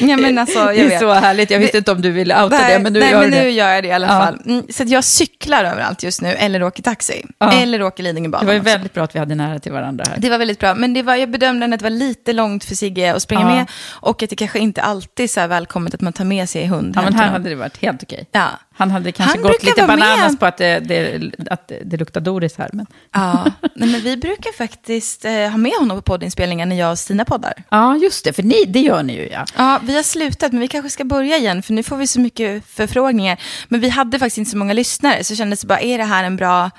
Ja, 0.00 0.16
men 0.16 0.38
alltså, 0.38 0.58
jag 0.58 0.74
det 0.74 0.80
är 0.80 0.88
vet. 0.88 1.00
så 1.00 1.12
härligt. 1.12 1.50
Jag 1.50 1.58
visste 1.58 1.78
inte 1.78 1.92
om 1.92 2.02
du 2.02 2.10
ville 2.10 2.42
outa 2.44 2.58
nej, 2.58 2.72
det, 2.72 2.78
men 2.82 2.92
nu 2.92 2.98
nej, 3.00 3.10
gör 3.10 3.20
men 3.20 3.30
du 3.30 3.36
nu 3.36 3.42
det. 3.44 3.50
gör 3.50 3.68
jag 3.74 3.84
det 3.84 3.88
i 3.88 3.92
alla 3.92 4.06
Ja. 4.06 4.20
fall. 4.24 4.38
Mm, 4.46 4.62
så 4.70 4.82
jag 4.86 5.04
cyklar 5.04 5.64
överallt 5.64 6.02
just 6.02 6.22
nu, 6.22 6.28
eller 6.28 6.62
åker 6.62 6.82
taxi. 6.82 7.24
Ja. 7.38 7.52
Eller 7.52 7.82
åker 7.82 8.02
Lidingöbanan 8.02 8.40
Det 8.40 8.46
var 8.46 8.52
ju 8.54 8.60
också. 8.60 8.70
väldigt 8.72 8.94
bra 8.94 9.04
att 9.04 9.14
vi 9.14 9.18
hade 9.18 9.34
nära 9.34 9.58
till 9.58 9.72
varandra 9.72 10.04
här. 10.10 10.16
Det 10.18 10.30
var 10.30 10.38
väldigt 10.38 10.58
bra, 10.58 10.74
men 10.74 10.94
det 10.94 11.02
var, 11.02 11.14
jag 11.14 11.30
bedömde 11.30 11.66
att 11.66 11.70
det 11.78 11.82
var 11.82 11.90
lite 11.90 12.32
långt 12.32 12.64
för 12.64 12.74
Sigge 12.74 13.14
att 13.14 13.22
springa 13.22 13.40
Ja. 13.42 13.46
med. 13.48 13.66
Och 13.90 14.22
att 14.22 14.30
det 14.30 14.36
kanske 14.36 14.58
inte 14.58 14.82
alltid 14.82 15.24
är 15.24 15.28
så 15.28 15.46
välkommet 15.46 15.94
att 15.94 16.00
man 16.00 16.12
tar 16.12 16.24
med 16.24 16.48
sig 16.48 16.66
hund 16.66 16.92
Ja, 16.96 17.02
men 17.02 17.14
här 17.14 17.28
hade 17.28 17.48
det 17.48 17.54
varit 17.54 17.76
helt 17.82 18.02
okej. 18.02 18.28
Ja. 18.32 18.48
Han 18.76 18.90
hade 18.90 19.12
kanske 19.12 19.38
Han 19.38 19.42
gått 19.42 19.62
lite 19.62 19.86
bananas 19.86 20.32
med. 20.32 20.40
på 20.40 20.46
att 20.46 20.56
det, 20.56 20.80
det, 20.80 21.32
att 21.50 21.72
det 21.84 21.96
luktar 21.96 22.20
Doris 22.20 22.56
här. 22.56 22.70
Men... 22.72 22.86
Ja, 23.12 23.44
nej, 23.74 23.88
men 23.88 24.00
vi 24.00 24.16
brukar 24.16 24.52
faktiskt 24.52 25.24
eh, 25.24 25.32
ha 25.32 25.56
med 25.56 25.72
honom 25.72 25.96
på 25.96 26.02
poddinspelningar 26.02 26.66
när 26.66 26.76
jag 26.76 26.90
och 26.90 26.98
Stina 26.98 27.24
poddar. 27.24 27.54
Ja, 27.70 27.96
just 27.96 28.24
det, 28.24 28.32
för 28.32 28.42
ni, 28.42 28.64
det 28.64 28.80
gör 28.80 29.02
ni 29.02 29.12
ju 29.12 29.28
ja. 29.28 29.44
Ja, 29.56 29.80
vi 29.82 29.96
har 29.96 30.02
slutat, 30.02 30.52
men 30.52 30.60
vi 30.60 30.68
kanske 30.68 30.90
ska 30.90 31.04
börja 31.04 31.36
igen, 31.36 31.62
för 31.62 31.72
nu 31.72 31.82
får 31.82 31.96
vi 31.96 32.06
så 32.06 32.20
mycket 32.20 32.66
förfrågningar. 32.66 33.40
Men 33.68 33.80
vi 33.80 33.88
hade 33.88 34.18
faktiskt 34.18 34.38
inte 34.38 34.50
så 34.50 34.56
många 34.56 34.72
lyssnare, 34.72 35.24
så 35.24 35.36
kändes 35.36 35.60
det 35.60 35.66
bara, 35.66 35.80
är 35.80 35.98
det 35.98 36.04
här 36.04 36.24
en 36.24 36.36
bra 36.36 36.70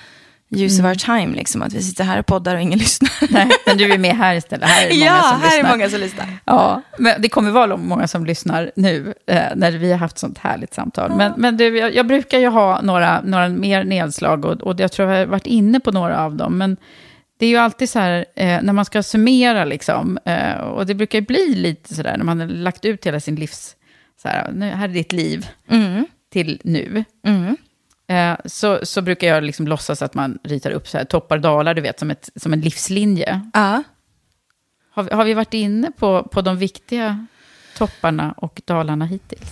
use 0.49 0.81
of 0.81 0.85
our 0.85 0.95
time, 0.95 1.35
liksom, 1.35 1.61
att 1.61 1.73
vi 1.73 1.81
sitter 1.83 2.03
här 2.03 2.19
och 2.19 2.25
poddar 2.25 2.55
och 2.55 2.61
ingen 2.61 2.79
lyssnar? 2.85 3.11
Nej, 3.33 3.49
men 3.65 3.77
du 3.77 3.93
är 3.93 3.97
med 3.97 4.15
här 4.15 4.35
istället. 4.35 4.69
Här 4.69 4.85
är 4.87 4.93
många 4.93 5.05
ja, 5.05 5.21
som 5.23 5.41
här 5.41 5.47
lyssnar. 5.49 5.69
är 5.69 5.77
många 5.77 5.89
som 5.89 5.99
lyssnar. 5.99 6.27
Ja, 6.45 6.81
men 6.97 7.21
det 7.21 7.29
kommer 7.29 7.51
vara 7.51 7.77
många 7.77 8.07
som 8.07 8.25
lyssnar 8.25 8.71
nu, 8.75 9.13
eh, 9.27 9.43
när 9.55 9.71
vi 9.71 9.91
har 9.91 9.97
haft 9.97 10.17
sånt 10.17 10.37
härligt 10.37 10.73
samtal. 10.73 11.15
Men, 11.17 11.33
men 11.37 11.57
du, 11.57 11.77
jag, 11.77 11.95
jag 11.95 12.07
brukar 12.07 12.39
ju 12.39 12.47
ha 12.47 12.81
några, 12.81 13.21
några 13.21 13.49
mer 13.49 13.83
nedslag, 13.83 14.45
och, 14.45 14.61
och 14.61 14.79
jag 14.79 14.91
tror 14.91 15.11
jag 15.11 15.19
har 15.19 15.25
varit 15.25 15.47
inne 15.47 15.79
på 15.79 15.91
några 15.91 16.19
av 16.23 16.35
dem. 16.35 16.57
Men 16.57 16.77
det 17.39 17.45
är 17.45 17.49
ju 17.49 17.57
alltid 17.57 17.89
så 17.89 17.99
här, 17.99 18.25
eh, 18.35 18.59
när 18.61 18.73
man 18.73 18.85
ska 18.85 19.03
summera, 19.03 19.65
liksom, 19.65 20.17
eh, 20.25 20.53
och 20.57 20.85
det 20.85 20.93
brukar 20.95 21.19
ju 21.19 21.25
bli 21.25 21.55
lite 21.55 21.93
så 21.95 22.03
där, 22.03 22.17
när 22.17 22.25
man 22.25 22.39
har 22.39 22.47
lagt 22.47 22.85
ut 22.85 23.05
hela 23.07 23.19
sin 23.19 23.35
livs... 23.35 23.73
Så 24.21 24.27
här, 24.27 24.51
nu, 24.53 24.69
här 24.69 24.89
är 24.89 24.93
ditt 24.93 25.11
liv 25.11 25.47
Mm. 25.69 26.05
till 26.33 26.61
nu. 26.63 27.03
Mm. 27.27 27.57
Eh, 28.09 28.35
så, 28.45 28.79
så 28.83 29.01
brukar 29.01 29.27
jag 29.27 29.43
liksom 29.43 29.67
låtsas 29.67 30.01
att 30.01 30.13
man 30.13 30.39
ritar 30.43 30.71
upp 30.71 30.87
så 30.87 30.97
här, 30.97 31.05
toppar 31.05 31.35
och 31.35 31.41
dalar, 31.41 31.73
du 31.73 31.81
vet, 31.81 31.99
som, 31.99 32.11
ett, 32.11 32.29
som 32.35 32.53
en 32.53 32.61
livslinje. 32.61 33.41
Ja. 33.53 33.83
Har, 34.91 35.03
vi- 35.03 35.13
har 35.15 35.25
vi 35.25 35.33
varit 35.33 35.53
inne 35.53 35.91
på, 35.91 36.23
på 36.23 36.41
de 36.41 36.57
viktiga 36.57 37.25
topparna 37.77 38.31
och 38.37 38.61
dalarna 38.65 39.05
hittills? 39.05 39.49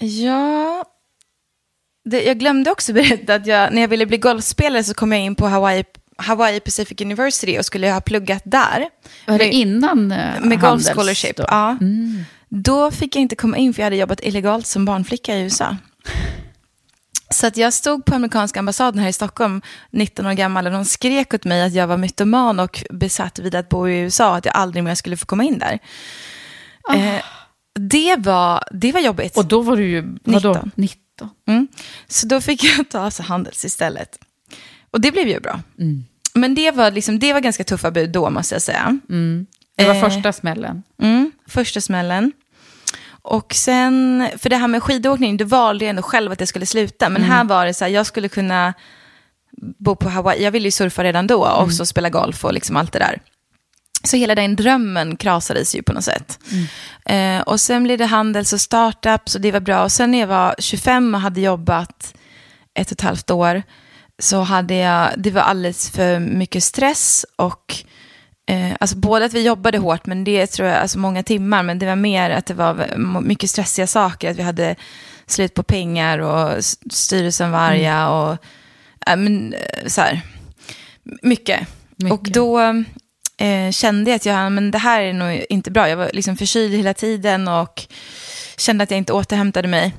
Ja, 0.00 0.84
det, 2.04 2.22
jag 2.22 2.38
glömde 2.38 2.70
också 2.70 2.92
berätta 2.92 3.34
att 3.34 3.46
jag, 3.46 3.72
när 3.72 3.80
jag 3.80 3.88
ville 3.88 4.06
bli 4.06 4.16
golfspelare 4.18 4.84
så 4.84 4.94
kom 4.94 5.12
jag 5.12 5.20
in 5.22 5.34
på 5.34 5.46
Hawaii, 5.46 5.84
Hawaii 6.16 6.60
Pacific 6.60 7.00
University 7.00 7.58
och 7.58 7.64
skulle 7.64 7.90
ha 7.90 8.00
pluggat 8.00 8.42
där. 8.44 8.88
Var 9.26 9.38
det 9.38 9.44
Med- 9.44 9.52
innan 9.54 10.12
eh, 10.12 10.40
Med 10.40 10.60
golf 10.60 10.84
scholarship, 10.84 11.36
då? 11.36 11.44
ja. 11.48 11.70
Mm. 11.80 12.24
Då 12.48 12.90
fick 12.90 13.16
jag 13.16 13.22
inte 13.22 13.36
komma 13.36 13.56
in 13.56 13.74
för 13.74 13.82
jag 13.82 13.86
hade 13.86 13.96
jobbat 13.96 14.20
illegalt 14.22 14.66
som 14.66 14.84
barnflicka 14.84 15.36
i 15.36 15.42
USA. 15.42 15.76
Så 17.30 17.46
att 17.46 17.56
jag 17.56 17.72
stod 17.72 18.04
på 18.04 18.14
amerikanska 18.14 18.58
ambassaden 18.58 19.00
här 19.00 19.08
i 19.08 19.12
Stockholm, 19.12 19.62
19 19.90 20.26
år 20.26 20.32
gammal, 20.32 20.66
och 20.66 20.72
de 20.72 20.84
skrek 20.84 21.34
åt 21.34 21.44
mig 21.44 21.62
att 21.62 21.74
jag 21.74 21.86
var 21.86 21.96
mytoman 21.96 22.60
och 22.60 22.84
besatt 22.90 23.38
vid 23.38 23.54
att 23.54 23.68
bo 23.68 23.88
i 23.88 23.98
USA, 23.98 24.36
att 24.36 24.44
jag 24.44 24.56
aldrig 24.56 24.84
mer 24.84 24.94
skulle 24.94 25.16
få 25.16 25.26
komma 25.26 25.44
in 25.44 25.58
där. 25.58 25.78
Eh, 26.94 27.22
det, 27.74 28.16
var, 28.16 28.64
det 28.72 28.92
var 28.92 29.00
jobbigt. 29.00 29.36
Och 29.36 29.46
då 29.46 29.60
var 29.62 29.76
du 29.76 29.86
ju, 29.88 30.18
vadå? 30.24 30.48
19. 30.48 30.70
19. 30.74 31.30
Mm. 31.48 31.68
Så 32.08 32.26
då 32.26 32.40
fick 32.40 32.64
jag 32.64 32.88
ta 32.88 33.00
alltså 33.00 33.22
Handels 33.22 33.64
istället. 33.64 34.18
Och 34.90 35.00
det 35.00 35.12
blev 35.12 35.28
ju 35.28 35.40
bra. 35.40 35.60
Mm. 35.78 36.04
Men 36.34 36.54
det 36.54 36.70
var, 36.70 36.90
liksom, 36.90 37.18
det 37.18 37.32
var 37.32 37.40
ganska 37.40 37.64
tuffa 37.64 37.90
bud 37.90 38.10
då, 38.10 38.30
måste 38.30 38.54
jag 38.54 38.62
säga. 38.62 38.98
Det 39.76 39.84
var 39.86 39.94
Eh. 39.94 40.00
första 40.00 40.32
smällen. 40.32 40.82
Mm, 41.02 41.32
första 41.46 41.80
smällen. 41.80 42.32
Och 43.30 43.54
sen, 43.54 44.28
för 44.38 44.50
det 44.50 44.56
här 44.56 44.68
med 44.68 44.82
skidåkning, 44.82 45.36
då 45.36 45.44
valde 45.44 45.84
jag 45.84 45.90
ändå 45.90 46.02
själv 46.02 46.32
att 46.32 46.40
jag 46.40 46.48
skulle 46.48 46.66
sluta. 46.66 47.08
Men 47.08 47.22
här 47.22 47.44
var 47.44 47.66
det 47.66 47.74
så 47.74 47.84
här, 47.84 47.92
jag 47.92 48.06
skulle 48.06 48.28
kunna 48.28 48.74
bo 49.78 49.96
på 49.96 50.08
Hawaii. 50.08 50.44
Jag 50.44 50.50
ville 50.50 50.66
ju 50.66 50.70
surfa 50.70 51.04
redan 51.04 51.26
då 51.26 51.46
och 51.46 51.72
så 51.72 51.86
spela 51.86 52.10
golf 52.10 52.44
och 52.44 52.54
liksom 52.54 52.76
allt 52.76 52.92
det 52.92 52.98
där. 52.98 53.20
Så 54.04 54.16
hela 54.16 54.34
den 54.34 54.56
drömmen 54.56 55.16
krasades 55.16 55.74
ju 55.74 55.82
på 55.82 55.92
något 55.92 56.04
sätt. 56.04 56.38
Eh, 57.06 57.40
och 57.40 57.60
sen 57.60 57.84
blev 57.84 57.98
det 57.98 58.06
handels 58.06 58.52
och 58.52 58.60
startups 58.60 59.34
och 59.34 59.40
det 59.40 59.52
var 59.52 59.60
bra. 59.60 59.84
Och 59.84 59.92
sen 59.92 60.10
när 60.10 60.20
jag 60.20 60.26
var 60.26 60.54
25 60.58 61.14
och 61.14 61.20
hade 61.20 61.40
jobbat 61.40 62.14
ett 62.74 62.86
och 62.86 62.92
ett 62.92 63.00
halvt 63.00 63.30
år 63.30 63.62
så 64.18 64.40
hade 64.40 64.74
jag, 64.74 65.10
det 65.16 65.30
var 65.30 65.42
alldeles 65.42 65.90
för 65.90 66.18
mycket 66.18 66.64
stress 66.64 67.26
och 67.36 67.84
eh, 68.48 68.76
alltså 68.80 68.96
både 68.96 69.24
att 69.24 69.34
vi 69.34 69.42
jobbade 69.42 69.78
hårt, 69.78 70.06
men 70.06 70.24
det 70.24 70.46
tror 70.46 70.68
jag, 70.68 70.78
alltså 70.78 70.98
många 70.98 71.22
timmar, 71.22 71.62
men 71.62 71.78
det 71.78 71.86
var 71.86 71.96
mer 71.96 72.30
att 72.30 72.46
det 72.46 72.54
var 72.54 72.96
mycket 73.20 73.50
stressiga 73.50 73.86
saker, 73.86 74.30
att 74.30 74.36
vi 74.36 74.42
hade 74.42 74.76
slut 75.26 75.54
på 75.54 75.62
pengar 75.62 76.18
och 76.18 76.64
styrelsen 76.90 77.50
var 77.50 77.58
arga 77.58 78.08
och 78.08 78.36
ja, 79.06 79.16
men, 79.16 79.54
eh, 79.54 79.86
så 79.86 80.00
här, 80.00 80.20
mycket. 81.22 81.68
Mycket. 81.96 82.18
Och 82.18 82.30
då 82.30 82.60
eh, 83.38 83.70
kände 83.70 84.10
jag 84.10 84.16
att 84.16 84.26
jag, 84.26 84.52
men 84.52 84.70
det 84.70 84.78
här 84.78 85.02
är 85.02 85.12
nog 85.12 85.44
inte 85.48 85.70
bra. 85.70 85.88
Jag 85.88 85.96
var 85.96 86.10
liksom 86.12 86.36
förkyld 86.36 86.74
hela 86.74 86.94
tiden 86.94 87.48
och 87.48 87.86
kände 88.56 88.84
att 88.84 88.90
jag 88.90 88.98
inte 88.98 89.12
återhämtade 89.12 89.68
mig. 89.68 89.94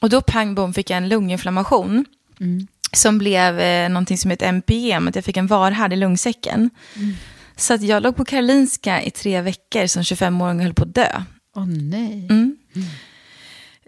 Och 0.00 0.10
då 0.10 0.20
pang 0.20 0.54
bom 0.54 0.74
fick 0.74 0.90
jag 0.90 0.96
en 0.96 1.08
lunginflammation. 1.08 2.04
Som 2.92 3.18
blev 3.18 3.60
eh, 3.60 3.88
någonting 3.88 4.18
som 4.18 4.30
heter 4.30 4.46
MPM, 4.46 5.08
att 5.08 5.14
jag 5.14 5.24
fick 5.24 5.36
en 5.36 5.46
varhärd 5.46 5.92
i 5.92 5.96
lungsäcken. 5.96 6.70
Så 7.56 7.74
att 7.74 7.82
jag 7.82 8.02
låg 8.02 8.16
på 8.16 8.24
Karolinska 8.24 9.02
i 9.02 9.10
tre 9.10 9.40
veckor 9.40 9.86
som 9.86 10.02
25-åring 10.02 10.56
och 10.56 10.62
höll 10.62 10.74
på 10.74 10.82
att 10.82 10.94
dö. 10.94 11.22
Åh 11.56 11.66
nej. 11.66 12.28
Mm. 12.30 12.56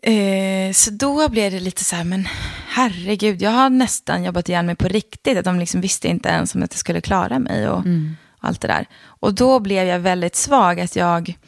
Eh, 0.03 0.73
så 0.73 0.91
då 0.91 1.29
blev 1.29 1.53
det 1.53 1.61
lite 1.61 1.85
så 1.85 1.97
här, 1.97 2.05
men 2.05 2.29
herregud, 2.69 3.43
jag 3.43 3.51
har 3.51 3.71
nästan 3.71 4.25
jobbat 4.25 4.49
igen 4.49 4.67
mig 4.67 4.77
på 4.77 4.89
riktigt. 4.89 5.39
Att 5.39 5.45
de 5.45 5.59
liksom 5.59 5.81
visste 5.81 6.09
inte 6.09 6.29
ens 6.29 6.55
om 6.55 6.63
att 6.63 6.73
jag 6.73 6.79
skulle 6.79 7.01
klara 7.01 7.39
mig 7.39 7.69
och 7.69 7.85
allt 8.39 8.61
det 8.61 8.69
där. 8.69 8.87
Och 9.05 9.35
då 9.35 9.61
blev 9.61 9.87
jag 9.87 9.99
väldigt 9.99 10.37
svag, 10.37 10.81
att 10.81 10.97
jag 10.97 11.39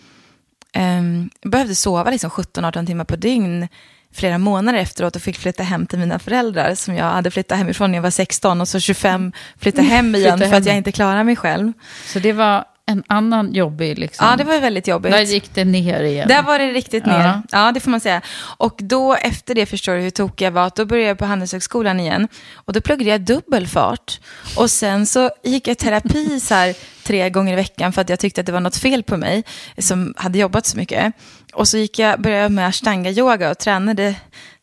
ehm, 0.73 1.31
behövde 1.43 1.75
sova 1.75 2.11
liksom 2.11 2.31
17-18 2.31 2.87
timmar 2.87 3.05
på 3.05 3.17
dygn 3.17 3.69
flera 4.15 4.39
månader 4.39 4.79
efteråt 4.79 5.17
och 5.17 5.23
fick 5.23 5.39
flytta 5.39 5.63
hem 5.63 5.87
till 5.87 5.99
mina 5.99 6.19
föräldrar 6.19 6.75
som 6.75 6.95
jag 6.95 7.05
hade 7.05 7.31
flyttat 7.31 7.59
hemifrån 7.59 7.91
när 7.91 7.99
jag 7.99 8.03
var 8.03 8.11
16 8.11 8.61
och 8.61 8.69
så 8.69 8.81
25 8.81 9.33
flytta 9.61 9.83
hem 9.83 10.15
igen 10.15 10.39
Flytta 10.39 10.51
för 10.51 10.57
att 10.57 10.65
hem. 10.65 10.69
jag 10.69 10.77
inte 10.77 10.93
klarar 10.93 11.25
mig 11.25 11.37
själv. 11.37 11.73
Så 12.07 12.19
det 12.19 12.33
var 12.33 12.65
en 12.87 13.03
annan 13.07 13.53
jobbig 13.55 13.99
liksom. 13.99 14.27
Ja, 14.27 14.37
det 14.37 14.45
var 14.45 14.61
väldigt 14.61 14.87
jobbigt. 14.89 15.13
Där 15.13 15.21
gick 15.21 15.55
det 15.55 15.65
ner 15.65 16.03
igen. 16.03 16.29
Där 16.29 16.43
var 16.43 16.59
det 16.59 16.67
riktigt 16.73 17.03
Ja. 17.07 17.19
ner. 17.19 17.43
Ja, 17.53 17.73
det 17.73 17.81
får 17.81 17.91
man 17.91 18.01
säga. 18.01 18.21
Och 18.57 18.75
då 18.83 19.15
efter 19.15 19.55
det 19.55 19.67
förstår 19.67 19.95
du 19.95 20.01
hur 20.01 20.11
tokig 20.11 20.47
jag 20.47 20.51
var. 20.51 20.67
att 20.67 20.77
Då 20.77 20.85
började 20.85 21.09
jag 21.09 21.19
på 21.19 21.25
Handelshögskolan 21.25 22.01
igen. 22.01 22.29
Och 22.55 22.73
då 22.73 22.81
pluggade 22.81 23.11
jag 23.11 23.21
dubbelfart. 23.21 24.21
Och 24.57 24.71
sen 24.71 25.07
så 25.07 25.31
gick 25.45 25.69
jag 25.69 25.79
terapi 25.79 26.41
så 26.41 26.55
här 26.55 26.75
tre 27.05 27.31
gånger 27.31 27.53
i 27.53 27.57
veckan 27.57 27.93
för 27.93 28.01
att 28.03 28.09
jag 28.09 28.19
tyckte 28.19 28.41
att 28.41 28.47
det 28.47 28.53
var 28.53 28.61
något 28.61 28.77
fel 28.77 29.03
på 29.03 29.17
mig 29.17 29.45
som 29.79 30.15
hade 30.17 30.39
jobbat 30.39 30.67
så 30.67 30.77
mycket. 30.77 31.15
Och 31.59 31.69
så 31.69 31.79
gick 31.79 31.99
jag, 31.99 32.21
började 32.21 32.43
jag 32.43 32.53
med 32.53 32.69
ashtanga-yoga 32.69 33.51
och 33.51 33.59
tränade 33.59 34.15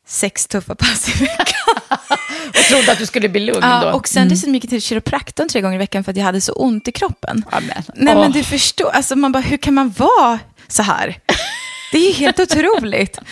sex 0.07 0.47
tuffa 0.47 0.75
pass 0.75 1.09
i 1.09 1.23
veckan. 1.23 1.75
Jag 2.53 2.63
trodde 2.63 2.91
att 2.91 2.97
du 2.97 3.05
skulle 3.05 3.29
bli 3.29 3.39
lugn 3.39 3.61
då. 3.61 3.67
Ja, 3.67 3.93
och 3.93 4.07
sen 4.07 4.29
dessutom 4.29 4.53
gick 4.53 4.63
jag 4.63 4.69
till 4.69 4.81
kiropraktorn 4.81 5.49
tre 5.49 5.61
gånger 5.61 5.75
i 5.75 5.77
veckan 5.77 6.03
för 6.03 6.11
att 6.11 6.17
jag 6.17 6.23
hade 6.23 6.41
så 6.41 6.53
ont 6.53 6.87
i 6.87 6.91
kroppen. 6.91 7.45
Ja, 7.51 7.59
men. 7.59 7.83
Nej 7.95 8.15
Åh. 8.15 8.21
men 8.21 8.31
du 8.31 8.43
förstår, 8.43 8.89
alltså 8.89 9.15
man 9.15 9.31
bara, 9.31 9.39
hur 9.39 9.57
kan 9.57 9.73
man 9.73 9.89
vara 9.97 10.39
så 10.67 10.83
här? 10.83 11.17
Det 11.91 11.97
är 11.97 12.07
ju 12.07 12.13
helt 12.13 12.39
otroligt. 12.39 13.19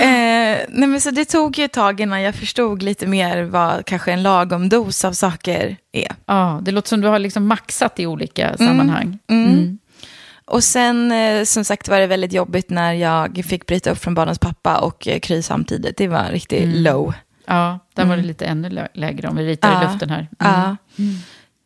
Eh, 0.00 0.58
nej 0.68 0.88
men 0.88 1.00
så 1.00 1.10
det 1.10 1.24
tog 1.24 1.58
ju 1.58 1.64
ett 1.64 1.72
tag 1.72 2.00
innan 2.00 2.22
jag 2.22 2.34
förstod 2.34 2.82
lite 2.82 3.06
mer 3.06 3.42
vad 3.42 3.84
kanske 3.86 4.12
en 4.12 4.22
lagom 4.22 4.68
dos 4.68 5.04
av 5.04 5.12
saker 5.12 5.76
är. 5.92 6.12
Ja, 6.26 6.60
det 6.62 6.70
låter 6.70 6.88
som 6.88 7.00
du 7.00 7.08
har 7.08 7.18
liksom 7.18 7.46
maxat 7.46 8.00
i 8.00 8.06
olika 8.06 8.56
sammanhang. 8.56 9.18
Mm. 9.30 9.78
Och 10.48 10.64
sen 10.64 11.12
eh, 11.12 11.44
som 11.44 11.64
sagt 11.64 11.88
var 11.88 12.00
det 12.00 12.06
väldigt 12.06 12.32
jobbigt 12.32 12.70
när 12.70 12.92
jag 12.92 13.42
fick 13.48 13.66
bryta 13.66 13.90
upp 13.90 13.98
från 13.98 14.14
barnens 14.14 14.38
pappa 14.38 14.78
och 14.78 15.08
eh, 15.08 15.18
Kry 15.20 15.42
samtidigt. 15.42 15.96
Det 15.96 16.08
var 16.08 16.24
riktigt 16.30 16.68
low. 16.68 17.14
Ja, 17.46 17.78
där 17.94 18.04
var 18.04 18.16
det 18.16 18.22
lite 18.22 18.46
ännu 18.46 18.68
lä- 18.70 18.88
lägre 18.94 19.28
om 19.28 19.36
vi 19.36 19.46
ritar 19.46 19.72
Ja. 19.72 19.82
i 19.82 19.86
luften 19.92 20.10
här. 20.10 20.18
Mm. 20.18 20.30
Ja. 20.38 20.76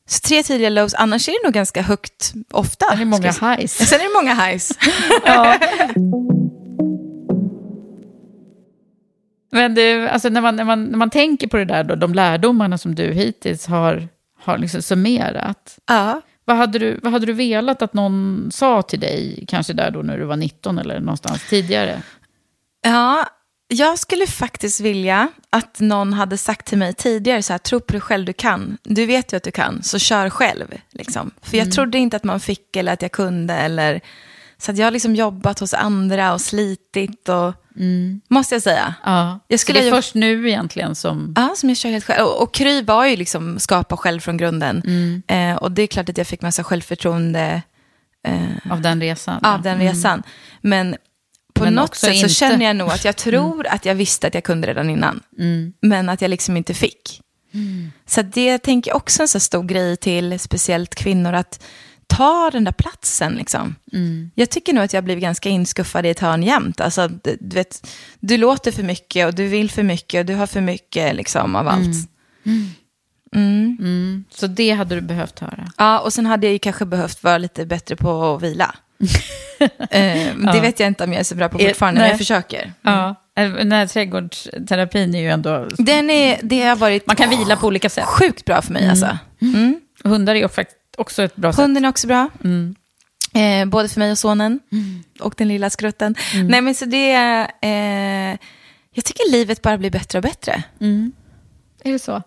Så 0.09 0.21
tre 0.29 0.43
tidiga 0.43 0.69
lows, 0.69 0.95
annars 0.95 1.29
är 1.29 1.33
det 1.33 1.47
nog 1.47 1.55
ganska 1.55 1.83
högt 1.83 2.33
ofta. 2.51 2.87
Sen 2.87 2.95
är 2.95 2.99
det 2.99 3.05
många 3.05 3.31
highs. 3.57 3.73
Sen 3.89 4.01
är 4.01 4.05
det 4.05 4.15
många 4.23 4.35
highs. 4.47 4.73
Men 9.53 9.75
du, 9.75 10.09
alltså 10.09 10.29
när 10.29 10.41
man, 10.41 10.57
när, 10.57 10.65
man, 10.65 10.85
när 10.85 10.99
man 10.99 11.11
tänker 11.11 11.47
på 11.47 11.57
det 11.57 11.65
där, 11.65 11.85
då, 11.85 11.95
de 11.95 12.15
lärdomarna 12.15 12.79
som 12.79 12.95
du 12.95 13.13
hittills 13.13 13.67
har, 13.67 14.09
har 14.43 14.59
liksom 14.59 14.83
summerat. 14.83 15.79
ja. 15.87 16.21
Vad 16.45 16.57
hade, 16.57 16.79
du, 16.79 17.01
vad 17.03 17.13
hade 17.13 17.27
du 17.27 17.33
velat 17.33 17.83
att 17.83 17.95
någon 17.95 18.49
sa 18.53 18.83
till 18.83 19.01
dig, 19.01 19.45
kanske 19.49 19.73
där 19.73 19.91
då 19.91 20.03
när 20.03 20.19
du 20.19 20.25
var 20.25 20.37
19 20.37 20.79
eller 20.79 21.01
någonstans 21.01 21.49
tidigare? 21.49 22.03
Ja, 22.83 23.27
jag 23.69 23.99
skulle 23.99 24.27
faktiskt 24.27 24.81
vilja 24.81 25.29
att 25.51 25.81
någon 25.81 26.13
hade 26.13 26.39
sagt 26.39 26.67
till 26.67 26.79
mig 26.79 26.95
tidigare 26.95 27.43
så 27.43 27.53
här, 27.53 27.59
tro 27.59 27.81
på 27.81 27.93
dig 27.93 28.01
själv, 28.01 28.25
du 28.25 28.33
kan. 28.33 28.79
Du 28.83 29.07
vet 29.07 29.33
ju 29.33 29.37
att 29.37 29.43
du 29.43 29.51
kan, 29.51 29.83
så 29.83 29.99
kör 29.99 30.31
själv. 30.31 30.67
Liksom. 30.91 31.31
För 31.43 31.57
jag 31.57 31.73
trodde 31.73 31.99
inte 31.99 32.17
att 32.17 32.25
man 32.25 32.41
fick 32.41 32.77
eller 32.77 32.93
att 32.93 33.03
jag 33.03 33.13
kunde 33.13 33.55
eller 33.55 34.01
Så 34.63 34.73
jag 34.77 34.87
har 34.87 34.91
liksom 34.91 35.15
jobbat 35.17 35.59
hos 35.59 35.75
andra 35.75 36.33
och 36.33 36.41
slitit 36.41 37.29
och, 37.29 37.53
måste 38.29 38.55
jag 38.55 38.63
säga. 38.63 38.95
Ja. 39.05 39.39
Jag 39.49 39.61
Så 39.61 39.63
skulle 39.63 39.81
det 39.81 39.87
är 39.89 39.91
först 39.91 40.15
nu 40.15 40.49
egentligen 40.49 40.95
som... 40.95 41.35
Ja, 41.37 41.53
som 41.57 41.69
jag 41.69 41.77
kör 41.79 41.91
helt 41.91 42.05
själv. 42.05 42.27
Och, 42.27 42.43
och 42.43 42.55
Kry 42.55 42.83
var 42.83 43.07
ju 43.07 43.17
liksom 43.17 43.59
skapa 43.59 43.97
själv 43.97 44.21
från 44.21 44.37
grunden. 44.37 44.83
Eh, 45.27 45.55
och 45.57 45.73
det 45.73 45.83
är 45.83 45.87
klart 45.87 46.09
att 46.09 46.19
jag 46.19 46.27
fick 46.27 46.43
massa 46.43 46.65
självförtroende 46.65 47.63
Av 48.71 48.81
den 48.81 49.01
resan. 49.01 49.45
av 49.45 49.63
den 49.63 49.79
resan. 49.79 50.23
Men 50.61 50.97
på 51.55 51.65
Men 51.65 51.75
något 51.75 51.95
sätt 51.95 52.11
så 52.11 52.17
inte. 52.17 52.29
känner 52.35 52.67
jag 52.67 52.77
nog 52.77 52.89
att 52.91 53.05
jag 53.05 53.17
tror 53.17 53.67
att 53.67 53.85
jag 53.85 53.95
visste 53.95 54.27
att 54.27 54.35
jag 54.35 54.45
kunde 54.45 54.69
redan 54.69 54.91
innan. 54.91 55.21
Men 55.81 56.09
att 56.09 56.23
jag 56.23 56.29
liksom 56.29 56.57
inte 56.57 56.75
fick. 56.75 57.21
Så 58.07 58.23
det 58.23 58.59
tänker 58.59 58.91
jag 58.91 58.97
också 58.97 59.23
en 59.23 59.29
så 59.29 59.41
stor 59.41 59.63
grej 59.65 59.97
till, 59.97 60.39
speciellt 60.39 60.95
kvinnor, 60.95 61.33
att 61.33 61.65
ta 62.17 62.51
den 62.53 62.65
där 62.65 62.73
platsen. 62.73 63.33
Liksom. 63.35 63.75
Jag 64.35 64.51
tycker 64.51 64.73
nog 64.73 64.85
att 64.85 64.93
jag 64.93 65.05
blivit 65.05 65.23
ganska 65.23 65.49
inskuffad 65.49 66.07
i 66.07 66.09
ett 66.09 66.21
hörn 66.21 66.43
jämt. 66.43 66.81
Alltså, 66.81 67.09
du, 67.09 67.37
du, 67.41 67.55
vet, 67.57 67.87
du 68.21 68.37
låter 68.37 68.73
för 68.73 68.83
mycket 68.83 69.27
och 69.27 69.35
du 69.35 69.47
vill 69.47 69.71
för 69.71 69.83
mycket 69.83 70.19
och 70.21 70.27
du 70.27 70.35
har 70.35 70.47
för 70.47 70.61
mycket 70.61 71.17
liksom, 71.17 71.57
av 71.57 71.69
allt. 71.69 72.09
Så 74.35 74.47
det 74.47 74.71
hade 74.71 74.95
du 74.95 75.01
behövt 75.01 75.39
höra. 75.39 75.67
Ja, 75.77 75.99
och 76.01 76.13
sen 76.13 76.27
hade 76.27 76.47
jag 76.47 76.53
ju 76.53 76.59
kanske 76.59 76.85
behövt 76.85 77.23
vara 77.23 77.39
lite 77.39 77.67
bättre 77.67 77.97
på 77.97 78.35
att 78.35 78.43
vila. 78.43 78.75
eh, 79.91 80.37
Det 80.53 80.61
vet 80.63 80.81
jag 80.81 80.87
inte 80.87 81.05
om 81.05 81.13
jag 81.13 81.21
är 81.21 81.25
så 81.25 81.35
bra 81.35 81.49
på 81.49 81.59
Eh, 81.59 81.69
fortfarande, 81.69 82.01
nej. 82.01 82.05
men 82.05 82.11
jag 82.11 82.19
försöker. 82.19 82.73
Ja. 82.83 83.15
Eh, 83.37 83.51
Den 83.53 83.73
här 83.73 83.87
trädgårdsterapin 83.87 85.15
är 85.15 85.21
ju 85.21 85.29
ändå... 85.31 85.69
Den 85.79 86.11
är, 86.11 86.41
det 86.43 86.63
har 86.63 86.77
varit 86.77 87.07
Man 87.07 87.17
kan 87.17 87.31
vila 87.31 87.57
på 87.57 87.67
olika 87.67 87.91
sätt. 87.91 88.05
sjukt 88.05 88.45
bra 88.45 88.63
för 88.63 88.73
mig 88.73 88.89
alltså. 88.89 89.19
Mm. 89.43 89.81
Hundar 90.05 90.35
är 90.35 90.39
ju 90.39 90.49
faktiskt 90.49 90.79
också 90.97 91.23
ett 91.23 91.37
bra 91.37 91.53
sätt. 91.53 91.61
Hunden 91.61 91.85
är 91.85 91.89
också 91.89 92.07
bra. 92.07 92.31
Eh, 93.35 93.67
både 93.67 93.89
för 93.89 93.99
mig 93.99 94.11
och 94.11 94.19
sonen. 94.19 94.61
Och 95.21 95.35
den 95.37 95.49
lilla 95.49 95.71
skrutten. 95.71 96.15
Nej 96.49 96.61
men 96.61 96.75
så 96.75 96.85
det 96.85 97.13
är... 97.13 97.51
Eh, 97.63 98.39
jag 98.95 99.05
tycker 99.05 99.31
livet 99.31 99.63
bara 99.63 99.79
blir 99.79 99.91
bättre 99.91 100.19
och 100.19 100.23
bättre. 100.23 100.63
Är 101.85 101.93
det 101.93 101.99
så? 101.99 102.23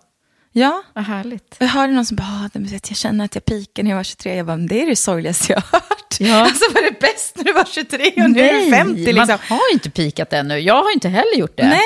Ja. 0.52 0.82
Vad 0.94 1.04
härligt. 1.04 1.56
Jag 1.58 1.66
hörde 1.66 1.92
någon 1.92 2.06
som 2.06 2.16
bara, 2.16 2.48
ah, 2.54 2.60
jag 2.88 2.96
känner 2.96 3.24
att 3.24 3.34
jag 3.34 3.44
pikar 3.44 3.82
när 3.82 3.90
jag 3.90 3.96
var 3.96 4.04
23. 4.04 4.36
Jag 4.36 4.46
bara, 4.46 4.56
det 4.56 4.82
är 4.82 4.86
det 4.86 4.96
sorgligaste 4.96 5.52
jag 5.52 5.60
har 5.60 5.80
hört. 5.80 6.20
Ja. 6.20 6.40
Alltså 6.46 6.72
var 6.74 6.82
det 6.82 7.00
bäst 7.00 7.36
när 7.36 7.44
du 7.44 7.52
var 7.52 7.64
23 7.64 7.98
och 8.24 8.30
nu 8.30 8.40
är 8.40 8.64
du 8.64 8.70
50 8.70 8.94
liksom. 8.96 9.26
man 9.28 9.38
har 9.48 9.68
ju 9.70 9.72
inte 9.72 9.90
pikat 9.90 10.32
ännu. 10.32 10.58
Jag 10.58 10.82
har 10.82 10.92
inte 10.92 11.08
heller 11.08 11.36
gjort 11.36 11.56
det. 11.56 11.68
Nej, 11.68 11.80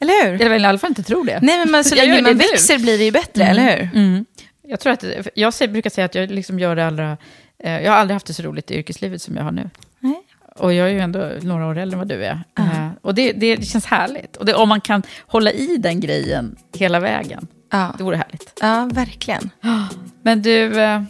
eller 0.00 0.24
hur? 0.24 0.42
Eller 0.42 0.58
i 0.58 0.64
alla 0.64 0.78
fall 0.78 0.90
inte 0.90 1.02
tror 1.02 1.24
det. 1.24 1.38
Nej, 1.42 1.58
men 1.58 1.70
man, 1.70 1.84
så 1.84 1.94
Jag 1.96 2.08
länge 2.08 2.22
man 2.22 2.38
växer 2.38 2.78
blir 2.78 2.98
det 2.98 3.04
ju 3.04 3.10
bättre, 3.10 3.44
eller 3.44 3.62
hur? 3.62 3.90
Mm. 3.94 4.24
Jag, 4.70 4.80
tror 4.80 4.92
att, 4.92 5.04
jag 5.34 5.52
brukar 5.72 5.90
säga 5.90 6.04
att 6.04 6.14
jag 6.14 6.30
liksom 6.30 6.58
gör 6.58 6.76
det 6.76 6.86
allra... 6.86 7.16
eh, 7.58 7.80
Jag 7.82 7.92
har 7.92 7.98
aldrig 7.98 8.14
haft 8.14 8.26
det 8.26 8.34
så 8.34 8.42
roligt 8.42 8.70
i 8.70 8.74
yrkeslivet 8.74 9.22
som 9.22 9.36
jag 9.36 9.44
har 9.44 9.52
nu. 9.52 9.70
Nej. 10.00 10.22
Och 10.56 10.72
jag 10.74 10.88
är 10.88 10.92
ju 10.92 11.00
ändå 11.00 11.30
några 11.42 11.66
år 11.66 11.78
äldre 11.78 11.94
än 11.94 11.98
vad 11.98 12.08
du 12.08 12.24
är. 12.24 12.42
Eh, 12.58 12.88
Och 13.02 13.14
det, 13.14 13.32
det, 13.32 13.64
känns 13.64 13.86
härligt. 13.86 14.36
Och 14.36 14.44
det, 14.46 14.54
om 14.54 14.68
man 14.68 14.80
kan 14.80 15.02
hålla 15.26 15.52
i 15.52 15.76
den 15.76 16.00
grejen 16.00 16.56
hela 16.74 17.00
vägen, 17.00 17.46
Ja. 17.72 17.94
det 17.98 18.04
vore 18.04 18.16
härligt. 18.16 18.58
ja, 18.60 18.88
verkligen. 18.92 19.50
Men 20.22 20.42
du, 20.42 20.80
eh, 20.80 21.02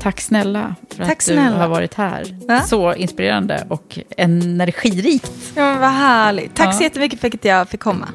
tack 0.00 0.20
snälla 0.20 0.74
för 0.90 0.96
Tack 1.04 1.12
att 1.12 1.18
du 1.18 1.24
snälla. 1.24 1.56
har 1.58 1.68
varit 1.68 1.94
här. 1.94 2.46
Va? 2.48 2.60
Så 2.60 2.94
inspirerande 2.94 3.66
och 3.68 3.98
energirikt. 4.16 5.32
Ja, 5.54 5.62
men 5.62 5.80
vad 5.80 5.90
härligt. 5.90 6.54
Tack 6.56 6.66
Ja. 6.66 6.72
så 6.72 6.82
jättemycket 6.82 7.20
för 7.20 7.28
att 7.28 7.44
jag 7.44 7.68
fick 7.68 7.80
komma. 7.80 8.08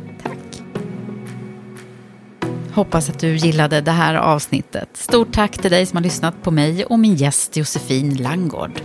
Hoppas 2.73 3.09
att 3.09 3.19
du 3.19 3.35
gillade 3.35 3.81
det 3.81 3.91
här 3.91 4.15
avsnittet. 4.15 4.89
Stort 4.93 5.33
tack 5.33 5.57
till 5.57 5.71
dig 5.71 5.85
som 5.85 5.97
har 5.97 6.03
lyssnat 6.03 6.43
på 6.43 6.51
mig 6.51 6.85
och 6.85 6.99
min 6.99 7.15
gäst 7.15 7.57
Josefin 7.57 8.17
Langgård. 8.17 8.81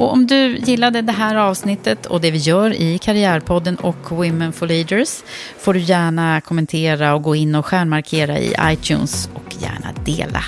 Och 0.00 0.12
om 0.12 0.26
du 0.26 0.56
gillade 0.56 1.02
det 1.02 1.12
här 1.12 1.36
avsnittet 1.36 2.06
och 2.06 2.20
det 2.20 2.30
vi 2.30 2.38
gör 2.38 2.70
i 2.70 2.98
Karriärpodden 2.98 3.76
och 3.76 4.10
Women 4.10 4.52
for 4.52 4.66
Leaders 4.66 5.22
får 5.58 5.74
du 5.74 5.80
gärna 5.80 6.40
kommentera 6.40 7.14
och 7.14 7.22
gå 7.22 7.36
in 7.36 7.54
och 7.54 7.66
stjärnmarkera 7.66 8.38
i 8.38 8.54
iTunes 8.62 9.30
och 9.34 9.54
gärna 9.62 9.92
dela. 10.04 10.44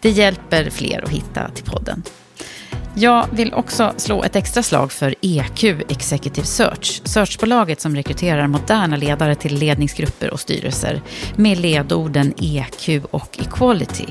Det 0.00 0.10
hjälper 0.10 0.70
fler 0.70 1.04
att 1.04 1.10
hitta 1.10 1.48
till 1.48 1.64
podden. 1.64 2.02
Jag 2.98 3.26
vill 3.32 3.54
också 3.54 3.94
slå 3.96 4.22
ett 4.22 4.36
extra 4.36 4.62
slag 4.62 4.92
för 4.92 5.14
EQ 5.20 5.64
Executive 5.88 6.46
Search, 6.46 7.02
searchbolaget 7.04 7.80
som 7.80 7.96
rekryterar 7.96 8.46
moderna 8.46 8.96
ledare 8.96 9.34
till 9.34 9.54
ledningsgrupper 9.58 10.30
och 10.30 10.40
styrelser 10.40 11.02
med 11.36 11.58
ledorden 11.58 12.34
EQ 12.38 13.04
och 13.10 13.38
Equality. 13.40 14.06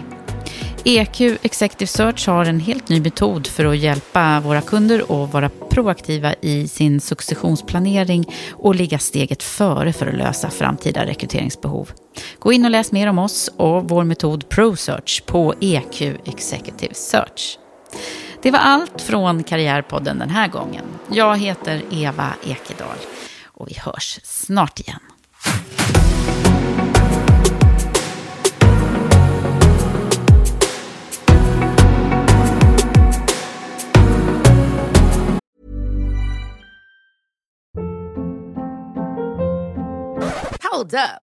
EQ 0.84 1.22
Executive 1.22 1.88
Search 1.88 2.28
har 2.28 2.45
en 2.45 2.60
helt 2.60 2.90
ny 2.90 3.02
metod 3.02 3.48
för 3.48 3.66
att 3.66 3.78
hjälpa 3.78 4.40
våra 4.40 4.62
kunder 4.62 4.99
att 4.99 5.34
vara 5.34 5.49
proaktiva 5.70 6.34
i 6.41 6.68
sin 6.68 7.02
successionsplanering 7.02 8.26
och 8.52 8.76
ligga 8.76 8.99
steget 8.99 9.44
före 9.44 9.94
för 9.94 10.07
att 10.07 10.18
lösa 10.18 10.49
framtida 10.49 11.06
rekryteringsbehov. 11.06 11.91
Gå 12.40 12.53
in 12.53 12.66
och 12.66 12.72
läs 12.72 12.91
mer 12.91 13.07
om 13.07 13.20
oss 13.20 13.49
och 13.57 13.90
vår 13.90 14.03
metod 14.03 14.49
ProSearch 14.49 15.24
på 15.26 15.53
EQ 15.62 16.02
Executive 16.26 16.94
Search. 16.94 17.60
Det 18.45 18.51
var 18.51 18.59
allt 18.59 19.01
från 19.01 19.43
Karriärpodden 19.43 20.19
den 20.19 20.30
här 20.30 20.47
gången. 20.47 20.85
Jag 21.11 21.38
heter 21.38 21.81
Eva 21.91 22.34
Ekedal 22.43 22.97
och 23.45 23.67
vi 23.69 23.77
hörs 23.80 24.19
snart 24.23 24.80
igen. 24.80 24.99
Hold 40.72 40.93
up. 40.93 41.24